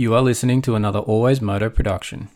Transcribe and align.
You 0.00 0.14
are 0.14 0.22
listening 0.22 0.62
to 0.62 0.76
another 0.76 1.00
Always 1.00 1.40
Moto 1.40 1.68
production. 1.68 2.28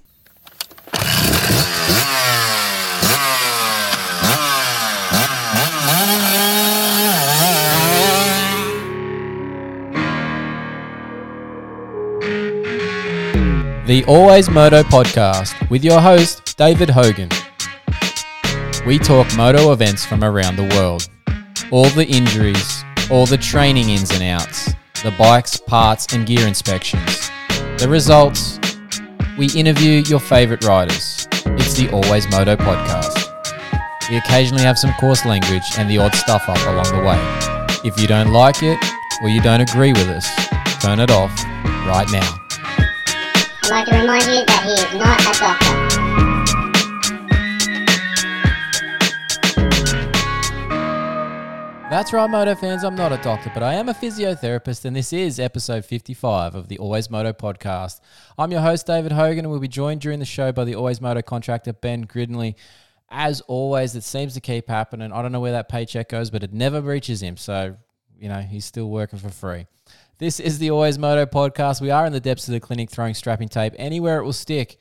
The 13.86 14.04
Always 14.08 14.50
Moto 14.50 14.82
podcast 14.82 15.70
with 15.70 15.84
your 15.84 16.00
host, 16.00 16.58
David 16.58 16.90
Hogan. 16.90 17.28
We 18.84 18.98
talk 18.98 19.28
moto 19.36 19.70
events 19.70 20.04
from 20.04 20.24
around 20.24 20.56
the 20.56 20.68
world. 20.74 21.08
All 21.70 21.88
the 21.90 22.08
injuries, 22.08 22.82
all 23.08 23.26
the 23.26 23.38
training 23.38 23.90
ins 23.90 24.10
and 24.10 24.24
outs, 24.24 24.74
the 25.04 25.14
bikes, 25.16 25.58
parts, 25.58 26.12
and 26.12 26.26
gear 26.26 26.48
inspections. 26.48 27.30
The 27.82 27.88
results, 27.88 28.60
we 29.36 29.50
interview 29.58 30.04
your 30.06 30.20
favourite 30.20 30.62
riders. 30.62 31.26
It's 31.32 31.74
the 31.74 31.90
Always 31.90 32.30
Moto 32.30 32.54
podcast. 32.54 34.08
We 34.08 34.18
occasionally 34.18 34.62
have 34.62 34.78
some 34.78 34.92
coarse 35.00 35.24
language 35.24 35.64
and 35.76 35.90
the 35.90 35.98
odd 35.98 36.14
stuff 36.14 36.48
up 36.48 36.64
along 36.68 36.96
the 36.96 37.02
way. 37.04 37.18
If 37.84 38.00
you 38.00 38.06
don't 38.06 38.32
like 38.32 38.62
it 38.62 38.78
or 39.20 39.30
you 39.30 39.42
don't 39.42 39.62
agree 39.62 39.92
with 39.92 40.06
us, 40.06 40.30
turn 40.80 41.00
it 41.00 41.10
off 41.10 41.36
right 41.84 42.06
now. 42.12 42.38
I'd 43.64 43.70
like 43.70 43.86
to 43.86 43.98
remind 43.98 44.26
you 44.26 44.46
that 44.46 44.62
he 44.62 44.74
is 44.74 45.00
not 45.02 45.20
a 45.20 45.40
doctor. 45.40 45.91
That's 51.92 52.10
right, 52.10 52.26
Moto 52.26 52.54
fans. 52.54 52.84
I'm 52.84 52.94
not 52.94 53.12
a 53.12 53.18
doctor, 53.18 53.50
but 53.52 53.62
I 53.62 53.74
am 53.74 53.90
a 53.90 53.92
physiotherapist, 53.92 54.86
and 54.86 54.96
this 54.96 55.12
is 55.12 55.38
episode 55.38 55.84
55 55.84 56.54
of 56.54 56.68
the 56.68 56.78
Always 56.78 57.10
Moto 57.10 57.34
podcast. 57.34 58.00
I'm 58.38 58.50
your 58.50 58.62
host, 58.62 58.86
David 58.86 59.12
Hogan, 59.12 59.40
and 59.40 59.50
we'll 59.50 59.60
be 59.60 59.68
joined 59.68 60.00
during 60.00 60.18
the 60.18 60.24
show 60.24 60.52
by 60.52 60.64
the 60.64 60.74
Always 60.74 61.02
Moto 61.02 61.20
contractor, 61.20 61.74
Ben 61.74 62.06
Grinly. 62.06 62.54
As 63.10 63.42
always, 63.42 63.94
it 63.94 64.04
seems 64.04 64.32
to 64.32 64.40
keep 64.40 64.70
happening. 64.70 65.12
I 65.12 65.20
don't 65.20 65.32
know 65.32 65.40
where 65.40 65.52
that 65.52 65.68
paycheck 65.68 66.08
goes, 66.08 66.30
but 66.30 66.42
it 66.42 66.54
never 66.54 66.80
reaches 66.80 67.22
him. 67.22 67.36
So, 67.36 67.76
you 68.18 68.30
know, 68.30 68.40
he's 68.40 68.64
still 68.64 68.88
working 68.88 69.18
for 69.18 69.28
free. 69.28 69.66
This 70.16 70.40
is 70.40 70.58
the 70.58 70.70
Always 70.70 70.98
Moto 70.98 71.26
podcast. 71.26 71.82
We 71.82 71.90
are 71.90 72.06
in 72.06 72.14
the 72.14 72.20
depths 72.20 72.48
of 72.48 72.52
the 72.52 72.60
clinic 72.60 72.88
throwing 72.88 73.12
strapping 73.12 73.50
tape 73.50 73.74
anywhere 73.76 74.18
it 74.18 74.24
will 74.24 74.32
stick. 74.32 74.78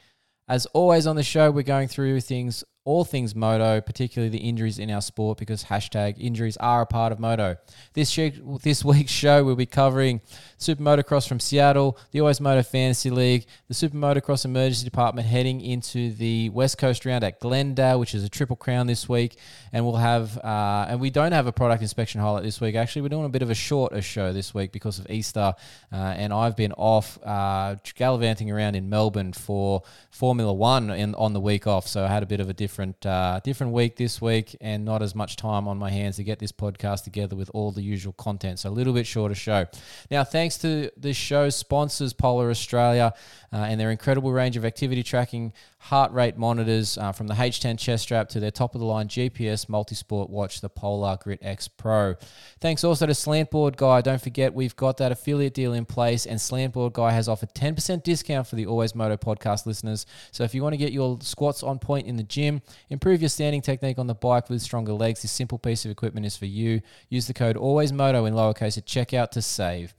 As 0.47 0.66
always 0.67 1.05
on 1.05 1.17
the 1.17 1.23
show, 1.23 1.52
we're 1.52 1.63
going 1.63 1.89
through 1.89 2.22
things, 2.22 2.63
all 2.83 3.05
things 3.05 3.35
moto, 3.35 3.79
particularly 3.79 4.29
the 4.29 4.39
injuries 4.39 4.79
in 4.79 4.89
our 4.89 5.01
sport, 5.01 5.37
because 5.37 5.65
hashtag 5.65 6.15
injuries 6.17 6.57
are 6.57 6.81
a 6.81 6.85
part 6.85 7.11
of 7.11 7.19
moto. 7.19 7.55
This 7.93 8.17
week, 8.17 8.35
this 8.63 8.83
week's 8.91 9.11
show, 9.11 9.43
we'll 9.43 9.55
be 9.55 9.67
covering 9.67 10.19
Super 10.57 10.81
Motocross 10.81 11.27
from 11.27 11.39
Seattle, 11.39 11.97
the 12.11 12.21
Always 12.21 12.41
Moto 12.41 12.63
Fantasy 12.63 13.11
League, 13.11 13.45
the 13.67 13.75
Super 13.75 13.97
Motocross 13.97 14.45
Emergency 14.45 14.83
Department 14.83 15.27
heading 15.27 15.61
into 15.61 16.11
the 16.13 16.49
West 16.49 16.79
Coast 16.79 17.05
round 17.05 17.23
at 17.23 17.39
Glendale, 17.39 17.99
which 17.99 18.15
is 18.15 18.23
a 18.23 18.29
triple 18.29 18.55
crown 18.55 18.88
this 18.88 19.07
week, 19.07 19.38
and 19.71 19.85
we'll 19.85 19.97
have, 19.97 20.35
uh, 20.39 20.88
and 20.89 20.99
we 20.99 21.11
don't 21.11 21.33
have 21.33 21.45
a 21.45 21.51
product 21.51 21.83
inspection 21.83 22.19
highlight 22.19 22.43
this 22.43 22.59
week. 22.59 22.73
Actually, 22.73 23.03
we're 23.03 23.09
doing 23.09 23.25
a 23.25 23.29
bit 23.29 23.43
of 23.43 23.51
a 23.51 23.55
shorter 23.55 24.01
show 24.01 24.33
this 24.33 24.55
week 24.55 24.71
because 24.71 24.97
of 24.97 25.07
Easter, 25.11 25.53
uh, 25.91 25.95
and 25.95 26.33
I've 26.33 26.55
been 26.55 26.73
off 26.73 27.19
uh, 27.23 27.75
gallivanting 27.93 28.49
around 28.49 28.75
in 28.75 28.89
Melbourne 28.89 29.33
for 29.33 29.83
Formula 30.09 30.51
One 30.51 30.89
in, 30.89 31.13
on 31.13 31.33
the 31.33 31.39
week 31.39 31.67
off, 31.67 31.88
so 31.88 32.03
I 32.03 32.07
had 32.07 32.23
a 32.23 32.25
bit 32.25 32.39
of 32.39 32.49
a 32.49 32.53
different 32.53 32.70
uh, 33.05 33.39
different 33.44 33.73
week 33.73 33.95
this 33.95 34.22
week, 34.22 34.55
and 34.61 34.86
not 34.86 35.02
as 35.02 35.14
much 35.14 35.36
time 35.36 35.67
on 35.67 35.77
my 35.77 35.89
hands 35.89 36.16
to 36.17 36.23
get 36.23 36.39
this 36.39 36.52
podcast 36.52 37.03
together 37.03 37.36
with 37.36 37.52
all 37.53 37.72
the 37.72 37.81
usual 37.81 38.13
content. 38.13 38.59
So 38.59 38.69
a 38.69 38.72
little 38.72 38.94
bit 38.94 39.05
shorter 39.08 39.36
show. 39.36 39.66
Now, 40.09 40.23
thanks 40.23 40.58
to 40.59 40.91
this 40.97 41.17
show's 41.17 41.55
sponsors, 41.55 42.13
Polar 42.13 42.50
Australia, 42.50 43.13
uh, 43.53 43.57
and 43.57 43.80
their 43.80 43.91
incredible 43.91 44.31
range 44.31 44.55
of 44.55 44.63
activity 44.63 45.03
tracking, 45.03 45.52
heart 45.77 46.11
rate 46.13 46.38
monitors, 46.38 46.97
uh, 46.97 47.11
from 47.11 47.27
the 47.27 47.33
H10 47.33 47.77
chest 47.77 48.03
strap 48.03 48.30
to 48.30 48.39
their 48.39 48.52
top 48.52 48.75
of 48.75 48.80
the 48.80 48.85
line 48.85 49.07
GPS 49.07 49.67
multi-sport 49.67 50.30
watch, 50.30 50.62
the 50.62 50.69
Polar 50.69 51.17
Grit 51.22 51.39
X 51.41 51.67
Pro. 51.67 52.16
Thanks 52.59 52.84
also 52.84 53.06
to 53.06 53.13
Slantboard 53.13 53.75
Guy. 53.75 54.01
Don't 54.01 54.22
forget 54.22 54.53
we've 54.53 54.75
got 54.75 54.97
that 54.97 55.12
affiliate 55.12 55.53
deal 55.53 55.73
in 55.73 55.85
place, 55.85 56.25
and 56.25 56.39
Slantboard 56.39 56.94
Guy 56.94 57.12
has 57.12 57.28
offered 57.28 57.53
10% 57.53 58.03
discount 58.03 58.47
for 58.47 58.56
the 58.56 58.66
Always 58.66 58.95
Moto 58.95 59.17
podcast 59.17 59.66
listeners. 59.66 60.06
So 60.31 60.44
if 60.44 60.56
you 60.56 60.63
want 60.63 60.73
to 60.73 60.78
get 60.78 60.94
your 60.94 61.18
squats 61.22 61.63
on 61.63 61.79
point 61.79 62.07
in 62.07 62.16
the 62.16 62.23
gym, 62.23 62.62
improve 62.89 63.22
your 63.22 63.29
standing 63.29 63.62
technique 63.62 64.00
on 64.00 64.07
the 64.07 64.16
bike 64.16 64.50
with 64.50 64.62
stronger 64.62 64.94
legs, 64.94 65.22
this 65.23 65.31
simple 65.31 65.57
piece 65.57 65.83
of 65.83 65.91
equipment 65.91 66.25
is 66.25 66.38
for 66.38 66.45
you. 66.45 66.81
Use 67.09 67.28
the 67.28 67.33
code 67.33 67.57
ALWAYSMOTO 67.57 68.28
in 68.28 68.33
lowercase 68.33 68.78
at 68.78 68.85
checkout 68.85 69.31
to 69.31 69.41
save. 69.41 69.94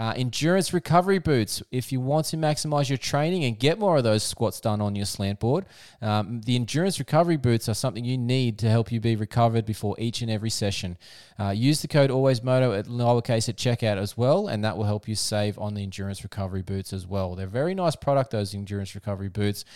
Uh, 0.00 0.14
endurance 0.16 0.72
recovery 0.72 1.18
boots. 1.18 1.62
If 1.70 1.92
you 1.92 2.00
want 2.00 2.24
to 2.28 2.38
maximize 2.38 2.88
your 2.88 2.96
training 2.96 3.44
and 3.44 3.58
get 3.58 3.78
more 3.78 3.98
of 3.98 4.02
those 4.02 4.22
squats 4.22 4.58
done 4.58 4.80
on 4.80 4.96
your 4.96 5.04
slant 5.04 5.40
board, 5.40 5.66
um, 6.00 6.40
the 6.40 6.56
endurance 6.56 6.98
recovery 6.98 7.36
boots 7.36 7.68
are 7.68 7.74
something 7.74 8.02
you 8.02 8.16
need 8.16 8.58
to 8.60 8.70
help 8.70 8.90
you 8.90 8.98
be 8.98 9.14
recovered 9.14 9.66
before 9.66 9.94
each 9.98 10.22
and 10.22 10.30
every 10.30 10.48
session. 10.48 10.96
Uh, 11.38 11.50
use 11.50 11.82
the 11.82 11.88
code 11.88 12.08
ALWAYSMOTO 12.08 12.78
at 12.78 12.86
lowercase 12.86 13.50
at 13.50 13.56
checkout 13.56 13.98
as 13.98 14.16
well, 14.16 14.48
and 14.48 14.64
that 14.64 14.78
will 14.78 14.84
help 14.84 15.06
you 15.06 15.14
save 15.14 15.58
on 15.58 15.74
the 15.74 15.82
endurance 15.82 16.22
recovery 16.22 16.62
boots 16.62 16.94
as 16.94 17.06
well. 17.06 17.34
They're 17.34 17.46
very 17.46 17.74
nice 17.74 17.94
product, 17.94 18.30
those 18.30 18.54
endurance 18.54 18.94
recovery 18.94 19.28
boots. 19.28 19.66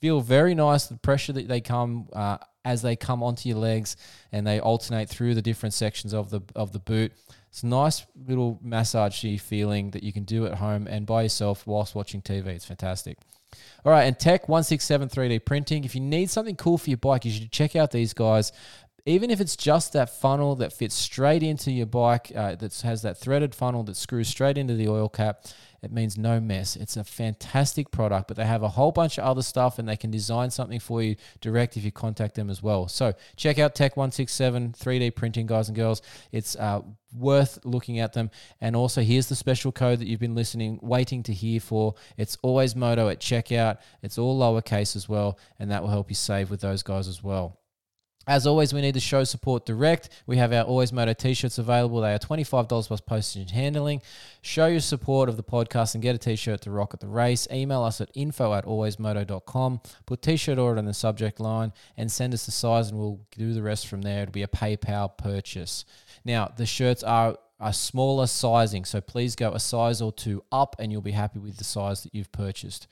Feel 0.00 0.22
very 0.22 0.54
nice. 0.54 0.86
The 0.86 0.96
pressure 0.96 1.34
that 1.34 1.48
they 1.48 1.60
come. 1.60 2.08
Uh, 2.14 2.38
as 2.64 2.82
they 2.82 2.96
come 2.96 3.22
onto 3.22 3.48
your 3.48 3.58
legs 3.58 3.96
and 4.32 4.44
they 4.44 4.58
alternate 4.58 5.08
through 5.08 5.36
the 5.36 5.40
different 5.40 5.72
sections 5.72 6.12
of 6.12 6.30
the 6.30 6.40
of 6.56 6.72
the 6.72 6.80
boot. 6.80 7.12
It's 7.56 7.62
a 7.62 7.68
nice 7.68 8.04
little 8.28 8.60
massagey 8.62 9.40
feeling 9.40 9.92
that 9.92 10.02
you 10.02 10.12
can 10.12 10.24
do 10.24 10.44
at 10.44 10.56
home 10.56 10.86
and 10.86 11.06
by 11.06 11.22
yourself 11.22 11.66
whilst 11.66 11.94
watching 11.94 12.20
TV. 12.20 12.48
It's 12.48 12.66
fantastic. 12.66 13.16
All 13.82 13.90
right, 13.92 14.02
and 14.02 14.18
Tech 14.18 14.46
167 14.46 15.08
3D 15.08 15.42
printing. 15.42 15.84
If 15.84 15.94
you 15.94 16.02
need 16.02 16.28
something 16.28 16.54
cool 16.56 16.76
for 16.76 16.90
your 16.90 16.98
bike, 16.98 17.24
you 17.24 17.30
should 17.30 17.50
check 17.50 17.74
out 17.74 17.92
these 17.92 18.12
guys. 18.12 18.52
Even 19.06 19.30
if 19.30 19.40
it's 19.40 19.56
just 19.56 19.94
that 19.94 20.10
funnel 20.10 20.54
that 20.56 20.74
fits 20.74 20.94
straight 20.94 21.42
into 21.42 21.72
your 21.72 21.86
bike, 21.86 22.30
uh, 22.36 22.56
that 22.56 22.78
has 22.82 23.00
that 23.00 23.16
threaded 23.16 23.54
funnel 23.54 23.82
that 23.84 23.96
screws 23.96 24.28
straight 24.28 24.58
into 24.58 24.74
the 24.74 24.88
oil 24.88 25.08
cap, 25.08 25.46
it 25.82 25.92
means 25.92 26.16
no 26.16 26.40
mess. 26.40 26.76
It's 26.76 26.96
a 26.96 27.04
fantastic 27.04 27.90
product, 27.90 28.28
but 28.28 28.36
they 28.36 28.46
have 28.46 28.62
a 28.62 28.68
whole 28.68 28.92
bunch 28.92 29.18
of 29.18 29.24
other 29.24 29.42
stuff 29.42 29.78
and 29.78 29.88
they 29.88 29.96
can 29.96 30.10
design 30.10 30.50
something 30.50 30.80
for 30.80 31.02
you 31.02 31.16
direct 31.40 31.76
if 31.76 31.84
you 31.84 31.92
contact 31.92 32.34
them 32.34 32.50
as 32.50 32.62
well. 32.62 32.88
So 32.88 33.14
check 33.36 33.58
out 33.58 33.74
Tech 33.74 33.96
167 33.96 34.72
3D 34.72 35.14
printing, 35.14 35.46
guys 35.46 35.68
and 35.68 35.76
girls. 35.76 36.02
It's 36.32 36.56
uh, 36.56 36.82
worth 37.14 37.58
looking 37.64 37.98
at 37.98 38.12
them. 38.12 38.30
And 38.60 38.76
also, 38.76 39.02
here's 39.02 39.28
the 39.28 39.36
special 39.36 39.72
code 39.72 40.00
that 40.00 40.08
you've 40.08 40.20
been 40.20 40.34
listening, 40.34 40.78
waiting 40.82 41.22
to 41.24 41.32
hear 41.32 41.60
for. 41.60 41.94
It's 42.16 42.36
always 42.42 42.76
Moto 42.76 43.08
at 43.08 43.20
checkout. 43.20 43.78
It's 44.02 44.18
all 44.18 44.38
lowercase 44.38 44.96
as 44.96 45.08
well, 45.08 45.38
and 45.58 45.70
that 45.70 45.82
will 45.82 45.90
help 45.90 46.10
you 46.10 46.14
save 46.16 46.50
with 46.50 46.60
those 46.60 46.82
guys 46.82 47.08
as 47.08 47.22
well. 47.22 47.58
As 48.28 48.44
always, 48.44 48.74
we 48.74 48.80
need 48.80 48.94
to 48.94 49.00
show 49.00 49.22
support 49.22 49.66
direct. 49.66 50.08
We 50.26 50.36
have 50.38 50.52
our 50.52 50.64
Always 50.64 50.92
Moto 50.92 51.12
t-shirts 51.12 51.58
available. 51.58 52.00
They 52.00 52.12
are 52.12 52.18
$25 52.18 52.68
plus 52.68 53.00
postage 53.00 53.42
and 53.42 53.50
handling. 53.52 54.02
Show 54.42 54.66
your 54.66 54.80
support 54.80 55.28
of 55.28 55.36
the 55.36 55.44
podcast 55.44 55.94
and 55.94 56.02
get 56.02 56.16
a 56.16 56.18
t-shirt 56.18 56.62
to 56.62 56.72
rock 56.72 56.92
at 56.92 56.98
the 56.98 57.06
race. 57.06 57.46
Email 57.52 57.84
us 57.84 58.00
at 58.00 58.10
info 58.14 58.52
at 58.52 58.64
alwaysmoto.com. 58.64 59.80
Put 60.06 60.22
t-shirt 60.22 60.58
order 60.58 60.80
in 60.80 60.86
the 60.86 60.94
subject 60.94 61.38
line 61.38 61.72
and 61.96 62.10
send 62.10 62.34
us 62.34 62.46
the 62.46 62.52
size 62.52 62.90
and 62.90 62.98
we'll 62.98 63.20
do 63.30 63.52
the 63.52 63.62
rest 63.62 63.86
from 63.86 64.02
there. 64.02 64.22
It'll 64.22 64.32
be 64.32 64.42
a 64.42 64.48
PayPal 64.48 65.16
purchase. 65.16 65.84
Now, 66.24 66.52
the 66.56 66.66
shirts 66.66 67.04
are 67.04 67.38
a 67.60 67.72
smaller 67.72 68.26
sizing, 68.26 68.84
so 68.84 69.00
please 69.00 69.34
go 69.36 69.52
a 69.52 69.60
size 69.60 70.02
or 70.02 70.12
two 70.12 70.42
up 70.52 70.76
and 70.78 70.92
you'll 70.92 71.00
be 71.00 71.12
happy 71.12 71.38
with 71.38 71.58
the 71.58 71.64
size 71.64 72.02
that 72.02 72.14
you've 72.14 72.32
purchased. 72.32 72.86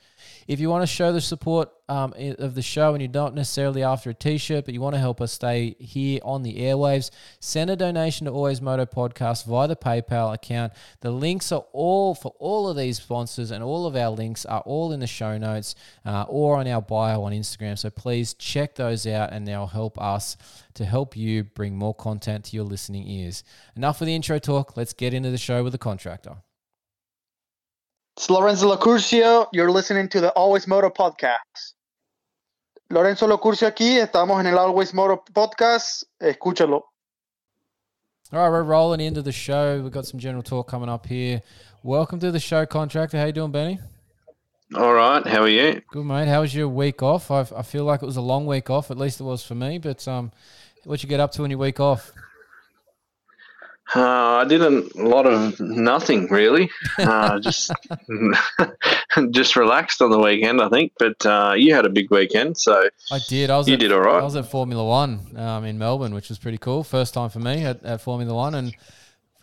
If 0.47 0.59
you 0.59 0.69
want 0.69 0.83
to 0.83 0.87
show 0.87 1.11
the 1.11 1.21
support 1.21 1.69
um, 1.87 2.13
of 2.17 2.55
the 2.55 2.61
show 2.61 2.93
and 2.93 3.01
you're 3.01 3.11
not 3.11 3.35
necessarily 3.35 3.83
after 3.83 4.09
a 4.09 4.13
t-shirt, 4.13 4.65
but 4.65 4.73
you 4.73 4.81
want 4.81 4.95
to 4.95 4.99
help 4.99 5.21
us 5.21 5.31
stay 5.31 5.75
here 5.79 6.19
on 6.23 6.43
the 6.43 6.59
airwaves, 6.61 7.11
send 7.39 7.69
a 7.69 7.75
donation 7.75 8.25
to 8.25 8.31
Always 8.31 8.61
Moto 8.61 8.85
Podcast 8.85 9.45
via 9.45 9.67
the 9.67 9.75
PayPal 9.75 10.33
account. 10.33 10.73
The 11.01 11.11
links 11.11 11.51
are 11.51 11.65
all 11.73 12.15
for 12.15 12.33
all 12.39 12.67
of 12.67 12.77
these 12.77 12.97
sponsors 12.97 13.51
and 13.51 13.63
all 13.63 13.85
of 13.85 13.95
our 13.95 14.09
links 14.09 14.45
are 14.45 14.61
all 14.61 14.91
in 14.91 14.99
the 14.99 15.07
show 15.07 15.37
notes 15.37 15.75
uh, 16.05 16.25
or 16.27 16.57
on 16.57 16.67
our 16.67 16.81
bio 16.81 17.23
on 17.23 17.31
Instagram. 17.31 17.77
So 17.77 17.89
please 17.89 18.33
check 18.33 18.75
those 18.75 19.05
out 19.05 19.31
and 19.31 19.47
they'll 19.47 19.67
help 19.67 20.01
us 20.01 20.37
to 20.75 20.85
help 20.85 21.15
you 21.15 21.43
bring 21.43 21.77
more 21.77 21.93
content 21.93 22.45
to 22.45 22.55
your 22.55 22.65
listening 22.65 23.07
ears. 23.07 23.43
Enough 23.75 24.01
of 24.01 24.07
the 24.07 24.15
intro 24.15 24.39
talk. 24.39 24.75
Let's 24.75 24.93
get 24.93 25.13
into 25.13 25.31
the 25.31 25.37
show 25.37 25.63
with 25.63 25.71
the 25.71 25.77
contractor. 25.79 26.37
It's 28.17 28.29
Lorenzo 28.29 28.73
Locurcio. 28.73 29.47
You're 29.51 29.69
listening 29.69 30.07
to 30.07 30.21
the 30.21 30.29
Always 30.37 30.67
Moto 30.67 30.89
podcast. 30.89 31.73
Lorenzo 32.89 33.27
Locurcio 33.27 33.67
aquí. 33.67 33.97
Estamos 33.97 34.39
en 34.39 34.47
el 34.47 34.57
Always 34.57 34.93
Moto 34.93 35.21
podcast. 35.33 36.05
Escúchalo. 36.21 36.83
All 38.31 38.39
right, 38.39 38.49
we're 38.49 38.63
rolling 38.63 39.01
into 39.01 39.21
the 39.21 39.33
show. 39.33 39.81
We've 39.81 39.91
got 39.91 40.05
some 40.05 40.17
general 40.17 40.43
talk 40.43 40.65
coming 40.65 40.87
up 40.87 41.05
here. 41.05 41.41
Welcome 41.83 42.21
to 42.21 42.31
the 42.31 42.39
show, 42.39 42.65
contractor. 42.65 43.17
How 43.17 43.25
you 43.25 43.33
doing, 43.33 43.51
Benny? 43.51 43.79
All 44.73 44.93
right, 44.93 45.27
how 45.27 45.41
are 45.41 45.49
you? 45.49 45.81
Good, 45.91 46.05
mate. 46.05 46.29
How 46.29 46.39
was 46.39 46.55
your 46.55 46.69
week 46.69 47.03
off? 47.03 47.29
I, 47.31 47.41
I 47.53 47.63
feel 47.63 47.83
like 47.83 48.01
it 48.01 48.05
was 48.05 48.15
a 48.15 48.21
long 48.21 48.45
week 48.45 48.69
off. 48.69 48.91
At 48.91 48.97
least 48.97 49.19
it 49.19 49.25
was 49.25 49.43
for 49.43 49.55
me. 49.55 49.77
But 49.77 50.07
um, 50.07 50.31
what 50.85 51.03
you 51.03 51.09
get 51.09 51.19
up 51.19 51.33
to 51.33 51.43
on 51.43 51.49
your 51.49 51.59
week 51.59 51.81
off? 51.81 52.13
Uh, 53.95 54.37
I 54.37 54.45
did 54.45 54.61
a 54.61 54.83
lot 54.95 55.25
of 55.25 55.59
nothing 55.59 56.27
really. 56.31 56.69
Uh, 56.97 57.39
just 57.47 57.71
just 59.31 59.55
relaxed 59.55 60.01
on 60.01 60.09
the 60.09 60.19
weekend, 60.19 60.61
I 60.61 60.69
think. 60.69 60.93
But 60.97 61.25
uh, 61.25 61.53
you 61.55 61.73
had 61.73 61.85
a 61.85 61.89
big 61.89 62.09
weekend, 62.09 62.57
so 62.57 62.89
I 63.11 63.19
did. 63.29 63.49
I 63.49 63.57
was 63.57 63.67
You 63.67 63.75
at, 63.75 63.79
did 63.79 63.91
all 63.91 63.99
right. 64.01 64.21
I 64.21 64.23
was 64.23 64.35
at 64.35 64.49
Formula 64.49 64.83
One 64.83 65.37
um, 65.37 65.65
in 65.65 65.77
Melbourne, 65.77 66.13
which 66.13 66.29
was 66.29 66.39
pretty 66.39 66.57
cool. 66.57 66.83
First 66.83 67.13
time 67.13 67.29
for 67.29 67.39
me 67.39 67.63
at, 67.63 67.83
at 67.83 68.01
Formula 68.01 68.33
One, 68.33 68.55
and 68.55 68.75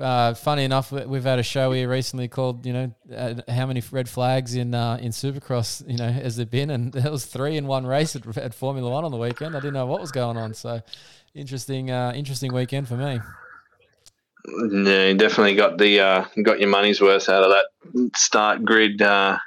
uh, 0.00 0.34
funny 0.34 0.64
enough, 0.64 0.90
we- 0.90 1.06
we've 1.06 1.22
had 1.24 1.38
a 1.38 1.42
show 1.44 1.70
here 1.72 1.88
recently 1.88 2.26
called, 2.26 2.66
you 2.66 2.72
know, 2.72 2.94
uh, 3.14 3.34
how 3.48 3.66
many 3.66 3.82
red 3.92 4.08
flags 4.08 4.54
in 4.54 4.74
uh, 4.74 4.98
in 5.00 5.12
Supercross, 5.12 5.88
you 5.88 5.96
know, 5.96 6.10
has 6.10 6.36
there 6.36 6.46
been? 6.46 6.70
And 6.70 6.92
there 6.92 7.12
was 7.12 7.26
three 7.26 7.56
in 7.56 7.66
one 7.66 7.86
race 7.86 8.16
at, 8.16 8.36
at 8.36 8.54
Formula 8.54 8.90
One 8.90 9.04
on 9.04 9.12
the 9.12 9.18
weekend. 9.18 9.54
I 9.56 9.60
didn't 9.60 9.74
know 9.74 9.86
what 9.86 10.00
was 10.00 10.10
going 10.10 10.36
on. 10.36 10.54
So 10.54 10.82
interesting, 11.34 11.90
uh, 11.90 12.12
interesting 12.14 12.52
weekend 12.52 12.88
for 12.88 12.96
me. 12.96 13.20
Yeah, 14.46 15.08
you 15.08 15.14
definitely 15.14 15.54
got 15.54 15.78
the 15.78 16.00
uh, 16.00 16.24
got 16.42 16.60
your 16.60 16.68
money's 16.68 17.00
worth 17.00 17.28
out 17.28 17.44
of 17.44 17.50
that 17.50 18.16
start 18.16 18.64
grid 18.64 19.00
uh, 19.00 19.38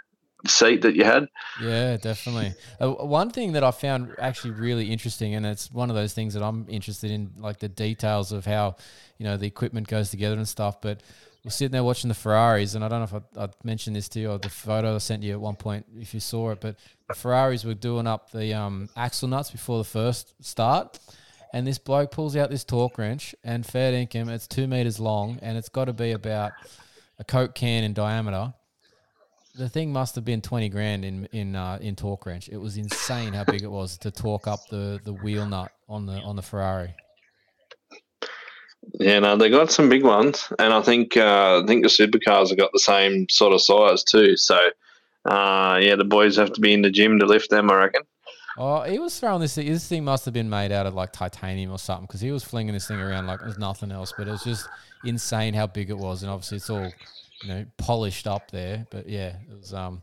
seat 0.47 0.81
that 0.81 0.95
you 0.95 1.03
had. 1.03 1.27
Yeah, 1.61 1.97
definitely. 1.97 2.53
Uh, 2.79 2.91
one 2.91 3.29
thing 3.29 3.53
that 3.53 3.63
I 3.63 3.71
found 3.71 4.15
actually 4.19 4.51
really 4.51 4.91
interesting, 4.91 5.35
and 5.35 5.45
it's 5.45 5.71
one 5.71 5.89
of 5.89 5.95
those 5.95 6.13
things 6.13 6.33
that 6.33 6.43
I'm 6.43 6.65
interested 6.69 7.11
in, 7.11 7.31
like 7.37 7.59
the 7.59 7.69
details 7.69 8.31
of 8.31 8.45
how, 8.45 8.75
you 9.17 9.25
know, 9.25 9.37
the 9.37 9.47
equipment 9.47 9.87
goes 9.87 10.09
together 10.09 10.35
and 10.35 10.47
stuff. 10.47 10.81
But 10.81 11.01
we're 11.43 11.51
sitting 11.51 11.71
there 11.71 11.83
watching 11.83 12.07
the 12.07 12.15
Ferraris, 12.15 12.75
and 12.75 12.83
I 12.83 12.87
don't 12.87 12.99
know 12.99 13.17
if 13.17 13.37
I, 13.37 13.43
I 13.43 13.49
mentioned 13.63 13.95
this 13.95 14.09
to 14.09 14.19
you 14.19 14.31
or 14.31 14.37
the 14.37 14.49
photo 14.49 14.95
I 14.95 14.97
sent 14.99 15.23
you 15.23 15.33
at 15.33 15.41
one 15.41 15.55
point 15.55 15.85
if 15.99 16.13
you 16.13 16.19
saw 16.19 16.51
it, 16.51 16.61
but 16.61 16.75
the 17.07 17.15
Ferraris 17.15 17.63
were 17.63 17.73
doing 17.73 18.07
up 18.07 18.31
the 18.31 18.53
um, 18.53 18.89
axle 18.95 19.27
nuts 19.27 19.51
before 19.51 19.77
the 19.77 19.83
first 19.83 20.33
start. 20.43 20.99
And 21.53 21.65
this 21.65 21.77
bloke 21.77 22.11
pulls 22.11 22.35
out 22.35 22.49
this 22.49 22.63
torque 22.63 22.97
wrench 22.97 23.35
and 23.43 23.65
fair 23.65 23.91
dinkum, 23.91 24.29
it's 24.29 24.47
two 24.47 24.67
meters 24.67 24.99
long 24.99 25.39
and 25.41 25.57
it's 25.57 25.69
got 25.69 25.85
to 25.85 25.93
be 25.93 26.11
about 26.11 26.51
a 27.17 27.23
Coke 27.23 27.55
can 27.55 27.83
in 27.83 27.93
diameter 27.93 28.53
the 29.57 29.69
thing 29.69 29.91
must 29.91 30.15
have 30.15 30.25
been 30.25 30.41
twenty 30.41 30.69
grand 30.69 31.05
in 31.05 31.25
in 31.31 31.55
uh, 31.55 31.77
in 31.81 31.95
torque 31.95 32.25
wrench. 32.25 32.49
It 32.49 32.57
was 32.57 32.77
insane 32.77 33.33
how 33.33 33.43
big 33.43 33.63
it 33.63 33.71
was 33.71 33.97
to 33.99 34.11
torque 34.11 34.47
up 34.47 34.59
the, 34.69 34.99
the 35.03 35.13
wheel 35.13 35.45
nut 35.45 35.71
on 35.87 36.05
the 36.05 36.19
on 36.19 36.35
the 36.35 36.41
Ferrari. 36.41 36.93
Yeah, 38.99 39.19
no, 39.19 39.35
they 39.35 39.49
got 39.49 39.71
some 39.71 39.89
big 39.89 40.03
ones, 40.03 40.51
and 40.59 40.73
I 40.73 40.81
think 40.81 41.17
uh, 41.17 41.61
I 41.63 41.67
think 41.67 41.83
the 41.83 41.89
supercars 41.89 42.49
have 42.49 42.57
got 42.57 42.71
the 42.71 42.79
same 42.79 43.27
sort 43.29 43.53
of 43.53 43.61
size 43.61 44.03
too. 44.03 44.37
So, 44.37 44.57
uh, 45.25 45.79
yeah, 45.81 45.95
the 45.95 46.05
boys 46.05 46.35
have 46.35 46.53
to 46.53 46.61
be 46.61 46.73
in 46.73 46.81
the 46.81 46.91
gym 46.91 47.19
to 47.19 47.25
lift 47.25 47.49
them. 47.49 47.71
I 47.71 47.75
reckon. 47.75 48.03
Oh, 48.57 48.83
he 48.83 48.99
was 48.99 49.19
throwing 49.19 49.41
this. 49.41 49.55
thing- 49.55 49.67
This 49.67 49.87
thing 49.87 50.05
must 50.05 50.25
have 50.25 50.33
been 50.33 50.49
made 50.49 50.71
out 50.71 50.85
of 50.85 50.93
like 50.93 51.11
titanium 51.11 51.71
or 51.71 51.77
something 51.79 52.05
because 52.05 52.21
he 52.21 52.31
was 52.31 52.43
flinging 52.43 52.73
this 52.73 52.87
thing 52.87 52.99
around 52.99 53.27
like 53.27 53.39
there's 53.41 53.57
nothing 53.57 53.91
else. 53.91 54.13
But 54.17 54.27
it 54.27 54.31
was 54.31 54.43
just 54.43 54.67
insane 55.03 55.53
how 55.53 55.67
big 55.67 55.89
it 55.89 55.97
was, 55.97 56.23
and 56.23 56.31
obviously 56.31 56.57
it's 56.57 56.69
all 56.69 56.91
you 57.43 57.49
know 57.49 57.65
polished 57.77 58.27
up 58.27 58.51
there. 58.51 58.87
But 58.89 59.09
yeah, 59.09 59.35
it 59.51 59.57
was 59.57 59.73
um 59.73 60.01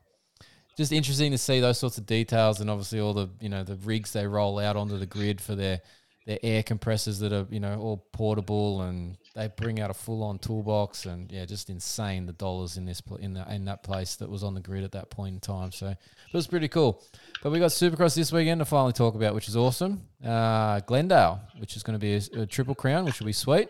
just 0.77 0.93
interesting 0.93 1.31
to 1.33 1.39
see 1.39 1.61
those 1.61 1.79
sorts 1.79 1.97
of 1.99 2.05
details, 2.07 2.61
and 2.61 2.69
obviously 2.69 3.01
all 3.01 3.15
the 3.15 3.29
you 3.41 3.49
know 3.49 3.63
the 3.65 3.77
rigs 3.77 4.13
they 4.13 4.27
roll 4.27 4.59
out 4.59 4.77
onto 4.77 4.99
the 4.99 5.07
grid 5.07 5.41
for 5.41 5.55
their 5.55 5.81
their 6.27 6.39
air 6.43 6.63
compressors 6.63 7.19
that 7.21 7.33
are 7.33 7.47
you 7.51 7.61
know 7.61 7.79
all 7.81 8.07
portable, 8.13 8.83
and 8.83 9.17
they 9.35 9.49
bring 9.49 9.81
out 9.81 9.91
a 9.91 9.95
full 9.95 10.23
on 10.23 10.39
toolbox, 10.39 11.07
and 11.07 11.31
yeah, 11.33 11.45
just 11.45 11.71
insane 11.71 12.27
the 12.27 12.33
dollars 12.33 12.77
in 12.77 12.85
this 12.85 13.03
in 13.21 13.35
the, 13.35 13.51
in 13.53 13.65
that 13.65 13.83
place 13.83 14.17
that 14.17 14.29
was 14.29 14.43
on 14.43 14.55
the 14.55 14.61
grid 14.61 14.85
at 14.85 14.93
that 14.93 15.11
point 15.11 15.35
in 15.35 15.41
time. 15.41 15.73
So 15.73 15.89
it 15.89 16.35
was 16.35 16.47
pretty 16.47 16.69
cool. 16.69 17.03
But 17.43 17.51
we 17.51 17.59
got 17.59 17.71
Supercross 17.71 18.15
this 18.15 18.33
weekend 18.33 18.61
to 18.61 18.65
finally 18.65 18.93
talk 18.93 19.15
about, 19.15 19.35
which 19.35 19.49
is 19.49 19.57
awesome. 19.57 20.03
Uh, 20.25 20.81
Glendale, 20.81 21.41
which 21.59 21.77
is 21.77 21.83
going 21.83 21.99
to 21.99 22.01
be 22.01 22.15
a, 22.15 22.43
a 22.43 22.47
triple 22.47 22.75
crown, 22.75 23.05
which 23.05 23.21
will 23.21 23.27
be 23.27 23.33
sweet. 23.33 23.69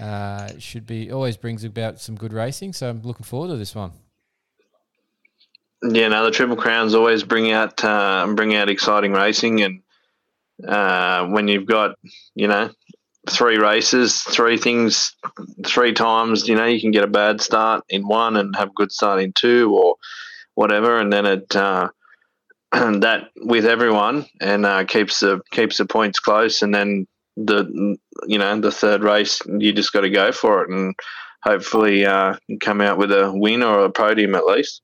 Uh, 0.00 0.50
should 0.58 0.86
be 0.86 1.10
always 1.10 1.38
brings 1.38 1.64
about 1.64 2.00
some 2.00 2.16
good 2.16 2.32
racing, 2.32 2.74
so 2.74 2.90
I'm 2.90 3.00
looking 3.02 3.24
forward 3.24 3.48
to 3.48 3.56
this 3.56 3.74
one. 3.74 3.92
Yeah, 5.82 6.08
no, 6.08 6.24
the 6.24 6.30
Triple 6.30 6.56
Crowns 6.56 6.94
always 6.94 7.22
bring 7.22 7.52
out 7.52 7.82
uh, 7.84 8.26
bring 8.34 8.54
out 8.54 8.68
exciting 8.68 9.12
racing, 9.12 9.62
and 9.62 9.82
uh, 10.66 11.26
when 11.26 11.48
you've 11.48 11.66
got 11.66 11.96
you 12.34 12.48
know 12.48 12.70
three 13.28 13.58
races, 13.58 14.22
three 14.22 14.56
things, 14.56 15.14
three 15.64 15.92
times, 15.92 16.48
you 16.48 16.54
know 16.54 16.66
you 16.66 16.80
can 16.80 16.90
get 16.90 17.04
a 17.04 17.08
bad 17.08 17.40
start 17.40 17.84
in 17.88 18.06
one 18.06 18.36
and 18.36 18.54
have 18.56 18.68
a 18.68 18.74
good 18.74 18.92
start 18.92 19.20
in 19.20 19.32
two 19.32 19.74
or 19.74 19.96
whatever, 20.54 20.98
and 20.98 21.12
then 21.12 21.26
it 21.26 21.54
uh, 21.56 21.88
that 22.72 23.28
with 23.36 23.64
everyone 23.64 24.26
and 24.40 24.66
uh, 24.66 24.84
keeps 24.84 25.20
the 25.20 25.40
keeps 25.50 25.78
the 25.78 25.86
points 25.86 26.18
close, 26.18 26.62
and 26.62 26.74
then 26.74 27.06
the 27.36 27.96
you 28.26 28.38
know 28.38 28.60
the 28.60 28.72
third 28.72 29.02
race 29.02 29.40
you 29.46 29.72
just 29.72 29.92
got 29.92 30.00
to 30.00 30.10
go 30.10 30.32
for 30.32 30.62
it 30.62 30.70
and 30.70 30.94
hopefully 31.42 32.04
uh, 32.04 32.36
come 32.60 32.80
out 32.80 32.98
with 32.98 33.12
a 33.12 33.32
win 33.32 33.62
or 33.62 33.84
a 33.84 33.90
podium 33.90 34.34
at 34.34 34.46
least. 34.46 34.82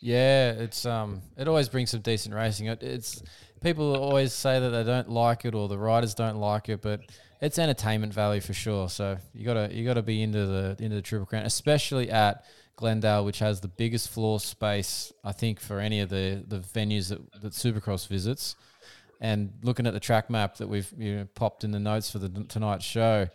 Yeah, 0.00 0.52
it's 0.52 0.86
um, 0.86 1.22
it 1.36 1.46
always 1.46 1.68
brings 1.68 1.90
some 1.90 2.00
decent 2.00 2.34
racing. 2.34 2.66
It, 2.66 2.82
it's 2.82 3.22
people 3.62 3.96
always 3.96 4.32
say 4.32 4.58
that 4.58 4.70
they 4.70 4.84
don't 4.84 5.10
like 5.10 5.44
it 5.44 5.54
or 5.54 5.68
the 5.68 5.78
riders 5.78 6.14
don't 6.14 6.36
like 6.36 6.68
it, 6.68 6.82
but 6.82 7.00
it's 7.40 7.58
entertainment 7.58 8.12
value 8.12 8.40
for 8.40 8.52
sure. 8.52 8.88
So 8.88 9.16
you 9.32 9.44
gotta 9.44 9.74
you 9.74 9.84
gotta 9.84 10.02
be 10.02 10.22
into 10.22 10.46
the 10.46 10.76
into 10.78 10.96
the 10.96 11.02
Triple 11.02 11.26
Crown, 11.26 11.44
especially 11.44 12.10
at 12.10 12.44
Glendale, 12.76 13.24
which 13.24 13.38
has 13.38 13.60
the 13.60 13.68
biggest 13.68 14.08
floor 14.10 14.40
space 14.40 15.12
I 15.24 15.32
think 15.32 15.60
for 15.60 15.80
any 15.80 16.00
of 16.00 16.08
the 16.08 16.44
the 16.46 16.58
venues 16.58 17.08
that 17.08 17.42
that 17.42 17.52
Supercross 17.52 18.06
visits. 18.06 18.56
And 19.22 19.52
looking 19.62 19.86
at 19.86 19.92
the 19.92 20.00
track 20.00 20.30
map 20.30 20.56
that 20.56 20.68
we've 20.68 20.90
you 20.96 21.16
know, 21.16 21.28
popped 21.34 21.62
in 21.62 21.72
the 21.72 21.78
notes 21.78 22.10
for 22.10 22.18
the 22.18 22.30
tonight's 22.48 22.86
show, 22.86 23.28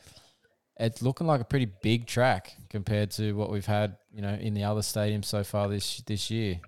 it's 0.80 1.04
looking 1.04 1.27
like 1.27 1.42
a 1.42 1.45
pretty 1.45 1.66
big 1.66 2.07
track 2.07 2.56
compared 2.69 3.12
to 3.12 3.33
what 3.33 3.51
we've 3.51 3.68
had, 3.68 3.98
you 4.12 4.24
know, 4.24 4.33
in 4.33 4.56
the 4.56 4.63
other 4.63 4.81
stadiums 4.81 5.25
so 5.25 5.44
far 5.44 5.69
this 5.69 6.01
this 6.07 6.31
year. 6.31 6.60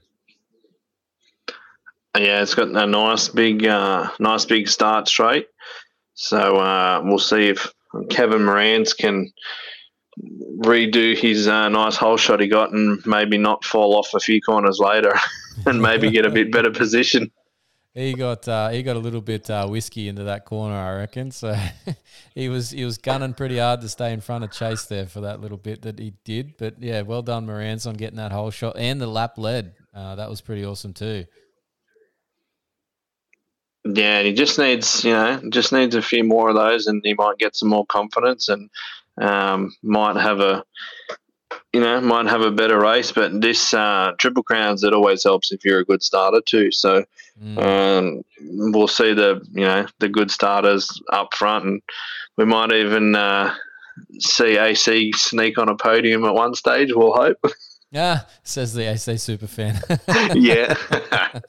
Yeah, 2.18 2.42
it's 2.42 2.56
got 2.56 2.70
a 2.70 2.88
nice 2.88 3.30
big, 3.30 3.66
uh, 3.66 4.10
nice 4.20 4.46
big 4.46 4.68
start 4.68 5.08
straight. 5.08 5.48
So 6.14 6.58
uh, 6.58 7.02
we'll 7.04 7.20
see 7.20 7.48
if 7.48 7.72
Kevin 8.10 8.42
Moranz 8.42 8.98
can 8.98 9.32
redo 10.60 11.16
his 11.16 11.48
uh, 11.48 11.70
nice 11.70 11.96
hole 11.96 12.18
shot 12.18 12.40
he 12.40 12.48
got 12.48 12.72
and 12.72 13.00
maybe 13.06 13.38
not 13.38 13.64
fall 13.64 13.96
off 13.96 14.14
a 14.14 14.20
few 14.20 14.42
corners 14.42 14.80
later 14.80 15.14
and 15.66 15.82
maybe 15.82 16.10
get 16.10 16.26
a 16.26 16.30
bit 16.30 16.52
better 16.52 16.72
position. 16.72 17.32
He 17.94 18.14
got 18.14 18.48
uh, 18.48 18.70
he 18.70 18.84
got 18.84 18.96
a 18.96 19.00
little 19.00 19.22
bit 19.22 19.50
uh, 19.50 19.68
whiskey 19.68 20.08
into 20.08 20.26
that 20.26 20.46
corner, 20.46 20.76
I 20.76 20.98
reckon. 20.98 21.32
So 21.32 21.58
he 22.36 22.48
was 22.48 22.70
he 22.70 22.86
was 22.86 23.00
gunning 23.00 23.34
pretty 23.34 23.58
hard 23.58 23.82
to 23.82 23.90
stay 23.90 24.14
in 24.14 24.22
front 24.22 24.44
of 24.44 24.52
Chase 24.52 24.86
there 24.86 25.08
for 25.08 25.22
that 25.22 25.42
little 25.42 25.58
bit 25.58 25.82
that 25.82 25.98
he 25.98 26.14
did. 26.24 26.58
But 26.58 26.76
yeah, 26.80 27.02
well 27.02 27.24
done, 27.24 27.48
Moranz, 27.48 27.88
on 27.88 27.96
getting 27.96 28.18
that 28.18 28.32
whole 28.32 28.52
shot 28.52 28.78
and 28.78 29.02
the 29.02 29.08
lap 29.08 29.40
lead. 29.40 29.74
Uh, 29.96 30.14
that 30.14 30.30
was 30.30 30.42
pretty 30.42 30.64
awesome 30.64 30.94
too. 30.94 31.26
Yeah, 33.94 34.22
he 34.22 34.34
just 34.34 34.58
needs, 34.60 35.04
you 35.04 35.14
know, 35.14 35.42
just 35.50 35.72
needs 35.72 35.96
a 35.96 36.02
few 36.02 36.24
more 36.24 36.50
of 36.50 36.56
those, 36.56 36.88
and 36.88 37.02
he 37.04 37.14
might 37.14 37.38
get 37.38 37.56
some 37.56 37.70
more 37.70 37.86
confidence, 37.86 38.50
and 38.50 38.70
um, 39.20 39.76
might 39.84 40.16
have 40.16 40.40
a, 40.40 40.64
you 41.74 41.80
know, 41.80 42.02
might 42.02 42.26
have 42.28 42.42
a 42.42 42.52
better 42.52 42.80
race. 42.80 43.12
But 43.12 43.40
this 43.42 43.74
uh, 43.74 44.14
triple 44.18 44.44
crowns, 44.44 44.84
it 44.84 44.94
always 44.94 45.24
helps 45.24 45.52
if 45.52 45.64
you're 45.64 45.80
a 45.80 45.86
good 45.86 46.04
starter 46.04 46.42
too. 46.42 46.72
So 46.72 47.06
Mm. 47.40 47.58
um, 47.62 48.24
we'll 48.74 48.88
see 48.88 49.14
the, 49.14 49.42
you 49.52 49.64
know, 49.64 49.86
the 50.00 50.10
good 50.10 50.32
starters 50.32 51.02
up 51.12 51.34
front, 51.36 51.66
and 51.66 51.82
we 52.36 52.46
might 52.46 52.72
even 52.72 53.16
uh, 53.16 53.54
see 54.20 54.58
AC 54.58 55.12
sneak 55.14 55.58
on 55.58 55.70
a 55.70 55.76
podium 55.76 56.26
at 56.26 56.34
one 56.34 56.56
stage. 56.56 56.94
We'll 56.94 57.14
hope. 57.14 57.38
Yeah, 57.98 58.22
says 58.44 58.76
the 58.76 58.84
AC 58.92 59.18
super 59.18 59.48
fan. 59.48 59.82
yeah. 60.36 60.76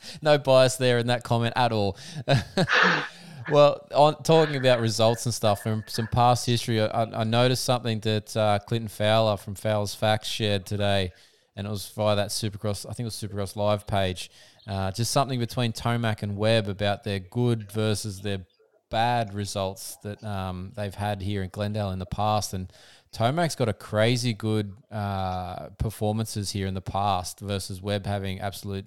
no 0.22 0.38
bias 0.38 0.76
there 0.76 0.96
in 0.96 1.08
that 1.08 1.22
comment 1.22 1.52
at 1.56 1.72
all. 1.72 1.98
well, 3.50 3.86
on 3.94 4.22
talking 4.22 4.56
about 4.56 4.80
results 4.80 5.26
and 5.26 5.34
stuff 5.34 5.62
from 5.62 5.84
some 5.88 6.06
past 6.06 6.46
history, 6.46 6.80
I, 6.80 7.02
I 7.02 7.24
noticed 7.24 7.64
something 7.64 8.00
that 8.00 8.34
uh, 8.34 8.60
Clinton 8.60 8.88
Fowler 8.88 9.36
from 9.36 9.56
Fowler's 9.56 9.94
Facts 9.94 10.26
shared 10.26 10.64
today, 10.64 11.12
and 11.54 11.66
it 11.66 11.70
was 11.70 11.90
via 11.90 12.16
that 12.16 12.28
Supercross. 12.28 12.86
I 12.86 12.94
think 12.94 13.00
it 13.00 13.12
was 13.12 13.16
Supercross 13.16 13.54
Live 13.54 13.86
page. 13.86 14.30
Uh, 14.66 14.90
just 14.90 15.10
something 15.10 15.38
between 15.38 15.74
Tomac 15.74 16.22
and 16.22 16.38
Webb 16.38 16.66
about 16.66 17.04
their 17.04 17.18
good 17.18 17.70
versus 17.70 18.22
their 18.22 18.46
bad 18.90 19.34
results 19.34 19.98
that 20.02 20.24
um, 20.24 20.72
they've 20.76 20.94
had 20.94 21.20
here 21.20 21.42
in 21.42 21.50
Glendale 21.50 21.90
in 21.90 21.98
the 21.98 22.06
past, 22.06 22.54
and 22.54 22.72
Tomac's 23.12 23.54
got 23.54 23.68
a 23.68 23.72
crazy 23.72 24.32
good 24.32 24.72
uh, 24.90 25.68
performances 25.78 26.50
here 26.50 26.66
in 26.66 26.74
the 26.74 26.80
past 26.80 27.40
versus 27.40 27.80
Webb 27.80 28.06
having 28.06 28.40
absolute 28.40 28.86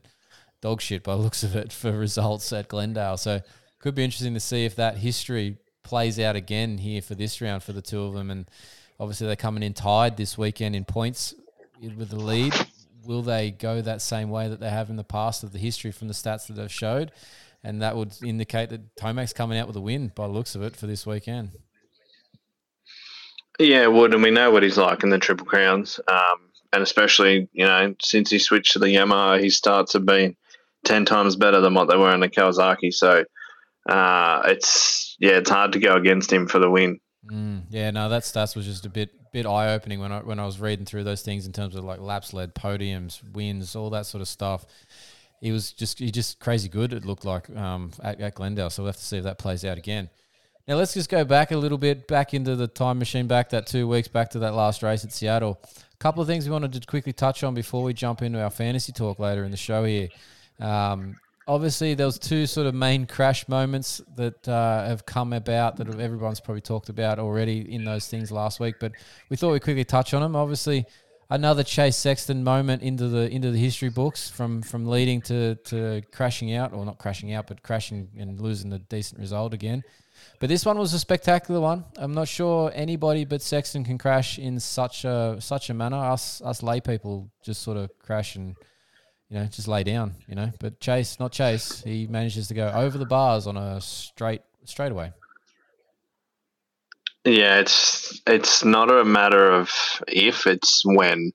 dog 0.62 0.82
shit 0.82 1.04
by 1.04 1.14
looks 1.16 1.44
of 1.44 1.56
it 1.56 1.72
for 1.74 1.92
results 1.92 2.54
at 2.54 2.68
Glendale. 2.68 3.18
So 3.18 3.42
could 3.80 3.96
be 3.96 4.04
interesting 4.04 4.34
to 4.36 4.40
see 4.40 4.66
if 4.66 4.76
that 4.76 4.98
history 4.98 5.58
plays 5.84 6.20
out 6.20 6.36
again 6.36 6.78
here 6.78 7.02
for 7.02 7.16
this 7.16 7.42
round 7.42 7.64
for 7.64 7.74
the 7.74 7.82
two 7.82 8.04
of 8.04 8.14
them. 8.14 8.30
And 8.30 8.50
obviously 9.00 9.28
they're 9.28 9.36
coming 9.36 9.64
in 9.64 9.74
tied 9.74 10.18
this 10.18 10.38
weekend 10.38 10.76
in 10.76 10.86
points 10.86 11.34
with 11.82 12.10
the 12.10 12.20
lead. 12.20 12.54
Will 13.06 13.24
they 13.24 13.50
go 13.50 13.82
that 13.82 14.02
same 14.02 14.30
way 14.30 14.48
that 14.48 14.60
they 14.60 14.70
have 14.70 14.92
in 14.92 14.96
the 14.96 15.04
past 15.04 15.44
of 15.44 15.52
the 15.52 15.58
history 15.58 15.92
from 15.92 16.08
the 16.08 16.14
stats 16.14 16.48
that 16.48 16.54
they've 16.54 16.72
showed? 16.72 17.12
And 17.64 17.82
that 17.82 17.96
would 17.96 18.14
indicate 18.24 18.70
that 18.70 18.96
Tomac's 18.96 19.34
coming 19.34 19.58
out 19.58 19.68
with 19.68 19.76
a 19.76 19.82
win 19.82 20.12
by 20.16 20.26
looks 20.26 20.56
of 20.56 20.62
it 20.62 20.76
for 20.76 20.86
this 20.86 21.06
weekend. 21.06 21.52
Yeah, 23.62 23.84
it 23.84 23.94
would, 23.94 24.14
and 24.14 24.24
we 24.24 24.32
know 24.32 24.52
what 24.52 24.64
he's 24.64 24.78
like 24.78 25.04
in 25.04 25.10
the 25.10 25.20
Triple 25.20 25.46
Crowns. 25.46 26.00
Um, 26.08 26.52
and 26.74 26.82
especially, 26.82 27.50
you 27.52 27.66
know, 27.66 27.96
since 28.02 28.30
he 28.30 28.40
switched 28.40 28.74
to 28.74 28.80
the 28.80 28.88
Yamaha, 28.88 29.42
his 29.42 29.56
starts 29.56 29.94
have 29.94 30.06
been 30.06 30.36
10 30.86 31.06
times 31.06 31.36
better 31.36 31.60
than 31.60 31.74
what 31.74 31.90
they 31.90 31.98
were 31.98 32.14
in 32.14 32.22
the 32.22 32.30
Kawasaki. 32.30 32.94
So 32.94 33.24
uh, 33.90 34.42
it's, 34.46 35.16
yeah, 35.20 35.34
it's 35.34 35.50
hard 35.50 35.74
to 35.74 35.80
go 35.80 35.96
against 35.96 36.32
him 36.32 36.48
for 36.48 36.60
the 36.60 36.70
win. 36.70 37.00
Mm, 37.30 37.66
yeah, 37.70 37.92
no, 37.92 38.10
that 38.10 38.24
stats 38.24 38.56
was 38.56 38.66
just 38.66 38.86
a 38.86 38.90
bit 38.90 39.12
bit 39.32 39.46
eye 39.46 39.74
opening 39.74 40.00
when 40.00 40.12
I 40.12 40.20
when 40.20 40.40
I 40.40 40.46
was 40.46 40.60
reading 40.60 40.86
through 40.86 41.04
those 41.06 41.22
things 41.22 41.46
in 41.46 41.54
terms 41.54 41.76
of 41.76 41.84
like 41.84 42.00
laps 42.00 42.34
led, 42.34 42.56
podiums, 42.56 43.22
wins, 43.32 43.76
all 43.76 43.90
that 43.92 44.06
sort 44.06 44.22
of 44.22 44.28
stuff. 44.28 44.66
He 45.40 45.52
was 45.52 45.72
just 45.72 46.00
he 46.00 46.12
just 46.12 46.40
crazy 46.40 46.68
good. 46.68 46.94
It 46.94 47.06
looked 47.06 47.24
like 47.24 47.50
um, 47.56 47.92
at, 48.02 48.20
at 48.20 48.36
Glendale. 48.36 48.70
So 48.70 48.84
we'll 48.84 48.90
have 48.90 48.98
to 48.98 49.04
see 49.04 49.18
if 49.18 49.24
that 49.24 49.38
plays 49.38 49.64
out 49.64 49.78
again. 49.78 50.10
Now 50.72 50.78
let's 50.78 50.94
just 50.94 51.10
go 51.10 51.26
back 51.26 51.52
a 51.52 51.58
little 51.58 51.78
bit, 51.78 52.08
back 52.08 52.34
into 52.34 52.56
the 52.56 52.66
time 52.66 52.98
machine, 52.98 53.28
back 53.28 53.50
that 53.50 53.68
two 53.68 53.90
weeks, 53.90 54.08
back 54.08 54.30
to 54.30 54.40
that 54.40 54.54
last 54.54 54.84
race 54.84 55.04
at 55.04 55.12
Seattle. 55.12 55.60
A 55.66 55.98
couple 55.98 56.22
of 56.22 56.30
things 56.30 56.46
we 56.46 56.54
wanted 56.54 56.72
to 56.72 56.80
quickly 56.88 57.12
touch 57.12 57.44
on 57.44 57.54
before 57.54 57.84
we 57.84 57.94
jump 57.94 58.22
into 58.22 58.42
our 58.42 58.50
fantasy 58.50 58.94
talk 58.94 59.20
later 59.20 59.44
in 59.44 59.52
the 59.52 59.58
show 59.58 59.84
here. 59.84 60.08
Um, 60.62 61.18
obviously, 61.46 61.94
there 61.94 62.06
was 62.06 62.18
two 62.18 62.48
sort 62.48 62.68
of 62.68 62.74
main 62.74 63.06
crash 63.06 63.50
moments 63.50 64.00
that 64.16 64.48
uh, 64.48 64.86
have 64.88 65.06
come 65.06 65.34
about 65.34 65.76
that 65.76 65.90
everyone's 66.00 66.40
probably 66.40 66.62
talked 66.62 66.88
about 66.88 67.20
already 67.20 67.70
in 67.70 67.84
those 67.84 68.08
things 68.08 68.32
last 68.32 68.62
week, 68.62 68.76
but 68.80 68.94
we 69.30 69.36
thought 69.36 69.52
we'd 69.52 69.64
quickly 69.64 69.84
touch 69.84 70.14
on 70.14 70.22
them. 70.22 70.38
Obviously, 70.38 70.86
another 71.30 71.64
Chase 71.64 71.98
Sexton 71.98 72.46
moment 72.46 72.82
into 72.82 73.10
the 73.10 73.30
into 73.30 73.52
the 73.52 73.60
history 73.60 73.90
books 73.90 74.30
from 74.30 74.62
from 74.62 74.86
leading 74.86 75.22
to 75.24 75.56
to 75.66 76.02
crashing 76.14 76.54
out, 76.56 76.72
or 76.72 76.86
not 76.86 76.98
crashing 76.98 77.34
out, 77.34 77.48
but 77.48 77.62
crashing 77.62 78.08
and 78.18 78.40
losing 78.40 78.72
a 78.72 78.80
decent 78.80 79.20
result 79.20 79.54
again. 79.54 79.84
But 80.42 80.50
this 80.50 80.66
one 80.66 80.80
was 80.80 80.92
a 80.96 81.00
spectacular 81.00 81.62
one. 81.62 81.86
I'm 81.98 82.16
not 82.16 82.28
sure 82.28 82.72
anybody 82.74 83.26
but 83.26 83.44
Sexton 83.44 83.84
can 83.84 84.00
crash 84.00 84.40
in 84.40 84.60
such 84.60 85.06
a 85.06 85.38
such 85.40 85.70
a 85.70 85.76
manner. 85.76 85.98
Us 85.98 86.42
us 86.42 86.64
lay 86.64 86.82
people 86.82 87.30
just 87.46 87.62
sort 87.62 87.78
of 87.78 87.92
crash 88.00 88.36
and 88.36 88.56
you 89.30 89.38
know 89.38 89.46
just 89.46 89.68
lay 89.68 89.84
down. 89.84 90.16
You 90.28 90.34
know, 90.34 90.52
but 90.60 90.80
Chase, 90.80 91.20
not 91.20 91.32
Chase, 91.32 91.84
he 91.84 92.08
manages 92.08 92.48
to 92.48 92.56
go 92.56 92.70
over 92.70 92.98
the 92.98 93.06
bars 93.06 93.46
on 93.46 93.56
a 93.56 93.80
straight 93.82 94.42
straightaway. 94.66 95.14
Yeah, 97.24 97.60
it's 97.60 98.20
it's 98.26 98.66
not 98.66 98.90
a 98.90 99.06
matter 99.06 99.52
of 99.52 99.70
if, 100.08 100.48
it's 100.48 100.82
when. 100.84 101.34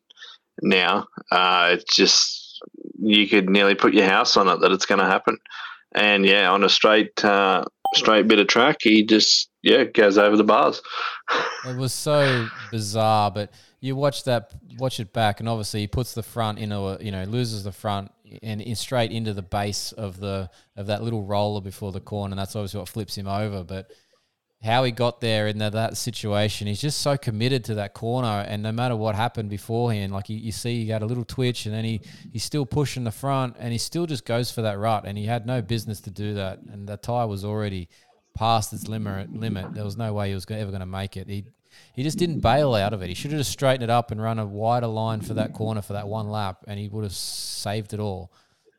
Now, 0.62 1.06
uh, 1.30 1.68
it's 1.74 1.94
just 1.94 2.60
you 2.98 3.28
could 3.28 3.48
nearly 3.48 3.76
put 3.76 3.94
your 3.94 4.08
house 4.08 4.36
on 4.36 4.48
it 4.48 4.60
that 4.62 4.72
it's 4.72 4.86
going 4.86 4.98
to 4.98 5.06
happen. 5.06 5.38
And 5.92 6.26
yeah, 6.26 6.50
on 6.50 6.64
a 6.64 6.68
straight 6.68 7.24
uh, 7.24 7.64
straight 7.94 8.28
bit 8.28 8.38
of 8.38 8.46
track, 8.46 8.78
he 8.80 9.04
just 9.04 9.50
yeah 9.62 9.84
goes 9.84 10.18
over 10.18 10.36
the 10.36 10.44
bars. 10.44 10.82
it 11.66 11.76
was 11.76 11.92
so 11.92 12.48
bizarre, 12.70 13.30
but 13.30 13.50
you 13.80 13.96
watch 13.96 14.24
that, 14.24 14.52
watch 14.78 15.00
it 15.00 15.12
back, 15.12 15.40
and 15.40 15.48
obviously 15.48 15.80
he 15.80 15.86
puts 15.86 16.14
the 16.14 16.22
front 16.22 16.58
into 16.58 16.76
a 16.76 16.98
you 17.02 17.12
know 17.12 17.24
loses 17.24 17.64
the 17.64 17.72
front 17.72 18.10
and 18.42 18.60
in 18.60 18.74
straight 18.74 19.12
into 19.12 19.32
the 19.32 19.42
base 19.42 19.92
of 19.92 20.18
the 20.18 20.50
of 20.76 20.86
that 20.86 21.02
little 21.02 21.22
roller 21.22 21.60
before 21.60 21.92
the 21.92 22.00
corner, 22.00 22.32
and 22.32 22.38
that's 22.38 22.56
obviously 22.56 22.78
what 22.78 22.88
flips 22.88 23.16
him 23.16 23.28
over. 23.28 23.62
But 23.62 23.92
how 24.62 24.84
he 24.84 24.90
got 24.90 25.20
there 25.20 25.46
in 25.48 25.58
that, 25.58 25.72
that 25.72 25.96
situation, 25.96 26.66
he's 26.66 26.80
just 26.80 27.00
so 27.00 27.16
committed 27.16 27.64
to 27.64 27.74
that 27.74 27.94
corner, 27.94 28.44
and 28.48 28.62
no 28.62 28.72
matter 28.72 28.96
what 28.96 29.14
happened 29.14 29.50
beforehand, 29.50 30.12
like 30.12 30.28
you, 30.28 30.36
you 30.38 30.52
see, 30.52 30.80
he 30.80 30.86
got 30.86 31.02
a 31.02 31.06
little 31.06 31.24
twitch, 31.24 31.66
and 31.66 31.74
then 31.74 31.84
he 31.84 32.00
he's 32.32 32.44
still 32.44 32.66
pushing 32.66 33.04
the 33.04 33.12
front, 33.12 33.56
and 33.58 33.72
he 33.72 33.78
still 33.78 34.06
just 34.06 34.24
goes 34.24 34.50
for 34.50 34.62
that 34.62 34.78
rut, 34.78 35.04
and 35.06 35.16
he 35.18 35.26
had 35.26 35.46
no 35.46 35.62
business 35.62 36.00
to 36.00 36.10
do 36.10 36.34
that, 36.34 36.60
and 36.72 36.88
the 36.88 36.96
tire 36.96 37.26
was 37.26 37.44
already 37.44 37.88
past 38.34 38.72
its 38.72 38.88
limit. 38.88 39.32
Limit. 39.32 39.74
There 39.74 39.84
was 39.84 39.96
no 39.96 40.12
way 40.12 40.28
he 40.28 40.34
was 40.34 40.46
ever 40.50 40.70
going 40.70 40.80
to 40.80 40.86
make 40.86 41.16
it. 41.16 41.28
He 41.28 41.44
he 41.94 42.02
just 42.02 42.18
didn't 42.18 42.40
bail 42.40 42.74
out 42.74 42.92
of 42.92 43.02
it. 43.02 43.08
He 43.08 43.14
should 43.14 43.32
have 43.32 43.40
just 43.40 43.52
straightened 43.52 43.84
it 43.84 43.90
up 43.90 44.10
and 44.10 44.20
run 44.20 44.38
a 44.38 44.46
wider 44.46 44.86
line 44.86 45.20
for 45.20 45.34
that 45.34 45.52
corner 45.52 45.82
for 45.82 45.92
that 45.92 46.08
one 46.08 46.30
lap, 46.30 46.64
and 46.66 46.78
he 46.78 46.88
would 46.88 47.04
have 47.04 47.12
saved 47.12 47.92
it 47.92 48.00
all. 48.00 48.32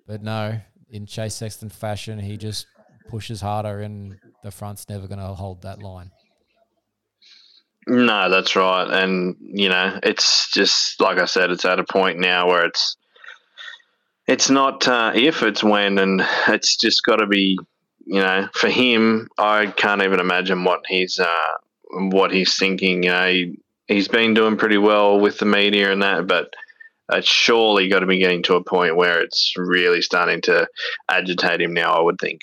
But 0.07 0.23
no, 0.23 0.59
in 0.89 1.05
Chase 1.05 1.35
Sexton 1.35 1.69
fashion, 1.69 2.17
he 2.19 2.37
just 2.37 2.65
pushes 3.09 3.41
harder, 3.41 3.81
and 3.81 4.17
the 4.47 4.51
front's 4.51 4.87
never 4.87 5.07
going 5.07 5.19
to 5.19 5.25
hold 5.25 5.61
that 5.63 5.83
line. 5.83 6.09
No, 7.85 8.29
that's 8.29 8.55
right. 8.55 8.89
And, 8.89 9.35
you 9.41 9.67
know, 9.67 9.99
it's 10.03 10.49
just, 10.51 11.01
like 11.01 11.19
I 11.19 11.25
said, 11.25 11.51
it's 11.51 11.65
at 11.65 11.79
a 11.79 11.83
point 11.83 12.19
now 12.19 12.47
where 12.47 12.65
it's, 12.65 12.95
it's 14.25 14.49
not 14.49 14.87
uh, 14.87 15.11
if, 15.15 15.43
it's 15.43 15.63
when, 15.63 15.97
and 15.97 16.21
it's 16.47 16.77
just 16.77 17.03
got 17.03 17.17
to 17.17 17.27
be, 17.27 17.59
you 18.05 18.21
know, 18.21 18.47
for 18.53 18.69
him, 18.69 19.27
I 19.37 19.67
can't 19.67 20.01
even 20.01 20.21
imagine 20.21 20.63
what 20.63 20.81
he's, 20.87 21.19
uh, 21.19 21.57
what 21.91 22.31
he's 22.31 22.57
thinking. 22.57 23.03
You 23.03 23.11
know, 23.11 23.27
he, 23.27 23.59
he's 23.87 24.07
been 24.07 24.33
doing 24.33 24.55
pretty 24.55 24.77
well 24.77 25.19
with 25.19 25.39
the 25.39 25.45
media 25.45 25.91
and 25.91 26.03
that, 26.03 26.25
but 26.27 26.53
it's 27.11 27.27
surely 27.27 27.89
got 27.89 27.99
to 27.99 28.05
be 28.05 28.19
getting 28.19 28.43
to 28.43 28.55
a 28.55 28.63
point 28.63 28.95
where 28.95 29.21
it's 29.21 29.53
really 29.57 30.01
starting 30.01 30.41
to 30.43 30.67
agitate 31.09 31.61
him 31.61 31.73
now, 31.73 31.93
I 31.93 32.01
would 32.01 32.19
think. 32.19 32.41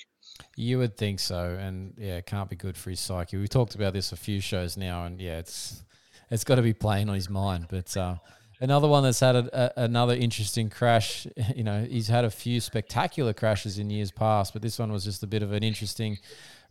You 0.56 0.78
would 0.78 0.96
think 0.96 1.20
so, 1.20 1.56
and 1.60 1.94
yeah, 1.98 2.16
it 2.16 2.26
can't 2.26 2.48
be 2.48 2.56
good 2.56 2.76
for 2.76 2.90
his 2.90 3.00
psyche. 3.00 3.36
We 3.36 3.48
talked 3.48 3.74
about 3.74 3.92
this 3.92 4.12
a 4.12 4.16
few 4.16 4.40
shows 4.40 4.76
now, 4.76 5.04
and 5.04 5.20
yeah, 5.20 5.38
it's 5.38 5.84
it's 6.30 6.44
got 6.44 6.56
to 6.56 6.62
be 6.62 6.72
playing 6.72 7.08
on 7.08 7.14
his 7.16 7.28
mind. 7.28 7.66
But 7.68 7.96
uh, 7.96 8.16
another 8.60 8.86
one 8.86 9.02
that's 9.02 9.20
had 9.20 9.34
a, 9.36 9.80
a, 9.80 9.84
another 9.84 10.14
interesting 10.14 10.70
crash. 10.70 11.26
You 11.56 11.64
know, 11.64 11.84
he's 11.84 12.08
had 12.08 12.24
a 12.24 12.30
few 12.30 12.60
spectacular 12.60 13.32
crashes 13.32 13.78
in 13.78 13.90
years 13.90 14.10
past, 14.10 14.52
but 14.52 14.62
this 14.62 14.78
one 14.78 14.92
was 14.92 15.04
just 15.04 15.22
a 15.22 15.26
bit 15.26 15.42
of 15.42 15.52
an 15.52 15.62
interesting 15.62 16.18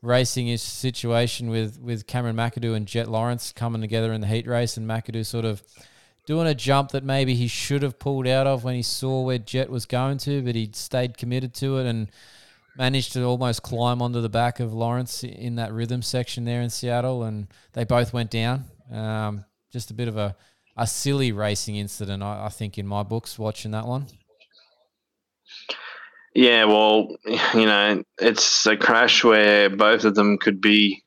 racing 0.02 0.56
situation 0.58 1.50
with 1.50 1.80
with 1.80 2.08
Cameron 2.08 2.36
McAdoo 2.36 2.76
and 2.76 2.86
Jett 2.86 3.10
Lawrence 3.10 3.52
coming 3.52 3.82
together 3.82 4.14
in 4.14 4.22
the 4.22 4.28
heat 4.28 4.48
race, 4.48 4.78
and 4.78 4.88
McAdoo 4.88 5.26
sort 5.26 5.46
of 5.46 5.62
doing 6.26 6.48
a 6.48 6.56
jump 6.56 6.92
that 6.92 7.04
maybe 7.04 7.36
he 7.36 7.48
should 7.48 7.84
have 7.84 8.00
pulled 8.00 8.28
out 8.28 8.48
of 8.48 8.64
when 8.64 8.76
he 8.76 8.82
saw 8.82 9.22
where 9.22 9.38
Jett 9.38 9.70
was 9.70 9.86
going 9.86 10.18
to, 10.20 10.42
but 10.42 10.56
he 10.56 10.70
stayed 10.74 11.18
committed 11.18 11.54
to 11.56 11.80
it 11.80 11.86
and 11.86 12.10
managed 12.78 13.14
to 13.14 13.24
almost 13.24 13.64
climb 13.64 14.02
onto 14.02 14.22
the 14.22 14.30
back 14.30 14.60
of 14.60 14.74
Lawrence 14.74 15.24
in 15.24 15.56
that 15.56 15.72
rhythm 15.74 16.02
section 16.02 16.46
there 16.46 16.62
in 16.62 16.70
Seattle, 16.70 17.24
and 17.24 17.48
they 17.74 17.84
both 17.84 18.14
went 18.14 18.32
down. 18.32 18.66
Um, 18.92 19.46
just 19.72 19.92
a 19.92 19.94
bit 19.94 20.08
of 20.08 20.18
a, 20.18 20.36
a 20.78 20.88
silly 20.88 21.32
racing 21.32 21.76
incident, 21.76 22.24
I, 22.24 22.46
I, 22.46 22.50
think, 22.50 22.78
in 22.78 22.88
my 22.88 23.04
books, 23.04 23.38
watching 23.38 23.72
that 23.72 23.86
one. 23.86 24.08
Yeah, 26.36 26.66
well, 26.66 27.16
you 27.26 27.66
know, 27.66 28.04
it's 28.20 28.66
a 28.66 28.76
crash 28.76 29.24
where 29.24 29.70
both 29.70 30.04
of 30.04 30.16
them 30.16 30.38
could 30.38 30.60
be 30.60 31.04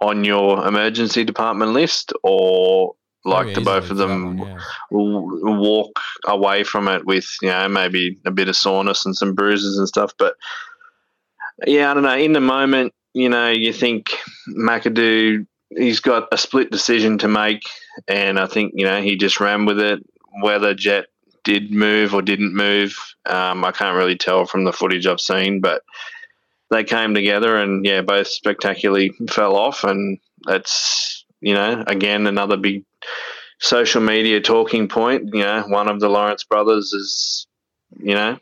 on 0.00 0.24
your 0.24 0.66
emergency 0.66 1.24
department 1.24 1.72
list 1.72 2.12
or 2.22 2.94
like 3.24 3.54
the 3.54 3.60
both 3.60 3.90
of 3.90 3.96
them 3.96 4.38
one, 4.38 4.48
yeah. 4.48 4.58
walk 4.90 6.00
away 6.24 6.64
from 6.64 6.88
it 6.88 7.06
with 7.06 7.26
you 7.40 7.48
know 7.48 7.68
maybe 7.68 8.18
a 8.26 8.30
bit 8.32 8.48
of 8.48 8.56
soreness 8.56 9.06
and 9.06 9.16
some 9.16 9.32
bruises 9.32 9.78
and 9.78 9.86
stuff 9.86 10.12
but 10.18 10.34
yeah, 11.66 11.90
I 11.90 11.94
don't 11.94 12.02
know. 12.02 12.16
In 12.16 12.32
the 12.32 12.40
moment, 12.40 12.92
you 13.14 13.28
know, 13.28 13.50
you 13.50 13.72
think 13.72 14.10
McAdoo, 14.48 15.46
he's 15.70 16.00
got 16.00 16.28
a 16.32 16.38
split 16.38 16.70
decision 16.70 17.18
to 17.18 17.28
make, 17.28 17.62
and 18.08 18.38
I 18.38 18.46
think 18.46 18.72
you 18.76 18.86
know 18.86 19.02
he 19.02 19.16
just 19.16 19.40
ran 19.40 19.64
with 19.66 19.78
it. 19.80 20.00
Whether 20.42 20.74
Jett 20.74 21.06
did 21.44 21.70
move 21.70 22.14
or 22.14 22.22
didn't 22.22 22.54
move, 22.54 22.96
um, 23.26 23.64
I 23.64 23.72
can't 23.72 23.96
really 23.96 24.16
tell 24.16 24.46
from 24.46 24.64
the 24.64 24.72
footage 24.72 25.06
I've 25.06 25.20
seen, 25.20 25.60
but 25.60 25.82
they 26.70 26.84
came 26.84 27.14
together 27.14 27.56
and 27.56 27.84
yeah, 27.84 28.00
both 28.00 28.28
spectacularly 28.28 29.12
fell 29.28 29.56
off, 29.56 29.84
and 29.84 30.18
that's 30.44 31.24
you 31.40 31.54
know 31.54 31.84
again 31.86 32.26
another 32.26 32.56
big 32.56 32.84
social 33.58 34.00
media 34.00 34.40
talking 34.40 34.88
point. 34.88 35.30
You 35.34 35.42
know, 35.42 35.64
one 35.68 35.88
of 35.88 36.00
the 36.00 36.08
Lawrence 36.08 36.44
brothers 36.44 36.92
is 36.92 37.46
you 37.98 38.14
know 38.14 38.38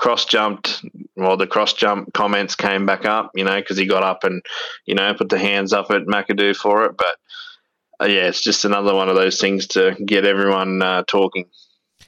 cross 0.00 0.24
jumped. 0.24 0.84
Well, 1.14 1.36
the 1.36 1.46
cross 1.46 1.74
jump 1.74 2.12
comments 2.14 2.56
came 2.56 2.86
back 2.86 3.04
up, 3.04 3.30
you 3.34 3.44
know, 3.44 3.60
because 3.60 3.76
he 3.76 3.86
got 3.86 4.02
up 4.02 4.24
and, 4.24 4.42
you 4.86 4.94
know, 4.94 5.12
put 5.14 5.28
the 5.28 5.38
hands 5.38 5.72
up 5.72 5.90
at 5.90 6.06
McAdoo 6.06 6.56
for 6.56 6.86
it. 6.86 6.96
But 6.96 7.16
uh, 8.00 8.06
yeah, 8.06 8.26
it's 8.26 8.42
just 8.42 8.64
another 8.64 8.94
one 8.94 9.10
of 9.10 9.14
those 9.14 9.38
things 9.38 9.66
to 9.68 9.94
get 10.06 10.24
everyone 10.24 10.80
uh, 10.80 11.04
talking. 11.06 11.44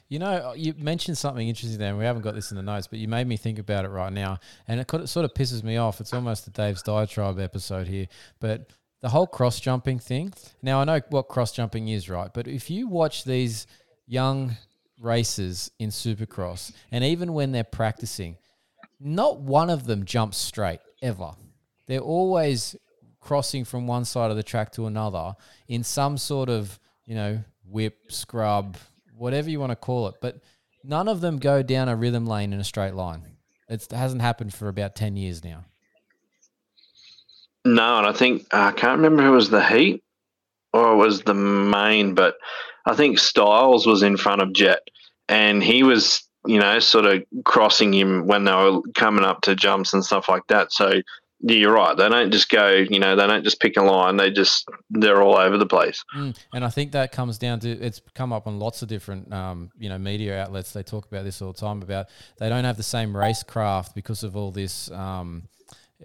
You 0.09 0.19
know, 0.19 0.53
you 0.55 0.73
mentioned 0.77 1.17
something 1.17 1.47
interesting 1.47 1.79
there, 1.79 1.89
and 1.89 1.99
we 1.99 2.05
haven't 2.05 2.23
got 2.23 2.33
this 2.33 2.51
in 2.51 2.57
the 2.57 2.63
notes, 2.63 2.87
but 2.87 2.97
you 2.97 3.07
made 3.07 3.27
me 3.27 3.37
think 3.37 3.59
about 3.59 3.85
it 3.85 3.89
right 3.89 4.11
now, 4.11 4.39
and 4.67 4.79
it, 4.79 4.89
sort 5.07 5.23
of 5.23 5.33
pisses 5.33 5.63
me 5.63 5.77
off. 5.77 6.01
It's 6.01 6.13
almost 6.13 6.47
a 6.47 6.51
Dave's 6.51 6.81
diatribe 6.81 7.39
episode 7.39 7.87
here, 7.87 8.07
but 8.39 8.71
the 9.01 9.09
whole 9.09 9.27
cross 9.27 9.59
jumping 9.59 9.99
thing. 9.99 10.33
Now 10.61 10.81
I 10.81 10.83
know 10.83 10.99
what 11.09 11.29
cross 11.29 11.51
jumping 11.51 11.89
is, 11.89 12.09
right? 12.09 12.31
But 12.33 12.47
if 12.47 12.69
you 12.69 12.87
watch 12.87 13.23
these 13.23 13.67
young 14.07 14.57
races 14.99 15.71
in 15.79 15.89
Supercross, 15.89 16.71
and 16.91 17.03
even 17.03 17.33
when 17.33 17.51
they're 17.51 17.63
practicing, 17.63 18.37
not 18.99 19.39
one 19.39 19.69
of 19.69 19.85
them 19.85 20.05
jumps 20.05 20.37
straight 20.37 20.79
ever. 21.01 21.31
They're 21.87 21.99
always 21.99 22.75
crossing 23.19 23.65
from 23.65 23.87
one 23.87 24.05
side 24.05 24.31
of 24.31 24.37
the 24.37 24.43
track 24.43 24.71
to 24.73 24.85
another 24.85 25.35
in 25.67 25.83
some 25.83 26.17
sort 26.17 26.49
of, 26.49 26.79
you 27.05 27.15
know, 27.15 27.43
whip, 27.65 28.11
scrub, 28.11 28.77
whatever 29.17 29.49
you 29.49 29.59
want 29.59 29.71
to 29.71 29.75
call 29.75 30.07
it. 30.07 30.15
But 30.21 30.39
none 30.83 31.07
of 31.07 31.21
them 31.21 31.37
go 31.37 31.63
down 31.63 31.89
a 31.89 31.95
rhythm 31.95 32.25
lane 32.25 32.53
in 32.53 32.59
a 32.59 32.63
straight 32.63 32.93
line. 32.93 33.23
It's, 33.69 33.85
it 33.85 33.93
hasn't 33.93 34.21
happened 34.21 34.53
for 34.53 34.67
about 34.67 34.95
10 34.95 35.15
years 35.15 35.43
now. 35.43 35.65
No, 37.65 37.97
and 37.97 38.07
I 38.07 38.11
think 38.11 38.45
I 38.53 38.71
can't 38.71 38.97
remember 38.97 39.23
who 39.23 39.31
was 39.31 39.49
the 39.49 39.63
heat 39.63 40.03
or 40.73 40.93
it 40.93 40.97
was 40.97 41.21
the 41.21 41.33
main, 41.33 42.13
but 42.13 42.35
I 42.85 42.95
think 42.95 43.17
Stilez 43.17 43.85
was 43.85 44.03
in 44.03 44.17
front 44.17 44.41
of 44.41 44.53
Jett, 44.53 44.81
and 45.29 45.63
he 45.63 45.83
was 45.83 46.27
you 46.45 46.59
know 46.59 46.79
sort 46.79 47.05
of 47.05 47.23
crossing 47.45 47.93
him 47.93 48.27
when 48.27 48.43
they 48.43 48.51
were 48.51 48.81
coming 48.95 49.23
up 49.23 49.41
to 49.41 49.55
jumps 49.55 49.93
and 49.93 50.03
stuff 50.03 50.27
like 50.27 50.47
that. 50.47 50.71
So 50.71 51.01
you're 51.51 51.73
right. 51.73 51.97
They 51.97 52.07
don't 52.07 52.31
just 52.31 52.49
go, 52.49 52.69
you 52.69 52.99
know, 52.99 53.15
they 53.17 53.27
don't 53.27 53.43
just 53.43 53.59
pick 53.59 53.75
a 53.75 53.81
line. 53.81 54.15
They 54.15 54.31
just 54.31 54.67
they're 54.89 55.21
all 55.21 55.37
over 55.37 55.57
the 55.57 55.65
place. 55.65 56.03
Mm, 56.15 56.37
and 56.53 56.63
I 56.63 56.69
think 56.69 56.93
that 56.93 57.11
comes 57.11 57.37
down 57.37 57.59
to 57.61 57.69
it's 57.69 58.01
come 58.15 58.31
up 58.31 58.47
on 58.47 58.59
lots 58.59 58.81
of 58.81 58.87
different, 58.87 59.31
um, 59.33 59.69
you 59.77 59.89
know, 59.89 59.97
media 59.97 60.41
outlets. 60.41 60.71
They 60.71 60.83
talk 60.83 61.05
about 61.05 61.25
this 61.25 61.41
all 61.41 61.51
the 61.51 61.59
time 61.59 61.81
about 61.81 62.07
they 62.39 62.47
don't 62.47 62.63
have 62.63 62.77
the 62.77 62.83
same 62.83 63.13
racecraft 63.13 63.93
because 63.93 64.23
of 64.23 64.37
all 64.37 64.51
this. 64.51 64.89
Um, 64.91 65.43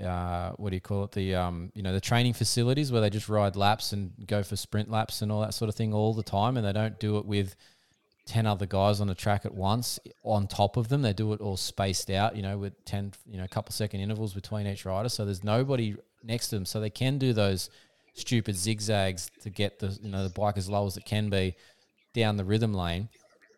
uh, 0.05 0.53
what 0.53 0.71
do 0.71 0.77
you 0.77 0.81
call 0.81 1.05
it? 1.05 1.13
The 1.13 1.35
um, 1.35 1.73
you 1.75 1.83
know, 1.83 1.93
the 1.93 2.01
training 2.01 2.35
facilities 2.35 2.93
where 2.93 3.01
they 3.01 3.11
just 3.11 3.29
ride 3.29 3.57
laps 3.57 3.93
and 3.93 4.13
go 4.27 4.43
for 4.43 4.57
sprint 4.57 4.91
laps 4.91 5.23
and 5.23 5.33
all 5.33 5.41
that 5.41 5.55
sort 5.55 5.69
of 5.69 5.75
thing 5.75 5.93
all 5.93 6.15
the 6.15 6.23
time, 6.23 6.57
and 6.57 6.67
they 6.67 6.73
don't 6.73 6.99
do 7.01 7.19
it 7.19 7.25
with 7.25 7.57
10 8.29 8.47
other 8.47 8.67
guys 8.67 9.01
on 9.01 9.07
the 9.07 9.15
track 9.15 9.47
at 9.47 9.55
once 9.55 9.99
on 10.23 10.47
top 10.47 10.77
of 10.77 10.89
them. 10.89 11.01
They 11.03 11.15
do 11.15 11.33
it 11.33 11.41
all 11.41 11.57
spaced 11.57 12.11
out, 12.11 12.37
you 12.37 12.43
know, 12.43 12.59
with 12.59 12.85
10, 12.85 13.15
you 13.27 13.39
know, 13.39 13.45
a 13.45 13.49
couple 13.49 13.73
second 13.73 14.01
intervals 14.01 14.35
between 14.35 14.67
each 14.67 14.85
rider. 14.85 15.09
So 15.09 15.25
there's 15.25 15.43
nobody 15.43 15.97
next 16.23 16.49
to 16.49 16.57
them. 16.57 16.67
So 16.67 16.79
they 16.79 16.91
can 16.91 17.17
do 17.17 17.33
those 17.33 17.71
stupid 18.13 18.55
zigzags 18.55 19.31
to 19.43 19.51
get 19.51 19.79
the, 19.79 19.99
you 20.03 20.11
know, 20.11 20.23
the 20.23 20.31
bike 20.31 20.59
as 20.59 20.69
low 20.69 20.87
as 20.87 20.99
it 20.99 21.07
can 21.07 21.31
be 21.31 21.57
down 22.13 22.37
the 22.37 22.45
rhythm 22.45 22.75
lane. 22.75 23.09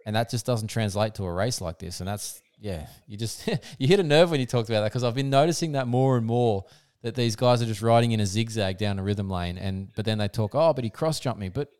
And 0.07 0.15
that 0.15 0.31
just 0.31 0.47
doesn't 0.47 0.69
translate 0.69 1.17
to 1.17 1.25
a 1.25 1.33
race 1.33 1.61
like 1.61 1.81
this. 1.81 2.01
And 2.01 2.09
that's, 2.09 2.41
yeah, 2.61 2.87
you 3.07 3.17
just, 3.17 3.49
you 3.79 3.89
hit 3.89 4.01
a 4.01 4.05
nerve 4.05 4.31
when 4.31 4.41
you 4.41 4.47
talked 4.47 4.69
about 4.69 4.81
that 4.81 4.89
because 4.89 5.05
I've 5.05 5.15
been 5.15 5.31
noticing 5.31 5.73
that 5.73 5.87
more 5.87 6.17
and 6.17 6.27
more 6.27 6.65
that 7.03 7.15
these 7.15 7.35
guys 7.35 7.63
are 7.63 7.67
just 7.67 7.81
riding 7.81 8.13
in 8.13 8.21
a 8.21 8.27
zigzag 8.27 8.77
down 8.77 8.99
a 8.99 9.03
rhythm 9.03 9.31
lane 9.31 9.57
and 9.57 9.89
but 9.97 10.05
then 10.05 10.19
they 10.19 10.29
talk 10.29 10.55
oh 10.55 10.75
but 10.75 10.85
he 10.85 10.91
cross 10.91 11.19
jumped 11.19 11.41
me 11.41 11.49
but 11.49 11.73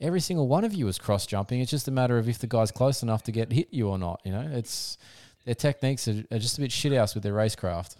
every 0.00 0.20
single 0.20 0.46
one 0.46 0.62
of 0.62 0.72
you 0.72 0.86
is 0.86 0.98
cross 0.98 1.26
jumping 1.26 1.58
it's 1.58 1.72
just 1.72 1.88
a 1.88 1.90
matter 1.90 2.16
of 2.16 2.28
if 2.28 2.38
the 2.38 2.46
guy's 2.46 2.70
close 2.70 3.02
enough 3.02 3.24
to 3.24 3.32
get 3.32 3.50
hit 3.52 3.66
you 3.72 3.88
or 3.88 3.98
not 3.98 4.20
you 4.24 4.30
know 4.30 4.48
it's 4.52 4.96
their 5.44 5.56
techniques 5.56 6.06
are, 6.06 6.22
are 6.30 6.38
just 6.38 6.58
a 6.58 6.60
bit 6.60 6.70
shithouse 6.70 7.12
with 7.14 7.24
their 7.24 7.32
racecraft 7.32 7.96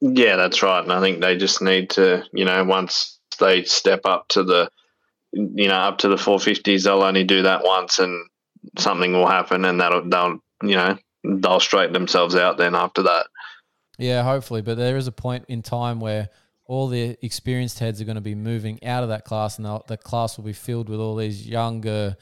Yeah, 0.00 0.36
that's 0.36 0.62
right. 0.62 0.82
And 0.82 0.92
I 0.92 1.00
think 1.00 1.20
they 1.20 1.36
just 1.36 1.62
need 1.62 1.88
to, 1.90 2.24
you 2.32 2.44
know, 2.44 2.62
once 2.64 3.18
they 3.40 3.64
step 3.64 4.02
up 4.04 4.28
to 4.28 4.42
the, 4.42 4.68
you 5.32 5.66
know, 5.68 5.74
up 5.74 5.98
to 5.98 6.08
the 6.08 6.16
450s, 6.16 6.84
they'll 6.84 7.02
only 7.02 7.24
do 7.24 7.42
that 7.42 7.64
once 7.64 7.98
and 7.98 8.28
something 8.78 9.12
will 9.12 9.26
happen 9.26 9.64
and 9.64 9.80
that'll, 9.80 10.08
they'll, 10.08 10.38
you 10.62 10.76
know, 10.76 10.98
they'll 11.24 11.60
straighten 11.60 11.92
themselves 11.92 12.34
out 12.34 12.58
then 12.58 12.74
after 12.74 13.02
that. 13.02 13.26
Yeah, 13.98 14.22
hopefully. 14.22 14.62
But 14.62 14.76
there 14.76 14.96
is 14.96 15.06
a 15.06 15.12
point 15.12 15.44
in 15.48 15.62
time 15.62 16.00
where 16.00 16.28
all 16.66 16.88
the 16.88 17.16
experienced 17.22 17.78
heads 17.78 18.00
are 18.00 18.04
going 18.04 18.16
to 18.16 18.20
be 18.20 18.34
moving 18.34 18.82
out 18.84 19.02
of 19.02 19.10
that 19.10 19.24
class, 19.24 19.58
and 19.58 19.66
the 19.86 19.96
class 19.96 20.36
will 20.36 20.44
be 20.44 20.52
filled 20.52 20.88
with 20.88 20.98
all 20.98 21.16
these 21.16 21.46
younger, 21.46 22.16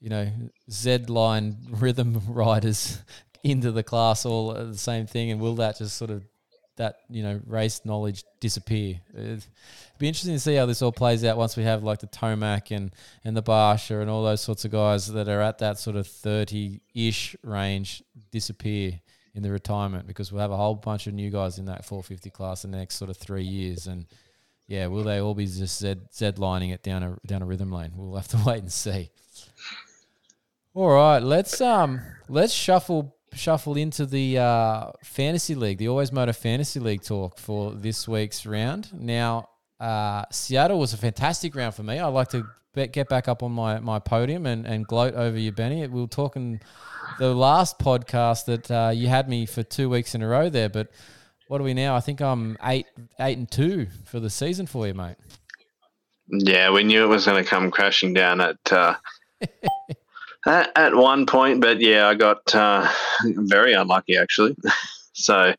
you 0.00 0.10
know, 0.10 0.30
Z 0.70 0.98
line 1.08 1.56
rhythm 1.70 2.20
riders 2.28 3.02
into 3.42 3.72
the 3.72 3.82
class, 3.82 4.26
all 4.26 4.52
the 4.52 4.76
same 4.76 5.06
thing. 5.06 5.30
And 5.30 5.40
will 5.40 5.56
that 5.56 5.78
just 5.78 5.96
sort 5.96 6.10
of 6.10 6.24
that 6.76 6.96
you 7.08 7.22
know 7.22 7.40
race 7.46 7.82
knowledge 7.84 8.24
disappear? 8.40 9.00
It'd 9.14 9.46
be 9.98 10.08
interesting 10.08 10.34
to 10.34 10.40
see 10.40 10.54
how 10.54 10.66
this 10.66 10.82
all 10.82 10.92
plays 10.92 11.24
out 11.24 11.36
once 11.36 11.56
we 11.56 11.64
have 11.64 11.82
like 11.82 11.98
the 11.98 12.06
Tomac 12.06 12.74
and 12.74 12.92
and 13.24 13.36
the 13.36 13.42
Barcia 13.42 14.00
and 14.00 14.10
all 14.10 14.22
those 14.22 14.40
sorts 14.40 14.64
of 14.64 14.70
guys 14.70 15.12
that 15.12 15.28
are 15.28 15.40
at 15.40 15.58
that 15.58 15.78
sort 15.78 15.96
of 15.96 16.06
thirty 16.06 16.80
ish 16.94 17.36
range 17.42 18.02
disappear 18.30 19.00
in 19.36 19.42
the 19.42 19.50
retirement 19.50 20.06
because 20.06 20.32
we'll 20.32 20.40
have 20.40 20.50
a 20.50 20.56
whole 20.56 20.74
bunch 20.74 21.06
of 21.06 21.12
new 21.12 21.30
guys 21.30 21.58
in 21.58 21.66
that 21.66 21.84
450 21.84 22.30
class 22.30 22.64
in 22.64 22.70
the 22.70 22.78
next 22.78 22.96
sort 22.96 23.10
of 23.10 23.18
three 23.18 23.44
years. 23.44 23.86
And 23.86 24.06
yeah, 24.66 24.86
will 24.86 25.04
they 25.04 25.20
all 25.20 25.34
be 25.34 25.46
just 25.46 25.78
Z, 25.78 25.96
Z 26.12 26.32
lining 26.38 26.70
it 26.70 26.82
down 26.82 27.02
a 27.02 27.16
down 27.26 27.42
a 27.42 27.46
rhythm 27.46 27.70
lane? 27.70 27.92
We'll 27.94 28.16
have 28.16 28.28
to 28.28 28.38
wait 28.46 28.62
and 28.62 28.72
see. 28.72 29.10
All 30.74 30.88
right, 30.88 31.22
let's 31.22 31.60
um 31.60 32.00
let's 32.28 32.52
shuffle 32.52 33.15
shuffle 33.36 33.76
into 33.76 34.06
the 34.06 34.38
uh, 34.38 34.90
fantasy 35.02 35.54
league, 35.54 35.78
the 35.78 35.88
Always 35.88 36.12
Moto 36.12 36.32
Fantasy 36.32 36.80
League 36.80 37.02
talk 37.02 37.38
for 37.38 37.72
this 37.72 38.08
week's 38.08 38.46
round. 38.46 38.90
Now, 38.92 39.48
uh, 39.78 40.24
Seattle 40.30 40.78
was 40.78 40.92
a 40.92 40.96
fantastic 40.96 41.54
round 41.54 41.74
for 41.74 41.82
me. 41.82 41.98
I'd 41.98 42.08
like 42.08 42.28
to 42.30 42.46
be- 42.74 42.86
get 42.86 43.08
back 43.08 43.28
up 43.28 43.42
on 43.42 43.52
my, 43.52 43.78
my 43.80 43.98
podium 43.98 44.46
and, 44.46 44.66
and 44.66 44.86
gloat 44.86 45.14
over 45.14 45.38
you, 45.38 45.52
Benny. 45.52 45.86
We 45.86 46.00
were 46.00 46.06
talking 46.06 46.60
the 47.18 47.34
last 47.34 47.78
podcast 47.78 48.46
that 48.46 48.70
uh, 48.70 48.92
you 48.94 49.08
had 49.08 49.28
me 49.28 49.46
for 49.46 49.62
two 49.62 49.88
weeks 49.88 50.14
in 50.14 50.22
a 50.22 50.28
row 50.28 50.48
there, 50.48 50.68
but 50.68 50.88
what 51.48 51.60
are 51.60 51.64
we 51.64 51.74
now? 51.74 51.94
I 51.94 52.00
think 52.00 52.20
I'm 52.20 52.56
eight 52.64 52.86
eight 53.20 53.38
and 53.38 53.48
two 53.48 53.86
for 54.04 54.18
the 54.18 54.30
season 54.30 54.66
for 54.66 54.86
you, 54.86 54.94
mate. 54.94 55.16
Yeah, 56.28 56.72
we 56.72 56.82
knew 56.82 57.04
it 57.04 57.08
was 57.08 57.26
going 57.26 57.42
to 57.42 57.48
come 57.48 57.70
crashing 57.70 58.12
down 58.12 58.40
at 58.40 58.72
uh, 58.72 58.96
at, 60.46 60.72
at 60.76 60.94
one 60.94 61.26
point, 61.26 61.60
but 61.60 61.80
yeah, 61.80 62.08
I 62.08 62.14
got 62.14 62.54
uh, 62.54 62.88
very 63.24 63.74
unlucky 63.74 64.16
actually. 64.16 64.56
so 65.12 65.54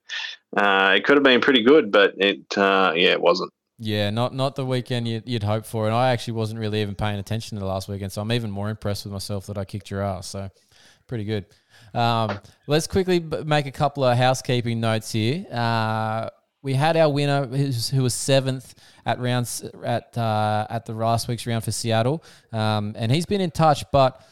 uh, 0.56 0.94
it 0.96 1.04
could 1.04 1.18
have 1.18 1.24
been 1.24 1.42
pretty 1.42 1.64
good, 1.64 1.92
but 1.92 2.14
it 2.18 2.58
uh, 2.58 2.94
yeah, 2.96 3.12
it 3.12 3.22
wasn't. 3.22 3.52
Yeah, 3.80 4.10
not 4.10 4.34
not 4.34 4.56
the 4.56 4.66
weekend 4.66 5.08
you'd, 5.08 5.28
you'd 5.28 5.44
hope 5.44 5.66
for, 5.66 5.86
and 5.86 5.94
I 5.94 6.10
actually 6.10 6.34
wasn't 6.34 6.60
really 6.60 6.82
even 6.82 6.96
paying 6.96 7.20
attention 7.20 7.58
to 7.58 7.60
the 7.60 7.68
last 7.68 7.88
weekend, 7.88 8.12
so 8.12 8.22
I'm 8.22 8.32
even 8.32 8.50
more 8.50 8.70
impressed 8.70 9.06
with 9.06 9.14
myself 9.14 9.46
that 9.48 9.58
I 9.58 9.66
kicked 9.66 9.92
your 9.92 10.02
ass. 10.02 10.28
So, 10.28 10.50
pretty 11.06 11.26
good. 11.26 11.46
Um, 11.94 12.40
let's 12.66 12.88
quickly 12.88 13.20
make 13.20 13.68
a 13.68 13.72
couple 13.72 14.04
of 14.04 14.18
housekeeping 14.18 14.80
notes 14.80 15.12
here. 15.12 15.46
Uh, 15.52 16.30
we 16.64 16.74
had 16.74 16.98
our 16.98 17.10
winner, 17.10 17.46
who 17.46 18.02
was 18.02 18.16
seventh 18.16 18.74
at 19.06 19.20
rounds 19.20 19.64
at 19.84 20.18
uh, 20.18 20.66
at 20.72 20.86
the 20.86 20.94
last 20.94 21.28
week's 21.28 21.46
round 21.46 21.64
for 21.64 21.72
Seattle, 21.72 22.24
um, 22.52 22.94
and 22.98 23.12
he's 23.12 23.28
been 23.28 23.42
in 23.42 23.52
touch, 23.52 23.84
but 23.92 24.26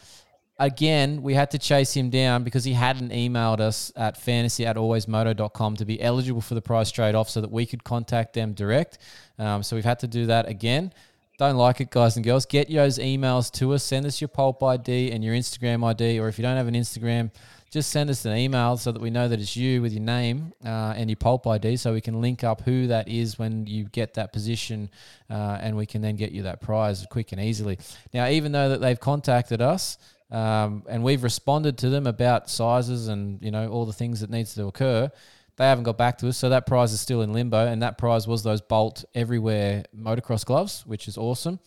again, 0.58 1.22
we 1.22 1.34
had 1.34 1.52
to 1.52 1.60
chase 1.60 1.94
him 1.94 2.10
down 2.10 2.44
because 2.44 2.64
he 2.64 2.74
hadn't 2.74 3.12
emailed 3.12 3.60
us 3.60 3.92
at 3.96 4.18
fantasy 4.18 4.66
at 4.66 4.76
alwaysmoto.com 4.76 5.76
to 5.78 5.86
be 5.86 6.02
eligible 6.02 6.42
for 6.42 6.56
the 6.56 6.62
prize 6.62 6.92
trade 6.92 7.16
off 7.16 7.30
so 7.30 7.42
that 7.42 7.52
we 7.52 7.66
could 7.66 7.84
contact 7.84 8.34
them 8.34 8.54
direct. 8.54 8.98
Um, 9.38 9.64
so 9.64 9.76
we've 9.76 9.86
had 9.86 10.00
to 10.00 10.08
do 10.08 10.28
that 10.28 10.48
again. 10.48 10.94
Don't 11.38 11.58
like 11.58 11.82
it, 11.82 11.90
guys 11.90 12.16
and 12.16 12.24
girls. 12.24 12.46
Get 12.46 12.72
those 12.72 12.98
emails 12.98 13.52
to 13.54 13.74
us. 13.74 13.84
Send 13.84 14.06
us 14.06 14.22
your 14.22 14.30
pulp 14.30 14.64
ID 14.64 15.12
and 15.12 15.22
your 15.22 15.36
Instagram 15.36 15.84
ID, 15.84 16.18
or 16.18 16.30
if 16.30 16.40
you 16.40 16.44
don't 16.44 16.56
have 16.56 16.68
an 16.68 16.76
Instagram, 16.76 17.30
just 17.70 17.90
send 17.90 18.10
us 18.10 18.24
an 18.24 18.38
email 18.38 18.78
so 18.78 18.94
that 18.94 19.02
we 19.02 19.10
know 19.10 19.28
that 19.28 19.38
it's 19.38 19.58
you 19.58 19.82
with 19.82 19.92
your 19.92 20.02
name 20.02 20.54
uh, 20.64 20.94
and 20.96 21.10
your 21.10 21.18
pulp 21.18 21.46
ID, 21.46 21.76
so 21.76 21.92
we 21.92 22.00
can 22.00 22.22
link 22.22 22.46
up 22.46 22.62
who 22.62 22.88
that 22.88 23.10
is 23.10 23.38
when 23.38 23.68
you 23.68 23.84
get 23.84 24.14
that 24.14 24.32
position, 24.32 24.90
uh, 25.30 25.58
and 25.60 25.76
we 25.76 25.86
can 25.86 26.02
then 26.02 26.16
get 26.16 26.32
you 26.32 26.44
that 26.44 26.62
prize 26.62 27.06
quick 27.10 27.34
and 27.34 27.42
easily. 27.42 27.78
Now, 28.14 28.30
even 28.30 28.54
though 28.54 28.70
that 28.70 28.80
they've 28.80 29.00
contacted 29.00 29.62
us, 29.62 29.98
um, 30.32 30.84
and 30.90 31.04
we've 31.04 31.24
responded 31.24 31.78
to 31.80 31.90
them 31.90 32.08
about 32.08 32.50
sizes 32.50 33.08
and 33.08 33.42
you 33.42 33.52
know 33.52 33.70
all 33.70 33.86
the 33.86 33.94
things 33.94 34.22
that 34.22 34.30
needs 34.30 34.54
to 34.56 34.66
occur. 34.68 35.10
They 35.58 35.64
haven't 35.64 35.86
got 35.86 35.98
back 35.98 36.18
to 36.18 36.28
us, 36.28 36.38
so 36.38 36.50
that 36.50 36.66
prize 36.66 36.92
is 36.92 37.00
still 37.00 37.22
in 37.22 37.32
limbo. 37.32 37.66
And 37.66 37.82
that 37.82 37.98
prize 37.98 38.28
was 38.28 38.44
those 38.44 38.60
Bolt 38.60 39.06
Everywear 39.16 39.86
motocross 39.98 40.44
gloves, 40.46 40.86
which 40.86 41.08
is 41.08 41.18
awesome. 41.18 41.60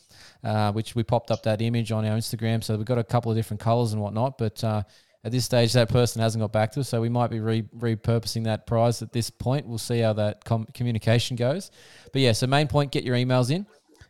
Uh, 0.44 0.70
which 0.70 0.94
we 0.94 1.02
popped 1.02 1.32
up 1.32 1.42
that 1.42 1.60
image 1.60 1.90
on 1.90 2.04
our 2.04 2.16
Instagram, 2.16 2.62
so 2.62 2.76
we've 2.76 2.86
got 2.86 2.98
a 2.98 3.02
couple 3.02 3.28
of 3.28 3.36
different 3.36 3.60
colors 3.60 3.92
and 3.92 4.00
whatnot. 4.00 4.38
But 4.38 4.62
uh, 4.62 4.84
at 5.24 5.32
this 5.32 5.44
stage, 5.44 5.72
that 5.72 5.88
person 5.88 6.22
hasn't 6.22 6.40
got 6.40 6.52
back 6.52 6.70
to 6.72 6.80
us, 6.80 6.88
so 6.88 7.00
we 7.00 7.08
might 7.08 7.28
be 7.28 7.40
re- 7.40 7.68
repurposing 7.76 8.44
that 8.44 8.64
prize 8.64 9.02
at 9.02 9.12
this 9.12 9.30
point. 9.30 9.66
We'll 9.66 9.78
see 9.78 9.98
how 9.98 10.12
that 10.12 10.44
com- 10.44 10.68
communication 10.74 11.36
goes. 11.36 11.72
But 12.12 12.22
yeah, 12.22 12.32
so 12.32 12.46
main 12.46 12.68
point, 12.68 12.92
get 12.92 13.02
your 13.02 13.16
emails 13.16 13.50
in, 13.50 13.66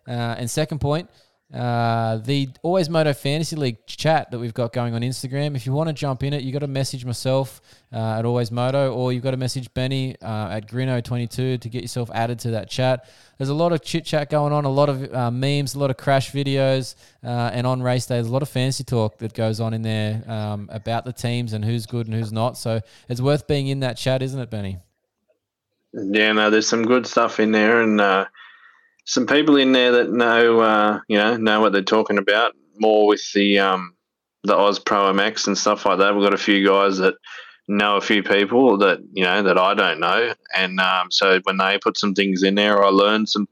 uh, 0.07 0.37
and 0.37 0.51
second 0.51 0.81
point, 0.81 1.09
uh, 1.53 2.19
the 2.19 2.51
Always 2.63 2.91
Moto 2.91 3.15
Fantasy 3.15 3.57
League 3.57 3.87
chat 3.87 4.31
that 4.31 4.39
we've 4.39 4.53
got 4.53 4.75
going 4.75 4.95
on 4.95 5.01
Instagram. 5.01 5.57
If 5.57 5.65
you 5.65 5.73
want 5.73 5.89
to 5.89 5.95
jump 5.95 6.23
in 6.23 6.35
it, 6.35 6.43
you 6.43 6.53
got 6.53 6.59
to 6.59 6.67
message 6.67 7.07
myself 7.07 7.63
uh, 7.91 8.19
at 8.19 8.27
Always 8.27 8.51
Moto, 8.51 8.93
or 8.93 9.15
you've 9.15 9.23
got 9.23 9.31
to 9.31 9.39
message 9.39 9.73
Benny 9.73 10.15
uh, 10.21 10.51
at 10.51 10.69
Grino22 10.69 11.59
to 11.59 11.69
get 11.71 11.81
yourself 11.81 12.11
added 12.13 12.39
to 12.41 12.51
that 12.51 12.69
chat. 12.69 13.09
There's 13.39 13.49
a 13.49 13.55
lot 13.55 13.73
of 13.73 13.83
chit 13.83 14.05
chat 14.05 14.29
going 14.29 14.53
on, 14.53 14.67
a 14.67 14.69
lot 14.69 14.91
of 14.91 15.15
uh, 15.15 15.31
memes, 15.31 15.75
a 15.75 15.79
lot 15.79 15.89
of 15.89 15.97
crash 15.97 16.33
videos, 16.33 16.97
uh, 17.25 17.51
and 17.55 17.67
on 17.67 17.83
race 17.83 18.05
day, 18.05 18.17
there's 18.17 18.29
a 18.29 18.33
lot 18.33 18.43
of 18.43 18.51
fantasy 18.51 18.85
talk 18.85 19.17
that 19.19 19.33
goes 19.33 19.59
on 19.59 19.73
in 19.73 19.81
there 19.81 20.23
um, 20.31 20.69
about 20.71 21.07
the 21.07 21.15
teams 21.15 21.55
and 21.55 21.65
who's 21.65 21.87
good 21.87 22.09
and 22.09 22.15
who's 22.15 22.33
not. 22.33 22.59
So 22.59 22.81
it's 23.09 23.23
worth 23.23 23.47
being 23.47 23.69
in 23.69 23.81
that 23.81 23.97
chat, 23.97 24.21
isn't 24.21 24.39
it, 24.39 24.51
Benny? 24.51 24.81
Yeah, 25.95 26.33
no, 26.33 26.51
there's 26.51 26.69
some 26.69 26.85
good 26.85 27.07
stuff 27.07 27.41
in 27.41 27.53
there, 27.53 27.81
and 27.81 27.99
some 29.09 29.27
people 29.27 29.57
in 29.57 29.73
there 29.73 29.93
that 29.93 30.13
know, 30.13 30.61
uh, 30.61 31.01
you 31.09 31.17
know, 31.17 31.37
know 31.39 31.63
what 31.63 31.73
they're 31.73 31.83
talking 31.83 32.19
about. 32.19 32.55
More 32.79 33.09
with 33.09 33.23
the 33.33 33.59
um, 33.59 33.97
the 34.45 34.57
Oz 34.57 34.79
Pro 34.79 35.13
MX 35.13 35.49
and 35.49 35.59
stuff 35.59 35.87
like 35.87 35.99
that. 35.99 36.15
We've 36.15 36.23
got 36.23 36.35
a 36.35 36.39
few 36.39 36.65
guys 36.65 36.99
that 36.99 37.15
know 37.67 37.97
a 37.97 38.03
few 38.03 38.23
people 38.23 38.77
that 38.79 39.01
you 39.13 39.25
know 39.25 39.43
that 39.43 39.59
I 39.59 39.75
don't 39.75 39.99
know, 39.99 40.35
and 40.55 40.79
um, 40.79 41.11
so 41.11 41.41
when 41.45 41.57
they 41.57 41.79
put 41.83 41.99
some 41.99 42.15
things 42.15 42.43
in 42.43 42.55
there, 42.55 42.85
I 42.85 42.89
learn 42.91 43.27
some, 43.27 43.49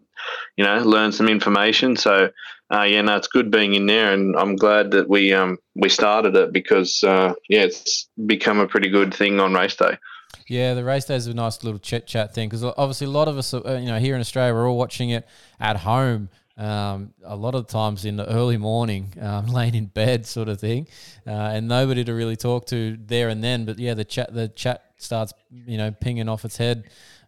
you 0.57 0.65
know, 0.65 0.79
learn 0.79 1.11
some 1.11 1.29
information. 1.29 1.97
So 1.97 2.31
uh, 2.73 2.83
yeah, 2.83 3.01
no, 3.01 3.17
it's 3.17 3.27
good 3.27 3.51
being 3.51 3.75
in 3.75 3.87
there, 3.87 4.13
and 4.13 4.37
I'm 4.37 4.57
glad 4.57 4.91
that 4.91 5.09
we 5.09 5.33
um, 5.33 5.57
we 5.75 5.89
started 5.89 6.37
it 6.37 6.53
because 6.53 7.03
uh, 7.03 7.33
yeah, 7.49 7.63
it's 7.63 8.09
become 8.27 8.61
a 8.61 8.69
pretty 8.69 8.91
good 8.91 9.15
thing 9.15 9.41
on 9.41 9.55
race 9.55 9.75
day. 9.75 9.97
Yeah, 10.47 10.75
the 10.75 10.85
race 10.85 11.05
day 11.07 11.17
is 11.17 11.27
a 11.27 11.35
nice 11.35 11.65
little 11.65 11.79
chit 11.81 12.07
chat 12.07 12.35
thing 12.35 12.49
because 12.49 12.63
obviously 12.65 13.07
a 13.07 13.11
lot 13.11 13.29
of 13.29 13.37
us, 13.37 13.53
uh, 13.53 13.79
you 13.81 13.87
know, 13.87 13.99
here 13.99 14.15
in 14.15 14.21
Australia, 14.21 14.55
we're 14.55 14.69
all 14.69 14.79
watching 14.79 15.11
it 15.11 15.27
at 15.61 15.77
home 15.79 16.29
Um, 16.59 17.13
a 17.23 17.37
lot 17.37 17.55
of 17.55 17.67
times 17.67 18.07
in 18.07 18.17
the 18.17 18.27
early 18.27 18.57
morning, 18.57 19.13
um, 19.21 19.47
laying 19.59 19.75
in 19.75 19.87
bed, 19.87 20.25
sort 20.25 20.49
of 20.49 20.59
thing, 20.59 20.89
uh, 21.27 21.31
and 21.55 21.69
nobody 21.69 22.03
to 22.05 22.15
really 22.15 22.37
talk 22.37 22.65
to 22.67 22.97
there 22.99 23.29
and 23.29 23.45
then. 23.45 23.67
But 23.67 23.79
yeah, 23.79 23.93
the 23.93 24.07
chat 24.07 24.33
the 24.33 24.49
chat 24.49 24.83
starts 24.97 25.35
you 25.51 25.77
know 25.77 25.91
pinging 25.91 26.31
off 26.31 26.47
its 26.47 26.57
head, 26.57 26.85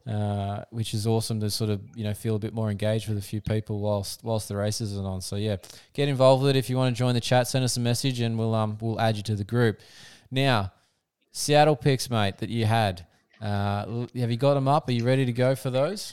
uh, 0.06 0.64
which 0.70 0.94
is 0.94 1.06
awesome 1.06 1.40
to 1.40 1.50
sort 1.50 1.68
of 1.68 1.82
you 1.94 2.04
know 2.04 2.14
feel 2.14 2.36
a 2.36 2.38
bit 2.38 2.54
more 2.54 2.70
engaged 2.70 3.06
with 3.06 3.18
a 3.18 3.22
few 3.22 3.42
people 3.42 3.80
whilst 3.80 4.24
whilst 4.24 4.48
the 4.48 4.56
races 4.56 4.96
are 4.96 5.04
on. 5.04 5.20
So 5.20 5.36
yeah, 5.36 5.56
get 5.92 6.08
involved 6.08 6.42
with 6.42 6.56
it 6.56 6.58
if 6.58 6.70
you 6.70 6.78
want 6.78 6.94
to 6.94 6.98
join 6.98 7.12
the 7.14 7.20
chat. 7.20 7.48
Send 7.48 7.64
us 7.66 7.76
a 7.76 7.80
message 7.80 8.20
and 8.20 8.38
we'll 8.38 8.54
um 8.54 8.78
we'll 8.80 8.98
add 8.98 9.18
you 9.18 9.22
to 9.24 9.34
the 9.34 9.44
group. 9.44 9.78
Now, 10.30 10.72
Seattle 11.32 11.76
picks, 11.76 12.08
mate, 12.08 12.38
that 12.38 12.48
you 12.48 12.64
had. 12.64 13.04
Uh, 13.40 14.06
have 14.16 14.30
you 14.30 14.36
got 14.36 14.54
them 14.54 14.68
up? 14.68 14.88
Are 14.88 14.92
you 14.92 15.04
ready 15.04 15.24
to 15.24 15.32
go 15.32 15.54
for 15.54 15.70
those? 15.70 16.12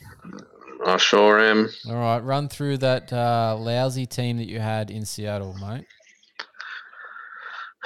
I 0.85 0.97
sure 0.97 1.39
am. 1.39 1.69
All 1.89 1.95
right, 1.95 2.19
run 2.19 2.47
through 2.47 2.77
that 2.77 3.11
uh, 3.11 3.57
lousy 3.59 4.05
team 4.05 4.37
that 4.37 4.47
you 4.47 4.59
had 4.59 4.91
in 4.91 5.05
Seattle, 5.05 5.55
mate. 5.59 5.85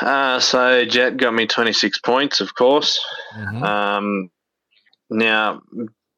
Uh, 0.02 0.39
so 0.39 0.86
Jett 0.86 1.17
got 1.17 1.34
me 1.34 1.45
26 1.45 1.99
points, 1.99 2.41
of 2.41 2.56
course. 2.56 2.99
Mhm. 3.38 3.62
Um, 3.63 4.30
now, 5.10 5.62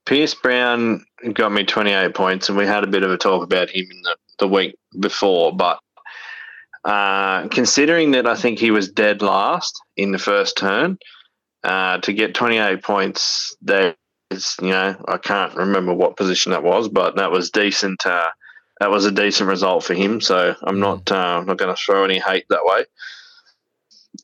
Pierce 0.05 0.33
Brown 0.35 1.05
got 1.33 1.51
me 1.51 1.63
28 1.63 2.13
points, 2.13 2.49
and 2.49 2.57
we 2.57 2.65
had 2.65 2.83
a 2.83 2.87
bit 2.87 3.03
of 3.03 3.11
a 3.11 3.17
talk 3.17 3.43
about 3.43 3.69
him 3.69 3.85
in 3.89 4.01
the, 4.03 4.15
the 4.39 4.47
week 4.47 4.75
before. 4.99 5.55
But 5.55 5.79
uh, 6.83 7.47
considering 7.49 8.11
that 8.11 8.27
I 8.27 8.35
think 8.35 8.59
he 8.59 8.71
was 8.71 8.89
dead 8.89 9.21
last 9.21 9.79
in 9.97 10.11
the 10.11 10.17
first 10.19 10.57
turn, 10.57 10.97
uh, 11.63 11.99
to 11.99 12.13
get 12.13 12.33
28 12.35 12.83
points, 12.83 13.55
there 13.61 13.95
is, 14.29 14.55
you 14.61 14.69
know, 14.69 14.95
I 15.07 15.17
can't 15.17 15.55
remember 15.55 15.93
what 15.93 16.17
position 16.17 16.51
that 16.51 16.63
was, 16.63 16.89
but 16.89 17.17
that 17.17 17.31
was 17.31 17.51
decent. 17.51 18.05
Uh, 18.05 18.29
that 18.79 18.89
was 18.89 19.05
a 19.05 19.11
decent 19.11 19.47
result 19.49 19.83
for 19.83 19.93
him. 19.93 20.21
So 20.21 20.55
I'm 20.63 20.79
not 20.79 21.11
uh, 21.11 21.43
not 21.43 21.57
going 21.57 21.73
to 21.75 21.79
throw 21.81 22.03
any 22.03 22.19
hate 22.19 22.45
that 22.49 22.65
way. 22.65 22.85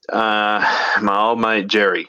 Uh, 0.10 1.00
my 1.02 1.20
old 1.20 1.40
mate 1.40 1.68
Jerry. 1.68 2.08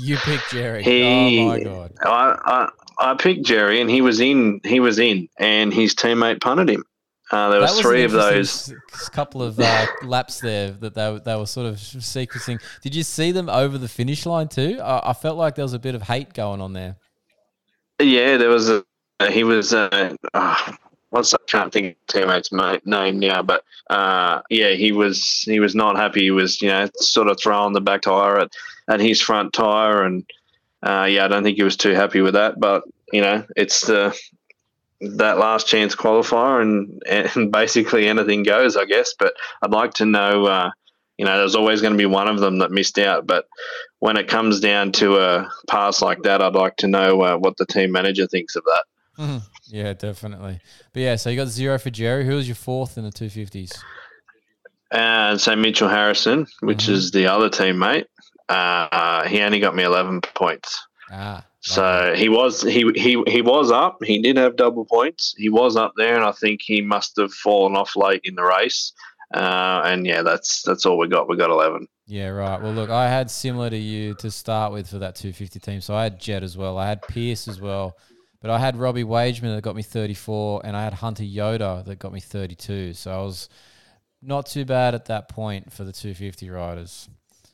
You 0.00 0.16
picked 0.16 0.50
Jerry. 0.50 0.82
He- 0.82 1.02
oh 1.02 1.30
my 1.30 1.58
god. 1.60 1.92
I, 2.02 2.68
I 2.98 3.10
I 3.12 3.14
picked 3.14 3.44
Jerry, 3.44 3.80
and 3.80 3.90
he 3.90 4.02
was 4.02 4.20
in. 4.20 4.60
He 4.64 4.78
was 4.80 4.98
in, 4.98 5.28
and 5.38 5.72
his 5.72 5.94
teammate 5.94 6.40
punted 6.40 6.68
him. 6.68 6.84
Uh, 7.30 7.48
there 7.48 7.60
was, 7.60 7.80
three 7.80 8.02
of 8.02 8.10
those. 8.10 8.74
couple 9.12 9.40
of 9.40 9.58
uh, 9.60 9.86
laps 10.02 10.40
there 10.40 10.72
that 10.72 10.94
they, 10.94 11.12
were- 11.12 11.20
they 11.20 11.36
were 11.36 11.46
sort 11.46 11.66
of 11.66 11.76
sequencing. 11.76 12.60
Did 12.82 12.94
you 12.94 13.04
see 13.04 13.30
them 13.30 13.48
over 13.48 13.78
the 13.78 13.88
finish 13.88 14.26
line 14.26 14.48
too? 14.48 14.80
I, 14.82 15.10
I 15.10 15.12
felt 15.12 15.38
like 15.38 15.54
there 15.54 15.64
was 15.64 15.72
a 15.72 15.78
bit 15.78 15.94
of 15.94 16.02
hate 16.02 16.34
going 16.34 16.60
on 16.60 16.72
there. 16.72 16.96
Yeah, 18.00 18.36
there 18.36 18.48
was 18.48 18.68
a. 18.68 18.84
He 19.30 19.44
was. 19.44 19.72
Uh, 19.72 20.14
uh, 20.34 20.72
what's 21.10 21.32
I 21.34 21.36
can't 21.46 21.72
think 21.72 21.96
of 21.96 22.06
teammate's 22.08 22.50
mate 22.50 22.84
name 22.86 23.20
now, 23.20 23.42
but 23.42 23.62
uh, 23.90 24.40
yeah, 24.50 24.70
he 24.72 24.90
was. 24.90 25.42
He 25.42 25.60
was 25.60 25.74
not 25.74 25.96
happy. 25.96 26.22
He 26.22 26.30
was, 26.30 26.60
you 26.62 26.68
know, 26.68 26.88
sort 26.96 27.28
of 27.28 27.38
throwing 27.38 27.74
the 27.74 27.80
back 27.80 28.02
tire 28.02 28.38
at, 28.38 28.50
at 28.88 29.00
his 29.00 29.20
front 29.20 29.52
tire, 29.52 30.02
and 30.02 30.24
uh, 30.82 31.06
yeah, 31.08 31.26
I 31.26 31.28
don't 31.28 31.42
think 31.44 31.58
he 31.58 31.62
was 31.62 31.76
too 31.76 31.94
happy 31.94 32.22
with 32.22 32.34
that. 32.34 32.58
But 32.58 32.82
you 33.12 33.20
know, 33.20 33.44
it's 33.56 33.82
the 33.86 34.18
that 35.00 35.38
last 35.38 35.66
chance 35.66 35.94
qualifier, 35.96 36.60
and 36.62 37.02
and 37.34 37.50
basically 37.52 38.08
anything 38.08 38.42
goes, 38.42 38.76
I 38.76 38.84
guess. 38.84 39.14
But 39.18 39.34
I'd 39.62 39.70
like 39.72 39.94
to 39.94 40.06
know. 40.06 40.46
Uh, 40.46 40.70
you 41.18 41.26
know, 41.26 41.36
there's 41.36 41.54
always 41.54 41.82
going 41.82 41.92
to 41.92 41.98
be 41.98 42.06
one 42.06 42.28
of 42.28 42.40
them 42.40 42.60
that 42.60 42.70
missed 42.70 42.98
out, 42.98 43.26
but 43.26 43.44
when 43.98 44.16
it 44.16 44.26
comes 44.26 44.58
down 44.58 44.90
to 44.92 45.18
a 45.18 45.50
pass 45.68 46.00
like 46.00 46.22
that, 46.22 46.40
I'd 46.40 46.54
like 46.54 46.76
to 46.76 46.86
know 46.88 47.20
uh, 47.20 47.36
what 47.36 47.58
the 47.58 47.66
team 47.66 47.92
manager 47.92 48.26
thinks 48.26 48.56
of 48.56 48.64
that. 48.64 49.42
Yeah, 49.72 49.92
definitely. 49.92 50.58
But 50.92 51.00
yeah, 51.02 51.14
so 51.16 51.30
you 51.30 51.36
got 51.36 51.46
zero 51.46 51.78
for 51.78 51.90
Jerry. 51.90 52.24
Who 52.24 52.34
was 52.34 52.48
your 52.48 52.56
fourth 52.56 52.98
in 52.98 53.04
the 53.04 53.12
two 53.12 53.28
fifties? 53.28 53.70
And 54.90 55.40
so 55.40 55.54
Mitchell 55.54 55.88
Harrison, 55.88 56.46
which 56.60 56.86
Mhm. 56.86 56.92
is 56.92 57.10
the 57.12 57.26
other 57.26 57.48
teammate, 57.48 58.06
uh, 58.48 59.28
he 59.28 59.40
only 59.42 59.60
got 59.60 59.76
me 59.76 59.84
11 59.84 60.22
points. 60.34 60.84
Ah, 61.10 61.44
So 61.60 62.14
he 62.16 62.28
was 62.28 62.62
he, 62.62 62.90
he 62.94 63.22
he 63.26 63.42
was 63.42 63.70
up. 63.70 64.02
He 64.04 64.20
did 64.22 64.36
have 64.36 64.56
double 64.56 64.84
points. 64.84 65.34
He 65.36 65.48
was 65.48 65.76
up 65.76 65.92
there, 65.96 66.14
and 66.14 66.24
I 66.24 66.32
think 66.32 66.62
he 66.62 66.80
must 66.80 67.16
have 67.18 67.32
fallen 67.32 67.76
off 67.76 67.96
late 67.96 68.20
in 68.24 68.34
the 68.34 68.44
race. 68.44 68.92
Uh, 69.34 69.82
and 69.84 70.06
yeah, 70.06 70.22
that's 70.22 70.62
that's 70.62 70.86
all 70.86 70.98
we 70.98 71.08
got. 71.08 71.28
We 71.28 71.36
got 71.36 71.50
11. 71.50 71.86
Yeah, 72.06 72.28
right. 72.28 72.60
Well, 72.60 72.72
look, 72.72 72.90
I 72.90 73.08
had 73.08 73.30
similar 73.30 73.70
to 73.70 73.76
you 73.76 74.14
to 74.14 74.30
start 74.30 74.72
with 74.72 74.88
for 74.88 74.98
that 74.98 75.14
250 75.14 75.60
team. 75.60 75.80
So 75.80 75.94
I 75.94 76.02
had 76.02 76.20
Jett 76.20 76.42
as 76.42 76.56
well. 76.56 76.76
I 76.78 76.88
had 76.88 77.02
Pierce 77.02 77.46
as 77.46 77.60
well. 77.60 77.96
But 78.40 78.50
I 78.50 78.58
had 78.58 78.76
Robbie 78.76 79.04
Wageman 79.04 79.54
that 79.54 79.62
got 79.62 79.76
me 79.76 79.82
34, 79.82 80.62
and 80.64 80.74
I 80.76 80.82
had 80.82 80.94
Hunter 80.94 81.24
Yoder 81.24 81.82
that 81.86 81.98
got 81.98 82.12
me 82.12 82.20
32. 82.20 82.94
So 82.94 83.12
I 83.12 83.22
was 83.22 83.48
not 84.22 84.46
too 84.46 84.64
bad 84.64 84.94
at 84.94 85.04
that 85.06 85.28
point 85.28 85.72
for 85.72 85.84
the 85.84 85.92
250 85.92 86.48
riders. 86.50 87.08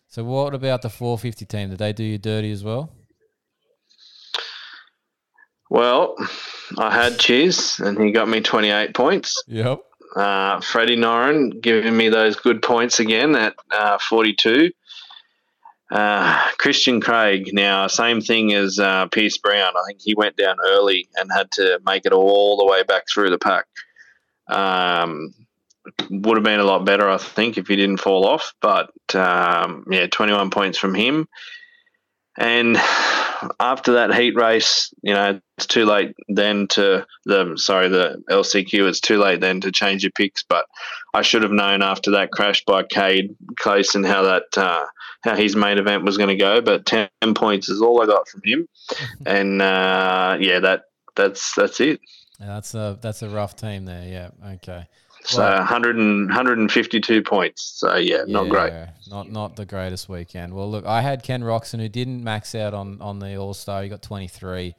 So 0.09 0.25
what 0.25 0.55
about 0.55 0.83
the 0.83 0.89
450 0.89 1.45
team? 1.45 1.71
Did 1.71 1.79
they 1.79 1.93
do 1.93 2.05
you 2.05 2.19
dirty 2.19 2.53
as 2.53 2.63
well? 2.65 2.93
Well, 5.69 6.17
I 6.79 6.93
had 6.93 7.19
Chiz, 7.19 7.81
and 7.81 8.01
he 8.01 8.13
got 8.13 8.29
me 8.29 8.41
28 8.41 8.95
points. 8.95 9.43
Yep. 9.49 9.83
Uh, 10.15 10.61
Freddie 10.61 10.97
Noren 10.97 11.61
giving 11.61 11.97
me 11.97 12.09
those 12.09 12.37
good 12.37 12.63
points 12.63 13.01
again 13.01 13.35
at 13.35 13.55
uh, 13.71 13.99
42. 13.99 14.71
Uh, 15.91 16.51
Christian 16.59 17.01
Craig, 17.01 17.51
now, 17.53 17.87
same 17.87 18.21
thing 18.21 18.53
as 18.53 18.79
uh, 18.79 19.07
Pierce 19.07 19.39
Brown. 19.39 19.73
I 19.77 19.83
think 19.87 20.01
he 20.01 20.15
went 20.15 20.37
down 20.37 20.57
early 20.65 21.09
and 21.17 21.31
had 21.33 21.51
to 21.53 21.81
make 21.85 22.07
it 22.07 22.13
all 22.13 22.57
the 22.57 22.65
way 22.65 22.83
back 22.83 23.05
through 23.09 23.31
the 23.31 23.39
pack. 23.39 23.67
Um, 24.49 25.35
would 26.11 26.37
have 26.37 26.45
been 26.45 26.61
a 26.61 26.65
lot 26.65 26.85
better, 26.85 27.09
I 27.09 27.19
think, 27.19 27.59
if 27.59 27.69
he 27.69 27.77
didn't 27.77 27.99
fall 28.01 28.27
off. 28.27 28.55
But 28.61 28.91
um, 29.15 29.87
yeah, 29.91 30.07
21 30.07 30.51
points 30.51 30.79
from 30.79 30.95
him. 30.95 31.29
And 32.39 32.77
after 33.61 33.93
that 33.95 34.15
heat 34.15 34.35
race, 34.35 34.93
you 35.03 35.15
know, 35.15 35.41
it's 35.57 35.67
too 35.67 35.85
late 35.85 36.15
then 36.29 36.67
to 36.69 37.07
the 37.25 37.57
sorry 37.57 37.89
the 37.89 38.23
LCQ. 38.31 38.89
It's 38.89 39.01
too 39.01 39.19
late 39.19 39.41
then 39.41 39.61
to 39.63 39.73
change 39.73 40.03
your 40.03 40.13
picks. 40.13 40.43
But 40.43 40.67
I 41.15 41.23
should 41.23 41.43
have 41.43 41.53
known 41.53 41.83
after 41.83 42.11
that 42.13 42.31
crash 42.31 42.65
by 42.65 42.83
Cade 42.83 43.35
Clason 43.61 44.05
how 44.05 44.23
that 44.23 44.45
uh, 44.57 44.85
how 45.23 45.35
his 45.35 45.57
main 45.57 45.79
event 45.79 46.05
was 46.05 46.17
going 46.17 46.29
to 46.29 46.37
go. 46.37 46.61
But 46.61 46.87
ten 46.87 47.09
points 47.35 47.69
is 47.69 47.81
all 47.81 48.03
I 48.03 48.07
got 48.07 48.29
from 48.29 48.43
him, 48.45 48.69
and 49.27 49.63
uh, 49.63 50.37
yeah, 50.41 50.61
that 50.61 50.85
that's 51.15 51.55
that's 51.55 51.81
it. 51.81 52.01
Yeah, 52.41 52.47
that's 52.47 52.75
a 52.75 52.99
that's 53.01 53.23
a 53.23 53.29
rough 53.29 53.57
team 53.57 53.87
there. 53.87 54.07
Yeah. 54.07 54.31
Okay. 54.55 54.87
So 55.27 55.43
Well- 55.43 55.59
100 55.59 55.97
and, 55.97 56.29
152 56.29 57.23
points. 57.23 57.63
So 57.77 57.97
yeah, 57.97 58.25
not 58.27 58.49
great. 58.49 58.73
Not 59.09 59.31
not 59.31 59.57
the 59.57 59.67
greatest 59.67 60.09
weekend. 60.09 60.55
Well, 60.55 60.71
look, 60.71 60.87
I 60.87 61.01
had 61.01 61.23
Ken 61.23 61.43
Roczen 61.43 61.81
who 61.81 61.89
didn't 61.89 62.23
max 62.23 62.55
out 62.55 62.75
on 62.75 63.01
on 63.01 63.19
the 63.19 63.37
All 63.37 63.55
Star. 63.55 63.83
He 63.83 63.89
got 63.89 64.03
23. 64.03 64.75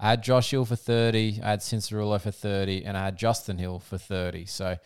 I 0.00 0.10
had 0.10 0.22
Josh 0.22 0.50
Hill 0.50 0.64
for 0.64 0.74
30. 0.76 1.40
I 1.42 1.50
had 1.50 1.60
Cianciarulo 1.60 2.20
for 2.20 2.32
30, 2.32 2.84
and 2.84 2.96
I 2.96 3.04
had 3.04 3.16
Justin 3.16 3.58
Hill 3.58 3.78
for 3.78 3.98
30. 3.98 4.46
So 4.46 4.76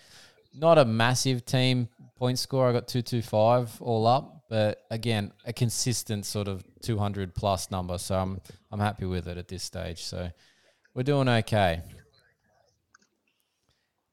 not 0.55 0.77
a 0.77 0.85
massive 0.85 1.45
team 1.47 1.89
point 2.17 2.39
score. 2.39 2.69
I 2.69 2.73
got 2.73 2.87
225 2.89 3.81
all 3.81 4.07
up, 4.07 4.45
but 4.51 4.83
again, 4.91 5.33
a 5.47 5.53
consistent 5.53 6.27
sort 6.27 6.49
of 6.49 6.65
200 6.83 7.35
plus 7.35 7.71
number. 7.71 7.97
So 7.99 8.15
I'm 8.19 8.41
I'm 8.71 8.81
happy 8.81 9.07
with 9.07 9.27
it 9.27 9.39
at 9.39 9.49
this 9.49 9.63
stage. 9.63 10.03
So 10.03 10.31
we're 10.95 11.03
doing 11.03 11.29
okay. 11.29 11.81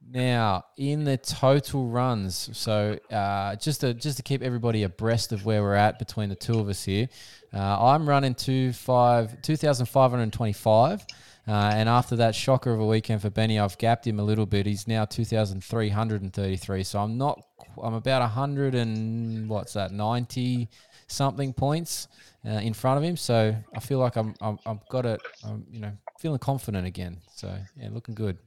Now, 0.06 0.66
in 0.78 1.06
the 1.06 1.18
total 1.18 1.88
runs, 1.88 2.50
so 2.54 3.00
uh, 3.10 3.56
just 3.56 3.82
to 3.82 3.94
just 3.96 4.18
to 4.18 4.24
keep 4.24 4.44
everybody 4.44 4.84
abreast 4.84 5.32
of 5.32 5.44
where 5.46 5.64
we're 5.64 5.74
at 5.74 5.98
between 5.98 6.30
the 6.30 6.36
two 6.36 6.60
of 6.60 6.70
us 6.70 6.84
here, 6.84 7.08
uh, 7.52 7.84
I'm 7.84 8.08
running 8.08 8.36
two 8.36 8.74
five 8.74 9.42
two 9.42 9.56
thousand 9.56 9.88
five 9.88 10.12
hundred 10.12 10.32
twenty 10.32 10.54
five, 10.54 11.04
uh, 11.48 11.72
and 11.74 11.90
after 11.90 12.16
that 12.18 12.36
shocker 12.36 12.72
of 12.72 12.80
a 12.80 12.86
weekend 12.86 13.24
for 13.24 13.32
Benny, 13.32 13.58
I've 13.58 13.78
gapped 13.80 14.06
him 14.06 14.20
a 14.20 14.24
little 14.24 14.46
bit. 14.46 14.68
He's 14.68 14.88
now 14.88 15.06
two 15.06 15.26
thousand 15.26 15.64
three 15.64 15.90
hundred 15.90 16.22
and 16.22 16.32
thirty 16.32 16.58
three. 16.58 16.84
So 16.84 17.00
I'm 17.00 17.18
not, 17.18 17.42
I'm 17.82 17.96
about 17.96 18.30
hundred 18.30 18.76
and 18.76 19.50
what's 19.50 19.74
that 19.74 19.92
ninety 19.92 20.70
something 21.08 21.54
points 21.54 22.08
uh, 22.46 22.50
in 22.52 22.74
front 22.74 22.98
of 22.98 23.04
him. 23.04 23.18
So 23.18 23.56
I 23.76 23.80
feel 23.80 23.98
like 23.98 24.16
I'm, 24.16 24.36
I'm 24.42 24.60
I've 24.66 24.88
got 24.90 25.08
it, 25.08 25.22
I'm, 25.44 25.66
you 25.72 25.80
know, 25.80 25.94
feeling 26.20 26.40
confident 26.40 26.86
again. 26.86 27.18
So 27.34 27.56
yeah, 27.78 27.90
looking 27.90 28.14
good. 28.16 28.38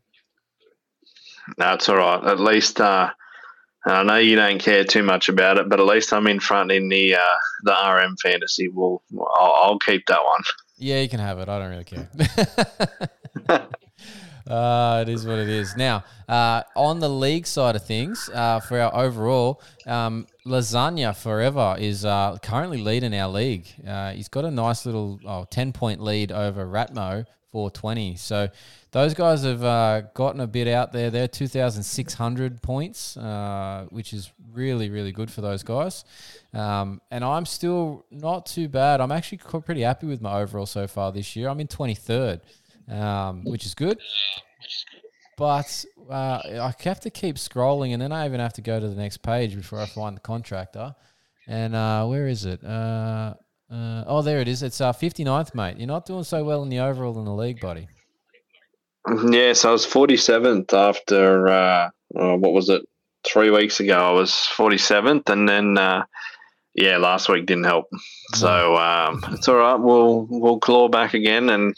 That's 1.57 1.89
all 1.89 1.97
right. 1.97 2.25
At 2.25 2.41
least 2.41 2.81
uh, 2.81 3.11
I 3.87 4.03
know 4.03 4.17
you 4.17 4.37
don't 4.37 4.59
care 4.59 4.85
too 4.85 5.03
much 5.03 5.29
about 5.29 5.59
it, 5.59 5.69
but 5.69 5.79
at 5.79 5.87
least 5.87 6.13
I'm 6.13 6.27
in 6.27 6.41
front 6.41 6.73
in 6.73 6.89
the 6.89 7.15
uh, 7.15 7.39
the 7.63 7.73
RM 7.73 8.17
fantasy. 8.17 8.69
We'll 8.69 9.03
I'll, 9.37 9.53
I'll 9.57 9.79
keep 9.79 10.07
that 10.07 10.21
one. 10.23 10.43
Yeah, 10.77 11.01
you 11.01 11.09
can 11.09 11.21
have 11.21 11.39
it. 11.39 11.49
I 11.49 11.59
don't 11.59 11.71
really 11.71 11.85
care. 11.85 12.09
Uh, 14.47 15.05
it 15.05 15.09
is 15.09 15.27
what 15.27 15.39
it 15.39 15.49
is. 15.49 15.77
Now, 15.77 16.05
uh, 16.29 16.63
on 16.77 17.01
the 17.01 17.09
league 17.09 17.47
side 17.47 17.75
of 17.75 17.85
things, 17.85 18.31
uh, 18.33 18.61
for 18.61 18.79
our 18.81 18.95
overall, 18.95 19.61
um, 19.87 20.27
Lasagna 20.47 21.17
Forever 21.17 21.77
is 21.79 22.05
uh, 22.05 22.39
currently 22.43 22.79
leading 22.79 23.13
our 23.15 23.29
league. 23.29 23.67
Uh, 23.87 24.13
he's 24.13 24.29
got 24.29 24.45
a 24.45 24.51
nice 24.51 24.87
little 24.87 25.19
oh, 25.27 25.47
10 25.51 25.73
point 25.73 26.01
lead 26.01 26.31
over 26.31 26.65
Ratmo 26.65 27.27
420. 27.51 28.15
So 28.17 28.49
those 28.97 29.13
guys 29.13 29.43
have 29.45 29.63
uh, 29.63 30.01
gotten 30.15 30.41
a 30.41 30.47
bit 30.47 30.67
out 30.67 30.91
there. 30.91 31.11
They're 31.11 31.29
2,600 31.29 32.63
points, 32.63 33.15
uh, 33.19 33.85
which 33.91 34.15
is 34.15 34.33
really, 34.55 34.89
really 34.89 35.13
good 35.13 35.31
for 35.31 35.43
those 35.43 35.63
guys. 35.63 36.07
Um, 36.55 37.03
and 37.11 37.23
I'm 37.23 37.45
still 37.45 38.07
not 38.11 38.47
too 38.47 38.69
bad. 38.69 39.03
I'm 39.03 39.13
actually 39.13 39.37
pretty 39.61 39.83
happy 39.83 40.07
with 40.07 40.23
my 40.23 40.41
overall 40.41 40.65
so 40.65 40.87
far 40.87 41.13
this 41.13 41.37
year. 41.37 41.51
I'm 41.51 41.61
in 41.61 41.67
23rd, 41.67 42.41
um, 42.89 43.45
which 43.45 43.67
is 43.67 43.75
good. 43.75 43.99
But 45.37 45.85
uh, 46.11 46.41
I 46.45 46.75
have 46.85 47.01
to 47.01 47.11
keep 47.11 47.37
scrolling, 47.37 47.93
and 47.93 48.01
then 48.01 48.13
I 48.13 48.25
even 48.25 48.41
have 48.41 48.55
to 48.55 48.63
go 48.63 48.81
to 48.81 48.89
the 48.89 48.97
next 48.97 49.19
page 49.19 49.55
before 49.55 49.79
I 49.79 49.85
find 49.85 50.17
the 50.17 50.23
contractor. 50.23 50.95
And 51.47 51.75
uh, 51.75 52.07
where 52.07 52.29
is 52.29 52.47
it? 52.47 52.65
Uh, 52.65 53.35
uh, 53.71 54.05
oh, 54.07 54.23
there 54.23 54.41
it 54.41 54.49
is. 54.49 54.63
It's 54.63 54.81
uh, 54.81 54.95
59th, 54.95 55.55
mate. 55.55 55.77
You're 55.77 55.87
not 55.87 56.07
doing 56.07 56.25
so 56.25 56.43
well 56.45 56.63
in 56.63 56.71
the 56.71 56.79
overall 56.79 57.19
in 57.19 57.27
the 57.27 57.35
league, 57.35 57.61
buddy. 57.61 57.89
Yes, 59.31 59.65
I 59.65 59.71
was 59.71 59.87
47th 59.87 60.73
after, 60.73 61.49
uh, 61.49 61.91
uh, 62.19 62.37
what 62.37 62.53
was 62.53 62.69
it, 62.69 62.83
three 63.25 63.51
weeks 63.51 63.81
ago. 63.81 63.97
I 63.99 64.13
was 64.13 64.31
47th, 64.31 65.29
and 65.29 65.49
then, 65.49 65.79
uh, 65.79 66.05
yeah, 66.75 66.99
last 66.99 67.29
week 67.29 67.47
didn't 67.47 67.65
help. 67.65 67.87
So 68.35 68.77
um, 68.77 69.25
it's 69.33 69.49
all 69.49 69.57
right. 69.57 69.77
We'll 69.77 70.27
we'll 70.29 70.59
claw 70.59 70.89
back 70.89 71.15
again, 71.15 71.49
and 71.49 71.75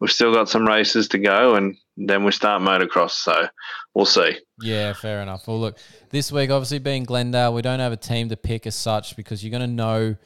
we've 0.00 0.10
still 0.10 0.34
got 0.34 0.48
some 0.48 0.66
races 0.66 1.08
to 1.08 1.18
go, 1.18 1.54
and 1.54 1.76
then 1.96 2.24
we 2.24 2.32
start 2.32 2.60
motocross. 2.60 3.12
So 3.12 3.48
we'll 3.94 4.04
see. 4.04 4.38
Yeah, 4.60 4.94
fair 4.94 5.22
enough. 5.22 5.46
Well, 5.46 5.60
look, 5.60 5.78
this 6.10 6.32
week, 6.32 6.50
obviously 6.50 6.80
being 6.80 7.04
Glendale, 7.04 7.54
we 7.54 7.62
don't 7.62 7.80
have 7.80 7.92
a 7.92 7.96
team 7.96 8.30
to 8.30 8.36
pick 8.36 8.66
as 8.66 8.74
such 8.74 9.16
because 9.16 9.44
you're 9.44 9.56
going 9.56 9.68
to 9.68 9.74
know 9.74 10.16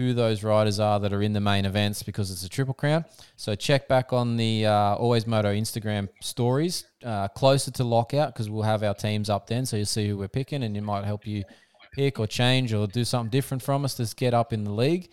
who 0.00 0.14
those 0.14 0.42
riders 0.42 0.80
are 0.80 0.98
that 1.00 1.12
are 1.12 1.22
in 1.22 1.32
the 1.32 1.40
main 1.40 1.64
events 1.64 2.02
because 2.02 2.30
it's 2.30 2.44
a 2.44 2.48
triple 2.48 2.74
crown. 2.74 3.04
So 3.36 3.54
check 3.54 3.88
back 3.88 4.12
on 4.12 4.36
the 4.36 4.66
uh, 4.66 4.94
Always 4.94 5.26
Moto 5.26 5.52
Instagram 5.52 6.08
stories 6.20 6.84
uh, 7.04 7.28
closer 7.28 7.70
to 7.72 7.84
lockout 7.84 8.32
because 8.32 8.48
we'll 8.48 8.62
have 8.62 8.82
our 8.82 8.94
teams 8.94 9.30
up 9.30 9.46
then, 9.46 9.66
so 9.66 9.76
you'll 9.76 9.86
see 9.86 10.08
who 10.08 10.18
we're 10.18 10.28
picking, 10.28 10.62
and 10.62 10.76
it 10.76 10.82
might 10.82 11.04
help 11.04 11.26
you 11.26 11.44
pick 11.92 12.18
or 12.18 12.26
change 12.26 12.72
or 12.72 12.86
do 12.86 13.04
something 13.04 13.30
different 13.30 13.62
from 13.62 13.84
us 13.84 13.94
to 13.94 14.14
get 14.16 14.34
up 14.34 14.52
in 14.52 14.64
the 14.64 14.72
league. 14.72 15.10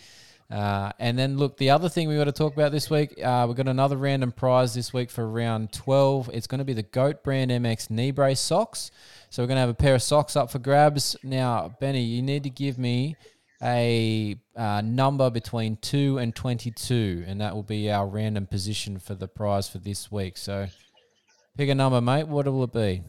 Uh, 0.49 0.91
and 0.99 1.19
then 1.19 1.37
look, 1.37 1.57
the 1.57 1.69
other 1.69 1.89
thing 1.89 2.07
we 2.07 2.15
got 2.15 2.23
to 2.23 2.31
talk 2.31 2.53
about 2.53 2.71
this 2.71 2.89
week, 2.89 3.21
uh, 3.21 3.43
we've 3.47 3.57
got 3.57 3.67
another 3.67 3.97
random 3.97 4.31
prize 4.31 4.73
this 4.73 4.93
week 4.93 5.09
for 5.09 5.29
round 5.29 5.73
12. 5.73 6.29
It's 6.33 6.47
going 6.47 6.59
to 6.59 6.65
be 6.65 6.73
the 6.73 6.83
Goat 6.83 7.21
Brand 7.21 7.51
MX 7.51 7.89
knee 7.89 8.11
brace 8.11 8.39
socks. 8.39 8.91
So 9.29 9.43
we're 9.43 9.47
going 9.47 9.57
to 9.57 9.61
have 9.61 9.69
a 9.69 9.73
pair 9.73 9.95
of 9.95 10.01
socks 10.01 10.37
up 10.37 10.49
for 10.49 10.59
grabs. 10.59 11.17
Now, 11.21 11.75
Benny, 11.81 12.01
you 12.01 12.21
need 12.21 12.43
to 12.43 12.49
give 12.49 12.77
me 12.77 13.17
a 13.61 14.35
uh, 14.55 14.81
number 14.81 15.29
between 15.29 15.77
2 15.77 16.17
and 16.19 16.35
22, 16.35 17.23
and 17.27 17.41
that 17.41 17.55
will 17.55 17.63
be 17.63 17.89
our 17.91 18.07
random 18.07 18.45
position 18.47 18.99
for 18.99 19.15
the 19.15 19.27
prize 19.27 19.67
for 19.67 19.79
this 19.79 20.11
week. 20.11 20.37
So 20.37 20.67
pick 21.57 21.69
a 21.69 21.75
number, 21.75 21.99
mate. 22.01 22.27
What 22.27 22.45
will 22.45 22.63
it 22.65 22.73
be? 22.73 23.03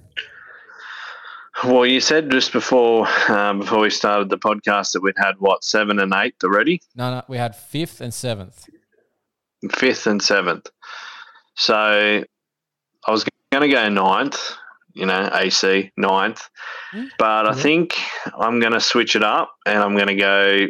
Well, 1.65 1.85
you 1.87 2.01
said 2.01 2.31
just 2.31 2.53
before 2.53 3.07
uh, 3.29 3.53
before 3.55 3.81
we 3.81 3.91
started 3.91 4.31
the 4.31 4.39
podcast 4.39 4.93
that 4.93 5.03
we'd 5.03 5.17
had 5.19 5.35
what 5.39 5.65
seven 5.65 5.99
and 5.99 6.13
eight 6.15 6.37
already, 6.45 6.81
No, 6.95 7.11
no, 7.11 7.23
we 7.29 7.37
had 7.37 7.57
fifth 7.57 8.01
and 8.01 8.15
seventh. 8.15 8.65
fifth 9.73 10.07
and 10.07 10.23
seventh. 10.23 10.69
So 11.57 11.75
I 11.75 13.11
was 13.11 13.27
going 13.51 13.69
to 13.69 13.75
go 13.75 13.89
ninth, 13.89 14.39
you 14.99 15.07
know, 15.07 15.31
AC 15.33 15.91
ninth, 15.97 16.43
Mm. 16.95 17.09
but 17.19 17.47
I 17.47 17.53
think 17.55 17.95
I'm 18.39 18.61
going 18.61 18.73
to 18.73 18.81
switch 18.81 19.15
it 19.17 19.23
up 19.23 19.51
and 19.67 19.79
I'm 19.79 19.95
going 19.95 20.07
to 20.09 20.15
go 20.15 20.67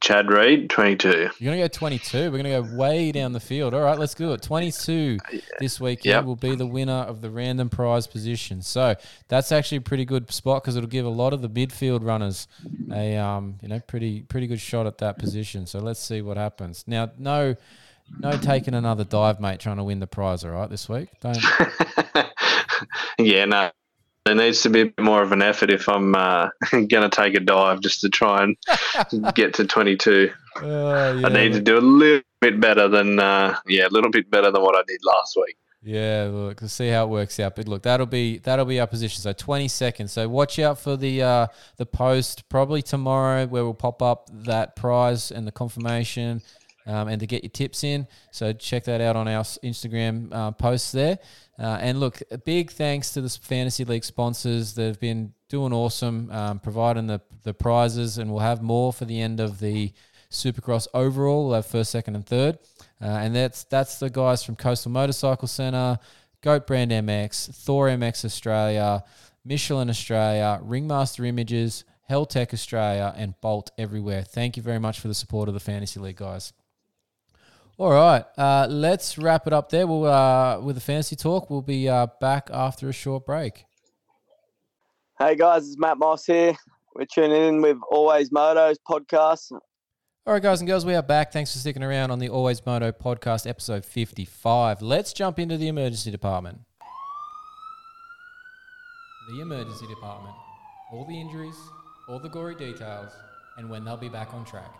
Chad 0.00 0.30
Reed 0.30 0.68
twenty 0.68 0.96
two. 0.96 1.30
You're 1.38 1.54
going 1.54 1.56
to 1.62 1.64
go 1.64 1.68
22. 1.68 2.18
We're 2.30 2.42
going 2.42 2.44
to 2.44 2.68
go 2.68 2.76
way 2.76 3.10
down 3.10 3.32
the 3.32 3.40
field. 3.40 3.72
All 3.72 3.80
right, 3.80 3.98
let's 3.98 4.12
do 4.14 4.32
it. 4.34 4.42
22 4.42 5.16
this 5.60 5.80
weekend 5.80 6.04
Yep. 6.04 6.24
will 6.26 6.36
be 6.36 6.54
the 6.54 6.66
winner 6.66 6.92
of 6.92 7.22
the 7.22 7.30
random 7.30 7.70
prize 7.70 8.06
position. 8.06 8.60
So 8.60 8.96
that's 9.28 9.50
actually 9.50 9.78
a 9.78 9.80
pretty 9.80 10.04
good 10.04 10.30
spot 10.30 10.62
because 10.62 10.76
it'll 10.76 10.90
give 10.90 11.06
a 11.06 11.08
lot 11.08 11.32
of 11.32 11.40
the 11.40 11.48
midfield 11.48 12.04
runners 12.04 12.46
a 12.92 13.16
um, 13.16 13.56
you 13.62 13.68
know 13.68 13.80
pretty 13.80 14.20
pretty 14.22 14.46
good 14.46 14.60
shot 14.60 14.86
at 14.86 14.98
that 14.98 15.18
position. 15.18 15.66
So 15.66 15.78
let's 15.78 16.00
see 16.00 16.20
what 16.20 16.36
happens. 16.36 16.84
Now, 16.86 17.10
no, 17.16 17.56
no 18.18 18.36
taking 18.36 18.74
another 18.74 19.04
dive, 19.04 19.40
mate, 19.40 19.58
trying 19.60 19.78
to 19.78 19.84
win 19.84 20.00
the 20.00 20.06
prize. 20.06 20.44
All 20.44 20.50
right, 20.50 20.68
this 20.68 20.86
week. 20.86 21.08
Don't. 21.22 21.38
yeah, 23.18 23.44
no. 23.44 23.70
There 24.24 24.34
needs 24.34 24.62
to 24.62 24.70
be 24.70 24.80
a 24.80 24.86
bit 24.86 25.00
more 25.04 25.22
of 25.22 25.32
an 25.32 25.42
effort 25.42 25.70
if 25.70 25.86
I'm 25.86 26.14
uh, 26.14 26.48
going 26.72 26.88
to 26.88 27.10
take 27.10 27.34
a 27.34 27.40
dive 27.40 27.80
just 27.80 28.00
to 28.00 28.08
try 28.08 28.42
and 28.42 28.56
get 29.34 29.52
to 29.54 29.66
22. 29.66 30.30
Oh, 30.56 31.12
yeah, 31.12 31.26
I 31.26 31.30
need 31.30 31.52
to 31.52 31.60
do 31.60 31.76
a 31.76 31.80
little 31.80 32.22
bit 32.40 32.58
better 32.58 32.88
than, 32.88 33.20
uh, 33.20 33.56
yeah, 33.66 33.86
a 33.86 33.90
little 33.90 34.10
bit 34.10 34.30
better 34.30 34.50
than 34.50 34.62
what 34.62 34.76
I 34.76 34.82
did 34.86 35.00
last 35.04 35.36
week. 35.36 35.58
Yeah, 35.86 36.30
look, 36.32 36.62
we'll 36.62 36.70
see 36.70 36.88
how 36.88 37.04
it 37.04 37.10
works 37.10 37.38
out. 37.38 37.56
But 37.56 37.68
look, 37.68 37.82
that'll 37.82 38.06
be 38.06 38.38
that'll 38.38 38.64
be 38.64 38.80
our 38.80 38.86
position. 38.86 39.20
So 39.20 39.34
twenty 39.34 39.68
seconds. 39.68 40.12
So 40.12 40.26
watch 40.30 40.58
out 40.58 40.78
for 40.78 40.96
the 40.96 41.22
uh, 41.22 41.46
the 41.76 41.84
post 41.84 42.48
probably 42.48 42.80
tomorrow 42.80 43.46
where 43.46 43.64
we'll 43.64 43.74
pop 43.74 44.00
up 44.00 44.30
that 44.32 44.76
prize 44.76 45.30
and 45.30 45.46
the 45.46 45.52
confirmation, 45.52 46.40
um, 46.86 47.08
and 47.08 47.20
to 47.20 47.26
get 47.26 47.42
your 47.42 47.50
tips 47.50 47.84
in. 47.84 48.06
So 48.30 48.52
check 48.52 48.84
that 48.84 49.00
out 49.00 49.16
on 49.16 49.28
our 49.28 49.42
Instagram 49.42 50.32
uh, 50.32 50.50
posts 50.52 50.92
there. 50.92 51.18
Uh, 51.58 51.78
and 51.80 52.00
look, 52.00 52.20
a 52.30 52.38
big 52.38 52.70
thanks 52.70 53.10
to 53.12 53.20
the 53.20 53.28
fantasy 53.28 53.84
league 53.84 54.04
sponsors. 54.04 54.74
They've 54.74 54.98
been 54.98 55.32
doing 55.48 55.72
awesome, 55.72 56.30
um, 56.30 56.58
providing 56.58 57.06
the 57.06 57.20
the 57.42 57.54
prizes, 57.54 58.18
and 58.18 58.30
we'll 58.30 58.40
have 58.40 58.62
more 58.62 58.92
for 58.92 59.04
the 59.04 59.20
end 59.20 59.38
of 59.38 59.60
the 59.60 59.92
Supercross 60.30 60.88
overall. 60.94 61.46
We'll 61.46 61.56
have 61.56 61.66
first, 61.66 61.90
second, 61.90 62.16
and 62.16 62.26
third. 62.26 62.58
Uh, 63.00 63.06
and 63.06 63.34
that's 63.34 63.64
that's 63.64 63.98
the 63.98 64.10
guys 64.10 64.42
from 64.42 64.56
Coastal 64.56 64.90
Motorcycle 64.90 65.48
Centre, 65.48 65.98
Goat 66.42 66.66
Brand 66.66 66.90
MX, 66.90 67.54
Thor 67.54 67.88
MX 67.88 68.24
Australia, 68.24 69.04
Michelin 69.44 69.90
Australia, 69.90 70.58
Ringmaster 70.62 71.24
Images, 71.24 71.84
Heltech 72.10 72.52
Australia, 72.52 73.14
and 73.16 73.38
Bolt 73.40 73.70
Everywear. 73.78 74.26
Thank 74.26 74.56
you 74.56 74.62
very 74.62 74.78
much 74.80 75.00
for 75.00 75.08
the 75.08 75.14
support 75.14 75.48
of 75.48 75.54
the 75.54 75.60
Fantasy 75.60 76.00
League, 76.00 76.16
guys. 76.16 76.52
All 77.76 77.90
right, 77.90 78.24
uh, 78.38 78.68
let's 78.70 79.18
wrap 79.18 79.48
it 79.48 79.52
up 79.52 79.68
there. 79.68 79.84
We'll 79.84 80.04
uh, 80.04 80.60
with 80.60 80.76
the 80.76 80.80
fantasy 80.80 81.16
talk. 81.16 81.50
We'll 81.50 81.60
be 81.60 81.88
uh, 81.88 82.06
back 82.20 82.48
after 82.52 82.88
a 82.88 82.92
short 82.92 83.26
break. 83.26 83.64
Hey 85.18 85.34
guys, 85.34 85.66
it's 85.66 85.76
Matt 85.76 85.98
Moss 85.98 86.24
here. 86.24 86.54
We're 86.94 87.06
tuning 87.06 87.42
in 87.42 87.62
with 87.62 87.78
Always 87.90 88.30
Motos 88.30 88.76
podcast. 88.88 89.50
All 89.50 90.34
right, 90.34 90.42
guys 90.42 90.60
and 90.60 90.68
girls, 90.68 90.86
we 90.86 90.94
are 90.94 91.02
back. 91.02 91.32
Thanks 91.32 91.52
for 91.52 91.58
sticking 91.58 91.82
around 91.82 92.12
on 92.12 92.20
the 92.20 92.28
Always 92.28 92.64
Moto 92.64 92.92
podcast, 92.92 93.44
episode 93.44 93.84
55. 93.84 94.80
Let's 94.80 95.12
jump 95.12 95.40
into 95.40 95.56
the 95.56 95.66
emergency 95.66 96.12
department. 96.12 96.60
The 99.30 99.40
emergency 99.40 99.88
department. 99.88 100.36
All 100.92 101.04
the 101.06 101.20
injuries, 101.20 101.58
all 102.08 102.20
the 102.20 102.28
gory 102.28 102.54
details, 102.54 103.10
and 103.58 103.68
when 103.68 103.84
they'll 103.84 103.96
be 103.96 104.08
back 104.08 104.32
on 104.32 104.44
track. 104.44 104.72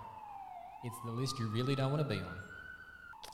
It's 0.85 0.97
the 1.05 1.11
list 1.11 1.41
you 1.41 1.49
really 1.49 1.75
don't 1.75 1.91
want 1.91 2.09
to 2.09 2.09
be 2.09 2.21
on. 2.21 2.54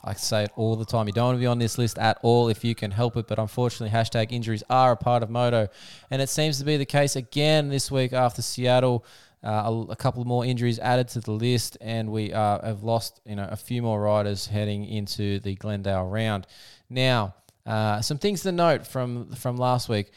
I 0.03 0.13
say 0.13 0.43
it 0.43 0.51
all 0.55 0.75
the 0.75 0.85
time. 0.85 1.07
You 1.07 1.13
don't 1.13 1.25
want 1.25 1.35
to 1.37 1.39
be 1.39 1.47
on 1.47 1.59
this 1.59 1.77
list 1.77 1.97
at 1.99 2.17
all 2.23 2.49
if 2.49 2.63
you 2.63 2.73
can 2.73 2.91
help 2.91 3.17
it, 3.17 3.27
but 3.27 3.37
unfortunately, 3.37 3.95
hashtag 3.95 4.31
injuries 4.31 4.63
are 4.69 4.93
a 4.93 4.97
part 4.97 5.21
of 5.21 5.29
moto. 5.29 5.67
And 6.09 6.21
it 6.21 6.29
seems 6.29 6.57
to 6.59 6.65
be 6.65 6.77
the 6.77 6.85
case 6.85 7.15
again 7.15 7.69
this 7.69 7.91
week 7.91 8.13
after 8.13 8.41
Seattle. 8.41 9.05
Uh, 9.43 9.85
a, 9.89 9.91
a 9.91 9.95
couple 9.95 10.23
more 10.23 10.45
injuries 10.45 10.77
added 10.79 11.07
to 11.07 11.19
the 11.19 11.31
list, 11.31 11.75
and 11.81 12.11
we 12.11 12.31
uh, 12.31 12.63
have 12.63 12.83
lost 12.83 13.21
you 13.25 13.35
know 13.35 13.47
a 13.49 13.55
few 13.55 13.81
more 13.81 13.99
riders 13.99 14.45
heading 14.45 14.85
into 14.85 15.39
the 15.39 15.55
Glendale 15.55 16.05
round. 16.05 16.45
Now, 16.91 17.33
uh, 17.65 18.01
some 18.01 18.19
things 18.19 18.43
to 18.43 18.51
note 18.51 18.85
from 18.85 19.31
from 19.33 19.57
last 19.57 19.89
week. 19.89 20.11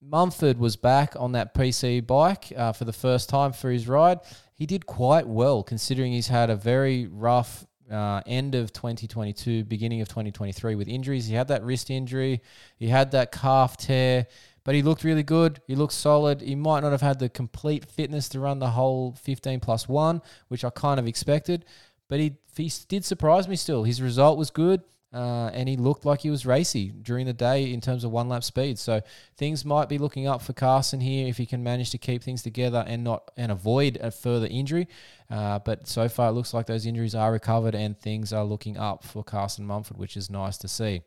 Mumford 0.00 0.58
was 0.58 0.76
back 0.76 1.14
on 1.18 1.32
that 1.32 1.54
PC 1.54 2.06
bike 2.06 2.52
uh, 2.56 2.72
for 2.72 2.84
the 2.84 2.92
first 2.92 3.28
time 3.28 3.52
for 3.52 3.70
his 3.70 3.88
ride. 3.88 4.20
He 4.54 4.66
did 4.66 4.86
quite 4.86 5.26
well 5.26 5.64
considering 5.64 6.12
he's 6.12 6.28
had 6.28 6.50
a 6.50 6.56
very 6.56 7.08
rough 7.08 7.66
uh, 7.90 8.22
end 8.26 8.54
of 8.54 8.72
2022, 8.72 9.64
beginning 9.64 10.00
of 10.00 10.08
2023 10.08 10.74
with 10.74 10.88
injuries. 10.88 11.26
He 11.26 11.34
had 11.34 11.48
that 11.48 11.64
wrist 11.64 11.90
injury, 11.90 12.42
he 12.76 12.88
had 12.88 13.10
that 13.12 13.32
calf 13.32 13.76
tear, 13.76 14.26
but 14.64 14.74
he 14.74 14.82
looked 14.82 15.02
really 15.02 15.22
good. 15.22 15.62
He 15.66 15.74
looked 15.74 15.94
solid. 15.94 16.42
He 16.42 16.54
might 16.54 16.80
not 16.80 16.92
have 16.92 17.00
had 17.00 17.18
the 17.18 17.30
complete 17.30 17.86
fitness 17.86 18.28
to 18.30 18.40
run 18.40 18.58
the 18.58 18.70
whole 18.70 19.12
15 19.12 19.60
plus 19.60 19.88
one, 19.88 20.20
which 20.48 20.62
I 20.62 20.70
kind 20.70 21.00
of 21.00 21.06
expected, 21.06 21.64
but 22.08 22.20
he, 22.20 22.36
he 22.54 22.70
did 22.86 23.04
surprise 23.04 23.48
me 23.48 23.56
still. 23.56 23.84
His 23.84 24.02
result 24.02 24.36
was 24.36 24.50
good. 24.50 24.82
Uh, 25.12 25.50
and 25.54 25.70
he 25.70 25.76
looked 25.76 26.04
like 26.04 26.20
he 26.20 26.28
was 26.28 26.44
racy 26.44 26.90
during 26.90 27.24
the 27.24 27.32
day 27.32 27.72
in 27.72 27.80
terms 27.80 28.04
of 28.04 28.10
one 28.10 28.28
lap 28.28 28.44
speed. 28.44 28.78
So 28.78 29.00
things 29.36 29.64
might 29.64 29.88
be 29.88 29.96
looking 29.96 30.26
up 30.26 30.42
for 30.42 30.52
Carson 30.52 31.00
here 31.00 31.26
if 31.28 31.38
he 31.38 31.46
can 31.46 31.62
manage 31.62 31.90
to 31.92 31.98
keep 31.98 32.22
things 32.22 32.42
together 32.42 32.84
and 32.86 33.04
not 33.04 33.30
and 33.36 33.50
avoid 33.50 33.96
a 34.02 34.10
further 34.10 34.46
injury. 34.50 34.86
Uh, 35.30 35.60
but 35.60 35.88
so 35.88 36.08
far, 36.10 36.28
it 36.28 36.32
looks 36.32 36.52
like 36.52 36.66
those 36.66 36.84
injuries 36.84 37.14
are 37.14 37.32
recovered 37.32 37.74
and 37.74 37.98
things 37.98 38.34
are 38.34 38.44
looking 38.44 38.76
up 38.76 39.02
for 39.02 39.24
Carson 39.24 39.66
Mumford, 39.66 39.96
which 39.96 40.16
is 40.16 40.28
nice 40.28 40.58
to 40.58 40.68
see. 40.68 41.00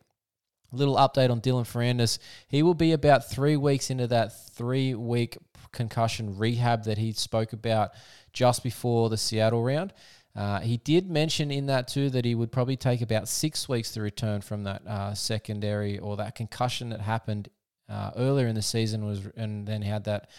little 0.71 0.95
update 0.95 1.29
on 1.29 1.39
Dylan 1.39 1.67
Ferrandis. 1.67 2.17
He 2.47 2.63
will 2.63 2.73
be 2.73 2.93
about 2.93 3.29
three 3.29 3.57
weeks 3.57 3.91
into 3.91 4.07
that 4.07 4.49
three 4.55 4.95
week 4.95 5.37
concussion 5.71 6.37
rehab 6.37 6.85
that 6.85 6.97
he 6.97 7.11
spoke 7.13 7.53
about 7.53 7.91
just 8.33 8.63
before 8.63 9.09
the 9.09 9.17
Seattle 9.17 9.63
round. 9.63 9.93
Uh, 10.35 10.59
he 10.59 10.77
did 10.77 11.09
mention 11.09 11.51
in 11.51 11.65
that 11.65 11.87
too 11.87 12.09
that 12.09 12.23
he 12.23 12.35
would 12.35 12.51
probably 12.51 12.77
take 12.77 13.01
about 13.01 13.27
six 13.27 13.67
weeks 13.67 13.91
to 13.91 14.01
return 14.01 14.41
from 14.41 14.63
that 14.63 14.85
uh, 14.87 15.13
secondary 15.13 15.99
or 15.99 16.15
that 16.17 16.35
concussion 16.35 16.89
that 16.89 17.01
happened 17.01 17.49
uh, 17.89 18.11
earlier 18.15 18.47
in 18.47 18.55
the 18.55 18.61
season 18.61 19.05
was, 19.05 19.27
and 19.35 19.67
then 19.67 19.81
he 19.81 19.89
had 19.89 20.05
that 20.05 20.29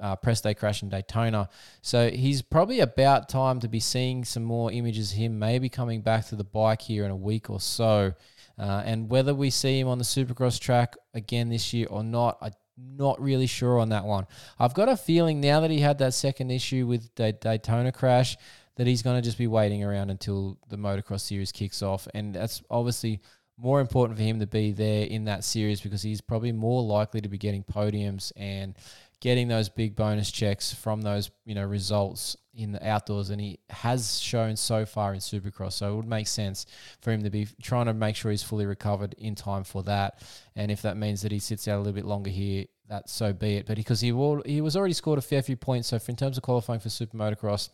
uh, 0.00 0.16
press 0.16 0.40
day 0.40 0.54
crash 0.54 0.82
in 0.82 0.88
Daytona. 0.88 1.48
So 1.82 2.10
he's 2.10 2.40
probably 2.42 2.80
about 2.80 3.28
time 3.28 3.60
to 3.60 3.68
be 3.68 3.80
seeing 3.80 4.24
some 4.24 4.42
more 4.42 4.72
images 4.72 5.12
of 5.12 5.18
him 5.18 5.38
maybe 5.38 5.68
coming 5.68 6.00
back 6.00 6.26
to 6.28 6.36
the 6.36 6.44
bike 6.44 6.82
here 6.82 7.04
in 7.04 7.10
a 7.10 7.16
week 7.16 7.50
or 7.50 7.60
so. 7.60 8.14
Uh, 8.58 8.82
and 8.84 9.08
whether 9.10 9.34
we 9.34 9.50
see 9.50 9.78
him 9.78 9.88
on 9.88 9.98
the 9.98 10.04
Supercross 10.04 10.58
track 10.58 10.96
again 11.14 11.48
this 11.48 11.72
year 11.72 11.86
or 11.90 12.02
not, 12.02 12.38
I'm 12.40 12.52
not 12.96 13.20
really 13.20 13.46
sure 13.46 13.78
on 13.78 13.90
that 13.90 14.04
one. 14.04 14.26
I've 14.58 14.74
got 14.74 14.88
a 14.88 14.96
feeling 14.96 15.40
now 15.40 15.60
that 15.60 15.70
he 15.70 15.80
had 15.80 15.98
that 15.98 16.14
second 16.14 16.50
issue 16.50 16.86
with 16.86 17.14
the 17.14 17.32
Daytona 17.32 17.92
crash 17.92 18.36
that 18.76 18.86
he's 18.86 19.02
going 19.02 19.16
to 19.16 19.22
just 19.22 19.38
be 19.38 19.46
waiting 19.46 19.84
around 19.84 20.10
until 20.10 20.58
the 20.68 20.76
motocross 20.76 21.20
series 21.20 21.52
kicks 21.52 21.82
off. 21.82 22.08
And 22.14 22.34
that's 22.34 22.62
obviously 22.70 23.20
more 23.58 23.80
important 23.80 24.18
for 24.18 24.24
him 24.24 24.40
to 24.40 24.46
be 24.46 24.72
there 24.72 25.06
in 25.06 25.24
that 25.24 25.44
series 25.44 25.80
because 25.80 26.02
he's 26.02 26.20
probably 26.20 26.52
more 26.52 26.82
likely 26.82 27.20
to 27.20 27.28
be 27.28 27.38
getting 27.38 27.62
podiums 27.62 28.32
and 28.36 28.74
getting 29.20 29.46
those 29.46 29.68
big 29.68 29.94
bonus 29.94 30.32
checks 30.32 30.74
from 30.74 31.00
those 31.00 31.30
you 31.44 31.54
know 31.54 31.64
results 31.64 32.36
in 32.54 32.72
the 32.72 32.84
outdoors 32.86 33.30
and 33.30 33.40
he 33.40 33.56
has 33.70 34.18
shown 34.18 34.56
so 34.56 34.84
far 34.84 35.14
in 35.14 35.20
supercross. 35.20 35.74
So 35.74 35.92
it 35.92 35.96
would 35.96 36.08
make 36.08 36.26
sense 36.26 36.66
for 37.00 37.12
him 37.12 37.22
to 37.22 37.30
be 37.30 37.46
trying 37.62 37.86
to 37.86 37.94
make 37.94 38.16
sure 38.16 38.30
he's 38.30 38.42
fully 38.42 38.66
recovered 38.66 39.14
in 39.18 39.34
time 39.34 39.64
for 39.64 39.82
that. 39.84 40.22
And 40.56 40.70
if 40.70 40.82
that 40.82 40.96
means 40.96 41.22
that 41.22 41.30
he 41.30 41.38
sits 41.38 41.68
out 41.68 41.76
a 41.76 41.78
little 41.78 41.92
bit 41.92 42.04
longer 42.04 42.30
here 42.30 42.64
that 42.92 43.08
so 43.08 43.32
be 43.32 43.56
it. 43.56 43.66
But 43.66 43.76
because 43.76 44.00
he 44.00 44.08
he 44.44 44.60
was 44.60 44.76
already 44.76 44.92
scored 44.92 45.18
a 45.18 45.22
fair 45.22 45.42
few 45.42 45.56
points. 45.56 45.88
So 45.88 45.98
for 45.98 46.10
in 46.10 46.16
terms 46.16 46.36
of 46.36 46.42
qualifying 46.42 46.80
for 46.80 46.90
super 46.90 47.16
motocross 47.16 47.70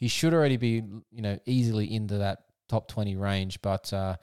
he 0.00 0.08
should 0.08 0.34
already 0.34 0.56
be 0.56 0.82
you 1.12 1.22
know 1.22 1.38
easily 1.46 1.94
into 1.94 2.18
that 2.18 2.40
top 2.68 2.88
20 2.88 3.14
range 3.16 3.62
but 3.62 3.92
uh, 3.92 4.16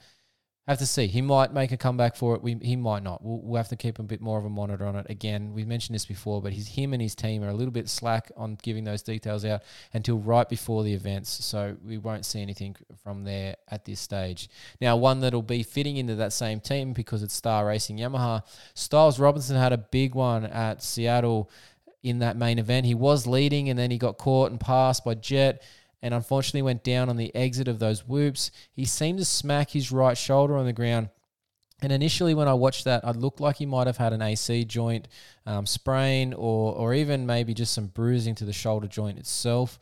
have 0.68 0.78
to 0.78 0.86
see. 0.86 1.06
He 1.06 1.22
might 1.22 1.54
make 1.54 1.72
a 1.72 1.78
comeback 1.78 2.14
for 2.14 2.34
it. 2.34 2.42
We, 2.42 2.58
he 2.60 2.76
might 2.76 3.02
not. 3.02 3.24
We'll, 3.24 3.40
we'll, 3.40 3.56
have 3.56 3.68
to 3.68 3.76
keep 3.76 3.98
a 3.98 4.02
bit 4.02 4.20
more 4.20 4.38
of 4.38 4.44
a 4.44 4.50
monitor 4.50 4.84
on 4.84 4.96
it. 4.96 5.06
Again, 5.08 5.54
we 5.54 5.64
mentioned 5.64 5.94
this 5.94 6.04
before, 6.04 6.42
but 6.42 6.52
he's, 6.52 6.68
him 6.68 6.92
and 6.92 7.00
his 7.00 7.14
team 7.14 7.42
are 7.42 7.48
a 7.48 7.54
little 7.54 7.72
bit 7.72 7.88
slack 7.88 8.30
on 8.36 8.58
giving 8.62 8.84
those 8.84 9.02
details 9.02 9.46
out 9.46 9.62
until 9.94 10.18
right 10.18 10.46
before 10.46 10.84
the 10.84 10.92
events. 10.92 11.42
So 11.44 11.76
we 11.82 11.96
won't 11.96 12.26
see 12.26 12.42
anything 12.42 12.76
from 13.02 13.24
there 13.24 13.56
at 13.70 13.86
this 13.86 13.98
stage. 13.98 14.50
Now, 14.78 14.96
one 14.98 15.20
that'll 15.20 15.40
be 15.40 15.62
fitting 15.62 15.96
into 15.96 16.16
that 16.16 16.34
same 16.34 16.60
team 16.60 16.92
because 16.92 17.22
it's 17.22 17.34
Star 17.34 17.64
Racing 17.64 17.96
Yamaha. 17.96 18.42
Stilez 18.74 19.18
Robertson 19.18 19.56
had 19.56 19.72
a 19.72 19.78
big 19.78 20.14
one 20.14 20.44
at 20.44 20.82
Seattle 20.82 21.50
in 22.02 22.20
that 22.20 22.36
main 22.36 22.58
event. 22.58 22.86
He 22.86 22.94
was 22.94 23.26
leading 23.26 23.68
and 23.68 23.78
then 23.78 23.90
he 23.90 23.98
got 23.98 24.18
caught 24.18 24.50
and 24.50 24.60
passed 24.60 25.04
by 25.04 25.14
Jett 25.14 25.62
and 26.02 26.14
unfortunately 26.14 26.62
went 26.62 26.84
down 26.84 27.08
on 27.08 27.16
the 27.16 27.34
exit 27.34 27.68
of 27.68 27.78
those 27.78 28.06
whoops. 28.06 28.50
He 28.70 28.84
seemed 28.84 29.18
to 29.18 29.24
smack 29.24 29.70
his 29.70 29.90
right 29.90 30.16
shoulder 30.16 30.56
on 30.56 30.66
the 30.66 30.72
ground. 30.72 31.10
And 31.80 31.92
initially, 31.92 32.34
when 32.34 32.48
I 32.48 32.54
watched 32.54 32.84
that, 32.84 33.04
I 33.04 33.12
looked 33.12 33.40
like 33.40 33.56
he 33.56 33.66
might 33.66 33.86
have 33.86 33.98
had 33.98 34.12
an 34.12 34.22
AC 34.22 34.64
joint 34.64 35.06
um, 35.46 35.64
sprain 35.64 36.32
or, 36.34 36.74
or 36.74 36.92
even 36.92 37.24
maybe 37.24 37.54
just 37.54 37.72
some 37.72 37.86
bruising 37.86 38.34
to 38.36 38.44
the 38.44 38.52
shoulder 38.52 38.88
joint 38.88 39.18
itself. 39.18 39.78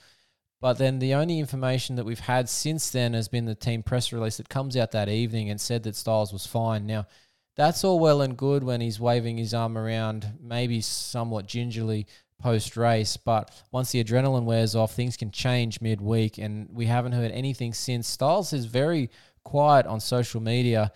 But 0.60 0.78
then 0.78 0.98
the 0.98 1.14
only 1.14 1.38
information 1.38 1.96
that 1.96 2.04
we've 2.04 2.18
had 2.18 2.48
since 2.48 2.90
then 2.90 3.14
has 3.14 3.28
been 3.28 3.44
the 3.44 3.54
team 3.54 3.82
press 3.82 4.12
release 4.12 4.38
that 4.38 4.48
comes 4.48 4.76
out 4.76 4.92
that 4.92 5.08
evening 5.08 5.48
and 5.50 5.60
said 5.60 5.82
that 5.84 5.94
Stilez 5.94 6.32
was 6.32 6.46
fine. 6.46 6.86
Now, 6.86 7.06
that's 7.56 7.84
all 7.84 7.98
well 7.98 8.20
and 8.20 8.36
good 8.36 8.62
when 8.62 8.80
he's 8.80 9.00
waving 9.00 9.38
his 9.38 9.54
arm 9.54 9.76
around, 9.76 10.34
maybe 10.40 10.80
somewhat 10.80 11.46
gingerly, 11.46 12.06
post 12.38 12.76
race. 12.76 13.16
But 13.16 13.50
once 13.72 13.92
the 13.92 14.04
adrenaline 14.04 14.44
wears 14.44 14.76
off, 14.76 14.94
things 14.94 15.16
can 15.16 15.30
change 15.30 15.80
midweek, 15.80 16.38
and 16.38 16.68
we 16.72 16.86
haven't 16.86 17.12
heard 17.12 17.32
anything 17.32 17.72
since. 17.72 18.14
Stilez 18.14 18.52
is 18.52 18.66
very 18.66 19.10
quiet 19.42 19.86
on 19.86 20.00
social 20.00 20.40
media 20.40 20.92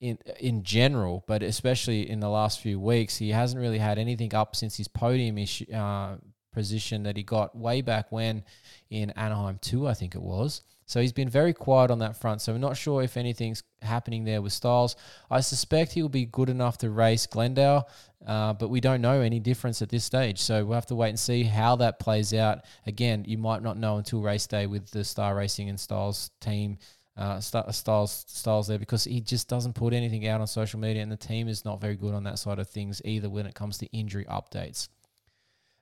in 0.00 0.18
in 0.40 0.64
general, 0.64 1.24
but 1.28 1.42
especially 1.42 2.10
in 2.10 2.20
the 2.20 2.28
last 2.28 2.60
few 2.60 2.80
weeks, 2.80 3.16
he 3.16 3.30
hasn't 3.30 3.60
really 3.60 3.78
had 3.78 3.98
anything 3.98 4.34
up 4.34 4.56
since 4.56 4.76
his 4.76 4.88
podium 4.88 5.38
issue, 5.38 5.72
uh, 5.72 6.16
position 6.52 7.04
that 7.04 7.16
he 7.16 7.22
got 7.22 7.56
way 7.56 7.80
back 7.80 8.10
when 8.10 8.44
in 8.90 9.10
Anaheim 9.10 9.58
2, 9.62 9.86
I 9.88 9.94
think 9.94 10.14
it 10.14 10.22
was. 10.22 10.62
So 10.92 11.00
he's 11.00 11.14
been 11.14 11.30
very 11.30 11.54
quiet 11.54 11.90
on 11.90 12.00
that 12.00 12.18
front. 12.20 12.42
So 12.42 12.52
we're 12.52 12.58
not 12.58 12.76
sure 12.76 13.02
if 13.02 13.16
anything's 13.16 13.62
happening 13.80 14.24
there 14.24 14.42
with 14.42 14.52
Stilez. 14.52 14.94
I 15.30 15.40
suspect 15.40 15.92
he 15.92 16.02
will 16.02 16.10
be 16.10 16.26
good 16.26 16.50
enough 16.50 16.76
to 16.78 16.90
race 16.90 17.26
Glendale, 17.26 17.88
uh, 18.26 18.52
but 18.52 18.68
we 18.68 18.78
don't 18.78 19.00
know 19.00 19.22
any 19.22 19.40
difference 19.40 19.80
at 19.80 19.88
this 19.88 20.04
stage. 20.04 20.38
So 20.38 20.66
we'll 20.66 20.74
have 20.74 20.84
to 20.88 20.94
wait 20.94 21.08
and 21.08 21.18
see 21.18 21.44
how 21.44 21.76
that 21.76 21.98
plays 21.98 22.34
out. 22.34 22.66
Again, 22.86 23.24
you 23.26 23.38
might 23.38 23.62
not 23.62 23.78
know 23.78 23.96
until 23.96 24.20
race 24.20 24.46
day 24.46 24.66
with 24.66 24.90
the 24.90 25.02
Star 25.02 25.34
Racing 25.34 25.70
and 25.70 25.78
Stilez 25.78 26.28
team. 26.42 26.76
Uh, 27.16 27.38
Stilez 27.38 28.26
Stilez 28.26 28.66
there 28.66 28.78
because 28.78 29.04
he 29.04 29.22
just 29.22 29.48
doesn't 29.48 29.72
put 29.72 29.94
anything 29.94 30.28
out 30.28 30.42
on 30.42 30.46
social 30.46 30.78
media, 30.78 31.02
and 31.02 31.10
the 31.10 31.16
team 31.16 31.48
is 31.48 31.64
not 31.64 31.80
very 31.80 31.96
good 31.96 32.12
on 32.12 32.24
that 32.24 32.38
side 32.38 32.58
of 32.58 32.68
things 32.68 33.00
either 33.06 33.30
when 33.30 33.46
it 33.46 33.54
comes 33.54 33.78
to 33.78 33.86
injury 33.96 34.26
updates. 34.26 34.88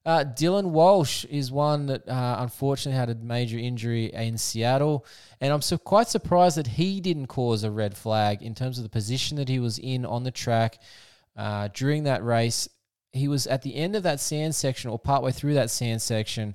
Uh, 0.07 0.25
Dylan 0.25 0.71
Walsh 0.71 1.27
is 1.27 1.53
one 1.53 1.87
that 1.87 2.09
uh, 2.09 2.37
unfortunately 2.41 2.99
had 2.99 3.11
a 3.11 3.15
major 3.17 3.59
injury 3.59 4.07
in 4.07 4.39
Seattle, 4.39 5.05
and 5.41 5.53
I'm 5.53 5.61
so 5.61 5.77
quite 5.77 6.09
surprised 6.09 6.57
that 6.57 6.67
he 6.67 7.01
didn't 7.01 7.27
cause 7.27 7.65
a 7.65 7.71
red 7.71 7.97
flag 7.97 8.43
in 8.43 8.55
terms 8.55 8.79
of 8.79 8.85
the 8.85 8.91
position 8.91 9.37
that 9.37 9.49
he 9.49 9.59
was 9.59 9.79
in 9.79 10.07
on 10.07 10.25
the 10.25 10.31
track 10.31 10.79
uh, 11.37 11.69
during 11.75 12.05
that 12.05 12.25
race. 12.25 12.67
He 13.13 13.29
was 13.29 13.47
at 13.47 13.61
the 13.61 13.77
end 13.77 13.95
of 13.95 14.05
that 14.05 14.21
sand 14.21 14.55
section, 14.55 14.91
or 14.91 14.99
partway 14.99 15.33
through 15.33 15.55
that 15.55 15.71
sand 15.71 16.01
section, 16.01 16.55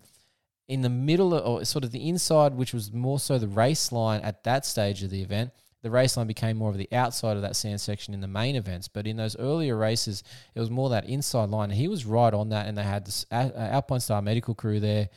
in 0.67 0.81
the 0.81 0.89
middle 0.89 1.36
of, 1.36 1.45
or 1.45 1.65
sort 1.65 1.84
of 1.84 1.91
the 1.91 2.10
inside, 2.10 2.55
which 2.55 2.73
was 2.73 2.91
more 2.91 3.19
so 3.19 3.38
the 3.38 3.47
race 3.47 3.91
line 3.91 4.21
at 4.21 4.43
that 4.45 4.65
stage 4.65 5.03
of 5.03 5.12
the 5.12 5.21
event 5.21 5.51
the 5.86 5.91
race 5.91 6.17
line 6.17 6.26
became 6.26 6.58
more 6.58 6.71
of 6.71 6.78
the 6.78 6.89
outside 6.91 7.36
of 7.36 7.43
that 7.43 7.56
sand 7.56 7.80
section 7.80 8.15
in 8.15 8.19
the 8.19 8.28
main 8.28 8.56
events. 8.56 8.88
But 8.88 9.06
in 9.06 9.17
those 9.17 9.38
earlier 9.38 9.78
races, 9.78 10.24
it 10.56 10.60
was 10.60 10.71
more 10.71 10.89
that 10.89 11.06
inside 11.06 11.50
line. 11.52 11.69
He 11.69 11.88
was 11.88 12.08
right 12.08 12.34
on 12.34 12.50
that. 12.50 12.65
And 12.65 12.76
they 12.76 12.82
had 12.82 13.06
this 13.06 13.24
Alpine 13.30 14.00
Star 14.00 14.19
medical 14.19 14.56
crew 14.56 14.80
there 14.80 15.10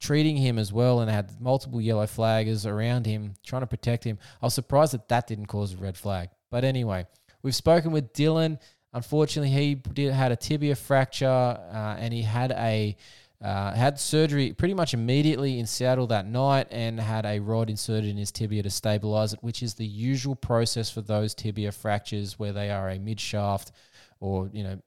treating 0.00 0.36
him 0.36 0.58
as 0.58 0.72
well. 0.72 0.98
And 0.98 1.08
they 1.08 1.12
had 1.12 1.40
multiple 1.40 1.80
yellow 1.80 2.06
flaggers 2.06 2.68
around 2.68 3.06
him 3.06 3.34
trying 3.46 3.62
to 3.62 3.68
protect 3.68 4.02
him. 4.02 4.18
I 4.42 4.46
was 4.46 4.54
surprised 4.54 4.94
that 4.94 5.08
that 5.10 5.28
didn't 5.28 5.46
cause 5.46 5.74
a 5.74 5.76
red 5.76 5.96
flag. 5.96 6.30
But 6.50 6.64
anyway, 6.64 7.06
we've 7.44 7.54
spoken 7.54 7.92
with 7.92 8.12
Dylan. 8.12 8.58
Unfortunately, 8.92 9.50
he 9.50 9.76
did 9.76 10.12
had 10.12 10.32
a 10.32 10.36
tibia 10.36 10.74
fracture 10.74 11.28
uh, 11.28 11.96
and 12.00 12.12
he 12.12 12.22
had 12.22 12.50
a 12.50 12.96
uh, 13.44 13.74
had 13.74 14.00
surgery 14.00 14.54
pretty 14.54 14.72
much 14.72 14.94
immediately 14.94 15.58
in 15.58 15.66
Seattle 15.66 16.06
that 16.06 16.26
night 16.26 16.66
and 16.70 16.98
had 16.98 17.26
a 17.26 17.38
rod 17.40 17.68
inserted 17.68 18.08
in 18.08 18.16
his 18.16 18.32
tibia 18.32 18.62
to 18.62 18.70
stabilize 18.70 19.34
it, 19.34 19.38
which 19.42 19.62
is 19.62 19.74
the 19.74 19.84
usual 19.84 20.34
process 20.34 20.88
for 20.90 21.02
those 21.02 21.34
tibia 21.34 21.70
fractures 21.70 22.38
where 22.38 22.54
they 22.54 22.70
are 22.70 22.88
a 22.88 22.98
mid 22.98 23.20
shaft 23.20 23.70
or, 24.18 24.48
you 24.54 24.64
know, 24.64 24.80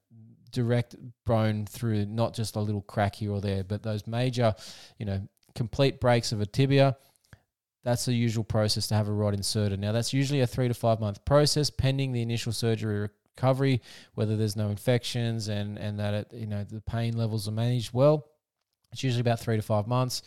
direct 0.50 0.96
bone 1.24 1.66
through 1.66 2.04
not 2.06 2.34
just 2.34 2.56
a 2.56 2.60
little 2.60 2.82
crack 2.82 3.14
here 3.14 3.30
or 3.30 3.40
there, 3.40 3.62
but 3.62 3.84
those 3.84 4.08
major, 4.08 4.52
you 4.98 5.06
know, 5.06 5.20
complete 5.54 6.00
breaks 6.00 6.32
of 6.32 6.40
a 6.40 6.46
tibia. 6.46 6.96
That's 7.84 8.06
the 8.06 8.12
usual 8.12 8.42
process 8.42 8.88
to 8.88 8.96
have 8.96 9.06
a 9.06 9.12
rod 9.12 9.34
inserted. 9.34 9.78
Now, 9.78 9.92
that's 9.92 10.12
usually 10.12 10.40
a 10.40 10.48
three 10.48 10.66
to 10.66 10.74
five 10.74 10.98
month 10.98 11.24
process 11.24 11.70
pending 11.70 12.10
the 12.10 12.22
initial 12.22 12.50
surgery 12.50 13.08
recovery, 13.36 13.82
whether 14.14 14.36
there's 14.36 14.56
no 14.56 14.70
infections 14.70 15.46
and, 15.46 15.78
and 15.78 16.00
that, 16.00 16.12
it, 16.12 16.32
you 16.32 16.48
know, 16.48 16.64
the 16.64 16.80
pain 16.80 17.16
levels 17.16 17.46
are 17.46 17.52
managed 17.52 17.94
well. 17.94 18.26
It's 18.92 19.02
usually 19.02 19.20
about 19.20 19.40
three 19.40 19.56
to 19.56 19.62
five 19.62 19.86
months. 19.86 20.22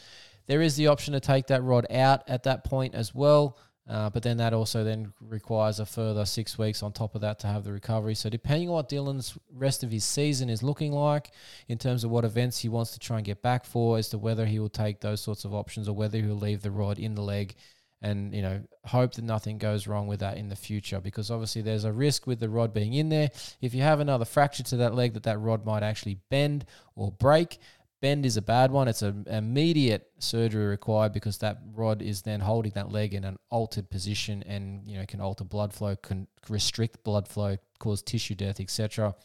There 0.48 0.62
is 0.62 0.76
the 0.76 0.88
option 0.88 1.14
to 1.14 1.20
take 1.20 1.48
that 1.48 1.64
rod 1.64 1.86
out 1.92 2.28
at 2.28 2.44
that 2.44 2.64
point 2.64 2.96
as 2.96 3.14
well. 3.14 3.58
Uh, 3.90 4.10
but 4.10 4.24
then 4.24 4.38
that 4.38 4.54
also 4.54 4.84
then 4.84 5.12
requires 5.20 5.80
a 5.80 5.86
further 5.86 6.24
six 6.24 6.58
weeks 6.58 6.84
on 6.84 6.94
top 6.94 7.16
of 7.16 7.22
that 7.22 7.40
to 7.40 7.48
have 7.48 7.64
the 7.64 7.74
recovery. 7.74 8.16
So 8.16 8.30
depending 8.30 8.70
on 8.70 8.76
what 8.76 8.90
Dylan's 8.90 9.38
rest 9.52 9.84
of 9.84 9.92
his 9.92 10.06
season 10.06 10.50
is 10.50 10.64
looking 10.64 10.94
like 10.94 11.32
in 11.68 11.78
terms 11.78 12.04
of 12.04 12.12
what 12.12 12.24
events 12.24 12.60
he 12.60 12.70
wants 12.70 12.92
to 12.92 13.00
try 13.00 13.18
and 13.18 13.26
get 13.26 13.42
back 13.42 13.66
for, 13.66 13.98
as 13.98 14.08
to 14.10 14.18
whether 14.18 14.46
he 14.46 14.60
will 14.60 14.70
take 14.70 15.02
those 15.02 15.20
sorts 15.20 15.46
of 15.46 15.54
options 15.54 15.90
or 15.90 15.96
whether 15.96 16.20
he'll 16.20 16.36
leave 16.36 16.62
the 16.62 16.72
rod 16.72 17.00
in 17.00 17.16
the 17.16 17.22
leg 17.22 17.56
and 18.02 18.34
you 18.34 18.42
know 18.42 18.62
hope 18.86 19.14
that 19.14 19.24
nothing 19.24 19.58
goes 19.58 19.86
wrong 19.88 20.08
with 20.08 20.22
that 20.22 20.38
in 20.38 20.50
the 20.50 20.56
future 20.56 21.00
because 21.00 21.30
obviously 21.30 21.62
there's 21.62 21.84
a 21.84 21.92
risk 21.92 22.26
with 22.26 22.40
the 22.40 22.50
rod 22.50 22.74
being 22.74 22.94
in 22.94 23.10
there 23.10 23.30
if 23.62 23.74
you 23.74 23.82
have 23.82 24.00
another 24.00 24.26
fracture 24.26 24.64
to 24.64 24.78
that 24.78 24.96
leg 24.96 25.14
that 25.14 25.24
that 25.24 25.40
rod 25.40 25.66
might 25.66 25.84
actually 25.84 26.18
bend 26.30 26.66
or 26.96 27.12
break 27.12 27.60
Bend 28.02 28.26
is 28.26 28.36
a 28.36 28.42
bad 28.42 28.72
one. 28.72 28.88
It's 28.88 29.04
an 29.04 29.26
immediate 29.30 30.10
surgery 30.18 30.66
required 30.66 31.14
because 31.14 31.38
that 31.38 31.60
rod 31.74 32.02
is 32.02 32.24
then 32.24 32.40
holding 32.40 32.72
that 32.72 32.92
leg 32.92 33.14
in 33.14 33.24
an 33.24 33.38
altered 33.50 33.90
position 33.90 34.44
and 34.44 34.88
you 34.88 34.98
know 34.98 35.06
can 35.06 35.22
alter 35.22 35.44
blood 35.44 35.72
flow, 35.74 35.96
can 35.96 36.28
restrict 36.50 37.04
blood 37.04 37.28
flow, 37.28 37.58
cause 37.80 38.02
tissue 38.02 38.36
death, 38.36 38.60
etc. 38.60 39.16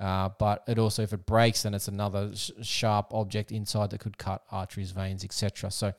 Uh, 0.00 0.30
but 0.40 0.64
it 0.66 0.78
also, 0.78 1.02
if 1.02 1.12
it 1.12 1.24
breaks, 1.24 1.62
then 1.62 1.74
it's 1.74 1.86
another 1.86 2.34
sh- 2.34 2.50
sharp 2.62 3.14
object 3.14 3.52
inside 3.52 3.90
that 3.90 4.00
could 4.00 4.18
cut 4.18 4.42
arteries, 4.50 4.90
veins, 4.90 5.24
etc. 5.24 5.70
So, 5.70 5.92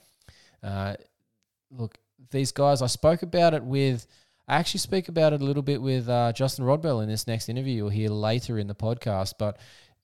uh, 0.61 0.95
look, 1.71 1.97
these 2.31 2.51
guys, 2.51 2.81
I 2.81 2.87
spoke 2.87 3.23
about 3.23 3.53
it 3.53 3.63
with 3.63 4.05
I 4.47 4.57
actually 4.57 4.81
speak 4.81 5.09
about 5.09 5.33
it 5.33 5.41
a 5.41 5.43
little 5.43 5.63
bit 5.63 5.81
with 5.81 6.07
uh, 6.07 6.31
Justin 6.31 6.65
Rodbell 6.65 7.01
in 7.01 7.09
this 7.09 7.25
next 7.25 7.49
interview 7.49 7.73
you'll 7.73 7.89
hear 7.89 8.09
later 8.09 8.59
in 8.59 8.67
the 8.67 8.75
podcast. 8.75 9.33
But 9.39 9.57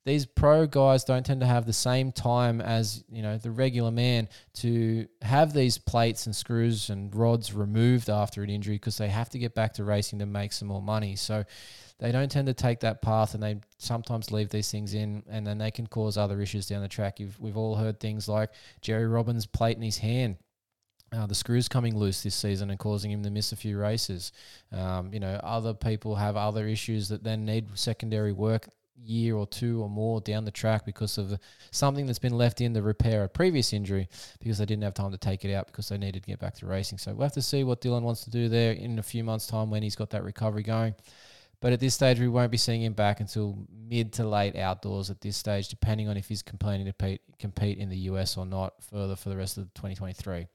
these 0.03 0.25
pro 0.25 0.65
guys 0.65 1.03
don't 1.03 1.25
tend 1.25 1.41
to 1.41 1.47
have 1.47 1.65
the 1.65 1.73
same 1.73 2.11
time 2.11 2.59
as 2.59 3.03
you 3.11 3.21
know 3.21 3.37
the 3.37 3.51
regular 3.51 3.91
man 3.91 4.27
to 4.53 5.07
have 5.21 5.53
these 5.53 5.77
plates 5.77 6.25
and 6.25 6.35
screws 6.35 6.89
and 6.89 7.15
rods 7.15 7.53
removed 7.53 8.09
after 8.09 8.41
an 8.41 8.49
injury 8.49 8.75
because 8.75 8.97
they 8.97 9.09
have 9.09 9.29
to 9.29 9.37
get 9.37 9.53
back 9.53 9.73
to 9.73 9.83
racing 9.83 10.19
to 10.19 10.25
make 10.25 10.53
some 10.53 10.67
more 10.67 10.81
money. 10.81 11.15
So 11.15 11.43
they 11.99 12.11
don't 12.11 12.31
tend 12.31 12.47
to 12.47 12.53
take 12.53 12.79
that 12.79 13.03
path 13.03 13.35
and 13.35 13.43
they 13.43 13.59
sometimes 13.77 14.31
leave 14.31 14.49
these 14.49 14.71
things 14.71 14.95
in 14.95 15.23
and 15.29 15.45
then 15.45 15.59
they 15.59 15.69
can 15.69 15.85
cause 15.85 16.17
other 16.17 16.41
issues 16.41 16.67
down 16.67 16.81
the 16.81 16.87
track. 16.87 17.19
You've, 17.19 17.39
we've 17.39 17.57
all 17.57 17.75
heard 17.75 17.99
things 17.99 18.27
like 18.27 18.49
Jerry 18.81 19.05
Robin's 19.05 19.45
plate 19.45 19.77
in 19.77 19.83
his 19.83 19.99
hand. 19.99 20.37
Uh, 21.13 21.27
the 21.27 21.35
screws 21.35 21.67
coming 21.67 21.95
loose 21.95 22.23
this 22.23 22.33
season 22.33 22.69
and 22.71 22.79
causing 22.79 23.11
him 23.11 23.21
to 23.21 23.29
miss 23.29 23.51
a 23.51 23.55
few 23.55 23.77
races. 23.77 24.31
Um, 24.71 25.13
you 25.13 25.19
know, 25.19 25.39
other 25.43 25.73
people 25.73 26.15
have 26.15 26.37
other 26.37 26.65
issues 26.65 27.09
that 27.09 27.23
then 27.23 27.45
need 27.45 27.67
secondary 27.77 28.31
work 28.31 28.69
year 29.03 29.35
or 29.35 29.47
two 29.47 29.81
or 29.81 29.89
more 29.89 30.21
down 30.21 30.45
the 30.45 30.51
track 30.51 30.85
because 30.85 31.17
of 31.17 31.37
something 31.71 32.05
that's 32.05 32.19
been 32.19 32.37
left 32.37 32.61
in 32.61 32.73
to 32.73 32.81
repair 32.81 33.23
a 33.23 33.29
previous 33.29 33.73
injury 33.73 34.07
because 34.39 34.57
they 34.57 34.65
didn't 34.65 34.83
have 34.83 34.93
time 34.93 35.11
to 35.11 35.17
take 35.17 35.45
it 35.45 35.53
out 35.53 35.67
because 35.67 35.89
they 35.89 35.97
needed 35.97 36.23
to 36.23 36.29
get 36.29 36.39
back 36.39 36.55
to 36.55 36.65
racing. 36.65 36.97
So 36.97 37.13
we'll 37.13 37.23
have 37.23 37.33
to 37.33 37.41
see 37.41 37.63
what 37.63 37.81
Dylan 37.81 38.01
wants 38.01 38.23
to 38.25 38.29
do 38.29 38.49
there 38.49 38.73
in 38.73 38.99
a 38.99 39.03
few 39.03 39.23
months' 39.23 39.47
time 39.47 39.69
when 39.69 39.83
he's 39.83 39.95
got 39.95 40.09
that 40.11 40.23
recovery 40.23 40.63
going. 40.63 40.95
But 41.61 41.73
at 41.73 41.79
this 41.79 41.93
stage, 41.93 42.19
we 42.19 42.27
won't 42.27 42.51
be 42.51 42.57
seeing 42.57 42.81
him 42.81 42.93
back 42.93 43.19
until 43.19 43.55
mid 43.71 44.13
to 44.13 44.27
late 44.27 44.55
outdoors 44.55 45.11
at 45.11 45.21
this 45.21 45.37
stage, 45.37 45.69
depending 45.69 46.07
on 46.07 46.17
if 46.17 46.27
he's 46.27 46.41
planning 46.41 46.91
to 46.91 47.19
compete 47.37 47.77
in 47.77 47.89
the 47.89 47.97
US 47.97 48.35
or 48.35 48.47
not 48.47 48.83
further 48.83 49.15
for 49.15 49.29
the 49.29 49.37
rest 49.37 49.57
of 49.57 49.71
2023. 49.75 50.47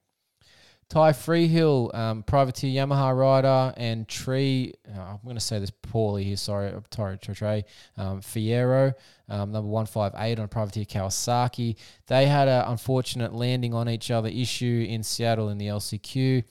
Ty 0.89 1.12
Freehill, 1.14 1.91
um, 1.95 2.22
privateer 2.22 2.70
Yamaha 2.70 3.16
rider, 3.16 3.74
and 3.76 4.07
Tree, 4.07 4.72
uh, 4.89 5.01
I'm 5.01 5.18
going 5.24 5.34
to 5.34 5.41
say 5.41 5.59
this 5.59 5.72
poorly 5.82 6.22
here, 6.22 6.37
sorry, 6.37 6.72
Ty 6.91 7.16
Trey, 7.16 7.64
um, 7.97 8.20
Fierro, 8.20 8.95
um, 9.28 9.51
number 9.51 9.68
158 9.68 10.39
on 10.39 10.47
privateer 10.47 10.84
Kawasaki. 10.84 11.74
They 12.07 12.26
had 12.26 12.47
an 12.47 12.66
unfortunate 12.68 13.34
landing 13.34 13.74
on 13.74 13.89
each 13.89 14.12
other 14.12 14.28
issue 14.28 14.87
in 14.89 15.03
Seattle 15.03 15.49
in 15.49 15.59
the 15.59 15.66
LCQ. 15.66 16.45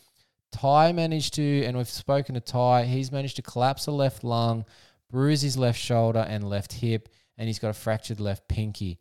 Ty 0.52 0.92
managed 0.92 1.36
to, 1.36 1.64
and 1.64 1.78
we've 1.78 1.90
spoken 1.90 2.36
to 2.36 2.42
Ty, 2.42 2.86
he's 2.86 3.14
managed 3.14 3.38
to 3.38 3.42
collapse 3.42 3.88
a 3.88 3.92
left 3.92 4.24
lung, 4.24 4.66
bruise 5.10 5.44
his 5.44 5.58
left 5.58 5.80
shoulder 5.80 6.26
and 6.28 6.44
left 6.44 6.74
hip, 6.74 7.08
and 7.38 7.48
he's 7.48 7.60
got 7.60 7.70
a 7.70 7.74
fractured 7.74 8.20
left 8.20 8.50
pinky. 8.50 9.00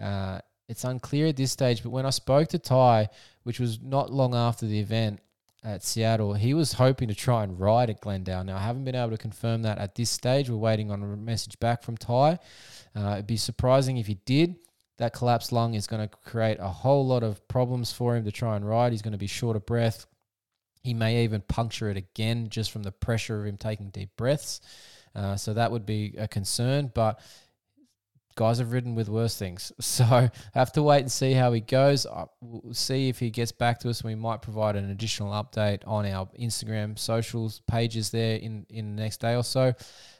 Uh, 0.00 0.38
it's 0.68 0.84
unclear 0.84 1.28
at 1.28 1.36
this 1.36 1.52
stage, 1.52 1.82
but 1.82 1.90
when 1.90 2.06
I 2.06 2.10
spoke 2.10 2.48
to 2.48 2.58
Ty, 2.58 3.08
which 3.44 3.60
was 3.60 3.80
not 3.80 4.12
long 4.12 4.34
after 4.34 4.66
the 4.66 4.80
event 4.80 5.20
at 5.62 5.82
Seattle, 5.82 6.34
he 6.34 6.54
was 6.54 6.74
hoping 6.74 7.08
to 7.08 7.14
try 7.14 7.42
and 7.44 7.58
ride 7.58 7.90
at 7.90 8.00
Glendale. 8.00 8.44
Now, 8.44 8.56
I 8.56 8.60
haven't 8.60 8.84
been 8.84 8.94
able 8.94 9.10
to 9.10 9.18
confirm 9.18 9.62
that 9.62 9.78
at 9.78 9.94
this 9.94 10.10
stage. 10.10 10.50
We're 10.50 10.56
waiting 10.56 10.90
on 10.90 11.02
a 11.02 11.06
message 11.06 11.58
back 11.58 11.82
from 11.82 11.96
Ty. 11.96 12.38
Uh, 12.94 13.12
it'd 13.14 13.26
be 13.26 13.36
surprising 13.36 13.96
if 13.98 14.06
he 14.06 14.14
did. 14.24 14.56
That 14.98 15.12
collapsed 15.12 15.52
lung 15.52 15.74
is 15.74 15.86
going 15.86 16.08
to 16.08 16.16
create 16.24 16.58
a 16.58 16.68
whole 16.68 17.06
lot 17.06 17.22
of 17.22 17.46
problems 17.48 17.92
for 17.92 18.16
him 18.16 18.24
to 18.24 18.32
try 18.32 18.56
and 18.56 18.66
ride. 18.66 18.92
He's 18.92 19.02
going 19.02 19.12
to 19.12 19.18
be 19.18 19.26
short 19.26 19.56
of 19.56 19.66
breath. 19.66 20.06
He 20.82 20.94
may 20.94 21.24
even 21.24 21.42
puncture 21.42 21.90
it 21.90 21.96
again 21.96 22.48
just 22.48 22.70
from 22.70 22.82
the 22.82 22.92
pressure 22.92 23.40
of 23.40 23.46
him 23.46 23.56
taking 23.56 23.90
deep 23.90 24.10
breaths. 24.16 24.60
Uh, 25.14 25.36
so 25.36 25.52
that 25.54 25.70
would 25.70 25.84
be 25.84 26.14
a 26.16 26.28
concern. 26.28 26.90
But 26.94 27.20
guys 28.36 28.58
have 28.58 28.70
ridden 28.72 28.94
with 28.94 29.08
worse 29.08 29.36
things. 29.36 29.72
So 29.80 30.28
have 30.54 30.72
to 30.72 30.82
wait 30.82 31.00
and 31.00 31.10
see 31.10 31.32
how 31.32 31.52
he 31.52 31.60
goes. 31.60 32.06
We'll 32.40 32.74
see 32.74 33.08
if 33.08 33.18
he 33.18 33.30
gets 33.30 33.50
back 33.50 33.80
to 33.80 33.90
us. 33.90 34.04
We 34.04 34.14
might 34.14 34.42
provide 34.42 34.76
an 34.76 34.90
additional 34.90 35.32
update 35.32 35.80
on 35.86 36.06
our 36.06 36.28
Instagram 36.38 36.98
socials 36.98 37.62
pages 37.66 38.10
there 38.10 38.36
in, 38.36 38.66
in 38.68 38.94
the 38.94 39.02
next 39.02 39.20
day 39.20 39.34
or 39.34 39.42
so. 39.42 39.74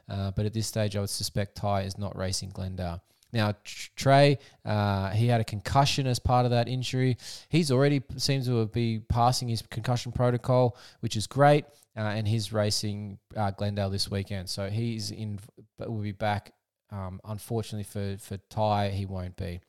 Uh, 0.09 0.31
but 0.31 0.47
at 0.47 0.55
this 0.55 0.67
stage, 0.67 0.97
I 0.97 1.01
would 1.01 1.11
suspect 1.11 1.57
Ty 1.57 1.83
is 1.83 1.99
not 1.99 2.17
racing 2.17 2.51
Glendale. 2.51 3.03
Now, 3.33 3.55
Trey, 3.65 4.39
uh, 4.65 5.11
he 5.11 5.27
had 5.27 5.41
a 5.41 5.45
concussion 5.45 6.07
as 6.07 6.19
part 6.19 6.47
of 6.47 6.53
that 6.53 6.69
injury. 6.69 7.19
He's 7.51 7.71
already 7.71 8.03
seems 8.17 8.47
to 8.47 8.67
be 8.67 9.01
passing 9.09 9.49
his 9.49 9.63
concussion 9.63 10.13
protocol, 10.13 10.77
which 11.01 11.17
is 11.17 11.27
great. 11.27 11.67
Uh, 11.97 12.01
and 12.01 12.29
he's 12.29 12.53
racing 12.53 13.19
uh, 13.37 13.51
Glendale 13.53 13.89
this 13.89 14.11
weekend, 14.11 14.51
so 14.51 14.69
he's 14.69 15.11
in. 15.11 15.39
Will 15.79 16.03
be 16.03 16.13
back. 16.13 16.53
Um, 16.91 17.21
unfortunately 17.25 17.85
for 17.85 18.17
for 18.23 18.37
Ty, 18.49 18.91
he 18.91 19.07
won't 19.07 19.37
be. 19.37 19.61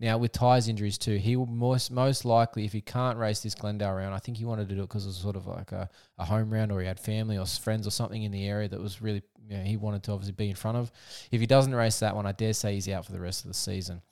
Now 0.00 0.18
with 0.18 0.32
Ty's 0.32 0.68
injuries 0.68 0.98
too, 0.98 1.16
he 1.16 1.36
will 1.36 1.46
most 1.46 1.90
most 1.90 2.24
likely 2.24 2.64
if 2.64 2.72
he 2.72 2.80
can't 2.80 3.18
race 3.18 3.40
this 3.40 3.54
Glendale 3.54 3.94
round, 3.94 4.14
I 4.14 4.18
think 4.18 4.38
he 4.38 4.44
wanted 4.44 4.68
to 4.68 4.74
do 4.74 4.82
it 4.82 4.84
because 4.84 5.04
it 5.04 5.08
was 5.08 5.16
sort 5.16 5.36
of 5.36 5.46
like 5.46 5.72
a, 5.72 5.88
a 6.18 6.24
home 6.24 6.52
round 6.52 6.72
or 6.72 6.80
he 6.80 6.86
had 6.86 7.00
family 7.00 7.36
or 7.36 7.46
friends 7.46 7.86
or 7.86 7.90
something 7.90 8.22
in 8.22 8.32
the 8.32 8.46
area 8.46 8.68
that 8.68 8.80
was 8.80 9.02
really 9.02 9.22
you 9.48 9.56
know, 9.56 9.62
he 9.62 9.76
wanted 9.76 10.02
to 10.04 10.12
obviously 10.12 10.32
be 10.32 10.50
in 10.50 10.56
front 10.56 10.76
of. 10.76 10.90
If 11.30 11.40
he 11.40 11.46
doesn't 11.46 11.74
race 11.74 11.98
that 12.00 12.16
one, 12.16 12.26
I 12.26 12.32
dare 12.32 12.52
say 12.52 12.74
he's 12.74 12.88
out 12.88 13.06
for 13.06 13.12
the 13.12 13.20
rest 13.20 13.44
of 13.44 13.48
the 13.48 13.54
season. 13.54 14.02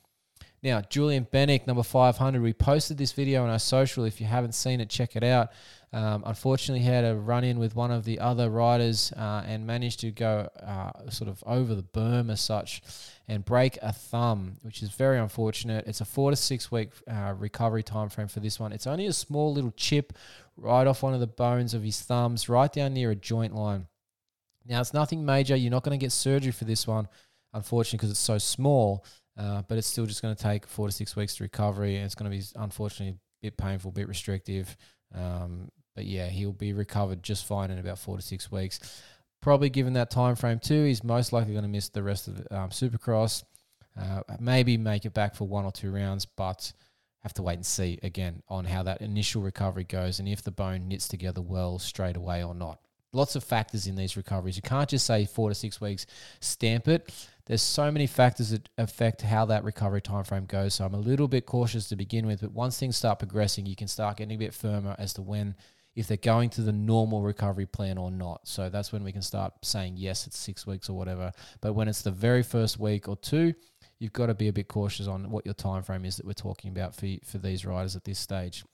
Now, 0.65 0.81
Julian 0.81 1.27
Bennick, 1.31 1.67
number 1.67 1.83
500, 1.83 2.41
we 2.41 2.55
posted 2.55 2.97
this 2.97 3.13
video 3.13 3.45
on 3.45 3.51
our 3.51 3.59
social. 3.59 4.07
If 4.07 4.19
you 4.19 4.27
haven't 4.27 4.55
seen 4.55 4.81
it, 4.81 4.89
check 4.89 5.15
it 5.15 5.23
out. 5.23 5.51
Um, 5.93 6.23
unfortunately, 6.25 6.81
he 6.83 6.89
had 6.89 7.05
a 7.05 7.15
run 7.15 7.45
in 7.45 7.59
with 7.59 7.77
one 7.77 7.91
of 7.91 8.07
the 8.07 8.19
other 8.19 8.49
riders 8.49 9.13
uh, 9.15 9.43
and 9.47 9.67
managed 9.67 10.01
to 10.01 10.11
go 10.11 10.49
uh, 10.67 11.11
sort 11.11 11.29
of 11.29 11.45
over 11.47 11.75
the 11.75 11.83
berm 11.83 12.33
as 12.33 12.41
such 12.41 12.81
and 13.29 13.45
break 13.45 13.79
a 13.83 13.93
thumb, 13.93 14.57
which 14.63 14.83
is 14.83 14.89
very 14.89 15.19
unfortunate. 15.19 15.87
It's 15.87 16.01
a 16.01 16.07
four 16.07 16.31
to 16.31 16.37
six 16.37 16.73
week 16.73 16.93
uh, 17.07 17.35
recovery 17.37 17.83
time 17.83 18.09
frame 18.09 18.29
for 18.29 18.41
this 18.41 18.59
one. 18.59 18.73
It's 18.73 18.87
only 18.87 19.05
a 19.05 19.13
small 19.13 19.53
little 19.53 19.73
chip 19.77 20.15
right 20.57 20.87
off 20.87 21.03
one 21.03 21.13
of 21.13 21.21
the 21.21 21.27
bones 21.27 21.75
of 21.75 21.83
his 21.83 22.01
thumbs, 22.01 22.49
right 22.49 22.73
down 22.73 22.95
near 22.95 23.11
a 23.11 23.15
joint 23.15 23.55
line. 23.55 23.87
Now, 24.65 24.81
it's 24.81 24.95
nothing 24.95 25.27
major. 25.27 25.57
You're 25.57 25.71
not 25.71 25.85
going 25.85 25.99
to 25.99 26.03
get 26.03 26.11
surgery 26.11 26.53
for 26.53 26.65
this 26.65 26.87
one, 26.87 27.07
unfortunately, 27.53 27.99
because 27.99 28.11
it's 28.13 28.19
so 28.19 28.39
small. 28.39 29.05
Uh, 29.37 29.63
but 29.69 29.79
it's 29.79 29.87
still 29.87 30.07
just 30.07 30.23
going 30.23 30.35
to 30.35 30.43
take 30.43 30.67
four 30.67 30.87
to 30.87 30.93
six 30.93 31.17
weeks 31.17 31.37
to 31.37 31.45
recovery, 31.45 31.97
and 31.97 32.05
it's 32.05 32.15
going 32.15 32.31
to 32.31 32.37
be 32.37 32.45
unfortunately 32.57 33.17
a 33.17 33.19
bit 33.43 33.57
painful, 33.57 33.91
a 33.91 33.93
bit 33.93 34.09
restrictive. 34.09 34.77
Um, 35.15 35.71
but 35.95 36.05
yeah, 36.05 36.27
he'll 36.27 36.53
be 36.53 36.73
recovered 36.73 37.23
just 37.23 37.47
fine 37.47 37.71
in 37.71 37.79
about 37.79 37.99
four 37.99 38.17
to 38.17 38.23
six 38.23 38.51
weeks. 38.51 39.03
Probably 39.43 39.71
given 39.71 39.95
that 39.95 40.11
time 40.11 40.37
frame 40.37 40.59
too, 40.59 40.85
he's 40.85 41.05
most 41.05 41.33
likely 41.33 41.53
going 41.53 41.65
to 41.65 41.69
miss 41.69 41.89
the 41.89 42.03
rest 42.03 42.29
of 42.29 42.39
um, 42.51 42.71
Supercross. 42.71 43.45
Uh, 44.01 44.23
maybe 44.41 44.77
make 44.77 45.05
it 45.05 45.15
back 45.15 45.37
for 45.37 45.47
one 45.47 45.65
or 45.65 45.71
two 45.71 45.93
rounds, 45.93 46.25
but 46.25 46.73
have 47.21 47.35
to 47.35 47.43
wait 47.43 47.55
and 47.55 47.67
see 47.67 47.99
again 48.03 48.43
on 48.49 48.65
how 48.65 48.83
that 48.83 49.01
initial 49.01 49.41
recovery 49.41 49.85
goes 49.85 50.19
and 50.19 50.29
if 50.29 50.43
the 50.43 50.51
bone 50.51 50.89
knits 50.89 51.09
together 51.09 51.41
well 51.41 51.79
straight 51.79 52.17
away 52.17 52.43
or 52.43 52.55
not 52.55 52.79
lots 53.15 53.37
of 53.37 53.45
factors 53.45 53.87
in 53.87 53.95
these 53.95 54.17
recoveries. 54.17 54.57
You 54.57 54.63
can't 54.63 54.89
just 54.89 55.07
say 55.07 55.25
four 55.25 55.49
to 55.49 55.55
six 55.55 55.81
weeks, 55.81 56.07
stamp 56.41 56.89
it. 56.89 57.13
There's 57.47 57.63
so 57.63 57.91
many 57.91 58.07
factors 58.07 58.51
that 58.51 58.69
affect 58.79 59.23
how 59.23 59.45
that 59.47 59.65
recovery 59.65 60.01
timeframe 60.01 60.49
goes. 60.49 60.75
So 60.75 60.85
I'm 60.85 60.95
a 60.95 60.99
little 60.99 61.29
bit 61.29 61.45
cautious 61.45 61.89
to 61.89 61.97
begin 61.97 62.27
with, 62.27 62.41
but 62.41 62.53
once 62.53 62.79
things 62.79 62.97
start 62.97 63.19
progressing, 63.19 63.67
you 63.67 63.77
can 63.77 63.89
start 63.89 64.17
getting 64.17 64.35
a 64.35 64.39
bit 64.39 64.55
firmer 64.55 64.97
as 64.99 65.13
to 65.15 65.23
when 65.23 65.55
if 65.95 66.09
they're 66.09 66.17
going 66.17 66.51
to 66.51 66.63
the 66.63 66.73
normal 66.73 67.23
recovery 67.23 67.67
plan 67.67 67.99
or 67.99 68.11
not. 68.11 68.49
So 68.49 68.69
that's 68.69 68.93
when 68.93 69.05
we 69.05 69.13
can 69.13 69.23
start 69.23 69.53
saying 69.63 69.95
yes, 69.97 70.27
it's 70.27 70.39
six 70.39 70.67
weeks 70.67 70.89
or 70.89 70.97
whatever. 70.97 71.33
But 71.61 71.75
when 71.75 71.87
it's 71.87 72.03
the 72.03 72.11
very 72.11 72.43
first 72.43 72.81
week 72.81 73.09
or 73.09 73.17
two, 73.17 73.55
you've 73.99 74.13
got 74.13 74.27
to 74.27 74.35
be 74.35 74.49
a 74.49 74.53
bit 74.53 74.69
cautious 74.69 75.07
on 75.07 75.31
what 75.31 75.45
your 75.45 75.55
time 75.55 75.83
frame 75.83 76.05
is 76.05 76.17
that 76.17 76.27
we're 76.27 76.33
talking 76.33 76.71
about 76.71 76.95
for 76.95 77.07
for 77.25 77.39
these 77.39 77.65
riders 77.65 77.95
at 77.95 78.05
this 78.05 78.19
stage. 78.19 78.65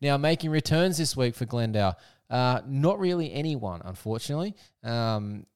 Now, 0.00 0.16
making 0.16 0.50
returns 0.50 0.96
this 0.98 1.16
week 1.16 1.34
for 1.34 1.44
Glendale, 1.44 1.96
uh, 2.30 2.62
not 2.66 2.98
really 2.98 3.32
anyone, 3.32 3.82
unfortunately. 3.84 4.54
Um, 4.82 5.46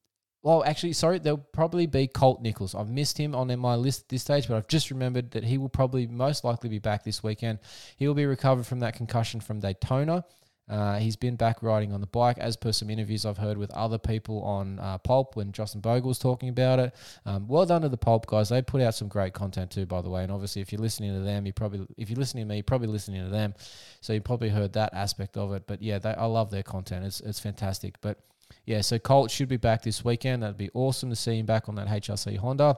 well, 0.43 0.63
actually, 0.63 0.93
sorry, 0.93 1.19
there'll 1.19 1.37
probably 1.37 1.85
be 1.85 2.07
Colt 2.07 2.41
Nichols. 2.41 2.73
I've 2.73 2.89
missed 2.89 3.17
him 3.17 3.35
on 3.35 3.57
my 3.59 3.75
list 3.75 4.01
at 4.01 4.09
this 4.09 4.23
stage, 4.23 4.47
but 4.47 4.57
I've 4.57 4.67
just 4.67 4.89
remembered 4.89 5.31
that 5.31 5.43
he 5.43 5.57
will 5.57 5.69
probably 5.69 6.07
most 6.07 6.43
likely 6.43 6.69
be 6.69 6.79
back 6.79 7.03
this 7.03 7.21
weekend. 7.21 7.59
He 7.97 8.07
will 8.07 8.15
be 8.15 8.25
recovered 8.25 8.65
from 8.65 8.79
that 8.79 8.95
concussion 8.95 9.39
from 9.39 9.59
Daytona. 9.59 10.25
Uh, 10.71 10.97
he's 10.99 11.17
been 11.17 11.35
back 11.35 11.61
riding 11.61 11.91
on 11.91 11.99
the 11.99 12.07
bike, 12.07 12.37
as 12.37 12.55
per 12.55 12.71
some 12.71 12.89
interviews 12.89 13.25
I've 13.25 13.37
heard 13.37 13.57
with 13.57 13.69
other 13.71 13.97
people 13.97 14.41
on 14.43 14.79
uh, 14.79 14.97
Pulp 14.99 15.35
when 15.35 15.51
Justin 15.51 15.81
Bogle 15.81 16.07
was 16.07 16.17
talking 16.17 16.47
about 16.47 16.79
it. 16.79 16.95
Um, 17.25 17.45
well 17.47 17.65
done 17.65 17.81
to 17.81 17.89
the 17.89 17.97
Pulp 17.97 18.25
guys; 18.25 18.49
they 18.49 18.61
put 18.61 18.81
out 18.81 18.95
some 18.95 19.09
great 19.09 19.33
content 19.33 19.69
too, 19.69 19.85
by 19.85 20.01
the 20.01 20.09
way. 20.09 20.23
And 20.23 20.31
obviously, 20.31 20.61
if 20.61 20.71
you're 20.71 20.81
listening 20.81 21.13
to 21.13 21.19
them, 21.19 21.45
you 21.45 21.51
probably 21.51 21.85
if 21.97 22.09
you're 22.09 22.19
listening 22.19 22.45
to 22.45 22.49
me, 22.49 22.55
you're 22.55 22.63
probably 22.63 22.87
listening 22.87 23.21
to 23.23 23.29
them, 23.29 23.53
so 23.99 24.13
you 24.13 24.21
probably 24.21 24.47
heard 24.49 24.71
that 24.73 24.93
aspect 24.93 25.35
of 25.35 25.51
it. 25.53 25.63
But 25.67 25.81
yeah, 25.81 25.99
they, 25.99 26.13
I 26.13 26.25
love 26.25 26.51
their 26.51 26.63
content; 26.63 27.05
it's 27.05 27.19
it's 27.19 27.39
fantastic. 27.39 27.99
But 27.99 28.19
yeah, 28.65 28.81
so 28.81 28.99
Colt 28.99 29.31
should 29.31 29.49
be 29.49 29.57
back 29.57 29.81
this 29.81 30.03
weekend. 30.03 30.43
That'd 30.43 30.57
be 30.57 30.69
awesome 30.73 31.09
to 31.09 31.15
see 31.15 31.39
him 31.39 31.45
back 31.45 31.69
on 31.69 31.75
that 31.75 31.87
HRC 31.87 32.37
Honda. 32.37 32.77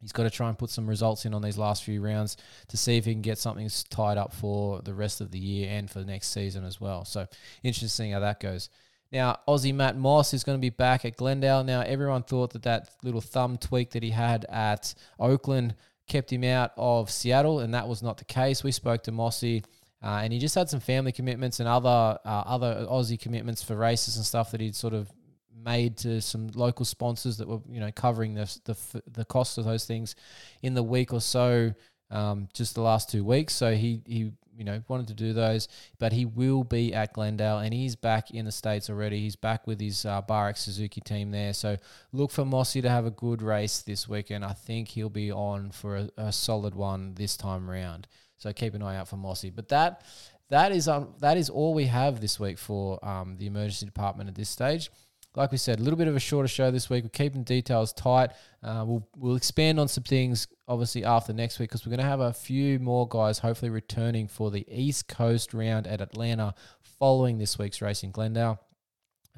He's 0.00 0.12
got 0.12 0.24
to 0.24 0.30
try 0.30 0.50
and 0.50 0.58
put 0.58 0.68
some 0.68 0.86
results 0.86 1.24
in 1.24 1.32
on 1.32 1.40
these 1.40 1.56
last 1.56 1.82
few 1.82 2.02
rounds 2.02 2.36
to 2.68 2.76
see 2.76 2.98
if 2.98 3.06
he 3.06 3.12
can 3.12 3.22
get 3.22 3.38
something 3.38 3.70
tied 3.88 4.18
up 4.18 4.34
for 4.34 4.82
the 4.82 4.92
rest 4.92 5.22
of 5.22 5.30
the 5.30 5.38
year 5.38 5.70
and 5.70 5.90
for 5.90 5.98
the 5.98 6.04
next 6.04 6.28
season 6.28 6.62
as 6.64 6.78
well. 6.78 7.06
So 7.06 7.26
interesting 7.62 8.12
how 8.12 8.20
that 8.20 8.38
goes. 8.38 8.68
Now, 9.10 9.38
Aussie 9.48 9.74
Matt 9.74 9.96
Moss 9.96 10.34
is 10.34 10.44
going 10.44 10.58
to 10.58 10.60
be 10.60 10.70
back 10.70 11.04
at 11.04 11.16
Glendale. 11.16 11.64
Now, 11.64 11.80
everyone 11.80 12.22
thought 12.22 12.52
that 12.52 12.64
that 12.64 12.90
little 13.02 13.20
thumb 13.20 13.56
tweak 13.56 13.92
that 13.92 14.02
he 14.02 14.10
had 14.10 14.44
at 14.46 14.94
Oakland 15.18 15.74
kept 16.06 16.32
him 16.32 16.44
out 16.44 16.72
of 16.76 17.10
Seattle, 17.10 17.60
and 17.60 17.72
that 17.72 17.88
was 17.88 18.02
not 18.02 18.18
the 18.18 18.24
case. 18.24 18.62
We 18.62 18.72
spoke 18.72 19.04
to 19.04 19.12
Mossy 19.12 19.62
Uh, 20.04 20.20
and 20.22 20.34
he 20.34 20.38
just 20.38 20.54
had 20.54 20.68
some 20.68 20.80
family 20.80 21.12
commitments 21.12 21.60
and 21.60 21.68
other 21.68 22.18
uh, 22.26 22.42
other 22.46 22.86
Aussie 22.90 23.18
commitments 23.18 23.62
for 23.62 23.74
races 23.74 24.16
and 24.16 24.26
stuff 24.26 24.50
that 24.50 24.60
he'd 24.60 24.76
sort 24.76 24.92
of 24.92 25.10
made 25.64 25.96
to 25.96 26.20
some 26.20 26.48
local 26.54 26.84
sponsors 26.84 27.38
that 27.38 27.48
were 27.48 27.60
you 27.70 27.80
know 27.80 27.90
covering 27.90 28.34
the 28.34 28.44
the, 28.64 29.02
the 29.10 29.24
cost 29.24 29.56
of 29.56 29.64
those 29.64 29.86
things 29.86 30.14
in 30.62 30.74
the 30.74 30.82
week 30.82 31.14
or 31.14 31.22
so 31.22 31.72
um, 32.10 32.48
just 32.52 32.74
the 32.74 32.82
last 32.82 33.10
two 33.10 33.24
weeks. 33.24 33.54
So 33.54 33.74
he 33.74 34.02
he 34.04 34.30
you 34.54 34.64
know 34.64 34.82
wanted 34.88 35.08
to 35.08 35.14
do 35.14 35.32
those 35.32 35.68
but 35.98 36.12
he 36.12 36.26
will 36.26 36.64
be 36.64 36.94
at 36.94 37.12
Glendale 37.14 37.58
and 37.58 37.72
he's 37.72 37.96
back 37.96 38.30
in 38.30 38.44
the 38.44 38.52
states 38.52 38.90
already. 38.90 39.20
He's 39.20 39.36
back 39.36 39.66
with 39.66 39.80
his 39.80 40.04
uh, 40.04 40.20
Bar 40.20 40.54
Suzuki 40.54 41.00
team 41.00 41.30
there. 41.30 41.54
So 41.54 41.78
look 42.12 42.30
for 42.30 42.44
Mossy 42.44 42.82
to 42.82 42.90
have 42.90 43.06
a 43.06 43.10
good 43.10 43.40
race 43.40 43.80
this 43.80 44.06
weekend. 44.06 44.44
I 44.44 44.52
think 44.52 44.88
he'll 44.88 45.08
be 45.08 45.32
on 45.32 45.70
for 45.70 45.96
a, 45.96 46.10
a 46.18 46.30
solid 46.30 46.74
one 46.74 47.14
this 47.14 47.38
time 47.38 47.70
round 47.70 48.06
so 48.38 48.52
keep 48.52 48.74
an 48.74 48.82
eye 48.82 48.96
out 48.96 49.08
for 49.08 49.16
Mossy 49.16 49.50
but 49.50 49.68
that 49.68 50.02
that 50.50 50.72
is 50.72 50.88
um, 50.88 51.14
that 51.20 51.36
is 51.36 51.48
all 51.48 51.74
we 51.74 51.86
have 51.86 52.20
this 52.20 52.38
week 52.38 52.58
for 52.58 53.04
um, 53.04 53.36
the 53.38 53.46
emergency 53.46 53.86
department 53.86 54.28
at 54.28 54.34
this 54.34 54.48
stage 54.48 54.90
like 55.36 55.50
we 55.50 55.58
said, 55.58 55.80
a 55.80 55.82
little 55.82 55.96
bit 55.96 56.06
of 56.06 56.14
a 56.14 56.20
shorter 56.20 56.48
show 56.48 56.70
this 56.70 56.88
week. 56.88 57.02
We're 57.02 57.10
keeping 57.10 57.42
details 57.42 57.92
tight. 57.92 58.30
Uh, 58.62 58.84
we'll 58.86 59.08
we'll 59.16 59.36
expand 59.36 59.80
on 59.80 59.88
some 59.88 60.04
things 60.04 60.46
obviously 60.68 61.04
after 61.04 61.32
next 61.32 61.58
week 61.58 61.70
because 61.70 61.84
we're 61.84 61.90
going 61.90 62.00
to 62.00 62.06
have 62.06 62.20
a 62.20 62.32
few 62.32 62.78
more 62.78 63.08
guys 63.08 63.38
hopefully 63.38 63.70
returning 63.70 64.28
for 64.28 64.50
the 64.50 64.64
East 64.68 65.08
Coast 65.08 65.52
round 65.52 65.86
at 65.86 66.00
Atlanta 66.00 66.54
following 66.98 67.38
this 67.38 67.58
week's 67.58 67.82
race 67.82 68.02
in 68.02 68.12
Glendale. 68.12 68.60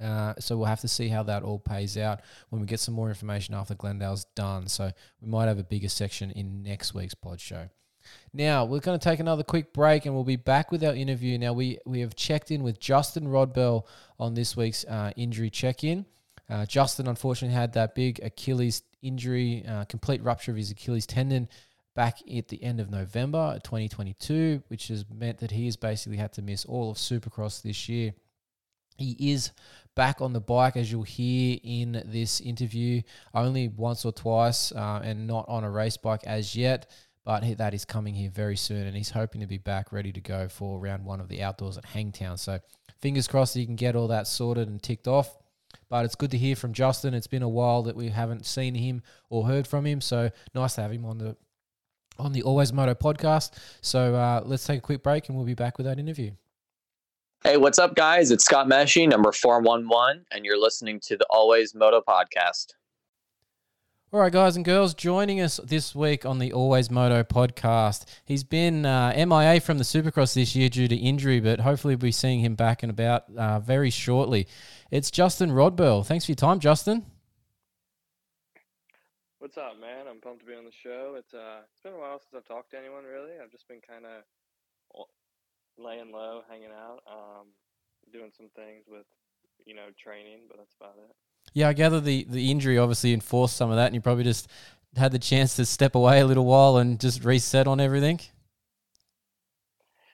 Uh, 0.00 0.34
so 0.38 0.58
we'll 0.58 0.66
have 0.66 0.82
to 0.82 0.88
see 0.88 1.08
how 1.08 1.22
that 1.22 1.42
all 1.42 1.58
pays 1.58 1.96
out 1.96 2.20
when 2.50 2.60
we 2.60 2.66
get 2.66 2.78
some 2.78 2.92
more 2.92 3.08
information 3.08 3.54
after 3.54 3.74
Glendale's 3.74 4.26
done. 4.36 4.68
So 4.68 4.90
we 5.22 5.28
might 5.28 5.46
have 5.46 5.58
a 5.58 5.64
bigger 5.64 5.88
section 5.88 6.30
in 6.32 6.62
next 6.62 6.92
week's 6.92 7.14
pod 7.14 7.40
show. 7.40 7.70
Now 8.32 8.64
we're 8.64 8.80
going 8.80 8.98
to 8.98 9.04
take 9.04 9.20
another 9.20 9.42
quick 9.42 9.72
break, 9.72 10.06
and 10.06 10.14
we'll 10.14 10.24
be 10.24 10.36
back 10.36 10.70
with 10.70 10.84
our 10.84 10.94
interview. 10.94 11.38
Now 11.38 11.52
we 11.52 11.78
we 11.86 12.00
have 12.00 12.14
checked 12.14 12.50
in 12.50 12.62
with 12.62 12.80
Justin 12.80 13.26
Rodbell 13.28 13.86
on 14.18 14.34
this 14.34 14.56
week's 14.56 14.84
uh, 14.84 15.12
injury 15.16 15.50
check-in. 15.50 16.06
Uh, 16.48 16.64
Justin 16.66 17.08
unfortunately 17.08 17.54
had 17.54 17.72
that 17.72 17.94
big 17.94 18.20
Achilles 18.22 18.82
injury, 19.02 19.64
uh, 19.66 19.84
complete 19.84 20.22
rupture 20.22 20.50
of 20.52 20.56
his 20.56 20.70
Achilles 20.70 21.06
tendon 21.06 21.48
back 21.94 22.18
at 22.30 22.48
the 22.48 22.62
end 22.62 22.78
of 22.78 22.90
November 22.90 23.58
2022, 23.64 24.62
which 24.68 24.88
has 24.88 25.04
meant 25.12 25.38
that 25.38 25.50
he 25.50 25.64
has 25.64 25.76
basically 25.76 26.18
had 26.18 26.32
to 26.34 26.42
miss 26.42 26.64
all 26.64 26.90
of 26.90 26.98
Supercross 26.98 27.62
this 27.62 27.88
year. 27.88 28.12
He 28.98 29.32
is 29.32 29.50
back 29.94 30.20
on 30.20 30.32
the 30.32 30.40
bike, 30.40 30.76
as 30.76 30.90
you'll 30.90 31.02
hear 31.02 31.58
in 31.62 32.02
this 32.06 32.40
interview, 32.40 33.02
only 33.34 33.68
once 33.68 34.04
or 34.04 34.12
twice, 34.12 34.72
uh, 34.72 35.00
and 35.02 35.26
not 35.26 35.46
on 35.48 35.64
a 35.64 35.70
race 35.70 35.96
bike 35.96 36.22
as 36.24 36.54
yet 36.54 36.90
but 37.26 37.42
he, 37.42 37.54
that 37.54 37.74
is 37.74 37.84
coming 37.84 38.14
here 38.14 38.30
very 38.30 38.56
soon, 38.56 38.86
and 38.86 38.96
he's 38.96 39.10
hoping 39.10 39.40
to 39.40 39.48
be 39.48 39.58
back 39.58 39.92
ready 39.92 40.12
to 40.12 40.20
go 40.20 40.48
for 40.48 40.78
round 40.78 41.04
one 41.04 41.20
of 41.20 41.28
the 41.28 41.42
outdoors 41.42 41.76
at 41.76 41.84
Hangtown. 41.84 42.38
So 42.38 42.60
fingers 43.00 43.26
crossed 43.26 43.54
that 43.54 43.60
he 43.60 43.66
can 43.66 43.74
get 43.74 43.96
all 43.96 44.06
that 44.08 44.28
sorted 44.28 44.68
and 44.68 44.80
ticked 44.80 45.08
off. 45.08 45.36
But 45.90 46.04
it's 46.04 46.14
good 46.14 46.30
to 46.30 46.38
hear 46.38 46.54
from 46.54 46.72
Justin. 46.72 47.14
It's 47.14 47.26
been 47.26 47.42
a 47.42 47.48
while 47.48 47.82
that 47.82 47.96
we 47.96 48.08
haven't 48.08 48.46
seen 48.46 48.76
him 48.76 49.02
or 49.28 49.44
heard 49.44 49.66
from 49.66 49.84
him, 49.84 50.00
so 50.00 50.30
nice 50.54 50.76
to 50.76 50.82
have 50.82 50.92
him 50.92 51.04
on 51.04 51.18
the 51.18 51.36
on 52.16 52.32
the 52.32 52.42
Always 52.42 52.72
Moto 52.72 52.94
podcast. 52.94 53.58
So 53.82 54.14
uh, 54.14 54.42
let's 54.44 54.64
take 54.64 54.78
a 54.78 54.82
quick 54.82 55.02
break, 55.02 55.28
and 55.28 55.36
we'll 55.36 55.46
be 55.46 55.54
back 55.54 55.78
with 55.78 55.86
that 55.86 55.98
interview. 55.98 56.30
Hey, 57.42 57.56
what's 57.56 57.80
up, 57.80 57.96
guys? 57.96 58.30
It's 58.30 58.44
Scott 58.44 58.68
Meshey, 58.68 59.08
number 59.08 59.32
411, 59.32 60.24
and 60.30 60.44
you're 60.44 60.58
listening 60.58 61.00
to 61.00 61.16
the 61.16 61.26
Always 61.28 61.74
Moto 61.74 62.00
podcast. 62.00 62.68
All 64.12 64.20
right, 64.20 64.32
guys 64.32 64.54
and 64.54 64.64
girls, 64.64 64.94
joining 64.94 65.40
us 65.40 65.58
this 65.64 65.92
week 65.92 66.24
on 66.24 66.38
the 66.38 66.52
Always 66.52 66.92
Moto 66.92 67.24
podcast. 67.24 68.04
He's 68.24 68.44
been 68.44 68.86
uh, 68.86 69.12
MIA 69.16 69.60
from 69.60 69.78
the 69.78 69.84
Supercross 69.84 70.32
this 70.32 70.54
year 70.54 70.68
due 70.68 70.86
to 70.86 70.94
injury, 70.94 71.40
but 71.40 71.58
hopefully 71.58 71.96
we'll 71.96 72.06
be 72.06 72.12
seeing 72.12 72.38
him 72.38 72.54
back 72.54 72.84
and 72.84 72.90
about 72.90 73.24
uh, 73.36 73.58
very 73.58 73.90
shortly. 73.90 74.46
It's 74.92 75.10
Justin 75.10 75.50
Rodbell. 75.50 76.06
Thanks 76.06 76.24
for 76.24 76.30
your 76.30 76.36
time, 76.36 76.60
Justin. 76.60 77.04
What's 79.40 79.58
up, 79.58 79.74
man? 79.80 80.06
I'm 80.08 80.20
pumped 80.20 80.38
to 80.40 80.46
be 80.46 80.54
on 80.54 80.64
the 80.64 80.70
show. 80.70 81.16
It's 81.18 81.34
uh, 81.34 81.66
it's 81.68 81.80
been 81.82 81.94
a 81.94 81.98
while 81.98 82.20
since 82.20 82.32
I've 82.36 82.46
talked 82.46 82.70
to 82.70 82.78
anyone 82.78 83.02
really. 83.02 83.32
I've 83.42 83.50
just 83.50 83.66
been 83.66 83.80
kind 83.80 84.04
of 84.06 84.22
laying 85.76 86.12
low, 86.12 86.42
hanging 86.48 86.70
out, 86.70 87.00
um, 87.10 87.48
doing 88.12 88.30
some 88.36 88.50
things 88.54 88.84
with, 88.86 89.06
you 89.66 89.74
know, 89.74 89.88
training, 89.98 90.46
but 90.48 90.58
that's 90.58 90.76
about 90.78 90.94
it. 90.96 91.16
Yeah, 91.54 91.68
I 91.68 91.72
gather 91.72 92.00
the, 92.00 92.26
the 92.28 92.50
injury 92.50 92.78
obviously 92.78 93.12
enforced 93.12 93.56
some 93.56 93.70
of 93.70 93.76
that, 93.76 93.86
and 93.86 93.94
you 93.94 94.00
probably 94.00 94.24
just 94.24 94.48
had 94.96 95.12
the 95.12 95.18
chance 95.18 95.56
to 95.56 95.64
step 95.64 95.94
away 95.94 96.20
a 96.20 96.26
little 96.26 96.44
while 96.44 96.76
and 96.76 96.98
just 97.00 97.24
reset 97.24 97.66
on 97.66 97.80
everything. 97.80 98.20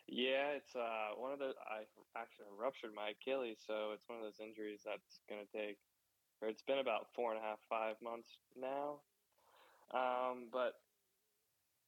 Yeah, 0.09 0.53
it's 0.61 0.77
uh, 0.77 1.17
one 1.17 1.33
of 1.33 1.39
the 1.39 1.55
I 1.65 1.89
actually 2.21 2.53
ruptured 2.59 2.93
my 2.95 3.17
Achilles, 3.17 3.59
so 3.67 3.93
it's 3.95 4.05
one 4.09 4.19
of 4.19 4.25
those 4.25 4.41
injuries 4.45 4.81
that's 4.85 5.21
gonna 5.29 5.49
take, 5.49 5.79
or 6.41 6.49
it's 6.49 6.63
been 6.63 6.79
about 6.79 7.07
four 7.15 7.33
and 7.33 7.41
a 7.41 7.45
half, 7.45 7.59
five 7.69 7.97
months 8.03 8.29
now. 8.59 9.01
Um, 9.95 10.49
but 10.53 10.77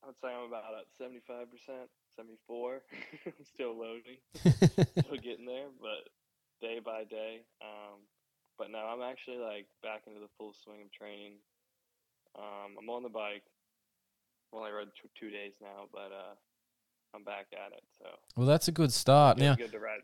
I 0.03 0.09
would 0.09 0.19
say 0.21 0.29
I'm 0.29 0.49
about 0.49 0.73
at 0.73 0.89
seventy 0.97 1.21
five 1.27 1.51
percent, 1.51 1.91
seventy 2.17 2.39
four, 2.47 2.83
still 3.55 3.77
loading, 3.77 4.21
still 4.41 5.21
getting 5.21 5.47
there, 5.47 5.69
but 5.77 6.09
day 6.61 6.81
by 6.81 7.05
day. 7.05 7.45
Um, 7.61 8.01
but 8.59 8.71
no, 8.71 8.79
I'm 8.79 9.03
actually 9.03 9.39
like 9.39 9.67
back 9.83 10.03
into 10.07 10.21
the 10.21 10.29
full 10.39 10.53
swing 10.65 10.83
of 10.83 10.93
training. 10.93 11.35
Um, 12.37 12.77
I'm 12.79 12.91
on 12.91 13.03
the 13.03 13.09
bike. 13.09 13.43
I've 14.53 14.59
only 14.59 14.71
rode 14.73 14.89
two, 15.01 15.09
two 15.19 15.31
days 15.31 15.55
now, 15.61 15.87
but 15.93 16.11
uh, 16.13 16.35
I'm 17.15 17.25
back 17.25 17.47
at 17.53 17.73
it. 17.73 17.85
So 17.99 18.07
well, 18.37 18.47
that's 18.47 18.69
a 18.69 18.73
good 18.73 18.93
start. 18.93 19.39
Now 19.39 19.55
good 19.55 19.73
to 19.73 19.79
ride. 19.79 20.01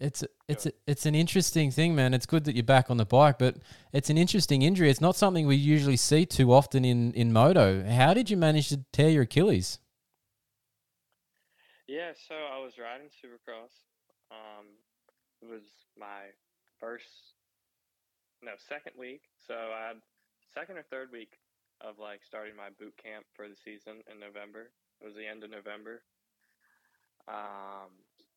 it's 0.00 0.24
it's 0.48 0.66
it's 0.86 1.06
an 1.06 1.14
interesting 1.14 1.70
thing, 1.70 1.94
man. 1.94 2.14
It's 2.14 2.26
good 2.26 2.44
that 2.44 2.54
you're 2.54 2.64
back 2.64 2.90
on 2.90 2.96
the 2.96 3.06
bike, 3.06 3.38
but 3.38 3.56
it's 3.92 4.10
an 4.10 4.18
interesting 4.18 4.62
injury. 4.62 4.90
It's 4.90 5.00
not 5.00 5.16
something 5.16 5.46
we 5.46 5.56
usually 5.56 5.96
see 5.96 6.26
too 6.26 6.52
often 6.52 6.84
in 6.84 7.12
in 7.12 7.32
moto. 7.32 7.84
How 7.88 8.14
did 8.14 8.30
you 8.30 8.36
manage 8.36 8.68
to 8.68 8.80
tear 8.92 9.10
your 9.10 9.22
Achilles? 9.22 9.78
Yeah, 11.88 12.12
so 12.28 12.34
I 12.34 12.60
was 12.62 12.74
riding 12.78 13.08
Supercross. 13.08 13.72
Um, 14.30 14.66
it 15.40 15.48
was 15.48 15.62
my 15.98 16.28
first, 16.78 17.08
no, 18.42 18.52
second 18.68 18.92
week. 18.98 19.22
So 19.46 19.54
I 19.54 19.88
had 19.88 19.98
second 20.54 20.78
or 20.78 20.84
third 20.90 21.10
week 21.12 21.38
of 21.80 21.98
like 21.98 22.20
starting 22.26 22.56
my 22.56 22.70
boot 22.78 22.94
camp 23.02 23.26
for 23.34 23.48
the 23.48 23.56
season 23.56 24.02
in 24.10 24.18
November. 24.18 24.70
It 25.00 25.06
was 25.06 25.14
the 25.14 25.26
end 25.26 25.44
of 25.44 25.50
November. 25.50 26.02
Um, 27.28 27.92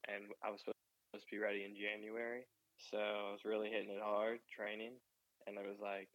and 0.07 0.29
I 0.43 0.49
was 0.49 0.61
supposed 0.61 1.25
to 1.25 1.31
be 1.31 1.41
ready 1.41 1.63
in 1.63 1.73
January. 1.73 2.45
So 2.91 2.97
I 2.97 3.31
was 3.31 3.45
really 3.45 3.69
hitting 3.69 3.89
it 3.89 4.01
hard 4.01 4.39
training. 4.49 4.97
And 5.47 5.57
it 5.57 5.65
was 5.65 5.79
like, 5.81 6.09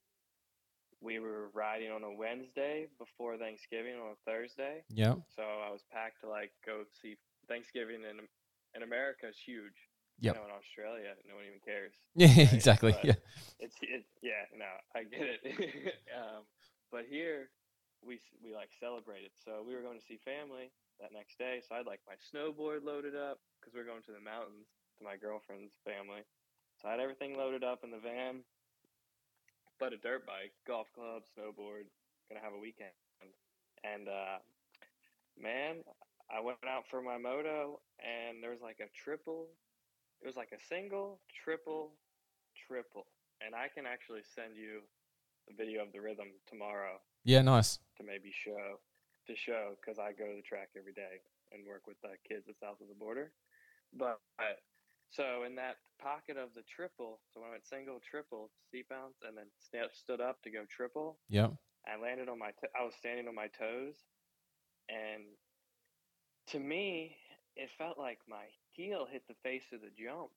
we 1.01 1.19
were 1.19 1.51
riding 1.53 1.91
on 1.91 2.03
a 2.03 2.13
Wednesday 2.13 2.87
before 2.99 3.37
Thanksgiving 3.37 3.95
on 4.01 4.15
a 4.15 4.21
Thursday. 4.25 4.83
Yeah. 4.89 5.15
So 5.35 5.43
I 5.43 5.71
was 5.71 5.85
packed 5.93 6.23
to 6.23 6.29
like 6.29 6.53
go 6.65 6.85
see 7.03 7.17
Thanksgiving 7.49 8.03
in 8.03 8.27
in 8.75 8.83
America 8.83 9.29
is 9.29 9.37
huge. 9.39 9.86
Yep. 10.21 10.35
You 10.35 10.41
know, 10.41 10.47
in 10.49 10.55
Australia, 10.57 11.13
no 11.29 11.37
one 11.37 11.45
even 11.45 11.61
cares. 11.61 11.93
Yeah, 12.17 12.29
Right, 12.33 12.53
exactly. 12.53 12.93
but- 12.93 13.05
Yeah. 13.05 13.19
It's 13.61 13.77
it, 13.83 14.05
yeah, 14.23 14.45
no, 14.57 14.69
I 14.95 15.05
get 15.05 15.25
it. 15.29 15.41
um, 16.19 16.45
but 16.93 17.05
here 17.09 17.49
we 18.05 18.21
we 18.45 18.53
like 18.55 18.71
celebrated. 18.81 19.33
So 19.45 19.65
we 19.67 19.75
were 19.75 19.83
going 19.83 19.99
to 19.99 20.05
see 20.05 20.17
family 20.25 20.73
that 21.01 21.13
next 21.13 21.39
day. 21.39 21.61
So 21.67 21.75
I 21.75 21.79
had 21.79 21.87
like 21.87 22.01
my 22.09 22.17
snowboard 22.17 22.85
loaded 22.85 23.17
up 23.17 23.41
because 23.61 23.73
we 23.75 23.81
are 23.81 23.89
going 23.89 24.03
to 24.09 24.13
the 24.13 24.21
mountains 24.25 24.69
to 24.99 25.05
my 25.05 25.17
girlfriend's 25.17 25.73
family. 25.85 26.25
So 26.81 26.89
I 26.89 26.93
had 26.93 27.01
everything 27.01 27.37
loaded 27.37 27.65
up 27.65 27.85
in 27.85 27.91
the 27.91 27.99
van, 28.01 28.45
but 29.81 29.93
a 29.93 29.97
dirt 29.97 30.27
bike, 30.27 30.53
golf 30.67 30.89
club, 30.95 31.23
snowboard. 31.37 31.89
Gonna 32.29 32.41
have 32.43 32.55
a 32.55 32.59
weekend, 32.59 32.91
and 33.85 34.09
uh, 34.09 34.39
man, 35.41 35.77
I 36.29 36.41
went 36.41 36.59
out 36.67 36.85
for 36.91 37.01
my 37.01 37.19
moto, 37.19 37.79
and 38.03 38.43
there 38.43 38.51
was 38.51 38.61
like 38.61 38.81
a 38.81 38.89
triple. 39.05 39.47
It 40.23 40.27
was 40.27 40.37
like 40.37 40.53
a 40.53 40.61
single, 40.69 41.21
triple, 41.45 41.93
triple, 42.67 43.07
and 43.45 43.55
I 43.55 43.69
can 43.69 43.87
actually 43.87 44.23
send 44.35 44.57
you 44.57 44.81
a 45.51 45.55
video 45.55 45.83
of 45.83 45.93
the 45.93 46.01
rhythm 46.01 46.29
tomorrow 46.49 47.01
Yeah, 47.25 47.43
nice. 47.43 47.79
to 47.99 48.05
maybe 48.05 48.33
show 48.33 48.81
to 49.27 49.35
show 49.37 49.75
because 49.81 49.99
I 49.99 50.13
go 50.13 50.27
to 50.27 50.37
the 50.37 50.43
track 50.43 50.71
every 50.79 50.93
day 50.93 51.19
and 51.53 51.67
work 51.67 51.87
with 51.87 52.01
the 52.01 52.15
kids 52.29 52.49
at 52.49 52.59
south 52.59 52.81
of 52.81 52.89
the 52.89 52.95
border. 52.95 53.33
But 53.93 54.21
so 55.11 55.45
in 55.45 55.55
that 55.57 55.77
pocket 56.01 56.37
of 56.37 56.55
the 56.55 56.63
triple, 56.63 57.21
so 57.33 57.41
when 57.41 57.49
I 57.49 57.53
went 57.53 57.67
single, 57.67 58.01
triple, 58.09 58.51
steep 58.69 58.89
bounce, 58.89 59.19
and 59.27 59.37
then 59.37 59.47
stood 59.93 60.21
up 60.21 60.43
to 60.43 60.51
go 60.51 60.65
triple, 60.69 61.19
Yep. 61.29 61.55
I 61.87 62.01
landed 62.01 62.29
on 62.29 62.39
my. 62.39 62.51
T- 62.51 62.73
I 62.79 62.85
was 62.85 62.95
standing 62.99 63.29
on 63.29 63.35
my 63.35 63.47
toes, 63.49 63.95
and 64.89 65.23
to 66.49 66.59
me, 66.59 67.17
it 67.57 67.71
felt 67.79 67.99
like 67.99 68.19
my 68.29 68.47
heel 68.77 69.07
hit 69.11 69.25
the 69.29 69.39
face 69.43 69.65
of 69.73 69.81
the 69.81 69.91
jump, 69.97 70.31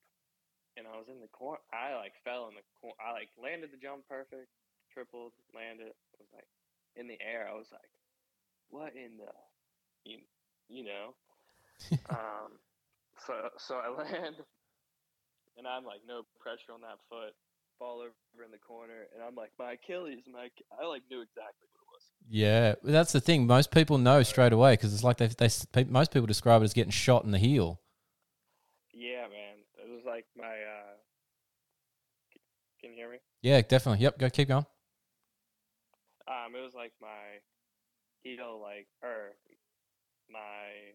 and 0.78 0.88
I 0.88 0.98
was 0.98 1.08
in 1.10 1.20
the 1.22 1.28
corner. 1.30 1.60
I 1.74 1.96
like 1.96 2.14
fell 2.24 2.48
in 2.48 2.56
the 2.56 2.66
corner. 2.80 2.96
I 3.04 3.12
like 3.14 3.30
landed 3.42 3.72
the 3.72 3.82
jump 3.82 4.08
perfect, 4.10 4.50
tripled, 4.94 5.34
landed. 5.54 5.92
I 5.92 6.18
was 6.20 6.32
like 6.34 6.48
in 6.96 7.08
the 7.08 7.20
air. 7.22 7.48
I 7.52 7.56
was 7.56 7.68
like, 7.72 7.92
what 8.70 8.96
in 8.96 9.18
the, 9.18 9.32
you, 10.06 10.20
you 10.70 10.86
know. 10.86 11.16
um, 12.10 12.60
So 13.26 13.34
so 13.58 13.76
I 13.76 13.90
land, 14.04 14.36
and 15.58 15.68
I'm 15.68 15.86
like 15.86 16.02
no 16.08 16.24
pressure 16.40 16.74
on 16.74 16.82
that 16.82 17.00
foot. 17.10 17.34
Fall 17.80 18.00
over 18.02 18.44
in 18.44 18.52
the 18.52 18.58
corner, 18.58 19.08
and 19.14 19.24
I'm 19.24 19.36
like 19.36 19.52
my 19.58 19.74
Achilles, 19.74 20.24
My 20.32 20.50
I 20.82 20.86
like 20.86 21.04
knew 21.10 21.22
exactly 21.22 21.68
what 21.72 21.80
it 21.82 21.90
was. 21.94 22.04
Yeah, 22.30 22.76
that's 22.84 23.14
the 23.14 23.22
thing. 23.22 23.48
Most 23.48 23.72
people 23.72 23.98
know 23.98 24.22
straight 24.24 24.54
away 24.54 24.74
because 24.74 24.94
it's 24.94 25.04
like 25.04 25.18
they, 25.18 25.28
they 25.28 25.84
most 25.86 26.12
people 26.12 26.28
describe 26.28 26.62
it 26.62 26.66
as 26.66 26.74
getting 26.74 26.92
shot 26.92 27.24
in 27.24 27.32
the 27.32 27.40
heel. 27.40 27.80
Yeah, 29.00 29.32
man, 29.32 29.64
it 29.80 29.88
was 29.88 30.04
like 30.04 30.28
my. 30.36 30.43
uh 30.60 31.00
Can 32.82 32.91
you 32.91 32.97
hear 33.00 33.10
me? 33.12 33.24
Yeah, 33.41 33.62
definitely. 33.62 34.04
Yep, 34.04 34.20
go 34.20 34.30
keep 34.30 34.50
going. 34.50 34.66
Um, 36.28 36.52
it 36.52 36.60
was 36.60 36.76
like 36.76 36.91
my 37.00 37.39
heel, 38.28 38.60
like 38.60 38.91
or 39.02 39.39
my 40.28 40.91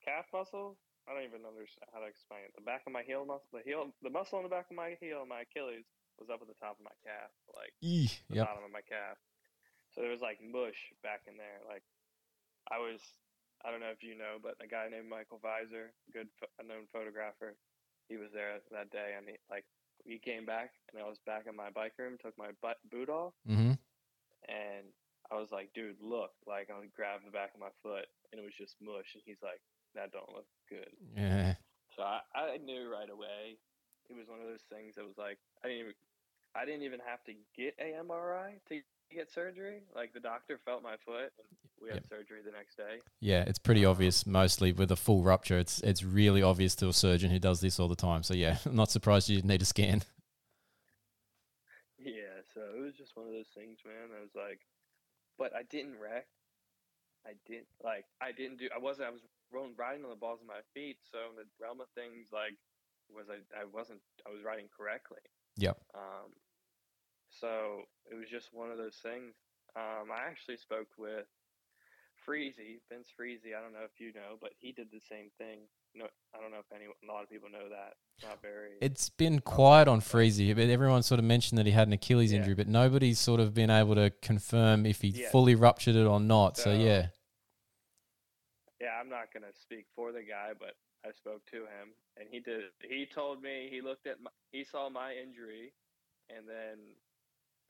calf 0.00 0.24
muscle. 0.32 0.80
I 1.04 1.12
don't 1.12 1.28
even 1.28 1.44
understand 1.44 1.92
how 1.92 2.00
to 2.00 2.08
explain 2.08 2.48
it. 2.48 2.56
The 2.56 2.64
back 2.64 2.84
of 2.88 2.92
my 2.96 3.04
heel 3.04 3.24
muscle, 3.28 3.52
the 3.52 3.64
heel, 3.64 3.92
the 4.00 4.08
muscle 4.12 4.40
on 4.40 4.44
the 4.44 4.52
back 4.52 4.68
of 4.72 4.76
my 4.76 4.96
heel, 5.00 5.24
my 5.28 5.44
Achilles, 5.44 5.84
was 6.16 6.28
up 6.32 6.40
at 6.40 6.48
the 6.48 6.56
top 6.56 6.80
of 6.80 6.84
my 6.84 6.96
calf, 7.04 7.32
like 7.52 7.72
Eeh, 7.84 8.12
the 8.32 8.36
Yep. 8.36 8.48
bottom 8.48 8.64
of 8.64 8.72
my 8.72 8.84
calf. 8.84 9.20
So 9.92 10.00
there 10.00 10.10
was 10.12 10.20
like 10.24 10.40
mush 10.40 10.92
back 11.04 11.24
in 11.28 11.36
there. 11.36 11.60
Like 11.68 11.84
I 12.72 12.80
was, 12.80 13.00
I 13.64 13.70
don't 13.70 13.80
know 13.80 13.92
if 13.92 14.02
you 14.02 14.16
know, 14.16 14.38
but 14.42 14.54
a 14.62 14.66
guy 14.66 14.88
named 14.90 15.08
Michael 15.08 15.38
Visor, 15.42 15.92
good 16.12 16.28
a 16.60 16.64
known 16.64 16.86
photographer, 16.90 17.56
he 18.08 18.16
was 18.16 18.32
there 18.32 18.58
that 18.70 18.90
day, 18.90 19.14
and 19.16 19.26
he 19.28 19.36
like 19.50 19.64
he 20.04 20.18
came 20.18 20.44
back, 20.46 20.72
and 20.92 21.00
I 21.02 21.06
was 21.08 21.18
back 21.26 21.46
in 21.48 21.56
my 21.56 21.70
bike 21.70 21.94
room, 21.98 22.16
took 22.20 22.36
my 22.38 22.50
butt, 22.62 22.78
boot 22.90 23.08
off, 23.08 23.34
Mm-hmm. 23.48 23.72
and 24.48 24.86
I 25.30 25.36
was 25.36 25.50
like, 25.52 25.72
dude, 25.74 26.00
look, 26.00 26.32
like 26.46 26.70
I 26.70 26.86
grabbed 26.94 27.26
the 27.26 27.30
back 27.30 27.54
of 27.54 27.60
my 27.60 27.72
foot, 27.82 28.06
and 28.32 28.40
it 28.40 28.44
was 28.44 28.54
just 28.56 28.76
mush, 28.80 29.14
and 29.14 29.22
he's 29.24 29.42
like, 29.42 29.60
that 29.94 30.12
don't 30.12 30.32
look 30.32 30.46
good. 30.68 30.90
Yeah. 31.16 31.54
So 31.96 32.02
I, 32.02 32.20
I 32.34 32.56
knew 32.58 32.90
right 32.90 33.10
away. 33.10 33.58
It 34.08 34.16
was 34.16 34.28
one 34.28 34.40
of 34.40 34.46
those 34.46 34.64
things 34.70 34.94
that 34.96 35.04
was 35.06 35.18
like 35.18 35.38
I 35.64 35.68
didn't 35.68 35.80
even 35.80 35.94
I 36.54 36.64
didn't 36.64 36.82
even 36.82 37.00
have 37.06 37.22
to 37.24 37.34
get 37.56 37.74
a 37.78 37.94
MRI 38.00 38.60
to 38.68 38.80
get 39.10 39.30
surgery. 39.30 39.82
Like 39.94 40.12
the 40.12 40.20
doctor 40.20 40.58
felt 40.64 40.82
my 40.82 40.96
foot 41.04 41.32
and 41.38 41.48
we 41.80 41.88
had 41.88 41.96
Yep. 41.96 42.06
surgery 42.08 42.40
the 42.44 42.52
next 42.52 42.76
day. 42.76 42.98
Yeah, 43.20 43.44
it's 43.46 43.58
pretty 43.58 43.84
obvious. 43.84 44.26
Mostly 44.26 44.72
with 44.72 44.90
a 44.90 44.96
full 44.96 45.22
rupture, 45.22 45.58
it's 45.58 45.80
it's 45.80 46.02
really 46.02 46.42
obvious 46.42 46.74
to 46.76 46.88
a 46.88 46.92
surgeon 46.92 47.30
who 47.30 47.38
does 47.38 47.60
this 47.60 47.78
all 47.80 47.88
the 47.88 47.96
time. 47.96 48.22
So 48.22 48.34
yeah, 48.34 48.58
I'm 48.66 48.76
not 48.76 48.90
surprised 48.90 49.28
you 49.28 49.36
didn't 49.36 49.48
need 49.50 49.62
a 49.62 49.66
scan. 49.66 50.02
Yeah, 51.98 52.40
so 52.54 52.60
it 52.76 52.80
was 52.80 52.94
just 52.94 53.16
one 53.16 53.26
of 53.26 53.32
those 53.32 53.50
things, 53.54 53.78
man. 53.84 54.14
I 54.16 54.20
was 54.22 54.34
like 54.34 54.60
but 55.38 55.54
I 55.54 55.62
didn't 55.70 55.94
wreck. 56.02 56.26
I 57.26 57.34
didn't 57.46 57.70
like 57.82 58.04
I 58.20 58.32
didn't 58.32 58.58
do 58.58 58.68
I 58.74 58.78
wasn't 58.78 59.08
I 59.08 59.10
was 59.10 59.22
rolling 59.52 59.74
riding 59.76 60.04
on 60.04 60.10
the 60.10 60.16
balls 60.16 60.40
of 60.40 60.46
my 60.46 60.60
feet, 60.74 60.98
so 61.10 61.18
in 61.30 61.36
the 61.36 61.46
realm 61.60 61.80
of 61.80 61.88
things 61.94 62.28
like 62.32 62.56
was 63.10 63.26
I 63.30 63.38
I 63.54 63.64
wasn't 63.64 64.00
I 64.26 64.30
was 64.30 64.42
riding 64.44 64.66
correctly. 64.74 65.22
Yep. 65.56 65.78
Um, 65.94 66.30
so 67.30 67.82
it 68.10 68.14
was 68.14 68.28
just 68.30 68.48
one 68.52 68.70
of 68.70 68.78
those 68.78 68.96
things. 69.02 69.34
Um, 69.76 70.10
I 70.12 70.26
actually 70.28 70.56
spoke 70.56 70.88
with 70.98 71.26
Friese, 72.24 72.54
Vince 72.90 73.08
Friese. 73.16 73.40
I 73.56 73.62
don't 73.62 73.72
know 73.72 73.84
if 73.84 74.00
you 74.00 74.12
know, 74.12 74.36
but 74.40 74.52
he 74.58 74.72
did 74.72 74.88
the 74.90 75.00
same 75.08 75.30
thing. 75.38 75.60
No, 75.94 76.06
I 76.34 76.40
don't 76.40 76.50
know 76.50 76.58
if 76.58 76.70
anyone, 76.74 76.94
a 77.08 77.12
lot 77.12 77.22
of 77.22 77.30
people 77.30 77.48
know 77.50 77.68
that. 77.68 77.94
It's 78.18 78.26
not 78.26 78.42
very. 78.42 78.72
It's 78.80 79.08
been 79.08 79.40
quiet 79.40 79.88
on 79.88 80.00
Friese, 80.00 80.54
but 80.54 80.68
everyone 80.68 81.02
sort 81.02 81.18
of 81.18 81.24
mentioned 81.24 81.58
that 81.58 81.66
he 81.66 81.72
had 81.72 81.86
an 81.88 81.94
Achilles 81.94 82.32
Yeah. 82.32 82.38
injury, 82.40 82.54
but 82.54 82.68
nobody's 82.68 83.18
sort 83.18 83.40
of 83.40 83.54
been 83.54 83.70
able 83.70 83.94
to 83.94 84.10
confirm 84.22 84.84
if 84.86 85.00
he 85.00 85.08
Yeah. 85.08 85.30
fully 85.30 85.54
ruptured 85.54 85.96
it 85.96 86.04
or 86.06 86.20
not. 86.20 86.56
So, 86.56 86.64
So- 86.64 86.72
yeah. 86.72 87.08
yeah, 88.80 88.98
I'm 89.00 89.08
not 89.08 89.32
gonna 89.32 89.52
speak 89.54 89.86
for 89.94 90.12
the 90.12 90.22
guy, 90.22 90.52
but 90.58 90.76
I 91.04 91.12
spoke 91.12 91.44
to 91.52 91.62
him, 91.66 91.94
and 92.16 92.28
he 92.30 92.40
did. 92.40 92.64
He 92.82 93.06
told 93.06 93.42
me 93.42 93.68
he 93.70 93.80
looked 93.80 94.06
at 94.06 94.20
my, 94.20 94.30
he 94.52 94.64
saw 94.64 94.88
my 94.88 95.14
injury, 95.14 95.72
and 96.28 96.46
then 96.48 96.78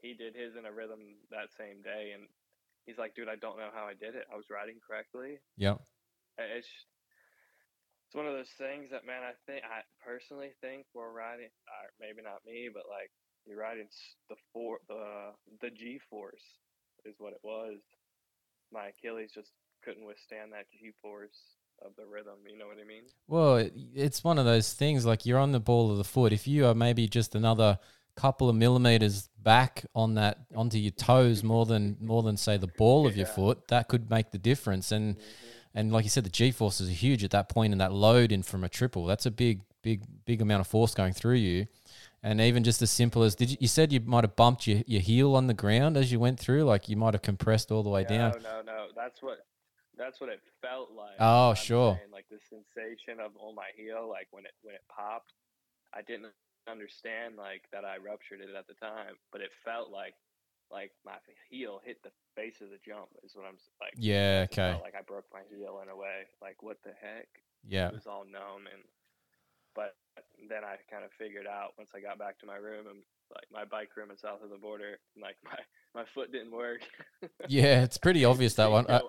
he 0.00 0.14
did 0.14 0.34
his 0.34 0.54
in 0.56 0.64
a 0.66 0.72
rhythm 0.72 1.16
that 1.30 1.50
same 1.58 1.82
day, 1.82 2.12
and 2.14 2.28
he's 2.86 2.98
like, 2.98 3.14
"Dude, 3.14 3.28
I 3.28 3.36
don't 3.36 3.58
know 3.58 3.70
how 3.72 3.84
I 3.86 3.94
did 3.94 4.14
it. 4.14 4.26
I 4.32 4.36
was 4.36 4.46
riding 4.50 4.78
correctly. 4.86 5.38
Yep. 5.56 5.80
I- 6.38 6.42
it's 6.58 6.68
it's 8.06 8.14
one 8.16 8.26
of 8.26 8.32
those 8.32 8.48
things 8.56 8.90
that 8.90 9.04
man 9.04 9.22
I 9.22 9.32
think 9.46 9.64
I 9.64 9.82
personally 10.02 10.52
think 10.62 10.86
we're 10.94 11.12
riding 11.12 11.50
uh, 11.68 11.88
maybe 12.00 12.22
not 12.22 12.40
me 12.46 12.70
but 12.72 12.84
like 12.88 13.10
you're 13.44 13.58
riding 13.58 13.88
the 14.30 14.36
for 14.52 14.78
the 14.88 15.32
the 15.60 15.70
G 15.70 15.98
force 16.08 16.42
is 17.04 17.14
what 17.18 17.32
it 17.34 17.40
was 17.42 17.80
my 18.72 18.86
Achilles 18.88 19.32
just 19.34 19.50
couldn't 19.84 20.06
withstand 20.06 20.52
that 20.52 20.70
G 20.72 20.92
force 21.02 21.36
of 21.84 21.92
the 21.96 22.06
rhythm 22.06 22.38
you 22.48 22.56
know 22.56 22.66
what 22.66 22.78
I 22.80 22.84
mean 22.86 23.04
Well, 23.26 23.56
it- 23.56 23.74
it's 23.94 24.24
one 24.24 24.38
of 24.38 24.46
those 24.46 24.72
things 24.72 25.04
like 25.04 25.26
you're 25.26 25.38
on 25.38 25.52
the 25.52 25.60
ball 25.60 25.90
of 25.90 25.98
the 25.98 26.04
foot. 26.04 26.32
If 26.32 26.46
you 26.48 26.64
are 26.66 26.74
maybe 26.74 27.08
just 27.08 27.34
another 27.34 27.78
couple 28.20 28.48
of 28.48 28.56
millimeters 28.56 29.28
back 29.40 29.84
on 29.94 30.14
that 30.14 30.38
onto 30.54 30.76
your 30.78 30.90
toes 30.90 31.42
more 31.44 31.64
than 31.66 31.96
more 32.00 32.22
than 32.22 32.36
say 32.36 32.56
the 32.56 32.66
ball 32.66 33.06
of 33.06 33.16
your 33.16 33.26
foot, 33.26 33.68
that 33.68 33.88
could 33.88 34.10
make 34.10 34.30
the 34.32 34.38
difference. 34.38 34.90
And 34.92 35.16
and 35.74 35.92
like 35.92 36.04
you 36.04 36.10
said, 36.10 36.24
the 36.24 36.30
G 36.30 36.50
forces 36.50 36.88
are 36.88 36.92
huge 36.92 37.22
at 37.22 37.30
that 37.30 37.48
point, 37.48 37.72
and 37.72 37.80
that 37.80 37.92
load 37.92 38.32
in 38.32 38.42
from 38.42 38.64
a 38.64 38.68
triple, 38.68 39.06
that's 39.06 39.26
a 39.26 39.30
big, 39.30 39.60
big, 39.82 40.02
big 40.24 40.42
amount 40.42 40.60
of 40.62 40.66
force 40.66 40.94
going 40.94 41.12
through 41.12 41.36
you. 41.36 41.66
And 42.22 42.40
even 42.40 42.64
just 42.64 42.82
as 42.82 42.90
simple 42.90 43.22
as 43.22 43.36
did 43.36 43.50
you, 43.52 43.56
you 43.60 43.68
said 43.68 43.92
you 43.92 44.00
might 44.00 44.24
have 44.24 44.34
bumped 44.34 44.66
your, 44.66 44.82
your 44.86 45.00
heel 45.00 45.36
on 45.36 45.46
the 45.46 45.54
ground 45.54 45.96
as 45.96 46.10
you 46.10 46.18
went 46.18 46.40
through, 46.40 46.64
like 46.64 46.88
you 46.88 46.96
might 46.96 47.14
have 47.14 47.22
compressed 47.22 47.70
all 47.70 47.84
the 47.84 47.90
way 47.90 48.02
down. 48.02 48.32
no 48.32 48.38
no 48.50 48.62
no 48.66 48.86
that's 48.96 49.22
what 49.22 49.38
that's 49.96 50.20
what 50.20 50.28
it 50.28 50.40
felt 50.60 50.90
like 50.96 51.14
Oh, 51.20 51.50
I'm 51.50 51.54
sure. 51.54 51.94
saying, 51.96 52.10
like 52.12 52.26
the 52.28 52.40
sensation 52.50 53.20
of 53.24 53.30
on 53.38 53.54
my 53.54 53.70
heel 53.76 54.08
like 54.10 54.26
when 54.32 54.44
it 54.44 54.54
when 54.62 54.74
it 54.74 54.82
popped 54.88 55.32
I 55.94 56.02
didn't 56.02 56.32
understand 56.70 57.36
like 57.36 57.64
that 57.72 57.84
I 57.84 57.96
ruptured 57.98 58.40
it 58.40 58.54
at 58.56 58.66
the 58.66 58.74
time 58.74 59.16
but 59.32 59.40
it 59.40 59.50
felt 59.64 59.90
like 59.90 60.14
like 60.70 60.92
my 61.04 61.16
heel 61.48 61.80
hit 61.84 62.02
the 62.02 62.12
base 62.36 62.60
of 62.60 62.70
the 62.70 62.78
jump 62.84 63.08
is 63.24 63.34
what 63.34 63.46
I'm 63.46 63.56
like 63.80 63.94
Yeah, 63.96 64.46
okay. 64.50 64.78
like 64.82 64.94
I 64.94 65.02
broke 65.02 65.24
my 65.32 65.42
heel 65.48 65.80
in 65.82 65.88
a 65.88 65.96
way 65.96 66.28
like 66.42 66.62
what 66.62 66.78
the 66.84 66.92
heck 67.00 67.28
Yeah. 67.66 67.88
it 67.88 67.94
was 67.94 68.06
all 68.06 68.24
numb 68.24 68.68
and 68.72 68.82
but 69.74 69.94
then 70.48 70.64
I 70.64 70.76
kind 70.90 71.04
of 71.04 71.12
figured 71.12 71.46
out 71.46 71.74
once 71.78 71.92
I 71.94 72.00
got 72.00 72.18
back 72.18 72.38
to 72.40 72.46
my 72.46 72.56
room 72.56 72.86
and 72.88 73.02
like 73.34 73.46
my 73.52 73.64
bike 73.64 73.96
room 73.96 74.10
in 74.10 74.16
south 74.18 74.42
of 74.42 74.50
the 74.50 74.56
border 74.58 74.98
And, 75.14 75.22
like 75.22 75.36
my 75.44 75.56
my 75.94 76.04
foot 76.14 76.30
didn't 76.32 76.52
work 76.52 76.80
Yeah, 77.48 77.82
it's 77.82 77.98
pretty 77.98 78.24
obvious 78.24 78.54
that 78.54 78.70
one. 78.70 78.86
I. 78.88 79.00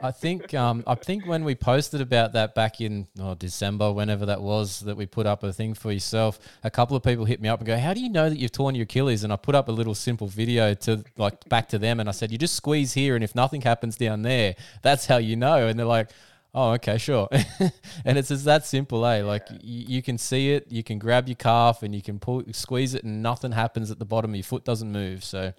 I 0.00 0.12
think 0.12 0.54
um, 0.54 0.84
I 0.86 0.94
think 0.94 1.26
when 1.26 1.44
we 1.44 1.54
posted 1.54 2.00
about 2.00 2.32
that 2.34 2.54
back 2.54 2.80
in 2.80 3.08
oh, 3.20 3.34
December, 3.34 3.92
whenever 3.92 4.26
that 4.26 4.40
was, 4.40 4.80
that 4.80 4.96
we 4.96 5.06
put 5.06 5.26
up 5.26 5.42
a 5.42 5.52
thing 5.52 5.74
for 5.74 5.90
yourself, 5.90 6.38
a 6.62 6.70
couple 6.70 6.96
of 6.96 7.02
people 7.02 7.24
hit 7.24 7.40
me 7.40 7.48
up 7.48 7.58
and 7.58 7.66
go, 7.66 7.76
"How 7.76 7.94
do 7.94 8.00
you 8.00 8.08
know 8.08 8.30
that 8.30 8.38
you've 8.38 8.52
torn 8.52 8.74
your 8.74 8.84
Achilles?" 8.84 9.24
And 9.24 9.32
I 9.32 9.36
put 9.36 9.54
up 9.54 9.68
a 9.68 9.72
little 9.72 9.94
simple 9.94 10.28
video 10.28 10.74
to 10.74 11.02
like 11.16 11.48
back 11.48 11.68
to 11.70 11.78
them, 11.78 11.98
and 11.98 12.08
I 12.08 12.12
said, 12.12 12.30
"You 12.30 12.38
just 12.38 12.54
squeeze 12.54 12.92
here, 12.92 13.16
and 13.16 13.24
if 13.24 13.34
nothing 13.34 13.62
happens 13.62 13.96
down 13.96 14.22
there, 14.22 14.54
that's 14.82 15.06
how 15.06 15.16
you 15.16 15.36
know." 15.36 15.66
And 15.66 15.78
they're 15.78 15.86
like. 15.86 16.10
Oh, 16.54 16.72
okay, 16.72 16.96
sure. 16.96 17.28
and 18.06 18.16
it's 18.16 18.28
just 18.28 18.46
that 18.46 18.64
simple, 18.64 19.04
eh? 19.04 19.22
Like 19.22 19.48
y- 19.50 19.58
you 19.60 20.02
can 20.02 20.16
see 20.16 20.52
it, 20.52 20.72
you 20.72 20.82
can 20.82 20.98
grab 20.98 21.28
your 21.28 21.36
calf, 21.36 21.82
and 21.82 21.94
you 21.94 22.00
can 22.00 22.18
pull, 22.18 22.42
squeeze 22.52 22.94
it, 22.94 23.04
and 23.04 23.22
nothing 23.22 23.52
happens 23.52 23.90
at 23.90 23.98
the 23.98 24.06
bottom. 24.06 24.34
Your 24.34 24.42
foot 24.42 24.64
doesn't 24.64 24.90
move. 24.90 25.22
So, 25.22 25.52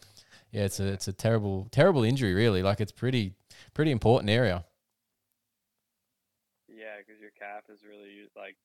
yeah, 0.52 0.64
it's 0.64 0.80
a 0.80 0.88
it's 0.88 1.08
a 1.08 1.14
terrible 1.14 1.68
terrible 1.72 2.04
injury, 2.04 2.34
really. 2.34 2.64
Like 2.64 2.82
it's 2.82 2.92
pretty 2.92 3.34
pretty 3.74 3.92
important 3.92 4.30
area. 4.30 4.66
Yeah, 6.68 6.98
because 7.00 7.22
your 7.22 7.32
calf 7.38 7.64
is 7.70 7.84
really 7.84 8.28
like. 8.36 8.56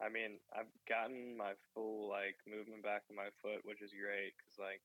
I 0.00 0.08
mean, 0.08 0.38
I've 0.54 0.70
gotten 0.88 1.36
my 1.36 1.58
full 1.74 2.08
like 2.08 2.38
movement 2.46 2.84
back 2.84 3.02
in 3.10 3.16
my 3.16 3.34
foot, 3.42 3.64
which 3.64 3.82
is 3.82 3.90
great 3.90 4.30
because 4.38 4.54
like, 4.54 4.80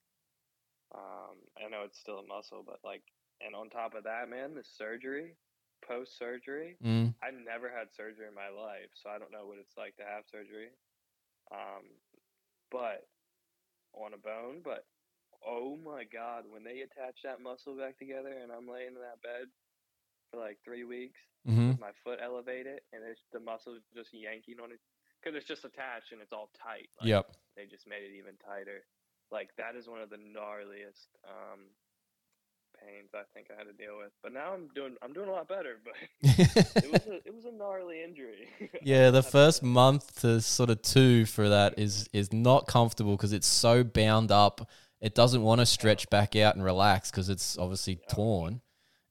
um, 0.95 1.37
I 1.53 1.69
know 1.69 1.85
it's 1.85 1.99
still 1.99 2.17
a 2.17 2.25
muscle, 2.25 2.63
but 2.65 2.79
like, 2.83 3.03
and 3.37 3.53
on 3.53 3.69
top 3.69 3.93
of 3.93 4.05
that, 4.05 4.25
man, 4.27 4.55
the 4.55 4.63
surgery, 4.65 5.37
post 5.85 6.17
surgery, 6.17 6.77
Mm. 6.83 7.13
I 7.21 7.29
never 7.29 7.69
had 7.69 7.93
surgery 7.93 8.25
in 8.25 8.33
my 8.33 8.49
life, 8.49 8.89
so 8.97 9.09
I 9.09 9.19
don't 9.19 9.31
know 9.31 9.45
what 9.45 9.59
it's 9.61 9.77
like 9.77 9.95
to 9.97 10.03
have 10.03 10.25
surgery. 10.25 10.73
Um, 11.51 11.85
but 12.71 13.05
on 13.93 14.13
a 14.13 14.17
bone, 14.17 14.61
but 14.63 14.85
oh 15.47 15.77
my 15.83 16.03
god, 16.05 16.45
when 16.49 16.63
they 16.63 16.81
attach 16.81 17.21
that 17.23 17.41
muscle 17.41 17.75
back 17.75 17.97
together 17.97 18.33
and 18.41 18.51
I'm 18.51 18.67
laying 18.67 18.95
in 18.95 19.01
that 19.03 19.21
bed 19.21 19.47
for 20.31 20.39
like 20.39 20.57
three 20.63 20.83
weeks, 20.83 21.19
hmm 21.45 21.69
with 21.69 21.79
my 21.79 21.91
foot 22.03 22.19
elevated 22.23 22.79
and 22.93 23.03
it's 23.03 23.21
the 23.33 23.39
muscle 23.39 23.75
just 23.95 24.13
yanking 24.13 24.59
on 24.63 24.71
it 24.71 24.79
because 25.21 25.35
it's 25.37 25.47
just 25.47 25.65
attached 25.65 26.11
and 26.11 26.21
it's 26.21 26.33
all 26.33 26.49
tight. 26.55 26.89
Like, 26.99 27.09
Yep. 27.09 27.31
They 27.55 27.65
just 27.65 27.87
made 27.87 28.03
it 28.03 28.15
even 28.17 28.33
tighter. 28.43 28.83
Like 29.31 29.49
that 29.57 29.75
is 29.75 29.87
one 29.87 30.01
of 30.01 30.09
the 30.09 30.17
gnarliest 30.17 31.07
um, 31.27 31.71
pains 32.79 33.09
I 33.13 33.23
think 33.33 33.47
I 33.53 33.57
had 33.57 33.67
to 33.67 33.73
deal 33.73 33.97
with. 33.97 34.11
But 34.21 34.33
now 34.33 34.53
I'm 34.53 34.67
doing 34.75 34.95
I'm 35.01 35.13
doing 35.13 35.29
a 35.29 35.31
lot 35.31 35.47
better. 35.47 35.79
But 35.83 35.93
it 36.83 36.91
was 36.91 37.07
a 37.07 37.15
it 37.25 37.33
was 37.33 37.45
a 37.45 37.51
gnarly 37.51 38.03
injury. 38.03 38.47
yeah, 38.83 39.11
the 39.11 39.23
first 39.23 39.63
month 39.63 40.21
to 40.21 40.41
sort 40.41 40.69
of 40.69 40.81
two 40.81 41.25
for 41.25 41.49
that 41.49 41.77
is 41.77 42.07
is 42.13 42.31
not 42.33 42.67
comfortable 42.67 43.15
because 43.15 43.33
it's 43.33 43.47
so 43.47 43.83
bound 43.83 44.31
up. 44.31 44.67
It 45.03 45.13
doesn't 45.13 45.43
want 45.43 45.59
to 45.59 45.65
stretch 45.65 46.09
back 46.09 46.35
out 46.35 46.55
and 46.55 46.63
relax 46.63 47.11
because 47.11 47.27
it's 47.29 47.57
obviously 47.57 47.99
torn. 48.09 48.61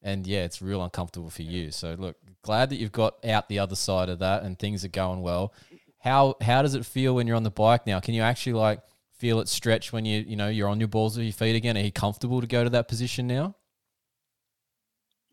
and 0.03 0.27
yeah, 0.27 0.43
it's 0.45 0.61
real 0.61 0.83
uncomfortable 0.83 1.31
for 1.31 1.43
you. 1.43 1.71
So 1.71 1.95
look, 1.99 2.17
glad 2.43 2.71
that 2.71 2.77
you've 2.77 2.91
got 2.93 3.25
out 3.25 3.49
the 3.49 3.59
other 3.61 3.77
side 3.77 4.09
of 4.09 4.19
that 4.21 4.43
and 4.43 4.59
things 4.59 4.85
are 4.85 4.89
going 4.89 5.21
well. 5.23 5.53
How 5.99 6.35
how 6.41 6.63
does 6.63 6.75
it 6.75 6.85
feel 6.87 7.15
when 7.15 7.27
you're 7.29 7.37
on 7.37 7.45
the 7.45 7.51
bike 7.51 7.87
now? 7.87 8.01
Can 8.01 8.15
you 8.15 8.23
actually 8.23 8.55
like 8.55 8.81
feel 9.19 9.39
it 9.39 9.49
stretch 9.49 9.93
when 9.93 10.05
you 10.05 10.25
you 10.27 10.35
know 10.35 10.49
you're 10.49 10.69
on 10.69 10.81
your 10.81 10.89
balls 10.89 11.17
of 11.19 11.23
your 11.25 11.33
feet 11.33 11.55
again? 11.55 11.77
Are 11.77 11.81
you 11.81 11.93
comfortable 11.93 12.41
to 12.41 12.47
go 12.49 12.65
to 12.65 12.71
that 12.71 12.89
position 12.89 13.27
now? 13.29 13.55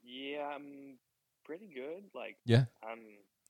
Yeah, 0.04 0.46
I'm 0.56 0.98
pretty 1.46 1.70
good. 1.74 2.04
Like 2.14 2.38
Yeah. 2.46 2.66
I'm 2.84 3.00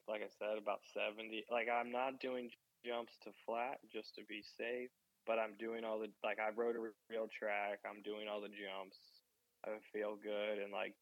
like 0.07 0.21
I 0.21 0.29
said 0.39 0.57
about 0.57 0.79
70. 0.93 1.45
Like 1.51 1.67
I'm 1.69 1.91
not 1.91 2.19
doing 2.19 2.49
jumps 2.85 3.13
to 3.23 3.31
flat 3.45 3.79
just 3.91 4.15
to 4.15 4.21
be 4.23 4.41
safe, 4.57 4.89
but 5.27 5.39
I'm 5.39 5.55
doing 5.59 5.83
all 5.83 5.99
the 5.99 6.11
like 6.23 6.39
I 6.39 6.49
rode 6.55 6.75
a 6.75 6.83
real 7.09 7.27
track. 7.27 7.79
I'm 7.85 8.01
doing 8.03 8.27
all 8.27 8.41
the 8.41 8.51
jumps. 8.51 8.97
I 9.65 9.75
feel 9.91 10.15
good 10.15 10.59
and 10.59 10.71
like 10.71 10.95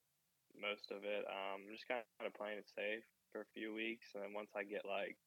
most 0.57 0.89
of 0.89 1.05
it. 1.05 1.25
Um, 1.29 1.67
I'm 1.67 1.73
just 1.73 1.87
kind 1.87 2.01
of 2.25 2.33
playing 2.33 2.57
it 2.57 2.69
safe 2.69 3.05
for 3.31 3.41
a 3.41 3.53
few 3.53 3.73
weeks, 3.73 4.15
and 4.15 4.23
then 4.23 4.33
once 4.33 4.51
I 4.55 4.63
get 4.63 4.85
like 4.85 5.17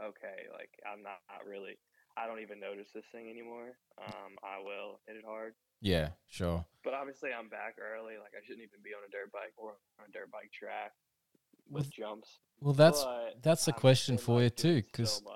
okay, 0.00 0.48
like 0.52 0.72
I'm 0.88 1.02
not, 1.02 1.20
not 1.28 1.44
really. 1.44 1.76
I 2.16 2.26
don't 2.26 2.40
even 2.40 2.58
notice 2.58 2.88
this 2.92 3.06
thing 3.12 3.30
anymore. 3.30 3.78
Um, 4.00 4.34
I 4.42 4.58
will 4.58 5.00
hit 5.06 5.16
it 5.16 5.24
hard. 5.24 5.54
Yeah, 5.80 6.10
sure. 6.26 6.64
But 6.84 6.94
obviously, 6.94 7.30
I'm 7.32 7.48
back 7.48 7.76
early. 7.78 8.14
Like 8.18 8.32
I 8.36 8.42
shouldn't 8.44 8.66
even 8.66 8.82
be 8.82 8.90
on 8.96 9.06
a 9.06 9.10
dirt 9.10 9.32
bike 9.32 9.54
or 9.56 9.78
on 10.00 10.08
a 10.08 10.12
dirt 10.12 10.30
bike 10.30 10.50
track 10.52 10.92
with 11.70 11.84
Well, 11.84 11.92
jumps. 11.96 12.40
Well, 12.60 12.74
that's 12.74 13.04
But 13.04 13.42
that's 13.42 13.68
I'm 13.68 13.74
question 13.74 14.18
for 14.18 14.42
you 14.42 14.50
too, 14.50 14.82
because 14.82 15.22
so. 15.24 15.30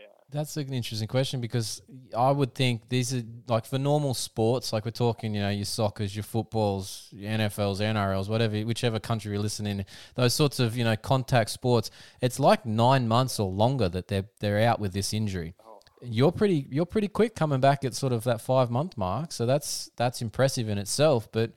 Yeah. 0.00 0.06
That's 0.32 0.56
an 0.56 0.72
interesting 0.72 1.08
question 1.08 1.40
because 1.40 1.82
I 2.16 2.30
would 2.30 2.54
think 2.54 2.88
these 2.88 3.12
are 3.12 3.22
like 3.48 3.66
for 3.66 3.78
normal 3.78 4.14
sports, 4.14 4.72
like 4.72 4.84
we're 4.84 4.92
talking, 4.92 5.34
you 5.34 5.40
know, 5.40 5.50
your 5.50 5.64
soccer's, 5.64 6.14
your 6.14 6.22
footballs, 6.22 7.08
your 7.10 7.32
NFLs, 7.32 7.80
NRLs, 7.80 8.28
whatever, 8.28 8.60
whichever 8.60 9.00
country 9.00 9.32
you're 9.32 9.42
listening, 9.42 9.84
those 10.14 10.32
sorts 10.32 10.60
of, 10.60 10.76
you 10.76 10.84
know, 10.84 10.94
contact 10.96 11.50
sports, 11.50 11.90
it's 12.20 12.38
like 12.38 12.64
nine 12.64 13.08
months 13.08 13.40
or 13.40 13.50
longer 13.50 13.88
that 13.88 14.06
they're 14.06 14.26
they're 14.38 14.60
out 14.60 14.78
with 14.78 14.92
this 14.92 15.12
injury. 15.12 15.54
Oh, 15.66 15.80
You're 16.00 16.32
pretty 16.32 16.66
you're 16.70 16.86
pretty 16.86 17.08
quick 17.08 17.34
coming 17.34 17.60
back 17.60 17.84
at 17.84 17.94
sort 17.94 18.12
of 18.12 18.22
that 18.24 18.40
five 18.40 18.70
month 18.70 18.96
mark. 18.96 19.32
So 19.32 19.46
that's 19.46 19.90
that's 19.96 20.22
impressive 20.22 20.68
in 20.68 20.78
itself. 20.78 21.28
But 21.32 21.54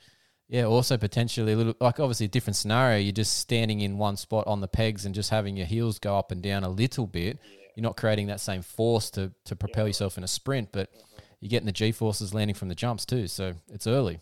yeah, 0.50 0.64
also 0.64 0.98
potentially 0.98 1.54
a 1.54 1.58
little 1.58 1.76
like 1.80 2.00
obviously 2.00 2.26
a 2.26 2.30
different 2.30 2.56
scenario. 2.56 2.98
You're 2.98 3.12
just 3.12 3.38
standing 3.38 3.82
in 3.82 4.00
one 4.00 4.18
spot 4.18 4.48
on 4.48 4.62
the 4.62 4.68
pegs 4.68 5.06
and 5.06 5.14
just 5.14 5.30
having 5.30 5.56
your 5.58 5.68
heels 5.68 6.00
go 6.00 6.18
up 6.18 6.32
and 6.32 6.42
down 6.42 6.64
a 6.64 6.70
little 6.70 7.06
bit 7.08 7.40
yeah. 7.44 7.63
You're 7.76 7.84
not 7.84 7.98
creating 7.98 8.28
that 8.28 8.40
same 8.40 8.62
force 8.62 9.10
to 9.12 9.32
to 9.46 9.56
propel 9.56 9.88
yourself 9.88 10.18
in 10.18 10.24
a 10.24 10.28
sprint, 10.28 10.70
but 10.72 10.90
you're 11.40 11.50
getting 11.50 11.66
the 11.66 11.72
G 11.72 11.92
forces 11.92 12.34
landing 12.34 12.56
from 12.56 12.70
the 12.70 12.76
jumps 12.76 13.06
too. 13.06 13.28
So 13.28 13.54
it's 13.72 13.88
early. 13.88 14.20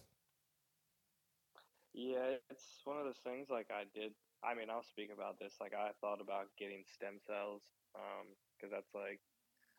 Yeah, 1.94 2.38
it's 2.50 2.64
one 2.86 2.98
of 2.98 3.06
those 3.06 3.22
things. 3.24 3.48
Like 3.50 3.68
I 3.72 3.84
did. 3.94 4.14
I 4.44 4.56
mean, 4.56 4.70
I'll 4.70 4.84
speak 4.84 5.12
about 5.14 5.40
this. 5.40 5.54
Like 5.62 5.74
I 5.74 5.92
thought 6.02 6.22
about 6.22 6.48
getting 6.58 6.84
stem 6.96 7.20
cells, 7.28 7.62
um, 7.96 8.28
because 8.56 8.72
that's 8.72 8.94
like 8.96 9.20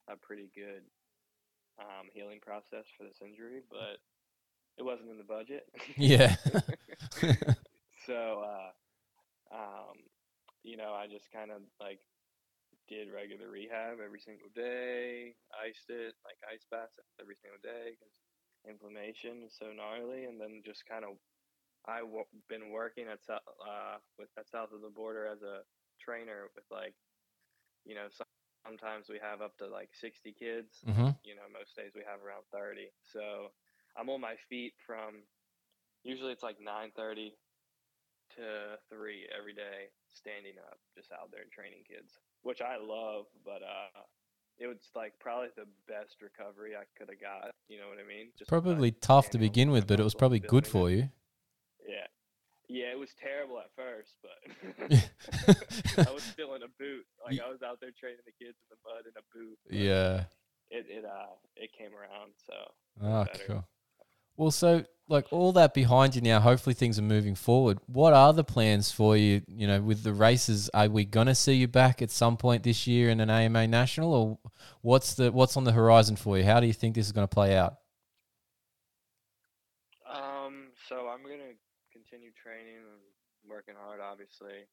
a 0.09 0.17
pretty 0.17 0.51
good 0.55 0.83
um, 1.81 2.09
healing 2.13 2.41
process 2.41 2.85
for 2.97 3.05
this 3.05 3.19
injury, 3.23 3.63
but 3.71 3.99
it 4.79 4.85
wasn't 4.85 5.11
in 5.11 5.19
the 5.19 5.25
budget. 5.25 5.67
Yeah. 5.97 6.37
so, 8.07 8.45
uh, 8.45 9.55
um, 9.55 9.97
you 10.63 10.77
know, 10.77 10.93
I 10.93 11.07
just 11.07 11.31
kind 11.33 11.51
of 11.51 11.63
like 11.81 12.01
did 12.93 13.13
regular 13.13 13.51
rehab 13.51 14.01
every 14.05 14.21
single 14.21 14.53
day, 14.55 15.37
iced 15.67 15.91
it, 15.91 16.15
like 16.29 16.39
ice 16.53 16.67
baths 16.71 17.11
every 17.21 17.37
single 17.41 17.61
day 17.63 17.97
because 17.99 18.15
inflammation 18.69 19.43
is 19.47 19.57
so 19.59 19.73
gnarly, 19.73 20.25
and 20.27 20.41
then 20.41 20.63
just 20.67 20.87
kind 20.87 21.05
of 21.05 21.17
I 21.87 22.01
w- 22.01 22.31
been 22.49 22.71
working 22.71 23.09
at 23.09 23.21
uh 23.31 23.99
with 24.19 24.31
at 24.39 24.49
south 24.51 24.73
of 24.73 24.83
the 24.83 24.91
border 24.91 25.27
as 25.27 25.43
a 25.43 25.63
trainer 26.01 26.49
with 26.57 26.65
like, 26.71 26.95
you 27.85 27.95
know, 27.95 28.09
some, 28.11 28.27
sometimes 28.67 29.09
we 29.09 29.19
have 29.23 29.41
up 29.43 29.57
to 29.59 29.67
like 29.69 29.91
sixty 29.95 30.33
kids. 30.33 30.85
hmm 30.87 31.11
You 31.25 31.37
know, 31.37 31.49
most 31.53 31.77
days 31.77 31.93
we 31.95 32.03
have 32.07 32.23
around 32.23 32.45
thirty. 32.53 32.91
So 33.03 33.53
I'm 33.97 34.09
on 34.11 34.21
my 34.21 34.37
feet 34.49 34.75
from 34.87 35.25
usually 36.05 36.33
it's 36.33 36.43
like 36.43 36.61
nine 36.61 36.93
thirty 36.97 37.37
to 38.37 38.79
three 38.89 39.29
every 39.37 39.55
day, 39.55 39.91
standing 40.09 40.59
up, 40.59 40.79
just 40.97 41.13
out 41.13 41.31
there 41.33 41.45
training 41.53 41.85
kids, 41.89 42.19
which 42.43 42.61
I 42.61 42.77
love. 42.77 43.27
But 43.45 43.63
uh, 43.63 44.01
it 44.59 44.67
was 44.67 44.79
like 44.95 45.13
probably 45.21 45.49
the 45.57 45.67
best 45.89 46.17
recovery 46.23 46.73
I 46.77 46.85
could 46.99 47.09
have 47.09 47.21
got. 47.21 47.51
You 47.69 47.79
know 47.79 47.89
what 47.89 47.99
I 47.99 48.07
mean? 48.07 48.29
Just 48.39 48.49
Probably 48.49 48.91
tough 48.93 49.31
to 49.31 49.39
begin 49.39 49.71
with, 49.71 49.87
but 49.87 49.99
it 50.01 50.05
was 50.05 50.15
probably 50.15 50.41
good 50.41 50.67
for 50.67 50.91
you. 50.91 51.09
Yeah. 51.89 52.07
Yeah, 52.69 52.87
it 52.93 52.99
was 52.99 53.11
terrible 53.21 53.59
at 53.59 53.71
first, 53.77 54.17
but 54.23 54.99
I 56.09 56.11
was 56.13 56.23
still 56.33 56.55
in 56.55 56.63
a 56.63 56.69
boot. 56.79 57.05
Like 57.25 57.39
I 57.45 57.51
was 57.51 57.61
out 57.63 57.81
there 57.81 57.91
training 57.99 58.21
the 58.25 58.33
kids 58.33 58.57
in 58.63 58.69
the 58.71 58.77
mud 58.85 59.05
in 59.05 59.13
a 59.17 59.25
boot. 59.35 59.59
yeah. 59.71 60.25
It 60.71 60.87
it 60.89 61.05
uh 61.05 61.35
it 61.57 61.71
came 61.77 61.91
around, 61.93 62.33
so 62.47 62.55
Oh, 63.03 63.25
better. 63.25 63.45
cool. 63.47 63.65
Well, 64.37 64.51
so 64.51 64.85
like 65.09 65.27
all 65.31 65.53
that 65.53 65.75
behind 65.75 66.15
you 66.15 66.23
now, 66.23 66.41
hopefully 66.41 66.75
things 66.75 66.99
are 66.99 67.03
moving 67.03 67.35
forward. 67.35 67.79
What 67.87 68.15
are 68.15 68.33
the 68.33 68.45
plans 68.45 68.91
for 68.91 69.17
you? 69.17 69.43
You 69.47 69.67
know, 69.67 69.81
with 69.81 70.03
the 70.03 70.13
races, 70.13 70.71
are 70.73 70.89
we 70.89 71.05
gonna 71.05 71.35
see 71.35 71.55
you 71.55 71.69
back 71.69 72.01
at 72.03 72.11
some 72.11 72.37
point 72.37 72.63
this 72.63 72.87
year 72.87 73.11
in 73.11 73.21
an 73.21 73.31
AMA 73.31 73.67
national, 73.67 74.15
or 74.15 74.39
what's 74.81 75.15
the 75.15 75.31
what's 75.31 75.57
on 75.57 75.65
the 75.65 75.73
horizon 75.73 76.17
for 76.17 76.39
you? 76.39 76.45
How 76.45 76.61
do 76.61 76.67
you 76.67 76.73
think 76.73 76.95
this 76.95 77.07
is 77.07 77.13
to 77.13 77.27
play 77.27 77.57
out? 77.57 77.77
Um, 80.09 80.73
so 80.89 81.09
I'm 81.09 81.23
gonna 81.23 81.55
continue 81.93 82.31
training 82.43 82.77
and 82.77 83.03
working 83.49 83.75
hard. 83.79 84.01
Obviously, 84.01 84.65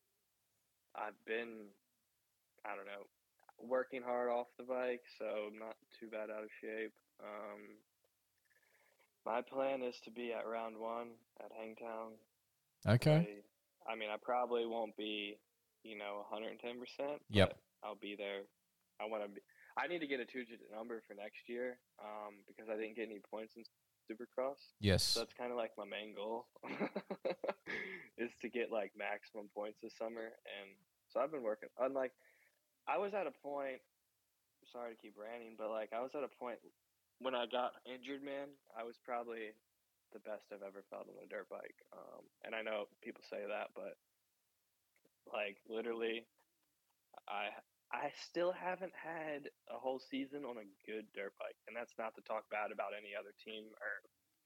I've 0.95 1.19
been, 1.25 1.67
I 2.65 2.75
don't 2.75 2.85
know, 2.85 3.07
working 3.59 4.01
hard 4.01 4.29
off 4.29 4.47
the 4.57 4.63
bike, 4.63 5.03
so 5.17 5.25
I'm 5.51 5.59
not 5.59 5.75
too 5.99 6.07
bad 6.07 6.29
out 6.29 6.43
of 6.43 6.49
shape. 6.61 6.93
Um, 7.19 7.75
my 9.25 9.41
plan 9.41 9.81
is 9.81 9.95
to 10.05 10.11
be 10.11 10.33
at 10.33 10.47
round 10.47 10.77
one 10.77 11.09
at 11.39 11.51
Hangtown. 11.57 12.13
Okay. 12.87 13.43
I, 13.87 13.91
I 13.91 13.95
mean, 13.95 14.09
I 14.09 14.17
probably 14.21 14.65
won't 14.65 14.95
be, 14.95 15.37
you 15.83 15.97
know, 15.97 16.25
110 16.29 16.79
percent. 16.79 17.21
Yep. 17.29 17.57
I'll 17.83 17.95
be 17.95 18.15
there. 18.17 18.43
I 18.99 19.05
want 19.05 19.23
to 19.23 19.29
be. 19.29 19.41
I 19.77 19.87
need 19.87 19.99
to 19.99 20.07
get 20.07 20.19
a 20.19 20.25
two-digit 20.25 20.67
number 20.75 21.01
for 21.07 21.13
next 21.13 21.47
year, 21.47 21.79
um, 22.03 22.43
because 22.47 22.67
I 22.69 22.75
didn't 22.75 22.97
get 22.97 23.07
any 23.07 23.21
points 23.31 23.55
in 23.55 23.63
Supercross. 24.09 24.59
Yes. 24.81 25.03
So 25.03 25.21
that's 25.21 25.33
kind 25.33 25.51
of 25.51 25.57
like 25.57 25.71
my 25.77 25.85
main 25.85 26.13
goal 26.15 26.47
is 28.17 28.31
to 28.41 28.49
get 28.49 28.71
like 28.71 28.91
maximum 28.97 29.47
points 29.53 29.77
this 29.81 29.95
summer. 29.95 30.33
And 30.43 30.67
so 31.13 31.21
I've 31.21 31.31
been 31.31 31.43
working 31.43 31.69
on 31.79 31.93
like, 31.93 32.11
I 32.87 32.97
was 32.97 33.13
at 33.13 33.27
a 33.27 33.31
point, 33.31 33.79
sorry 34.73 34.95
to 34.95 35.01
keep 35.01 35.15
ranting, 35.15 35.55
but 35.57 35.69
like 35.69 35.93
I 35.93 36.01
was 36.01 36.11
at 36.17 36.25
a 36.25 36.31
point 36.41 36.57
when 37.19 37.35
I 37.35 37.45
got 37.45 37.75
injured, 37.85 38.23
man, 38.23 38.49
I 38.75 38.83
was 38.83 38.95
probably 39.03 39.51
the 40.11 40.23
best 40.23 40.49
I've 40.51 40.65
ever 40.65 40.83
felt 40.89 41.07
on 41.07 41.19
a 41.21 41.27
dirt 41.27 41.47
bike. 41.49 41.75
Um, 41.93 42.25
and 42.43 42.55
I 42.55 42.61
know 42.63 42.87
people 43.03 43.21
say 43.29 43.43
that, 43.45 43.75
but 43.75 43.99
like 45.29 45.57
literally, 45.69 46.25
I 47.27 47.53
I 47.91 48.11
still 48.29 48.51
haven't 48.51 48.93
had 48.93 49.49
a 49.69 49.77
whole 49.77 49.99
season 49.99 50.45
on 50.45 50.57
a 50.57 50.71
good 50.85 51.05
dirt 51.13 51.33
bike, 51.37 51.57
and 51.67 51.75
that's 51.75 51.93
not 51.97 52.15
to 52.15 52.21
talk 52.21 52.49
bad 52.49 52.71
about 52.71 52.97
any 52.97 53.13
other 53.13 53.33
team 53.43 53.65
or 53.77 53.91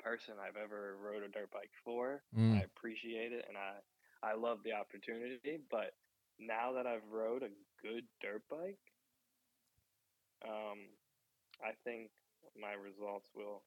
person 0.03 0.35
I've 0.35 0.59
ever 0.59 0.97
rode 0.99 1.23
a 1.23 1.31
dirt 1.31 1.51
bike 1.51 1.71
for. 1.85 2.23
Mm. 2.35 2.59
I 2.59 2.63
appreciate 2.63 3.31
it, 3.31 3.45
and 3.47 3.55
I 3.55 3.79
I 4.25 4.35
love 4.35 4.59
the 4.63 4.73
opportunity. 4.73 5.59
But 5.71 5.95
now 6.39 6.73
that 6.73 6.87
I've 6.87 7.07
rode 7.11 7.43
a 7.43 7.53
good 7.81 8.03
dirt 8.21 8.43
bike, 8.49 8.81
um, 10.43 10.91
I 11.63 11.71
think 11.83 12.11
my 12.59 12.73
results 12.73 13.29
will 13.35 13.63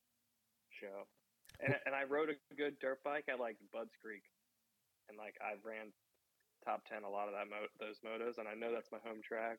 show. 0.70 1.08
And 1.60 1.74
and 1.86 1.94
I 1.94 2.04
rode 2.04 2.28
a 2.28 2.36
good 2.54 2.78
dirt 2.80 3.00
bike 3.02 3.28
I 3.32 3.36
like 3.40 3.56
Budds 3.72 3.96
Creek, 3.96 4.24
and 5.08 5.16
like 5.16 5.36
I've 5.40 5.64
ran 5.64 5.92
top 6.64 6.84
ten 6.84 7.04
a 7.04 7.08
lot 7.08 7.28
of 7.28 7.34
that 7.34 7.48
mo- 7.48 7.72
those 7.80 8.00
motos, 8.04 8.36
and 8.36 8.48
I 8.48 8.54
know 8.54 8.72
that's 8.72 8.92
my 8.92 9.00
home 9.00 9.24
track. 9.24 9.58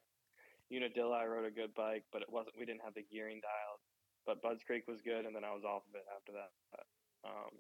Unadilla, 0.70 1.24
I 1.24 1.26
rode 1.26 1.48
a 1.48 1.54
good 1.54 1.74
bike, 1.74 2.04
but 2.12 2.22
it 2.22 2.30
wasn't. 2.30 2.60
We 2.60 2.68
didn't 2.68 2.84
have 2.84 2.94
the 2.94 3.08
gearing 3.08 3.40
dialed. 3.40 3.82
But 4.28 4.44
Budds 4.44 4.62
Creek 4.68 4.84
was 4.86 5.00
good, 5.02 5.24
and 5.26 5.34
then 5.34 5.48
I 5.48 5.56
was 5.56 5.64
off 5.64 5.88
of 5.88 5.96
it 5.96 6.04
after 6.12 6.36
that. 6.36 6.52
Um, 7.24 7.56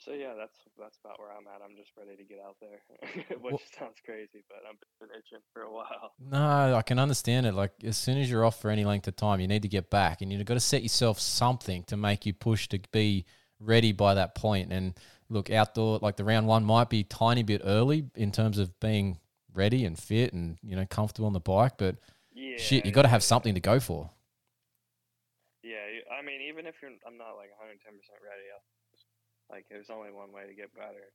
so 0.00 0.12
yeah, 0.12 0.32
that's 0.36 0.56
that's 0.78 0.98
about 1.04 1.18
where 1.20 1.28
I'm 1.30 1.46
at. 1.46 1.60
I'm 1.64 1.76
just 1.76 1.90
ready 1.96 2.16
to 2.16 2.24
get 2.24 2.38
out 2.44 2.56
there, 2.60 2.80
which 3.40 3.52
Well- 3.52 3.60
sounds 3.78 3.96
crazy, 4.04 4.42
but 4.48 4.58
I've 4.68 4.78
been 4.98 5.10
itching 5.16 5.38
for 5.52 5.62
a 5.62 5.72
while. 5.72 6.12
No, 6.18 6.74
I 6.76 6.82
can 6.82 6.98
understand 6.98 7.46
it. 7.46 7.54
Like 7.54 7.72
as 7.84 7.96
soon 7.96 8.18
as 8.18 8.30
you're 8.30 8.44
off 8.44 8.60
for 8.60 8.70
any 8.70 8.84
length 8.84 9.06
of 9.08 9.16
time, 9.16 9.40
you 9.40 9.46
need 9.48 9.62
to 9.62 9.68
get 9.68 9.90
back, 9.90 10.20
and 10.22 10.32
you've 10.32 10.44
got 10.44 10.54
to 10.54 10.60
set 10.60 10.82
yourself 10.82 11.20
something 11.20 11.84
to 11.84 11.96
make 11.96 12.26
you 12.26 12.32
push 12.32 12.68
to 12.68 12.80
be 12.92 13.24
ready 13.60 13.92
by 13.92 14.14
that 14.14 14.34
point. 14.34 14.72
And 14.72 14.94
look, 15.28 15.50
outdoor 15.50 15.98
like 16.00 16.16
the 16.16 16.24
round 16.24 16.46
one 16.46 16.64
might 16.64 16.88
be 16.90 17.00
a 17.00 17.04
tiny 17.04 17.42
bit 17.42 17.60
early 17.64 18.06
in 18.16 18.32
terms 18.32 18.58
of 18.58 18.78
being 18.80 19.18
ready 19.52 19.84
and 19.84 19.98
fit 19.98 20.32
and 20.32 20.56
you 20.62 20.76
know 20.76 20.86
comfortable 20.86 21.26
on 21.26 21.32
the 21.34 21.40
bike, 21.40 21.72
but 21.76 21.96
Yeah, 22.32 22.56
shit, 22.56 22.86
you 22.86 22.92
got 22.92 23.02
to 23.02 23.08
have 23.08 23.22
something 23.22 23.54
to 23.54 23.60
go 23.60 23.80
for. 23.80 24.10
Yeah, 25.62 25.76
I 26.10 26.22
mean, 26.24 26.40
even 26.48 26.66
if 26.66 26.76
you're, 26.80 26.90
I'm 27.06 27.18
not 27.18 27.36
like 27.36 27.52
110 27.52 27.76
percent 27.98 28.18
ready. 28.24 28.48
I'll, 28.48 28.64
like 29.50 29.66
there's 29.70 29.90
only 29.90 30.10
one 30.10 30.32
way 30.32 30.46
to 30.46 30.54
get 30.54 30.74
better. 30.74 31.12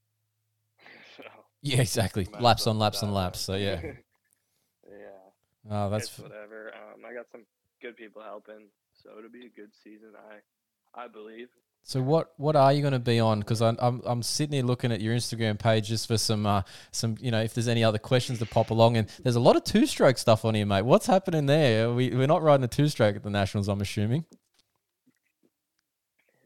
so 1.18 1.24
Yeah, 1.62 1.82
exactly. 1.82 2.28
Laps 2.40 2.68
on 2.68 2.78
laps 2.80 3.04
on 3.04 3.14
laps. 3.14 3.40
So 3.40 3.56
yeah. 3.56 3.82
yeah. 3.82 5.70
Oh, 5.70 5.90
that's 5.90 6.10
it's 6.10 6.20
whatever. 6.20 6.72
Um, 6.74 7.02
I 7.08 7.14
got 7.14 7.26
some 7.32 7.46
good 7.82 7.98
people 7.98 8.22
helping, 8.22 8.68
so 8.94 9.18
it'll 9.18 9.32
be 9.32 9.46
a 9.46 9.50
good 9.50 9.72
season. 9.84 10.14
I 10.16 11.04
I 11.04 11.08
believe. 11.08 11.50
So 11.88 12.02
what 12.02 12.34
what 12.38 12.56
are 12.56 12.74
you 12.74 12.82
going 12.82 12.94
to 12.94 13.00
be 13.00 13.20
on? 13.20 13.40
Because 13.40 13.62
I'm, 13.62 13.78
I'm 13.80 14.02
I'm 14.06 14.24
sitting 14.24 14.54
here 14.54 14.64
looking 14.64 14.92
at 14.92 15.02
your 15.02 15.16
Instagram 15.16 15.60
page 15.60 15.88
just 15.88 16.08
for 16.08 16.18
some 16.18 16.48
uh, 16.48 16.64
some 16.92 17.16
you 17.20 17.30
know 17.30 17.42
if 17.42 17.54
there's 17.54 17.68
any 17.68 17.84
other 17.84 18.00
questions 18.00 18.40
to 18.40 18.48
pop 18.48 18.72
along 18.72 18.98
and 18.98 19.08
there's 19.22 19.36
a 19.36 19.40
lot 19.40 19.56
of 19.56 19.64
two 19.64 19.86
stroke 19.86 20.18
stuff 20.18 20.46
on 20.46 20.56
here, 20.56 20.66
mate. 20.66 20.82
What's 20.82 21.06
happening 21.06 21.46
there? 21.46 21.92
We 21.92 22.10
we're 22.10 22.26
not 22.26 22.42
riding 22.42 22.64
a 22.64 22.68
two 22.68 22.88
stroke 22.88 23.16
at 23.16 23.22
the 23.22 23.30
Nationals, 23.30 23.68
I'm 23.68 23.82
assuming. 23.82 24.26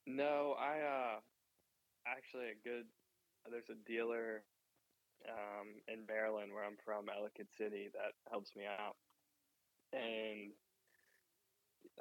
No, 0.06 0.56
I 0.60 0.80
uh 0.82 1.20
actually 2.06 2.48
a 2.48 2.59
good. 2.70 2.86
There's 3.50 3.70
a 3.74 3.90
dealer 3.90 4.44
um, 5.26 5.82
in 5.90 6.06
Maryland 6.06 6.54
where 6.54 6.64
I'm 6.64 6.78
from, 6.86 7.10
Ellicott 7.10 7.50
City, 7.58 7.90
that 7.98 8.14
helps 8.30 8.54
me 8.56 8.64
out, 8.70 8.96
and 9.92 10.54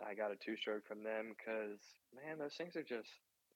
I 0.05 0.13
got 0.15 0.31
a 0.31 0.37
two 0.37 0.57
stroke 0.57 0.87
from 0.87 1.03
them 1.03 1.33
because 1.33 1.81
man, 2.13 2.39
those 2.39 2.55
things 2.55 2.77
are 2.77 2.85
just 2.85 3.09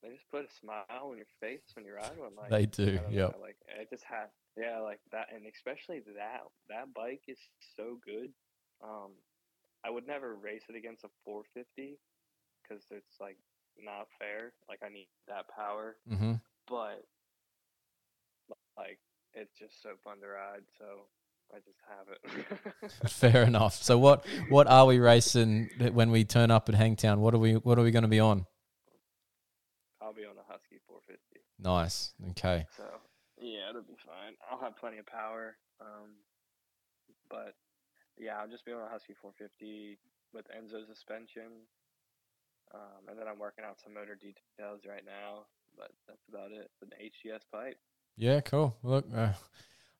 they 0.02 0.10
just 0.10 0.30
put 0.32 0.48
a 0.48 0.52
smile 0.58 1.12
on 1.12 1.16
your 1.16 1.30
face 1.38 1.62
when 1.74 1.84
you 1.84 1.94
ride 1.94 2.16
one. 2.16 2.32
Like 2.34 2.50
They 2.50 2.66
do, 2.66 2.96
know, 2.96 3.06
Like 3.40 3.56
it 3.68 3.90
just 3.90 4.04
has, 4.08 4.32
yeah, 4.56 4.80
like 4.80 5.00
that, 5.12 5.28
and 5.34 5.44
especially 5.46 6.00
that 6.16 6.42
that 6.68 6.94
bike 6.94 7.22
is 7.28 7.38
so 7.76 7.98
good. 8.04 8.32
Um, 8.82 9.12
I 9.84 9.90
would 9.90 10.06
never 10.06 10.34
race 10.34 10.64
it 10.68 10.76
against 10.76 11.04
a 11.04 11.10
450 11.24 11.98
because 12.62 12.82
it's 12.90 13.20
like 13.20 13.36
not 13.78 14.08
fair. 14.18 14.52
Like 14.68 14.80
I 14.82 14.88
need 14.88 15.08
that 15.28 15.46
power, 15.54 15.96
Mm-hmm. 16.10 16.34
But 16.72 17.04
like 18.78 18.98
it's 19.34 19.52
just 19.58 19.82
so 19.82 19.90
fun 20.02 20.20
to 20.20 20.26
ride. 20.26 20.64
So 20.78 21.04
I 21.52 21.58
just 21.60 21.76
have 21.84 22.08
it. 22.08 23.10
Fair 23.10 23.42
enough. 23.42 23.82
So 23.82 23.98
what 23.98 24.24
what 24.48 24.66
are 24.66 24.86
we 24.86 24.98
racing 24.98 25.68
when 25.92 26.10
we 26.10 26.24
turn 26.24 26.50
up 26.50 26.70
at 26.70 26.74
Hangtown? 26.74 27.20
What 27.20 27.34
are 27.34 27.38
we 27.38 27.54
what 27.54 27.78
are 27.78 27.82
we 27.82 27.90
going 27.90 28.08
to 28.08 28.08
be 28.08 28.20
on? 28.20 28.46
I'll 30.00 30.14
be 30.14 30.24
on 30.24 30.36
a 30.40 30.46
Husky 30.50 30.80
450. 30.88 31.44
Nice. 31.60 32.14
Okay. 32.30 32.66
So 32.74 32.88
yeah, 33.38 33.68
it'll 33.68 33.82
be 33.82 34.00
fine. 34.00 34.34
I'll 34.50 34.60
have 34.60 34.76
plenty 34.78 34.96
of 34.96 35.06
power. 35.06 35.56
Um, 35.78 36.24
but 37.28 37.54
yeah, 38.16 38.40
I'll 38.40 38.48
just 38.48 38.64
be 38.64 38.72
on 38.72 38.80
a 38.80 38.88
Husky 38.88 39.12
450 39.20 39.98
with 40.32 40.46
Enzo 40.48 40.86
suspension. 40.88 41.68
Um, 42.72 43.04
and 43.10 43.18
then 43.18 43.28
I'm 43.28 43.38
working 43.38 43.64
out 43.68 43.76
some 43.84 43.92
motor 43.92 44.16
details 44.16 44.88
right 44.88 45.04
now, 45.04 45.44
but 45.76 45.90
that's 46.06 46.28
about 46.28 46.50
it. 46.52 46.70
It's 46.70 46.82
an 46.82 46.90
HGS 47.00 47.42
pipe. 47.52 47.78
Yeah. 48.16 48.40
Cool. 48.40 48.76
Look. 48.82 49.06
Uh, 49.14 49.32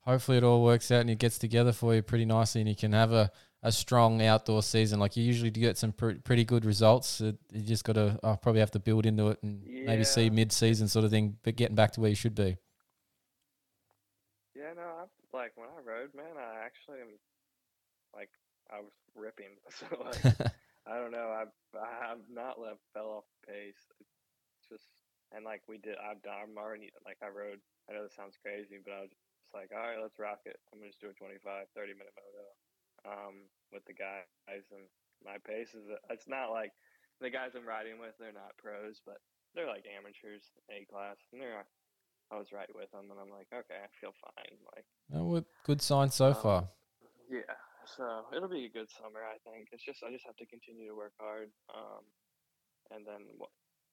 hopefully 0.03 0.37
it 0.37 0.45
all 0.45 0.63
works 0.63 0.91
out 0.91 1.01
and 1.01 1.11
it 1.11 1.19
gets 1.19 1.39
together 1.39 1.73
for 1.73 1.95
you 1.95 2.03
pretty 2.03 2.25
nicely 2.25 2.61
and 2.61 2.69
you 2.69 2.77
can 2.77 2.93
have 2.93 3.13
a, 3.13 3.31
a 3.63 3.73
strong 3.73 4.21
outdoor 4.23 4.63
season. 4.63 5.01
Like 5.01 5.17
you 5.17 5.25
usually 5.25 5.51
do 5.51 5.61
get 5.61 5.79
some 5.79 5.93
pr- 5.93 6.21
pretty 6.25 6.45
good 6.45 6.65
results. 6.65 7.21
It, 7.21 7.37
you 7.53 7.63
just 7.63 7.85
got 7.85 7.95
to 7.95 8.19
uh, 8.23 8.37
probably 8.37 8.61
have 8.61 8.73
to 8.73 8.81
build 8.81 9.07
into 9.07 9.29
it 9.29 9.39
and 9.43 9.65
maybe 9.65 10.05
see 10.05 10.31
mid 10.31 10.53
season 10.53 10.89
sort 10.89 11.05
of 11.05 11.11
thing, 11.11 11.37
but 11.43 11.57
getting 11.57 11.77
back 11.77 11.93
to 11.93 12.01
where 12.01 12.11
you 12.11 12.17
should 12.17 12.35
be. 12.35 12.57
Yeah, 14.55 14.75
no, 14.77 14.83
I'm 14.83 15.09
like 15.33 15.53
when 15.57 15.69
I 15.69 15.81
rode, 15.89 16.15
man, 16.15 16.37
I 16.37 16.65
actually 16.65 17.01
am 17.01 17.19
like 18.15 18.31
I 18.71 18.81
was 18.81 18.93
ripping. 19.15 19.57
So 19.71 19.87
like, 20.05 20.37
I 20.87 20.99
don't 20.99 21.13
know. 21.13 21.31
I've 21.31 21.53
I 21.81 22.09
have 22.09 22.19
not 22.31 22.61
left 22.61 22.81
fell 22.93 23.07
off 23.07 23.25
pace. 23.47 23.87
It's 24.01 24.69
just 24.69 24.85
and 25.35 25.45
like 25.45 25.63
we 25.69 25.79
did. 25.79 25.97
I've 25.99 26.23
done. 26.23 26.53
I'm 26.53 26.59
already 26.61 26.93
like 27.05 27.19
I 27.25 27.29
rode. 27.29 27.61
I 27.89 27.97
know 27.97 28.05
this 28.05 28.15
sounds 28.17 28.39
crazy, 28.41 28.79
but 28.85 28.93
I 28.95 29.01
was 29.05 29.13
just 29.13 29.53
like, 29.57 29.73
all 29.75 29.83
right, 29.83 30.01
let's 30.01 30.19
rock 30.21 30.45
it. 30.47 30.57
I'm 30.71 30.79
gonna 30.79 30.93
just 30.93 31.01
do 31.03 31.11
a 31.11 31.17
25, 31.17 31.43
30 31.75 31.93
minute 31.99 32.15
moto, 32.15 32.47
um, 33.05 33.35
with 33.73 33.85
the 33.89 33.97
guys, 33.97 34.65
and 34.71 34.87
my 35.25 35.37
pace 35.43 35.75
is. 35.75 35.89
It's 36.11 36.29
not 36.29 36.53
like 36.55 36.73
the 37.21 37.31
guys 37.33 37.57
I'm 37.57 37.67
riding 37.69 37.99
with. 37.99 38.15
They're 38.21 38.33
not 38.37 38.57
pros, 38.61 39.01
but 39.05 39.19
they're 39.55 39.69
like 39.69 39.85
amateurs, 39.89 40.49
A 40.71 40.85
class, 40.87 41.17
and 41.33 41.41
they're. 41.41 41.65
I 42.33 42.41
was 42.41 42.49
right 42.49 42.71
with 42.73 42.89
them, 42.97 43.13
and 43.13 43.21
I'm 43.21 43.29
like, 43.29 43.53
okay, 43.53 43.77
I 43.77 43.93
feel 44.01 44.17
fine. 44.17 44.57
Like. 44.73 44.89
Oh, 45.13 45.45
good 45.69 45.83
sign 45.85 46.09
so 46.09 46.33
Um, 46.33 46.41
far. 46.41 46.61
Yeah, 47.29 47.53
so 47.85 48.25
it'll 48.33 48.49
be 48.49 48.65
a 48.65 48.73
good 48.73 48.89
summer, 48.89 49.21
I 49.21 49.37
think. 49.45 49.69
It's 49.73 49.85
just 49.85 50.01
I 50.01 50.09
just 50.13 50.25
have 50.25 50.37
to 50.41 50.47
continue 50.47 50.89
to 50.89 50.97
work 50.97 51.13
hard, 51.21 51.53
um, 51.69 52.05
and 52.91 53.05
then 53.05 53.29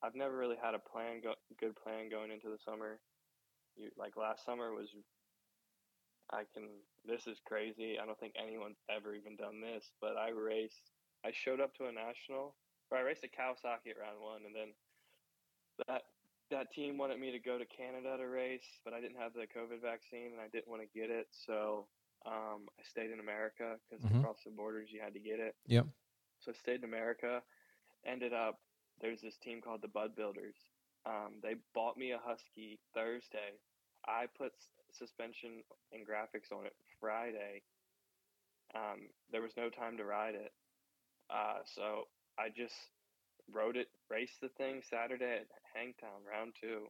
I've 0.02 0.16
never 0.16 0.38
really 0.38 0.58
had 0.62 0.76
a 0.76 0.80
plan, 0.80 1.22
go, 1.22 1.36
good 1.60 1.76
plan 1.76 2.10
going 2.10 2.32
into 2.32 2.50
the 2.50 2.58
summer. 2.58 3.02
You 3.76 3.90
like 3.98 4.18
last 4.18 4.46
summer 4.46 4.74
was. 4.74 4.90
I 6.32 6.44
can. 6.54 6.70
This 7.06 7.28
is 7.28 7.40
crazy. 7.46 7.98
I 8.00 8.06
don't 8.06 8.20
think 8.20 8.36
anyone's 8.38 8.80
ever 8.90 9.16
even 9.16 9.36
done 9.36 9.62
this, 9.62 9.92
but 10.00 10.16
I 10.18 10.30
raced. 10.30 10.92
I 11.26 11.32
showed 11.32 11.60
up 11.60 11.74
to 11.76 11.86
a 11.88 11.92
national, 11.92 12.56
or 12.92 12.98
I 12.98 13.02
raced 13.02 13.24
a 13.24 13.28
Kawasaki 13.28 13.92
at 13.92 14.00
round 14.00 14.22
one, 14.22 14.46
and 14.46 14.56
then 14.56 14.74
that 15.88 16.04
that 16.50 16.72
team 16.72 16.98
wanted 16.98 17.20
me 17.20 17.32
to 17.32 17.40
go 17.40 17.58
to 17.58 17.66
Canada 17.66 18.18
to 18.18 18.26
race, 18.28 18.80
but 18.84 18.94
I 18.94 19.02
didn't 19.02 19.18
have 19.18 19.34
the 19.34 19.48
COVID 19.48 19.82
vaccine 19.82 20.32
and 20.34 20.42
I 20.42 20.48
didn't 20.48 20.68
want 20.68 20.82
to 20.82 21.00
get 21.00 21.10
it, 21.12 21.28
so 21.32 21.88
um, 22.26 22.68
I 22.80 22.84
stayed 22.84 23.12
in 23.12 23.20
America 23.20 23.80
because 23.90 24.04
Mhm. 24.04 24.20
across 24.20 24.44
the 24.44 24.52
borders 24.52 24.92
you 24.92 25.00
had 25.00 25.14
to 25.14 25.20
get 25.20 25.40
it. 25.40 25.56
Yep. 25.68 25.88
So 26.40 26.52
I 26.52 26.56
stayed 26.56 26.80
in 26.80 26.86
America. 26.86 27.44
Ended 28.06 28.34
up 28.34 28.60
there's 29.02 29.22
this 29.22 29.38
team 29.38 29.62
called 29.62 29.82
the 29.82 29.88
Bud 29.88 30.16
Builders. 30.16 30.56
Um, 31.06 31.34
they 31.42 31.56
bought 31.74 31.98
me 31.98 32.12
a 32.12 32.20
Husky 32.24 32.80
Thursday. 32.94 33.56
I 34.06 34.26
put 34.38 34.52
s- 34.58 34.68
suspension 34.98 35.64
and 35.94 36.06
graphics 36.06 36.52
on 36.56 36.66
it 36.66 36.74
Friday. 37.00 37.62
Um, 38.76 39.10
there 39.32 39.42
was 39.42 39.52
no 39.58 39.70
time 39.70 39.98
to 39.98 40.06
ride 40.06 40.36
it, 40.36 40.52
uh, 41.30 41.60
so 41.66 42.04
I 42.38 42.50
just 42.56 42.76
rode 43.52 43.76
it, 43.78 43.88
raced 44.12 44.42
the 44.42 44.50
thing 44.50 44.82
Saturday 44.88 45.40
at 45.42 45.48
Hangtown 45.74 46.22
round 46.32 46.54
two, 46.62 46.88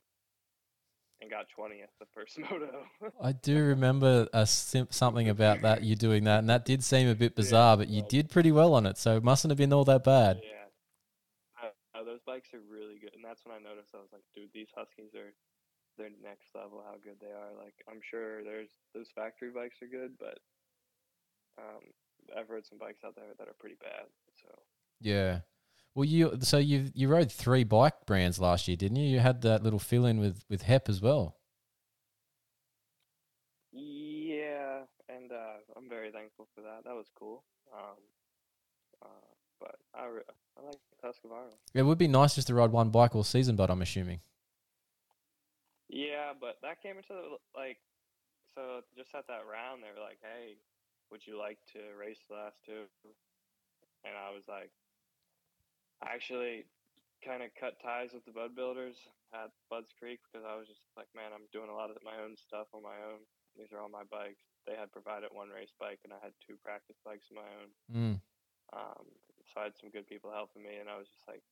and 1.22 1.30
got 1.30 1.45
twentieth 1.55 1.89
the 1.99 2.05
first 2.14 2.38
moto. 2.51 2.84
I 3.22 3.32
do 3.32 3.64
remember 3.64 4.28
a 4.34 4.45
sim- 4.45 4.88
something 4.89 5.30
about 5.30 5.62
that 5.62 5.84
you 5.84 5.95
doing 5.95 6.26
that, 6.26 6.39
and 6.39 6.49
that 6.49 6.66
did 6.66 6.84
seem 6.84 7.07
a 7.07 7.16
bit 7.16 7.36
bizarre, 7.36 7.78
but 7.78 7.88
you 7.88 8.01
like- 8.01 8.10
did 8.10 8.30
pretty 8.30 8.51
well 8.51 8.74
on 8.74 8.86
it, 8.86 8.97
so 8.97 9.16
it 9.16 9.24
mustn't 9.24 9.49
have 9.51 9.57
been 9.57 9.72
all 9.72 9.86
that 9.86 10.03
bad. 10.03 10.41
Yeah. 10.43 10.59
Uh, 12.00 12.04
those 12.04 12.24
bikes 12.26 12.54
are 12.54 12.64
really 12.72 12.95
good, 13.00 13.12
and 13.14 13.24
that's 13.24 13.43
when 13.43 13.56
I 13.56 13.60
noticed 13.60 13.91
I 13.91 14.00
was 14.00 14.14
like, 14.14 14.24
dude, 14.34 14.54
these 14.54 14.72
Huskies 14.76 15.12
are 15.16 15.36
they're 15.97 16.16
next 16.24 16.56
level. 16.56 16.82
How 16.86 16.95
good 17.04 17.20
they 17.20 17.34
are! 17.36 17.52
Like 17.60 17.76
I'm 17.91 18.00
sure 18.00 18.43
there's 18.43 18.70
those 18.95 19.12
factory 19.14 19.52
bikes 19.52 19.82
are 19.82 19.91
good, 19.91 20.16
but 20.18 20.39
um, 21.60 21.91
I've 22.38 22.50
rode 22.50 22.66
some 22.66 22.78
bikes 22.78 23.04
out 23.04 23.16
there 23.16 23.36
that 23.38 23.47
are 23.47 23.60
pretty 23.60 23.76
bad. 23.82 24.08
So 24.41 24.47
Yeah. 25.02 25.39
Well, 25.93 26.06
you 26.06 26.38
so 26.41 26.58
you 26.58 26.89
you 26.93 27.10
rode 27.10 27.32
three 27.32 27.66
bike 27.66 28.06
brands 28.06 28.39
last 28.39 28.68
year, 28.68 28.78
didn't 28.78 28.97
you? 28.97 29.10
You 29.10 29.20
had 29.20 29.41
that 29.41 29.64
little 29.64 29.80
fill 29.80 30.06
in 30.06 30.20
with 30.20 30.45
with 30.50 30.62
Hep 30.62 30.88
as 30.88 31.02
well. 31.02 31.36
yeah, 33.74 34.84
and 35.10 35.32
uh, 35.32 35.60
I'm 35.76 35.89
very 35.89 36.12
thankful 36.12 36.47
for 36.56 36.62
that. 36.62 36.86
That 36.86 36.95
was 36.95 37.08
cool. 37.18 37.43
Um, 37.74 38.00
uh, 39.04 39.39
but 39.60 39.76
I 39.93 40.05
re- 40.07 40.30
I 40.57 40.66
like. 40.66 40.80
It 41.74 41.84
would 41.84 41.97
be 41.97 42.07
nice 42.07 42.36
just 42.36 42.47
to 42.47 42.53
ride 42.53 42.72
one 42.72 42.89
bike 42.89 43.16
all 43.16 43.24
season, 43.24 43.55
but 43.55 43.70
I'm 43.70 43.82
assuming. 43.82 44.20
Yeah, 45.88 46.34
but 46.39 46.57
that 46.62 46.84
came 46.84 46.97
into 46.97 47.14
the, 47.14 47.38
like, 47.55 47.78
so 48.53 48.82
just 48.95 49.16
at 49.16 49.26
that 49.28 49.47
round, 49.49 49.82
they 49.82 49.89
were 49.89 50.03
like, 50.03 50.20
"Hey, 50.22 50.57
would 51.12 51.26
you 51.26 51.38
like 51.38 51.57
to 51.74 51.82
race 51.97 52.22
the 52.30 52.36
last 52.38 52.62
two? 52.66 52.86
And 54.05 54.14
I 54.16 54.32
was 54.32 54.45
like, 54.47 54.72
I 56.01 56.14
actually 56.14 56.66
kind 57.26 57.43
of 57.43 57.51
cut 57.60 57.82
ties 57.84 58.16
with 58.16 58.24
the 58.24 58.32
Bud 58.32 58.55
Builders 58.55 58.95
at 59.36 59.51
Budds 59.68 59.91
Creek 59.99 60.24
because 60.24 60.47
I 60.47 60.55
was 60.55 60.70
just 60.70 60.82
like, 60.95 61.12
man, 61.12 61.36
I'm 61.36 61.49
doing 61.51 61.68
a 61.68 61.76
lot 61.76 61.91
of 61.91 61.99
my 62.05 62.16
own 62.24 62.38
stuff 62.39 62.72
on 62.72 62.82
my 62.82 62.95
own. 63.12 63.26
These 63.57 63.74
are 63.76 63.82
all 63.82 63.91
my 63.91 64.07
bikes. 64.07 64.45
They 64.64 64.78
had 64.78 64.93
provided 64.93 65.34
one 65.34 65.49
race 65.49 65.74
bike, 65.76 65.99
and 66.05 66.14
I 66.14 66.22
had 66.24 66.32
two 66.39 66.55
practice 66.64 66.95
bikes 67.03 67.28
of 67.28 67.41
my 67.41 67.49
own. 67.60 67.70
Mm. 67.91 68.16
Um, 68.72 69.05
so 69.54 69.62
I 69.62 69.66
had 69.66 69.78
some 69.78 69.89
good 69.89 70.08
people 70.08 70.32
helping 70.32 70.64
me, 70.64 70.78
and 70.80 70.89
I 70.89 70.97
was 70.97 71.08
just 71.10 71.28
like, 71.28 71.43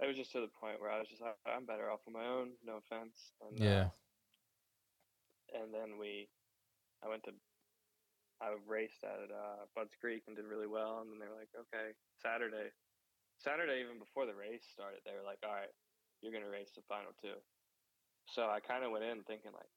it 0.00 0.06
was 0.06 0.16
just 0.16 0.32
to 0.32 0.40
the 0.40 0.52
point 0.52 0.80
where 0.80 0.90
I 0.90 0.98
was 0.98 1.08
just 1.08 1.22
like, 1.22 1.36
I'm 1.46 1.64
better 1.64 1.90
off 1.90 2.04
on 2.06 2.14
my 2.14 2.26
own. 2.26 2.40
No 2.64 2.66
offense. 2.66 3.16
And, 3.40 3.62
uh, 3.62 3.72
Yeah. 3.72 3.90
and 5.54 5.72
then 5.72 5.98
we, 5.98 6.28
I 7.02 7.08
went 7.08 7.24
to, 7.24 7.32
I 8.40 8.52
raced 8.66 9.02
at 9.04 9.30
uh, 9.32 9.64
Budds 9.74 9.96
Creek 10.00 10.24
and 10.26 10.36
did 10.36 10.44
really 10.44 10.66
well. 10.66 11.00
And 11.00 11.10
then 11.10 11.18
they 11.18 11.28
were 11.28 11.38
like, 11.38 11.52
okay, 11.56 11.92
Saturday, 12.20 12.70
Saturday 13.38 13.80
even 13.80 13.98
before 13.98 14.26
the 14.26 14.34
race 14.36 14.64
started, 14.70 15.00
they 15.04 15.12
were 15.16 15.24
like, 15.24 15.40
all 15.44 15.54
right, 15.54 15.72
you're 16.20 16.32
gonna 16.32 16.50
race 16.50 16.72
the 16.76 16.82
final 16.88 17.12
two. 17.20 17.36
So 18.28 18.44
I 18.50 18.60
kind 18.60 18.84
of 18.84 18.92
went 18.92 19.04
in 19.04 19.22
thinking 19.24 19.52
like, 19.52 19.70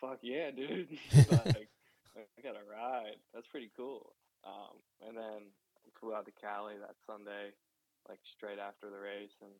fuck 0.00 0.18
yeah, 0.22 0.50
dude, 0.50 0.88
like 1.28 1.68
I 2.16 2.42
got 2.42 2.52
to 2.52 2.64
ride. 2.70 3.18
That's 3.34 3.46
pretty 3.48 3.70
cool. 3.76 4.14
Um, 4.44 4.82
and 5.00 5.16
then 5.16 5.52
flew 5.98 6.14
out 6.14 6.26
to 6.26 6.32
Cali 6.32 6.78
that 6.78 6.96
Sunday, 7.06 7.52
like 8.08 8.20
straight 8.24 8.58
after 8.58 8.90
the 8.90 8.98
race, 8.98 9.36
and 9.42 9.52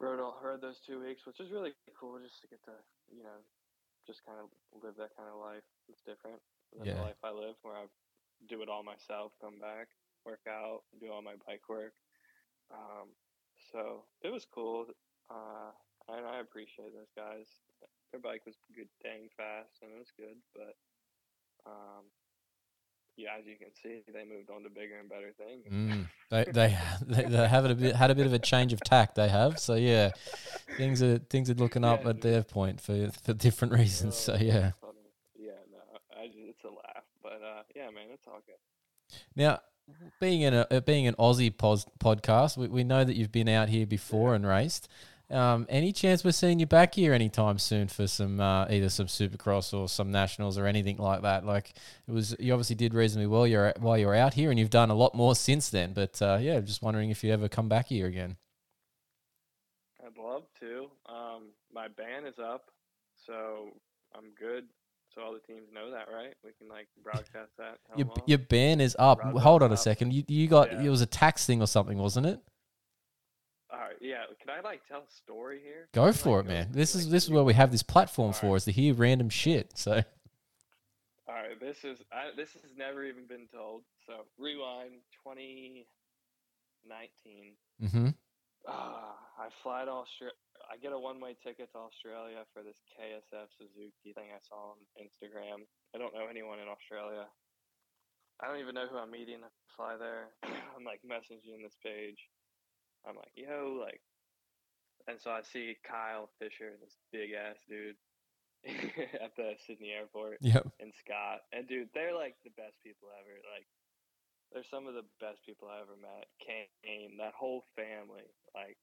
rode 0.00 0.20
all 0.20 0.40
rode 0.42 0.60
those 0.62 0.80
two 0.80 1.00
weeks, 1.00 1.26
which 1.26 1.38
was 1.38 1.50
really 1.52 1.74
cool 1.94 2.18
just 2.20 2.40
to 2.42 2.48
get 2.48 2.62
to 2.64 2.84
you 3.10 3.22
know 3.22 3.44
just 4.06 4.24
kind 4.24 4.40
of 4.40 4.50
live 4.82 4.96
that 4.96 5.16
kind 5.16 5.28
of 5.28 5.36
life. 5.40 5.64
It's 5.88 6.02
different 6.02 6.42
than 6.72 6.88
Yeah. 6.88 6.94
the 6.94 6.98
life 6.98 7.18
I 7.22 7.30
live, 7.30 7.56
where 7.62 7.76
I 7.76 7.88
do 8.46 8.62
it 8.62 8.68
all 8.68 8.82
myself, 8.82 9.32
come 9.40 9.58
back, 9.60 9.88
work 10.24 10.46
out, 10.48 10.84
do 10.98 11.12
all 11.12 11.22
my 11.22 11.36
bike 11.36 11.68
work. 11.68 11.94
Um, 12.70 13.16
so 13.56 14.08
it 14.22 14.30
was 14.30 14.46
cool, 14.46 14.94
uh, 15.30 15.72
and 16.08 16.26
I 16.26 16.40
appreciate 16.40 16.92
those 16.92 17.12
guys. 17.14 17.62
Their 18.10 18.20
bike 18.20 18.46
was 18.46 18.58
good, 18.74 18.88
dang 19.02 19.28
fast, 19.36 19.82
and 19.82 19.92
it 19.92 19.98
was 19.98 20.12
good, 20.16 20.42
but 20.54 20.76
um, 21.66 22.12
yeah, 23.16 23.30
as 23.38 23.46
you 23.46 23.56
can 23.56 23.68
see, 23.82 24.02
they 24.12 24.24
moved 24.24 24.50
on 24.50 24.62
to 24.62 24.70
bigger 24.70 24.98
and 24.98 25.08
better 25.08 25.32
things. 25.36 25.64
Mm, 25.70 26.06
they 26.30 26.44
they 26.52 26.78
they, 27.06 27.24
they 27.28 27.48
have 27.48 27.64
it 27.64 27.70
a 27.70 27.74
bit 27.74 27.96
had 27.96 28.10
a 28.10 28.14
bit 28.14 28.26
of 28.26 28.32
a 28.32 28.38
change 28.38 28.72
of 28.72 28.80
tack. 28.80 29.14
They 29.14 29.28
have 29.28 29.58
so 29.58 29.74
yeah, 29.74 30.10
things 30.76 31.02
are 31.02 31.18
things 31.18 31.50
are 31.50 31.54
looking 31.54 31.84
up 31.84 32.04
Yeah, 32.04 32.10
at 32.10 32.20
their 32.20 32.42
point 32.42 32.80
for 32.80 33.10
for 33.22 33.32
different 33.34 33.72
reasons. 33.74 34.16
So 34.16 34.34
Oh, 34.34 34.36
yeah. 34.36 34.72
Yeah, 35.38 35.52
no, 35.70 35.78
I 36.18 36.26
just, 36.26 36.38
it's 36.38 36.64
a 36.64 36.68
laugh, 36.68 37.04
but 37.22 37.40
uh, 37.42 37.62
yeah, 37.74 37.90
man, 37.90 38.04
it's 38.12 38.26
all 38.26 38.40
good. 38.46 38.56
Now, 39.36 39.60
being 40.20 40.42
in 40.42 40.54
a 40.54 40.80
being 40.80 41.06
an 41.06 41.14
Aussie 41.14 41.56
pos- 41.56 41.86
podcast, 42.00 42.56
we, 42.56 42.68
we 42.68 42.84
know 42.84 43.04
that 43.04 43.16
you've 43.16 43.32
been 43.32 43.48
out 43.48 43.68
here 43.68 43.86
before 43.86 44.34
and 44.34 44.46
raced. 44.46 44.88
Um, 45.32 45.66
any 45.68 45.92
chance 45.92 46.24
we're 46.24 46.32
seeing 46.32 46.60
you 46.60 46.66
back 46.66 46.94
here 46.94 47.14
anytime 47.14 47.58
soon 47.58 47.88
for 47.88 48.06
some 48.06 48.38
uh, 48.40 48.66
either 48.68 48.88
some 48.88 49.06
Supercross 49.06 49.72
or 49.72 49.88
some 49.88 50.10
nationals 50.12 50.58
or 50.58 50.66
anything 50.66 50.98
like 50.98 51.22
that? 51.22 51.46
Like 51.46 51.72
it 52.06 52.12
was, 52.12 52.36
you 52.38 52.52
obviously 52.52 52.76
did 52.76 52.92
reasonably 52.92 53.26
well 53.26 53.46
you're, 53.46 53.72
while 53.78 53.96
you 53.96 54.06
were 54.06 54.14
out 54.14 54.34
here, 54.34 54.50
and 54.50 54.58
you've 54.58 54.70
done 54.70 54.90
a 54.90 54.94
lot 54.94 55.14
more 55.14 55.34
since 55.34 55.70
then. 55.70 55.92
But 55.94 56.20
uh, 56.20 56.38
yeah, 56.40 56.60
just 56.60 56.82
wondering 56.82 57.10
if 57.10 57.24
you 57.24 57.32
ever 57.32 57.48
come 57.48 57.68
back 57.68 57.86
here 57.88 58.06
again. 58.06 58.36
I'd 60.04 60.18
love 60.22 60.44
to. 60.60 60.88
Um, 61.08 61.44
my 61.72 61.88
ban 61.88 62.26
is 62.26 62.38
up, 62.38 62.70
so 63.26 63.70
I'm 64.14 64.30
good. 64.38 64.64
So 65.14 65.20
all 65.20 65.32
the 65.34 65.40
teams 65.40 65.68
know 65.72 65.90
that, 65.90 66.08
right? 66.12 66.34
We 66.42 66.52
can 66.58 66.68
like 66.68 66.88
broadcast 67.02 67.50
that. 67.58 67.78
Your 67.96 68.10
your 68.26 68.38
ban 68.38 68.80
is 68.80 68.96
up. 68.98 69.18
Round 69.22 69.38
Hold 69.38 69.62
on 69.62 69.72
a 69.72 69.76
second. 69.76 70.12
You 70.12 70.24
you 70.26 70.48
got 70.48 70.72
Yeah. 70.72 70.82
it 70.82 70.88
was 70.88 71.02
a 71.02 71.06
tax 71.06 71.44
thing 71.44 71.60
or 71.60 71.66
something, 71.66 71.98
wasn't 71.98 72.26
it? 72.26 72.40
All 73.72 73.78
right, 73.80 73.96
yeah. 74.00 74.24
Can 74.40 74.50
I 74.50 74.60
like 74.60 74.82
tell 74.86 75.00
a 75.00 75.10
story 75.10 75.60
here? 75.64 75.88
Go 75.94 76.12
for 76.12 76.38
like, 76.38 76.44
it, 76.44 76.48
man. 76.48 76.68
This 76.72 76.94
is 76.94 77.08
this 77.08 77.24
is 77.24 77.30
where 77.30 77.42
we 77.42 77.54
have 77.54 77.72
this 77.72 77.82
platform 77.82 78.28
All 78.28 78.32
for 78.34 78.46
right. 78.48 78.56
is 78.56 78.64
to 78.66 78.72
hear 78.72 78.92
random 78.92 79.30
shit. 79.30 79.72
So 79.78 80.02
All 81.26 81.34
right, 81.34 81.58
this 81.58 81.82
is 81.82 81.98
I, 82.12 82.36
this 82.36 82.52
has 82.52 82.76
never 82.76 83.04
even 83.04 83.26
been 83.26 83.48
told. 83.48 83.82
So 84.06 84.26
rewind 84.38 85.00
2019. 85.24 85.86
hmm 87.80 88.08
Ah, 88.68 89.18
I 89.40 89.48
fly 89.64 89.84
to 89.86 89.90
Australia. 89.90 90.36
I 90.70 90.76
get 90.78 90.92
a 90.94 90.98
one-way 90.98 91.34
ticket 91.42 91.72
to 91.74 91.78
Australia 91.82 92.46
for 92.54 92.62
this 92.62 92.78
KSF 92.94 93.50
Suzuki 93.58 94.14
thing 94.14 94.30
I 94.30 94.38
saw 94.46 94.78
on 94.78 94.80
Instagram. 94.94 95.66
I 95.90 95.98
don't 95.98 96.14
know 96.14 96.30
anyone 96.30 96.60
in 96.62 96.68
Australia. 96.70 97.26
I 98.38 98.46
don't 98.46 98.62
even 98.62 98.74
know 98.78 98.86
who 98.86 98.98
I'm 98.98 99.10
meeting 99.10 99.42
to 99.42 99.50
fly 99.74 99.96
there. 99.98 100.30
I'm 100.76 100.84
like 100.86 101.02
messaging 101.02 101.58
this 101.66 101.74
page. 101.82 102.18
I'm 103.06 103.16
like, 103.16 103.32
yo, 103.34 103.78
like, 103.80 104.00
and 105.08 105.20
so 105.20 105.30
I 105.30 105.42
see 105.42 105.76
Kyle 105.84 106.28
Fisher, 106.38 106.72
this 106.80 106.96
big 107.12 107.32
ass 107.32 107.56
dude, 107.68 107.96
at 109.22 109.34
the 109.36 109.54
Sydney 109.66 109.90
airport 109.92 110.38
yep. 110.40 110.66
and 110.80 110.92
Scott. 110.94 111.40
And 111.52 111.66
dude, 111.66 111.88
they're 111.94 112.14
like 112.14 112.36
the 112.44 112.50
best 112.56 112.76
people 112.84 113.08
ever. 113.10 113.34
Like 113.54 113.66
they're 114.52 114.64
some 114.70 114.86
of 114.86 114.94
the 114.94 115.06
best 115.20 115.44
people 115.44 115.68
I 115.68 115.80
ever 115.80 115.96
met. 116.00 116.26
Kane, 116.46 117.18
that 117.18 117.34
whole 117.34 117.64
family. 117.76 118.28
Like, 118.54 118.78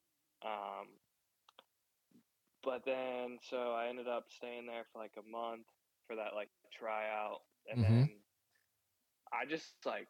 um 0.45 0.87
but 2.63 2.83
then 2.85 3.37
so 3.49 3.71
I 3.73 3.87
ended 3.87 4.07
up 4.07 4.25
staying 4.29 4.65
there 4.67 4.83
for 4.91 4.99
like 4.99 5.15
a 5.17 5.29
month 5.29 5.65
for 6.07 6.15
that 6.15 6.33
like 6.35 6.49
tryout 6.71 7.41
and 7.69 7.79
Mhm. 7.79 7.83
then 7.83 8.21
I 9.31 9.45
just 9.45 9.73
like 9.85 10.07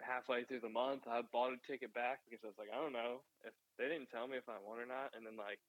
halfway 0.00 0.44
through 0.44 0.60
the 0.60 0.68
month 0.72 1.06
I 1.06 1.22
bought 1.22 1.52
a 1.54 1.60
ticket 1.66 1.92
back 1.94 2.20
because 2.26 2.42
I 2.44 2.48
was 2.48 2.58
like, 2.58 2.70
I 2.72 2.80
don't 2.80 2.92
know 2.92 3.22
if 3.44 3.54
they 3.78 3.86
didn't 3.88 4.10
tell 4.10 4.26
me 4.26 4.36
if 4.38 4.48
I 4.48 4.58
won 4.62 4.80
or 4.80 4.86
not 4.86 5.14
and 5.16 5.26
then 5.26 5.36
like 5.36 5.60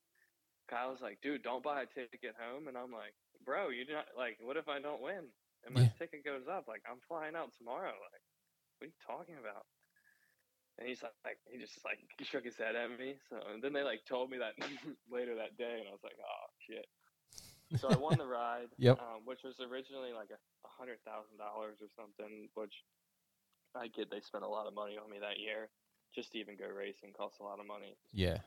Kyle 0.70 0.92
was 0.92 1.02
like, 1.02 1.20
dude, 1.22 1.44
don't 1.44 1.64
buy 1.64 1.84
a 1.84 1.90
ticket 1.90 2.24
home 2.28 2.68
and 2.68 2.78
I'm 2.78 2.82
like, 2.82 3.04
bro, 3.46 3.70
you 3.70 3.86
not 3.86 4.06
like 4.18 4.38
what 4.42 4.58
if 4.58 4.68
I 4.68 4.80
don't 4.80 5.02
win? 5.02 5.30
And 5.66 5.74
my 5.74 5.86
Yeah. 5.86 5.94
ticket 5.98 6.24
goes 6.26 6.48
up, 6.50 6.68
like 6.68 6.82
I'm 6.90 7.02
flying 7.08 7.36
out 7.36 7.52
tomorrow. 7.58 7.94
Like, 7.94 8.24
what 8.78 8.86
are 8.86 8.92
you 8.94 9.00
talking 9.06 9.38
about? 9.40 9.66
And 10.78 10.88
he's 10.88 11.02
like, 11.04 11.16
like 11.26 11.40
he 11.48 11.58
just 11.60 11.80
like 11.86 12.00
he 12.18 12.26
shook 12.26 12.46
his 12.46 12.58
head 12.58 12.76
at 12.76 12.90
me. 12.92 13.18
So 13.30 13.38
and 13.54 13.62
then 13.64 13.74
they 13.74 13.84
like 13.84 14.06
told 14.06 14.30
me 14.30 14.38
that 14.40 14.58
later 15.12 15.36
that 15.38 15.58
day, 15.58 15.80
and 15.80 15.88
I 15.88 15.92
was 15.94 16.04
like, 16.04 16.18
oh 16.20 16.46
shit. 16.68 16.86
So 17.80 17.88
I 17.90 17.96
won 17.96 18.18
the 18.18 18.26
ride, 18.28 18.72
Yep. 18.78 19.00
um, 19.00 19.26
which 19.26 19.44
was 19.44 19.60
originally 19.62 20.14
like 20.14 20.32
a 20.32 20.40
a 20.66 20.72
hundred 20.78 21.00
thousand 21.06 21.38
dollars 21.38 21.78
or 21.82 21.90
something. 21.96 22.50
Which 22.56 22.74
I 23.76 23.88
get 23.88 24.10
they 24.10 24.22
spent 24.22 24.44
a 24.44 24.48
lot 24.48 24.68
of 24.68 24.74
money 24.74 24.98
on 24.98 25.10
me 25.10 25.20
that 25.20 25.40
year. 25.40 25.70
Just 26.14 26.32
to 26.32 26.40
even 26.40 26.56
go 26.56 26.72
racing 26.72 27.12
costs 27.12 27.40
a 27.40 27.44
lot 27.44 27.60
of 27.60 27.68
money. 27.68 27.98
Yeah. 28.14 28.40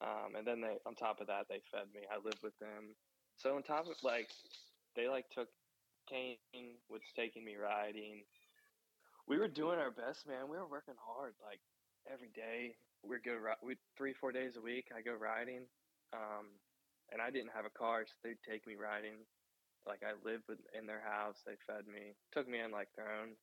Um, 0.00 0.38
and 0.38 0.46
then 0.46 0.60
they, 0.60 0.78
on 0.86 0.94
top 0.94 1.20
of 1.20 1.26
that, 1.26 1.46
they 1.48 1.58
fed 1.72 1.90
me. 1.90 2.06
I 2.06 2.22
lived 2.22 2.38
with 2.42 2.56
them. 2.60 2.94
So 3.36 3.56
on 3.56 3.62
top 3.62 3.90
of 3.90 3.96
like, 4.04 4.30
they 4.94 5.08
like 5.08 5.26
took 5.34 5.48
Kane 6.08 6.38
was 6.88 7.02
taking 7.14 7.44
me 7.44 7.56
riding. 7.56 8.22
We 9.26 9.38
were 9.38 9.48
doing 9.50 9.78
our 9.78 9.90
best, 9.90 10.26
man. 10.26 10.46
We 10.48 10.56
were 10.56 10.70
working 10.70 10.94
hard, 11.02 11.34
like 11.42 11.58
every 12.06 12.30
day. 12.30 12.78
We'd 13.02 13.24
go 13.24 13.36
we 13.62 13.74
three, 13.98 14.14
four 14.14 14.30
days 14.30 14.54
a 14.56 14.62
week. 14.62 14.94
I 14.94 15.02
go 15.02 15.14
riding, 15.14 15.66
um, 16.14 16.46
and 17.10 17.20
I 17.20 17.30
didn't 17.30 17.54
have 17.54 17.66
a 17.66 17.74
car, 17.74 18.06
so 18.06 18.14
they'd 18.22 18.42
take 18.46 18.66
me 18.66 18.74
riding. 18.78 19.26
Like 19.86 20.02
I 20.06 20.14
lived 20.22 20.44
with, 20.48 20.58
in 20.78 20.86
their 20.86 21.02
house. 21.02 21.42
They 21.46 21.58
fed 21.66 21.86
me, 21.86 22.14
took 22.30 22.48
me 22.48 22.60
in 22.62 22.70
like 22.70 22.88
their 22.94 23.10
own. 23.10 23.34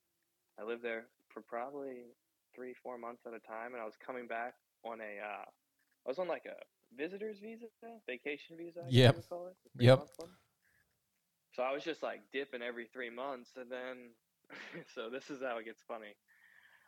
I 0.60 0.64
lived 0.64 0.84
there 0.84 1.12
for 1.34 1.42
probably 1.42 2.16
three, 2.56 2.74
four 2.84 2.98
months 2.98 3.24
at 3.26 3.34
a 3.34 3.40
time, 3.40 3.74
and 3.74 3.82
I 3.82 3.86
was 3.86 3.96
coming 4.06 4.28
back 4.28 4.56
on 4.86 5.00
a. 5.02 5.20
Uh, 5.20 5.46
I 6.06 6.10
was 6.10 6.20
on 6.20 6.28
like 6.28 6.46
a 6.46 6.58
visitor's 6.96 7.40
visa, 7.40 7.66
vacation 8.08 8.58
visa. 8.58 8.82
I 8.82 8.88
Yep. 8.90 9.30
call 9.30 9.48
it. 9.48 9.56
Yep. 9.80 10.08
So 11.54 11.64
I 11.64 11.72
was 11.72 11.84
just 11.84 12.04
like 12.04 12.22
dipping 12.32 12.62
every 12.62 12.88
three 12.88 13.10
months, 13.10 13.52
and 13.58 13.72
then, 13.72 14.12
so 14.96 15.10
this 15.10 15.30
is 15.30 15.42
how 15.42 15.58
it 15.58 15.66
gets 15.66 15.84
funny. 15.88 16.16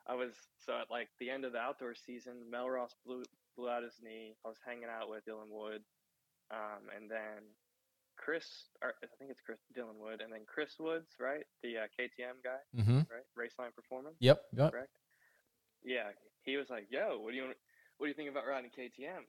I 0.07 0.15
was 0.15 0.33
so 0.59 0.73
at 0.79 0.89
like 0.91 1.09
the 1.19 1.29
end 1.29 1.45
of 1.45 1.53
the 1.53 1.59
outdoor 1.59 1.95
season, 1.95 2.49
Melross 2.53 2.93
blew 3.05 3.23
blew 3.55 3.69
out 3.69 3.83
his 3.83 3.99
knee. 4.01 4.35
I 4.45 4.49
was 4.49 4.59
hanging 4.65 4.89
out 4.89 5.09
with 5.09 5.25
Dylan 5.25 5.49
Wood, 5.49 5.81
um, 6.51 6.89
and 6.95 7.09
then 7.09 7.43
Chris, 8.17 8.45
or 8.81 8.93
I 9.03 9.07
think 9.19 9.31
it's 9.31 9.41
Chris 9.41 9.59
Dylan 9.77 9.99
Wood, 9.99 10.21
and 10.21 10.31
then 10.33 10.41
Chris 10.47 10.75
Woods, 10.79 11.07
right, 11.19 11.45
the 11.63 11.77
uh, 11.77 11.87
KTM 11.99 12.41
guy, 12.43 12.59
Mm-hmm. 12.75 12.99
right, 13.11 13.27
Raceline 13.37 13.73
Performance 13.75 14.15
Yep. 14.19 14.41
Yep. 14.57 14.71
correct? 14.71 14.95
Yeah, 15.83 16.09
he 16.43 16.57
was 16.57 16.69
like, 16.69 16.87
"Yo, 16.89 17.19
what 17.19 17.31
do 17.31 17.37
you 17.37 17.45
what 17.97 18.05
do 18.05 18.07
you 18.07 18.13
think 18.13 18.29
about 18.29 18.47
riding 18.47 18.71
KTM?" 18.71 19.23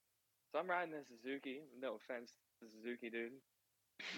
So 0.53 0.59
I'm 0.59 0.69
riding 0.71 0.93
this 0.93 1.05
Suzuki. 1.09 1.61
No 1.81 1.97
offense 1.97 2.33
to 2.61 2.67
Suzuki, 2.71 3.11
dude. 3.11 3.33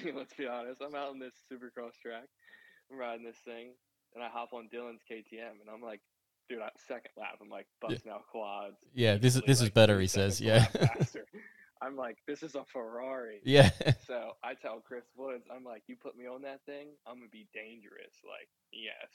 Let's 0.17 0.35
be 0.35 0.47
honest. 0.47 0.81
I'm 0.81 0.95
out 0.95 1.09
on 1.09 1.19
this 1.19 1.35
Supercross 1.51 1.99
track. 2.01 2.29
I'm 2.93 2.99
riding 2.99 3.25
this 3.25 3.39
thing, 3.45 3.71
and 4.15 4.23
I 4.23 4.29
hop 4.29 4.53
on 4.53 4.69
Dylan's 4.73 5.03
KTM, 5.11 5.61
and 5.61 5.69
I'm 5.73 5.83
like, 5.83 6.01
"Dude, 6.49 6.61
I, 6.61 6.71
second 6.87 7.11
lap, 7.17 7.39
I'm 7.43 7.49
like 7.51 7.67
busting 7.81 8.13
out 8.13 8.27
quads." 8.31 8.77
Yeah, 8.95 9.17
this 9.17 9.35
is 9.35 9.43
this 9.47 9.61
is 9.61 9.71
better. 9.71 9.99
He 10.01 10.07
says. 10.07 10.41
Yeah. 10.41 10.67
I'm 11.83 11.97
like, 11.97 12.19
"This 12.27 12.43
is 12.43 12.55
a 12.55 12.65
Ferrari." 12.73 13.41
yeah. 13.45 13.71
So 14.07 14.33
I 14.43 14.55
tell 14.55 14.81
Chris 14.81 15.05
Woods, 15.17 15.45
I'm 15.55 15.65
like, 15.65 15.83
you 15.87 15.97
put 15.97 16.17
me 16.17 16.27
on 16.27 16.43
that 16.43 16.65
thing, 16.67 16.89
I'm 17.07 17.17
gonna 17.17 17.29
be 17.31 17.47
dangerous. 17.53 18.15
Like, 18.25 18.49
yes. 18.73 19.11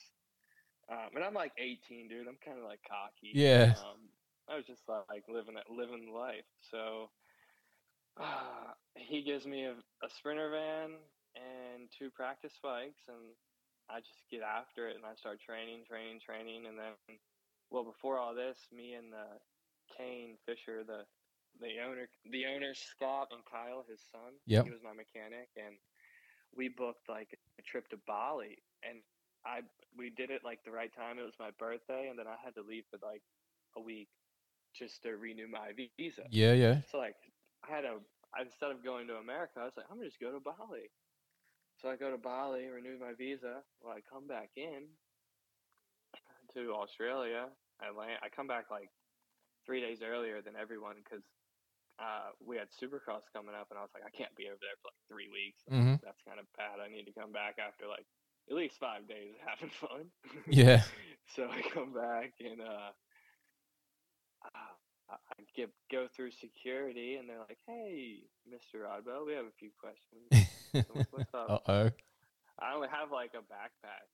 Um, 0.89 1.15
and 1.15 1.23
I'm 1.23 1.33
like 1.33 1.53
18, 1.57 2.07
dude. 2.09 2.27
I'm 2.27 2.37
kind 2.43 2.57
of 2.57 2.65
like 2.65 2.79
cocky. 2.87 3.31
Yeah. 3.33 3.73
Um, 3.79 4.09
I 4.49 4.55
was 4.55 4.65
just 4.65 4.81
like 4.87 5.23
living 5.27 5.55
it, 5.55 5.65
living 5.71 6.13
life. 6.13 6.47
So 6.71 7.09
uh, 8.19 8.75
he 8.95 9.23
gives 9.23 9.45
me 9.45 9.65
a, 9.65 9.73
a 9.73 10.09
sprinter 10.17 10.49
van 10.51 10.91
and 11.35 11.89
two 11.97 12.09
practice 12.11 12.53
bikes, 12.61 13.01
and 13.07 13.33
I 13.89 13.99
just 13.99 14.23
get 14.29 14.41
after 14.41 14.87
it 14.87 14.95
and 14.95 15.05
I 15.05 15.15
start 15.15 15.39
training, 15.41 15.83
training, 15.87 16.19
training, 16.23 16.65
and 16.67 16.77
then, 16.77 16.93
well, 17.71 17.83
before 17.83 18.19
all 18.19 18.35
this, 18.35 18.57
me 18.71 18.93
and 18.93 19.11
the 19.11 19.27
Kane 19.97 20.37
Fisher, 20.45 20.83
the 20.85 21.05
the 21.61 21.79
owner, 21.85 22.09
the 22.29 22.45
owner 22.45 22.73
Scott 22.73 23.29
and 23.31 23.43
Kyle, 23.45 23.85
his 23.89 24.01
son. 24.11 24.33
He 24.65 24.71
was 24.71 24.81
my 24.83 24.93
mechanic, 24.93 25.49
and 25.57 25.77
we 26.55 26.69
booked 26.69 27.09
like 27.09 27.37
a 27.59 27.61
trip 27.63 27.89
to 27.89 27.97
Bali, 28.07 28.57
and 28.83 28.99
I 29.45 29.61
we 29.97 30.09
did 30.09 30.29
it 30.29 30.41
like 30.43 30.63
the 30.63 30.71
right 30.71 30.93
time. 30.93 31.19
It 31.19 31.25
was 31.25 31.39
my 31.39 31.51
birthday, 31.59 32.07
and 32.09 32.17
then 32.17 32.27
I 32.27 32.35
had 32.43 32.55
to 32.55 32.61
leave 32.63 32.85
for 32.89 32.99
like 33.05 33.21
a 33.75 33.81
week 33.81 34.09
just 34.73 35.03
to 35.03 35.17
renew 35.17 35.47
my 35.47 35.71
visa. 35.97 36.23
Yeah. 36.29 36.53
Yeah. 36.53 36.81
So 36.91 36.97
like 36.97 37.15
I 37.67 37.75
had 37.75 37.85
a 37.85 37.97
instead 38.41 38.71
of 38.71 38.83
going 38.83 39.07
to 39.07 39.15
America, 39.15 39.59
I 39.61 39.65
was 39.65 39.73
like, 39.77 39.85
I'm 39.89 39.97
gonna 39.97 40.09
just 40.09 40.19
go 40.19 40.31
to 40.31 40.39
Bali. 40.39 40.89
So 41.81 41.89
I 41.89 41.95
go 41.95 42.11
to 42.11 42.17
Bali, 42.17 42.67
renew 42.67 42.97
my 42.99 43.13
visa. 43.17 43.61
Well, 43.81 43.93
I 43.93 44.01
come 44.01 44.27
back 44.27 44.51
in 44.55 44.87
to 46.53 46.73
Australia. 46.73 47.47
I 47.81 47.91
land. 47.97 48.19
I 48.23 48.29
come 48.29 48.47
back 48.47 48.71
like 48.71 48.89
three 49.65 49.81
days 49.81 50.01
earlier 50.03 50.41
than 50.41 50.53
everyone 50.55 50.95
because 51.03 51.23
uh, 51.99 52.33
we 52.43 52.57
had 52.57 52.67
Supercross 52.73 53.25
coming 53.33 53.53
up, 53.55 53.67
and 53.69 53.77
I 53.77 53.81
was 53.83 53.91
like, 53.93 54.03
I 54.05 54.09
can't 54.15 54.33
be 54.35 54.47
over 54.49 54.57
there 54.61 54.75
for 54.81 54.89
like 54.89 55.03
three 55.07 55.29
weeks. 55.29 55.61
Mhm. 55.69 56.01
That's 56.01 56.21
kind 56.25 56.39
of 56.39 56.45
bad. 56.57 56.79
I 56.83 56.89
need 56.89 57.05
to 57.05 57.13
come 57.13 57.31
back 57.31 57.57
after 57.59 57.87
like 57.87 58.05
at 58.49 58.55
least 58.55 58.79
five 58.79 59.07
days 59.07 59.33
of 59.37 59.41
having 59.47 59.71
fun. 59.77 60.11
Yeah. 60.47 60.81
so 61.35 61.47
I 61.49 61.61
come 61.73 61.93
back 61.93 62.33
and 62.41 62.61
uh, 62.61 62.91
I 64.43 65.13
I 65.13 65.43
get 65.55 65.69
go 65.91 66.07
through 66.15 66.31
security, 66.31 67.15
and 67.17 67.29
they're 67.29 67.39
like, 67.45 67.59
"Hey, 67.67 68.25
Mr. 68.49 68.81
Rodbell, 68.87 69.25
we 69.25 69.33
have 69.33 69.45
a 69.45 69.57
few 69.59 69.69
questions." 69.77 70.25
Like, 70.73 71.13
What's 71.13 71.33
up? 71.37 71.63
uh 71.67 71.71
oh. 71.71 71.89
I 72.59 72.73
only 72.73 72.87
have 72.89 73.11
like 73.11 73.33
a 73.37 73.43
backpack, 73.45 74.07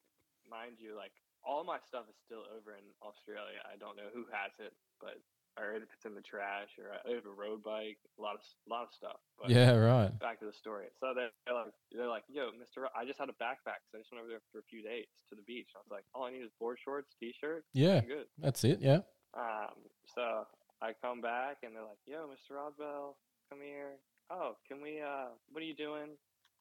mind 0.50 0.76
you. 0.80 0.96
Like 0.96 1.14
all 1.44 1.64
my 1.64 1.80
stuff 1.88 2.04
is 2.10 2.16
still 2.26 2.44
over 2.52 2.76
in 2.76 2.84
Australia. 3.02 3.64
I 3.64 3.78
don't 3.80 3.96
know 3.96 4.12
who 4.14 4.26
has 4.32 4.52
it, 4.60 4.74
but 5.00 5.16
or 5.60 5.74
if 5.76 5.84
it's 5.94 6.06
in 6.06 6.16
the 6.16 6.22
trash, 6.22 6.70
or 6.80 6.96
I 6.96 7.16
have 7.16 7.26
a 7.26 7.30
road 7.36 7.62
bike, 7.64 8.00
a 8.18 8.22
lot 8.22 8.36
of 8.36 8.40
s- 8.42 8.56
lot 8.68 8.84
of 8.84 8.94
stuff. 8.94 9.20
But 9.38 9.50
Yeah. 9.52 9.76
Right. 9.76 10.18
back 10.20 10.40
to 10.40 10.46
the 10.46 10.54
story. 10.54 10.88
So 11.00 11.12
they're, 11.14 11.30
they're 11.46 11.56
like, 11.56 11.74
they're 11.92 12.08
like, 12.08 12.24
yo, 12.30 12.52
Mister, 12.58 12.88
I 12.96 13.04
just 13.06 13.20
had 13.20 13.28
a 13.30 13.34
backpack, 13.38 13.84
so 13.92 13.98
I 13.98 14.02
just 14.02 14.12
went 14.12 14.22
over 14.24 14.30
there 14.30 14.42
for 14.52 14.60
a 14.60 14.68
few 14.72 14.82
days 14.82 15.08
to 15.30 15.36
the 15.36 15.44
beach. 15.44 15.70
I 15.76 15.80
was 15.80 15.92
like, 15.92 16.06
all 16.16 16.24
I 16.24 16.32
need 16.32 16.42
is 16.44 16.52
board 16.60 16.78
shorts, 16.84 17.14
t-shirt, 17.20 17.66
Yeah. 17.74 18.00
Good. 18.02 18.28
That's 18.38 18.64
it. 18.64 18.80
Yeah. 18.80 19.02
Um, 19.36 19.76
so 20.16 20.48
I 20.82 20.94
come 21.02 21.20
back 21.22 21.58
and 21.64 21.76
they're 21.76 21.84
like, 21.84 22.00
"Yo, 22.08 22.26
Mr. 22.32 22.56
Rodbell, 22.58 23.14
come 23.50 23.60
here. 23.62 24.00
Oh, 24.32 24.56
can 24.68 24.82
we? 24.82 25.02
Uh, 25.02 25.36
what 25.52 25.62
are 25.62 25.66
you 25.68 25.76
doing?" 25.76 26.16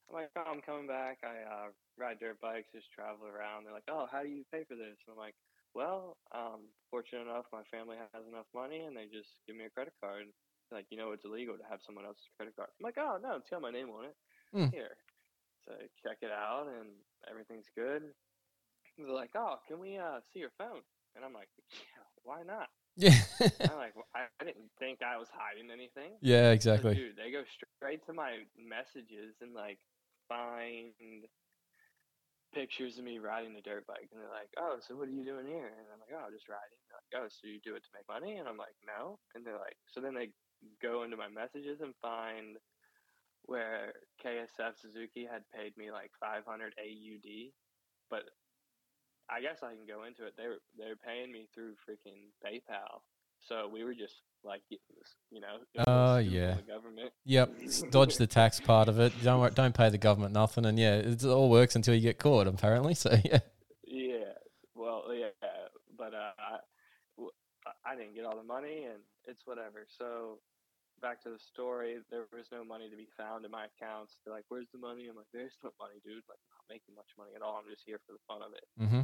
I'm 0.08 0.14
like, 0.14 0.30
"Oh, 0.36 0.42
I'm 0.46 0.60
coming 0.60 0.86
back. 0.86 1.18
I 1.22 1.44
uh, 1.48 1.68
ride 1.96 2.18
dirt 2.18 2.40
bikes, 2.40 2.68
just 2.74 2.90
travel 2.92 3.26
around." 3.28 3.64
They're 3.64 3.72
like, 3.72 3.88
"Oh, 3.88 4.06
how 4.10 4.22
do 4.22 4.28
you 4.28 4.44
pay 4.52 4.64
for 4.64 4.74
this?" 4.74 4.96
And 5.06 5.12
I'm 5.12 5.16
like, 5.16 5.34
"Well, 5.74 6.16
um, 6.34 6.68
fortunate 6.90 7.22
enough, 7.22 7.46
my 7.52 7.62
family 7.70 7.96
has 7.96 8.26
enough 8.26 8.46
money, 8.54 8.84
and 8.84 8.96
they 8.96 9.06
just 9.06 9.30
give 9.46 9.56
me 9.56 9.64
a 9.64 9.70
credit 9.70 9.94
card. 10.00 10.26
Like, 10.70 10.86
you 10.90 10.96
know, 10.98 11.12
it's 11.12 11.24
illegal 11.24 11.56
to 11.56 11.64
have 11.68 11.80
someone 11.84 12.04
else's 12.04 12.28
credit 12.36 12.56
card." 12.56 12.70
I'm 12.78 12.84
like, 12.84 12.98
"Oh 12.98 13.18
no, 13.22 13.36
it's 13.36 13.50
got 13.50 13.62
my 13.62 13.70
name 13.70 13.90
on 13.90 14.06
it. 14.06 14.16
Hmm. 14.52 14.66
Here." 14.70 14.96
So 15.66 15.74
I 15.74 15.88
check 16.02 16.18
it 16.22 16.30
out, 16.32 16.68
and 16.68 16.90
everything's 17.30 17.70
good. 17.74 18.02
They're 18.98 19.08
like, 19.12 19.30
"Oh, 19.36 19.56
can 19.68 19.78
we 19.78 19.96
uh, 19.98 20.20
see 20.32 20.40
your 20.40 20.52
phone?" 20.58 20.82
And 21.14 21.24
I'm 21.24 21.32
like, 21.32 21.48
"Yeah, 21.72 22.04
why 22.22 22.42
not?" 22.42 22.68
Yeah. 22.96 23.14
I'm 23.68 23.76
like, 23.78 23.94
well, 23.96 24.08
I, 24.14 24.26
I 24.40 24.44
didn't 24.44 24.70
think 24.78 25.02
I 25.02 25.16
was 25.18 25.28
hiding 25.32 25.70
anything. 25.70 26.12
yeah. 26.20 26.50
So, 26.74 26.82
Exactly. 26.82 26.92
dude, 26.92 27.16
they 27.16 27.30
go 27.32 27.42
straight 27.78 28.04
to 28.06 28.12
my 28.12 28.44
messages 28.56 29.36
and 29.40 29.54
like 29.54 29.78
find 30.28 30.92
pictures 32.54 32.98
of 32.98 33.04
me 33.04 33.18
riding 33.18 33.56
a 33.56 33.62
dirt 33.62 33.86
bike, 33.86 34.08
and 34.12 34.20
they're 34.20 34.30
like, 34.30 34.50
"Oh, 34.58 34.78
so 34.80 34.96
what 34.96 35.08
are 35.08 35.12
you 35.12 35.24
doing 35.24 35.46
here?" 35.46 35.66
And 35.66 35.86
I'm 35.92 36.00
like, 36.00 36.12
"Oh, 36.14 36.30
just 36.30 36.48
riding." 36.48 36.78
They're 36.88 36.98
like, 36.98 37.24
"Oh, 37.24 37.28
so 37.28 37.46
you 37.46 37.60
do 37.60 37.76
it 37.76 37.84
to 37.84 37.94
make 37.94 38.08
money?" 38.08 38.38
And 38.38 38.48
I'm 38.48 38.56
like, 38.56 38.76
"No." 38.86 39.18
And 39.34 39.44
they're 39.44 39.58
like, 39.58 39.76
so 39.86 40.00
then 40.00 40.14
they 40.14 40.32
go 40.82 41.02
into 41.02 41.16
my 41.16 41.28
messages 41.28 41.80
and 41.80 41.94
find 42.02 42.58
where 43.42 43.94
KSF 44.22 44.76
Suzuki 44.76 45.24
had 45.24 45.44
paid 45.54 45.76
me 45.76 45.90
like 45.90 46.10
500 46.20 46.74
AUD, 46.78 47.52
but 48.10 48.24
I 49.30 49.40
guess 49.40 49.62
I 49.62 49.74
can 49.74 49.86
go 49.86 50.04
into 50.04 50.26
it. 50.26 50.34
They 50.36 50.48
were 50.48 50.60
they 50.76 50.88
were 50.88 50.96
paying 50.96 51.32
me 51.32 51.48
through 51.54 51.76
freaking 51.84 52.32
PayPal, 52.44 53.00
so 53.40 53.68
we 53.68 53.84
were 53.84 53.94
just 53.94 54.22
like, 54.44 54.62
you 54.70 55.40
know, 55.40 55.58
Oh, 55.86 56.18
stupid 56.20 56.32
yeah. 56.32 56.54
The 56.54 56.62
government. 56.62 57.10
Yep. 57.24 57.52
Dodge 57.90 58.16
the 58.16 58.26
tax 58.26 58.60
part 58.60 58.88
of 58.88 58.98
it. 58.98 59.12
Don't 59.22 59.54
don't 59.54 59.74
pay 59.74 59.88
the 59.90 59.98
government 59.98 60.32
nothing, 60.32 60.64
and 60.66 60.78
yeah, 60.78 60.94
it 60.96 61.24
all 61.24 61.50
works 61.50 61.76
until 61.76 61.94
you 61.94 62.00
get 62.00 62.18
caught. 62.18 62.46
Apparently. 62.46 62.94
So 62.94 63.10
yeah. 63.24 63.40
Yeah. 63.84 64.32
Well, 64.74 65.04
yeah, 65.14 65.28
but 65.96 66.14
uh, 66.14 66.32
I- 66.38 66.60
I 67.84 67.96
didn't 67.96 68.14
get 68.14 68.24
all 68.24 68.36
the 68.36 68.42
money, 68.46 68.84
and 68.84 69.00
it's 69.26 69.42
whatever. 69.46 69.84
So 69.98 70.38
back 71.02 71.22
to 71.22 71.30
the 71.30 71.38
story, 71.38 71.96
there 72.10 72.24
was 72.32 72.46
no 72.52 72.64
money 72.64 72.88
to 72.88 72.96
be 72.96 73.08
found 73.16 73.44
in 73.44 73.50
my 73.50 73.66
accounts. 73.66 74.16
They're 74.24 74.32
like, 74.34 74.44
"Where's 74.48 74.68
the 74.72 74.78
money?" 74.78 75.06
I'm 75.08 75.16
like, 75.16 75.28
"There's 75.32 75.56
no 75.64 75.70
money, 75.80 76.00
dude. 76.04 76.24
Like, 76.28 76.40
I'm 76.48 76.56
not 76.64 76.68
making 76.72 76.94
much 76.96 77.12
money 77.18 77.32
at 77.36 77.42
all. 77.42 77.56
I'm 77.60 77.68
just 77.70 77.84
here 77.84 78.00
for 78.06 78.12
the 78.12 78.24
fun 78.28 78.40
of 78.42 78.52
it." 78.56 78.64
Mm-hmm. 78.80 79.02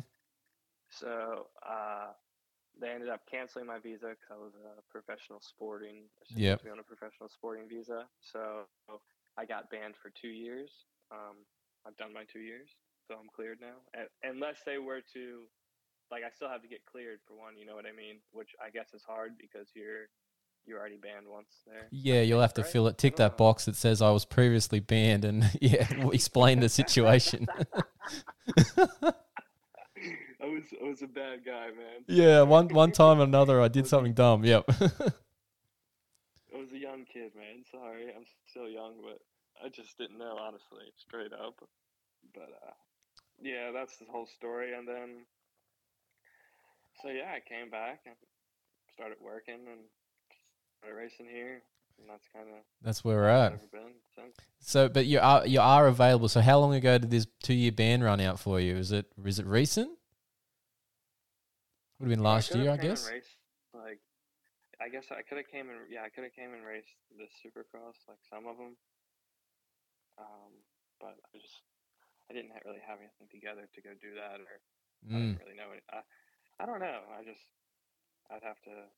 So 0.91 1.49
uh, 1.66 2.12
they 2.81 2.91
ended 2.91 3.09
up 3.09 3.22
canceling 3.31 3.66
my 3.66 3.79
visa 3.79 4.14
because 4.14 4.31
I 4.31 4.39
was 4.39 4.53
a 4.55 4.83
professional 4.91 5.41
sporting. 5.41 6.11
Yeah. 6.35 6.57
To 6.57 6.64
be 6.64 6.70
on 6.70 6.79
a 6.79 6.83
professional 6.83 7.29
sporting 7.29 7.68
visa, 7.68 8.07
so 8.20 8.66
I 9.39 9.45
got 9.45 9.70
banned 9.70 9.95
for 10.01 10.11
two 10.11 10.29
years. 10.29 10.70
Um, 11.11 11.47
I've 11.87 11.97
done 11.97 12.12
my 12.12 12.25
two 12.25 12.41
years, 12.41 12.68
so 13.07 13.14
I'm 13.14 13.29
cleared 13.35 13.59
now. 13.61 13.77
And, 13.93 14.09
unless 14.22 14.62
they 14.64 14.79
were 14.79 15.01
to, 15.12 15.45
like, 16.11 16.22
I 16.25 16.31
still 16.35 16.49
have 16.49 16.62
to 16.62 16.68
get 16.68 16.85
cleared 16.87 17.20
for 17.27 17.35
one. 17.35 17.57
You 17.57 17.66
know 17.66 17.75
what 17.75 17.87
I 17.87 17.93
mean? 17.93 18.18
Which 18.33 18.51
I 18.64 18.70
guess 18.70 18.95
is 18.95 19.03
hard 19.07 19.37
because 19.39 19.68
you're 19.75 20.09
you're 20.66 20.79
already 20.79 20.97
banned 20.97 21.27
once 21.29 21.62
there. 21.66 21.89
Yeah, 21.91 22.22
you'll 22.22 22.41
have 22.41 22.55
to 22.55 22.62
right? 22.62 22.70
fill 22.70 22.87
it. 22.87 22.97
Tick 22.97 23.16
that 23.16 23.37
box 23.37 23.66
that 23.66 23.77
says 23.77 24.01
I 24.01 24.11
was 24.11 24.25
previously 24.25 24.81
banned, 24.81 25.25
and 25.25 25.51
yeah, 25.61 25.87
explain 26.12 26.61
the 26.61 26.68
situation. 26.68 27.47
I 30.45 30.47
was 30.49 30.64
I 30.82 30.84
was 30.86 31.01
a 31.03 31.07
bad 31.07 31.45
guy, 31.45 31.68
man. 31.68 32.05
yeah, 32.07 32.42
one 32.42 32.68
one 32.68 32.92
time 33.03 33.18
or 33.20 33.24
another, 33.24 33.61
I 33.61 33.68
did 33.68 33.86
something 33.86 34.12
dumb. 34.12 34.45
Yep. 34.45 34.64
I 34.68 36.57
was 36.59 36.70
a 36.72 36.78
young 36.78 37.05
kid, 37.11 37.32
man. 37.34 37.64
Sorry, 37.70 38.07
I'm 38.14 38.24
still 38.51 38.68
young, 38.68 38.95
but 39.03 39.20
I 39.64 39.68
just 39.70 39.97
didn't 39.97 40.18
know, 40.18 40.36
honestly, 40.38 40.84
straight 40.99 41.32
up. 41.32 41.57
But 42.34 42.51
uh, 42.66 42.72
yeah, 43.42 43.70
that's 43.72 43.97
the 43.97 44.05
whole 44.11 44.26
story. 44.26 44.74
And 44.74 44.86
then, 44.86 45.24
so 47.03 47.09
yeah, 47.09 47.32
I 47.34 47.40
came 47.40 47.70
back 47.70 48.01
and 48.07 48.14
started 48.95 49.16
working 49.24 49.61
and 49.70 49.80
started 50.78 50.97
racing 50.97 51.26
here, 51.26 51.62
and 51.99 52.09
that's 52.09 52.28
kind 52.34 52.49
of 52.49 52.61
That's 52.82 53.03
where 53.03 53.16
we're 53.16 53.28
at. 53.28 53.70
been 53.72 53.95
since. 54.14 54.36
So, 54.61 54.88
but 54.88 55.07
you 55.07 55.20
are 55.20 55.47
you 55.47 55.61
are 55.61 55.86
available. 55.86 56.28
So, 56.28 56.40
how 56.40 56.59
long 56.59 56.74
ago 56.74 56.99
did 56.99 57.11
this 57.11 57.26
two 57.42 57.55
year 57.55 57.72
ban 57.72 58.03
run 58.03 58.20
out 58.20 58.38
for 58.38 58.61
you? 58.61 58.76
Is 58.76 58.92
it 58.92 59.07
is 59.24 59.38
it 59.38 59.47
recent? 59.47 59.90
Would 61.99 62.11
have 62.11 62.16
been 62.18 62.24
last 62.24 62.51
coulda 62.51 62.64
year, 62.64 62.72
I 62.72 62.76
guess. 62.76 63.09
raced, 63.09 63.38
like, 63.72 64.01
I 64.82 64.88
guess 64.90 65.07
I 65.14 65.22
could 65.22 65.38
have 65.38 65.47
came 65.49 65.70
and 65.70 65.86
yeah, 65.88 66.03
I 66.03 66.11
could 66.11 66.24
have 66.24 66.34
came 66.34 66.53
and 66.53 66.66
raced 66.66 66.99
the 67.14 67.30
Supercross, 67.38 67.95
like 68.09 68.18
some 68.28 68.47
of 68.47 68.59
them. 68.59 68.74
Um, 70.18 70.53
but 71.01 71.14
I 71.32 71.38
just 71.38 71.62
I 72.30 72.34
didn't 72.34 72.53
really 72.64 72.82
have 72.82 72.99
anything 72.99 73.30
together 73.30 73.68
to 73.70 73.80
go 73.82 73.95
do 73.95 74.14
that, 74.14 74.42
or 74.42 74.59
I 75.11 75.14
Mm. 75.14 75.38
didn't 75.38 75.42
really 75.47 75.59
know 75.59 75.70
it. 75.72 75.84
I, 75.90 76.03
I 76.59 76.66
don't 76.66 76.80
know. 76.80 77.03
I 77.14 77.22
just 77.22 77.47
I'd 78.30 78.42
have 78.42 78.61
to. 78.62 78.90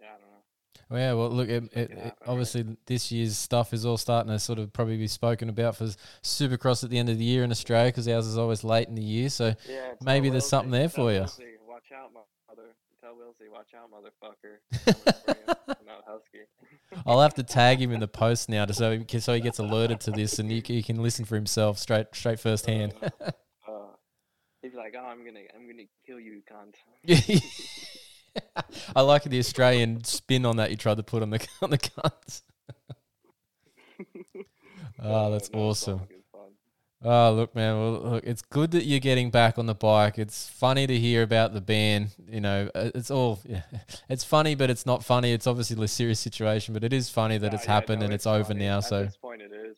Yeah, 0.00 0.14
I 0.16 0.18
don't 0.20 0.30
know. 0.30 0.44
Well, 0.90 1.00
yeah, 1.00 1.12
well, 1.14 1.30
look, 1.30 1.48
it, 1.48 1.64
it, 1.64 1.70
it 1.72 1.78
it- 1.78 1.90
happen, 1.90 2.04
right? 2.04 2.12
obviously 2.26 2.76
this 2.86 3.10
year's 3.12 3.36
stuff 3.36 3.72
is 3.72 3.84
all 3.86 3.96
starting 3.96 4.30
to 4.32 4.38
sort 4.38 4.58
of 4.58 4.72
probably 4.72 4.96
be 4.96 5.06
spoken 5.08 5.48
about 5.48 5.76
for 5.76 5.84
Supercross 6.22 6.84
at 6.84 6.90
the 6.90 6.98
end 6.98 7.08
of 7.08 7.18
the 7.18 7.24
year 7.24 7.44
in 7.44 7.50
Australia 7.50 7.90
because 7.90 8.08
ours 8.08 8.26
is 8.26 8.38
always 8.38 8.64
late 8.64 8.88
in 8.88 8.94
the 8.94 9.02
year. 9.02 9.28
So, 9.28 9.54
Yeah, 9.68 9.92
Maybe 10.02 10.28
there's 10.30 10.46
something 10.48 10.70
there 10.70 10.88
for 10.88 11.12
you. 11.12 11.20
Watch 11.20 11.92
out, 11.94 12.12
mother. 12.12 12.68
Tell 13.00 13.14
Wilsey, 13.14 13.50
watch 13.52 13.72
out, 13.76 13.90
motherfucker. 13.92 14.94
Coming. 15.26 15.56
I'm 15.68 15.86
not 15.86 16.02
husky. 16.06 16.38
I'll 17.06 17.20
have 17.20 17.34
to 17.34 17.42
tag 17.42 17.80
him 17.80 17.92
in 17.92 18.00
the 18.00 18.08
post 18.08 18.48
now 18.48 18.64
to 18.64 18.72
so 18.74 18.92
he, 18.98 19.04
can- 19.04 19.20
so 19.20 19.34
he 19.34 19.40
gets 19.40 19.58
alerted 19.58 20.00
to 20.00 20.10
this 20.10 20.38
and 20.38 20.50
he, 20.50 20.62
he 20.64 20.82
can 20.82 21.02
listen 21.02 21.24
for 21.24 21.34
himself 21.36 21.78
straight 21.78 22.06
straight 22.14 22.40
firsthand. 22.40 22.94
Uh, 23.02 23.08
uh, 23.68 23.72
he'd 24.62 24.74
like, 24.74 24.94
"Oh, 24.98 25.04
I'm 25.04 25.24
gonna, 25.24 25.40
I'm 25.54 25.68
gonna 25.68 25.84
kill 26.06 26.18
you, 26.18 26.42
cunt." 26.50 26.74
I 28.96 29.00
like 29.02 29.24
the 29.24 29.38
Australian 29.38 30.04
spin 30.04 30.44
on 30.46 30.56
that 30.56 30.70
you 30.70 30.76
tried 30.76 30.96
to 30.98 31.02
put 31.02 31.22
on 31.22 31.30
the 31.30 31.46
on 31.62 31.70
the 31.70 31.78
guns. 31.78 32.42
Oh, 34.98 35.30
that's 35.30 35.50
no, 35.52 35.68
it's 35.70 35.82
awesome. 35.82 36.00
Oh, 37.04 37.32
look, 37.32 37.54
man. 37.54 37.78
Well, 37.78 37.92
look, 38.12 38.24
it's 38.24 38.40
good 38.40 38.70
that 38.70 38.84
you're 38.84 38.98
getting 38.98 39.30
back 39.30 39.58
on 39.58 39.66
the 39.66 39.74
bike. 39.74 40.18
It's 40.18 40.48
funny 40.48 40.86
to 40.86 40.98
hear 40.98 41.22
about 41.22 41.52
the 41.52 41.60
ban. 41.60 42.08
You 42.26 42.40
know, 42.40 42.70
uh, 42.74 42.90
it's 42.94 43.10
all, 43.10 43.40
yeah, 43.44 43.62
it's 44.08 44.24
funny, 44.24 44.54
but 44.54 44.70
it's 44.70 44.86
not 44.86 45.04
funny. 45.04 45.32
It's 45.32 45.46
obviously 45.46 45.82
a 45.84 45.88
serious 45.88 46.18
situation, 46.18 46.72
but 46.72 46.82
it 46.82 46.94
is 46.94 47.10
funny 47.10 47.36
that 47.38 47.52
Nah, 47.52 47.56
it's 47.56 47.66
yeah, 47.66 47.72
happened 47.72 48.00
no, 48.00 48.06
and 48.06 48.14
it's, 48.14 48.26
over 48.26 48.44
funny. 48.44 48.60
now. 48.60 48.78
At 48.78 48.84
So, 48.84 49.04
this 49.04 49.16
point, 49.18 49.42
it 49.42 49.52
is. 49.52 49.76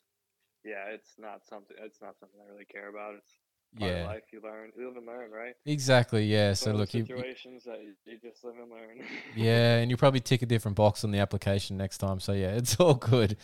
Yeah, 0.65 0.85
it's 0.95 1.15
not 1.19 1.45
something. 1.49 1.77
It's 1.83 2.01
not 2.01 2.15
something 2.21 2.39
I 2.41 2.51
really 2.53 2.65
care 2.65 2.89
about. 2.89 3.15
It's 3.17 3.33
yeah, 3.77 4.05
life. 4.07 4.23
You 4.33 4.41
learn, 4.43 4.71
you 4.77 4.87
live 4.89 4.97
and 4.97 5.07
learn, 5.07 5.31
right? 5.31 5.55
exactly. 5.67 6.25
Yeah. 6.25 6.51
It's 6.53 6.61
So, 6.61 6.71
look, 6.73 6.91
those 6.91 6.95
you, 6.95 7.01
you- 7.01 7.07
situations 7.07 7.65
that 7.65 7.81
you, 7.83 7.93
you 8.07 8.19
just 8.23 8.43
live 8.45 8.55
and 8.61 8.71
learn. 8.71 9.07
yeah, 9.37 9.77
and 9.79 9.91
you 9.91 9.97
probably 9.97 10.21
tick 10.21 10.43
a 10.43 10.47
different 10.47 10.77
box 10.77 11.05
on 11.05 11.11
the 11.11 11.19
application 11.19 11.77
next 11.77 11.99
time. 11.99 12.21
So, 12.21 12.33
yeah, 12.33 12.49
it's 12.57 12.77
all 12.77 12.95
good. 12.95 13.37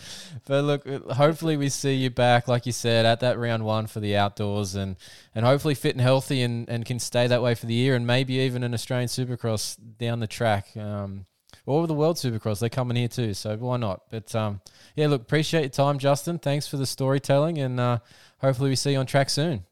But 0.47 0.65
look, 0.65 0.87
uh, 0.87 1.15
hopefully 1.15 1.57
we 1.57 1.69
see 1.69 1.95
you 1.95 2.11
back, 2.11 2.49
like 2.49 2.67
you 2.67 2.73
said, 2.73 3.05
at 3.07 3.21
that 3.21 3.39
round 3.39 3.65
one 3.65 3.87
for 3.87 4.01
the 4.01 4.17
outdoors 4.17 4.75
and, 4.75 4.97
and 5.35 5.45
hopefully 5.45 5.75
fit 5.75 5.93
and 5.93 6.01
healthy 6.01 6.43
and, 6.43 6.69
and 6.69 6.85
can 6.87 6.99
stay 6.99 7.27
that 7.27 7.43
way 7.43 7.55
for 7.55 7.67
the 7.67 7.75
year 7.75 7.95
and 7.95 8.07
maybe 8.07 8.35
even 8.35 8.63
an 8.65 8.75
Australian 8.75 9.09
Supercross 9.09 9.77
down 9.99 10.21
the 10.21 10.27
track. 10.27 10.77
Um, 10.77 11.27
or 11.67 11.87
the 11.87 11.95
World 11.95 12.17
Supercross, 12.17 12.59
they're 12.61 12.69
coming 12.69 12.97
here 12.97 13.09
too, 13.09 13.33
so 13.33 13.57
why 13.57 13.77
not? 13.79 14.03
But 14.11 14.35
um, 14.35 14.61
yeah, 14.97 15.07
look, 15.07 15.23
appreciate 15.23 15.61
your 15.63 15.69
time, 15.71 15.99
Justin. 15.99 16.39
Thanks 16.39 16.67
for 16.67 16.77
the 16.77 16.85
storytelling, 16.85 17.57
and 17.59 17.81
uh, 17.81 17.99
hopefully 18.39 18.69
we 18.71 18.77
see 18.77 18.93
you 18.93 18.99
on 18.99 19.07
track 19.07 19.31
soon. 19.31 19.65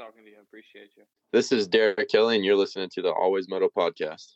All 0.00 0.06
right, 0.06 0.16
man. 0.16 0.24
Good 0.24 0.24
talking 0.24 0.24
to 0.24 0.30
you. 0.30 0.36
I 0.38 0.42
appreciate 0.42 0.90
you. 0.96 1.04
This 1.32 1.52
is 1.52 1.66
Derek 1.66 2.08
Kelly, 2.08 2.36
and 2.36 2.44
you're 2.44 2.56
listening 2.56 2.88
to 2.94 3.02
the 3.02 3.12
Always 3.12 3.48
Moto 3.48 3.68
podcast. 3.68 4.34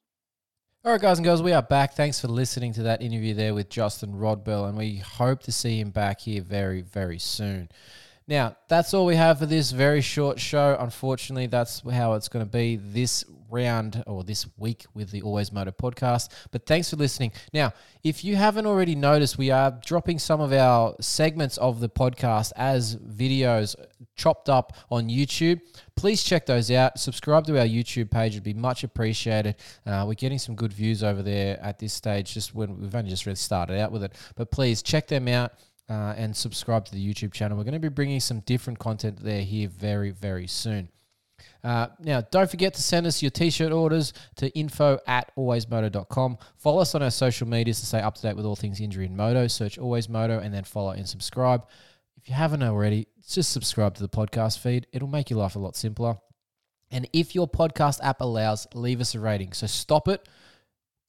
All 0.84 0.92
right, 0.92 1.00
guys 1.00 1.18
and 1.18 1.24
girls, 1.24 1.42
we 1.42 1.52
are 1.52 1.62
back. 1.62 1.94
Thanks 1.94 2.20
for 2.20 2.28
listening 2.28 2.72
to 2.74 2.82
that 2.84 3.02
interview 3.02 3.34
there 3.34 3.54
with 3.54 3.68
Justin 3.68 4.14
Rodbell, 4.14 4.68
and 4.68 4.78
we 4.78 4.96
hope 4.96 5.42
to 5.44 5.52
see 5.52 5.80
him 5.80 5.90
back 5.90 6.20
here 6.20 6.42
very, 6.42 6.82
very 6.82 7.18
soon. 7.18 7.68
Now, 8.26 8.56
that's 8.68 8.94
all 8.94 9.06
we 9.06 9.16
have 9.16 9.38
for 9.38 9.46
this 9.46 9.70
very 9.70 10.00
short 10.00 10.38
show. 10.38 10.76
Unfortunately, 10.78 11.46
that's 11.46 11.80
how 11.90 12.14
it's 12.14 12.28
going 12.28 12.44
to 12.44 12.50
be 12.50 12.76
this 12.76 13.24
round 13.50 14.02
or 14.06 14.24
this 14.24 14.46
week 14.56 14.84
with 14.94 15.10
the 15.10 15.22
Always 15.22 15.52
Moto 15.52 15.70
podcast. 15.70 16.30
But 16.50 16.66
thanks 16.66 16.90
for 16.90 16.96
listening. 16.96 17.32
Now, 17.52 17.72
if 18.04 18.24
you 18.24 18.36
haven't 18.36 18.66
already 18.66 18.94
noticed, 18.94 19.38
we 19.38 19.50
are 19.50 19.70
dropping 19.84 20.18
some 20.18 20.40
of 20.40 20.52
our 20.52 20.94
segments 21.00 21.56
of 21.58 21.80
the 21.80 21.88
podcast 21.88 22.52
as 22.56 22.96
videos 22.96 23.74
chopped 24.16 24.48
up 24.48 24.76
on 24.90 25.08
YouTube. 25.08 25.60
Please 25.96 26.22
check 26.22 26.46
those 26.46 26.70
out. 26.70 26.98
Subscribe 26.98 27.44
to 27.46 27.58
our 27.58 27.66
YouTube 27.66 28.10
page; 28.10 28.32
it'd 28.32 28.44
be 28.44 28.54
much 28.54 28.84
appreciated. 28.84 29.56
Uh, 29.86 30.04
we're 30.06 30.14
getting 30.14 30.38
some 30.38 30.54
good 30.54 30.72
views 30.72 31.02
over 31.02 31.22
there 31.22 31.58
at 31.62 31.78
this 31.78 31.92
stage. 31.92 32.34
Just 32.34 32.54
when 32.54 32.80
we've 32.80 32.94
only 32.94 33.10
just 33.10 33.26
really 33.26 33.36
started 33.36 33.80
out 33.80 33.92
with 33.92 34.04
it, 34.04 34.12
but 34.36 34.50
please 34.50 34.82
check 34.82 35.08
them 35.08 35.28
out 35.28 35.52
uh, 35.88 36.14
and 36.16 36.36
subscribe 36.36 36.84
to 36.86 36.92
the 36.92 37.14
YouTube 37.14 37.32
channel. 37.32 37.56
We're 37.56 37.64
going 37.64 37.74
to 37.74 37.80
be 37.80 37.88
bringing 37.88 38.20
some 38.20 38.40
different 38.40 38.78
content 38.78 39.22
there 39.22 39.42
here 39.42 39.68
very, 39.68 40.10
very 40.10 40.46
soon. 40.46 40.90
Uh, 41.64 41.88
now, 41.98 42.20
don't 42.20 42.50
forget 42.50 42.74
to 42.74 42.82
send 42.82 43.06
us 43.06 43.22
your 43.22 43.30
t 43.30 43.50
shirt 43.50 43.72
orders 43.72 44.12
to 44.36 44.48
info 44.50 44.98
at 45.06 45.32
alwaysmoto.com. 45.36 46.38
Follow 46.56 46.80
us 46.80 46.94
on 46.94 47.02
our 47.02 47.10
social 47.10 47.48
medias 47.48 47.80
to 47.80 47.86
stay 47.86 48.00
up 48.00 48.14
to 48.14 48.22
date 48.22 48.36
with 48.36 48.46
all 48.46 48.56
things 48.56 48.80
injury 48.80 49.06
and 49.06 49.16
moto. 49.16 49.46
Search 49.46 49.78
Always 49.78 50.08
Moto 50.08 50.38
and 50.38 50.54
then 50.54 50.64
follow 50.64 50.90
and 50.90 51.08
subscribe. 51.08 51.66
If 52.16 52.28
you 52.28 52.34
haven't 52.34 52.62
already, 52.62 53.08
just 53.28 53.50
subscribe 53.52 53.94
to 53.94 54.02
the 54.02 54.08
podcast 54.08 54.58
feed. 54.58 54.86
It'll 54.92 55.08
make 55.08 55.30
your 55.30 55.38
life 55.38 55.56
a 55.56 55.58
lot 55.58 55.76
simpler. 55.76 56.18
And 56.90 57.08
if 57.12 57.34
your 57.34 57.48
podcast 57.48 58.00
app 58.02 58.20
allows, 58.20 58.66
leave 58.74 59.00
us 59.00 59.14
a 59.14 59.20
rating. 59.20 59.52
So 59.52 59.66
stop 59.66 60.08
it 60.08 60.26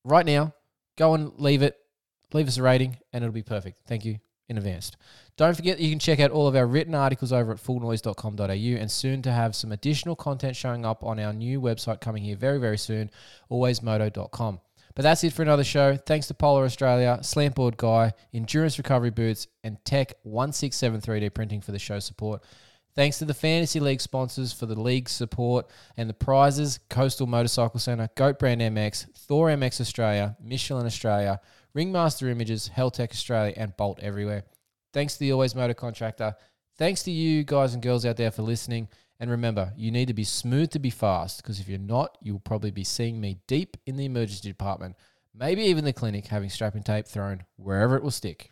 right 0.04 0.26
now. 0.26 0.54
Go 0.98 1.14
and 1.14 1.32
leave 1.38 1.62
it. 1.62 1.78
Leave 2.34 2.48
us 2.48 2.58
a 2.58 2.62
rating, 2.62 2.98
and 3.12 3.24
it'll 3.24 3.34
be 3.34 3.42
perfect. 3.42 3.88
Thank 3.88 4.06
you 4.06 4.20
in 4.50 4.58
advance. 4.58 4.92
Don't 5.38 5.56
forget 5.56 5.78
that 5.78 5.84
you 5.84 5.90
can 5.90 6.00
check 6.00 6.20
out 6.20 6.32
all 6.32 6.48
of 6.48 6.56
our 6.56 6.68
written 6.68 6.94
articles 6.94 7.32
over 7.32 7.54
at 7.54 7.64
fullnoise.com.au 7.64 8.44
and 8.44 8.92
soon 8.92 9.22
to 9.22 9.32
have 9.32 9.56
some 9.56 9.72
additional 9.72 10.16
content 10.16 10.56
showing 10.56 10.86
up 10.86 11.04
on 11.04 11.20
our 11.20 11.32
new 11.32 11.62
website 11.62 12.02
coming 12.02 12.24
here 12.24 12.36
very, 12.36 12.60
very 12.60 12.78
soon, 12.78 13.10
alwaysmoto.com. 13.50 14.60
But 14.96 15.04
that's 15.04 15.24
it 15.24 15.32
for 15.32 15.44
another 15.44 15.64
show. 15.64 15.96
Thanks 15.96 16.28
to 16.28 16.34
Polar 16.34 16.66
Australia, 16.66 17.20
Slantboard 17.22 17.78
Guy, 17.78 18.12
Endurance 18.34 18.78
Recovery 18.78 19.12
Boots, 19.12 19.48
and 19.64 19.78
Tech 19.86 20.14
167 20.24 21.00
3D 21.00 21.34
Printing 21.34 21.62
for 21.62 21.72
the 21.72 21.80
show 21.80 22.00
support. 22.00 22.44
Thanks 22.96 23.20
to 23.20 23.26
the 23.26 23.34
Fantasy 23.34 23.80
League 23.80 24.02
sponsors 24.02 24.52
for 24.52 24.66
the 24.66 24.78
league 24.78 25.08
support 25.08 25.68
and 25.96 26.10
the 26.10 26.14
prizes 26.14 26.80
Coastal 26.90 27.28
Motorcycle 27.28 27.80
Centre, 27.80 28.10
Goat 28.16 28.40
Brand 28.40 28.60
MX, 28.60 29.16
Thor 29.16 29.48
MX 29.48 29.80
Australia, 29.80 30.36
Michelin 30.44 30.86
Australia, 30.86 31.40
Ringmaster 31.74 32.30
Images, 32.30 32.72
Heltech 32.76 33.12
Australia, 33.12 33.54
and 33.56 33.76
Bolt 33.78 34.00
Everywear. 34.00 34.44
Thanks 34.94 35.14
to 35.14 35.20
the 35.20 35.32
Always 35.32 35.56
Moto 35.56 35.74
Contractor. 35.74 36.36
Thanks 36.78 37.04
to 37.04 37.12
you 37.12 37.44
guys 37.44 37.74
and 37.74 37.84
girls 37.84 38.06
out 38.06 38.18
there 38.18 38.32
for 38.32 38.42
listening. 38.42 38.88
And 39.20 39.30
remember, 39.30 39.74
you 39.76 39.92
need 39.92 40.08
to 40.08 40.14
be 40.14 40.24
smooth 40.24 40.72
to 40.72 40.80
be 40.80 40.90
fast 40.90 41.44
because 41.44 41.60
if 41.60 41.68
you're 41.68 41.78
not, 41.78 42.18
you'll 42.22 42.40
probably 42.40 42.72
be 42.72 42.84
seeing 42.84 43.20
me 43.20 43.40
deep 43.48 43.78
in 43.86 43.98
the 43.98 44.06
emergency 44.06 44.48
department, 44.48 44.96
maybe 45.36 45.64
even 45.64 45.84
the 45.84 45.94
clinic, 45.94 46.28
having 46.28 46.50
strapping 46.50 46.84
tape 46.84 47.06
thrown 47.06 47.44
wherever 47.58 47.96
it 47.98 48.04
will 48.04 48.12
stick. 48.12 48.52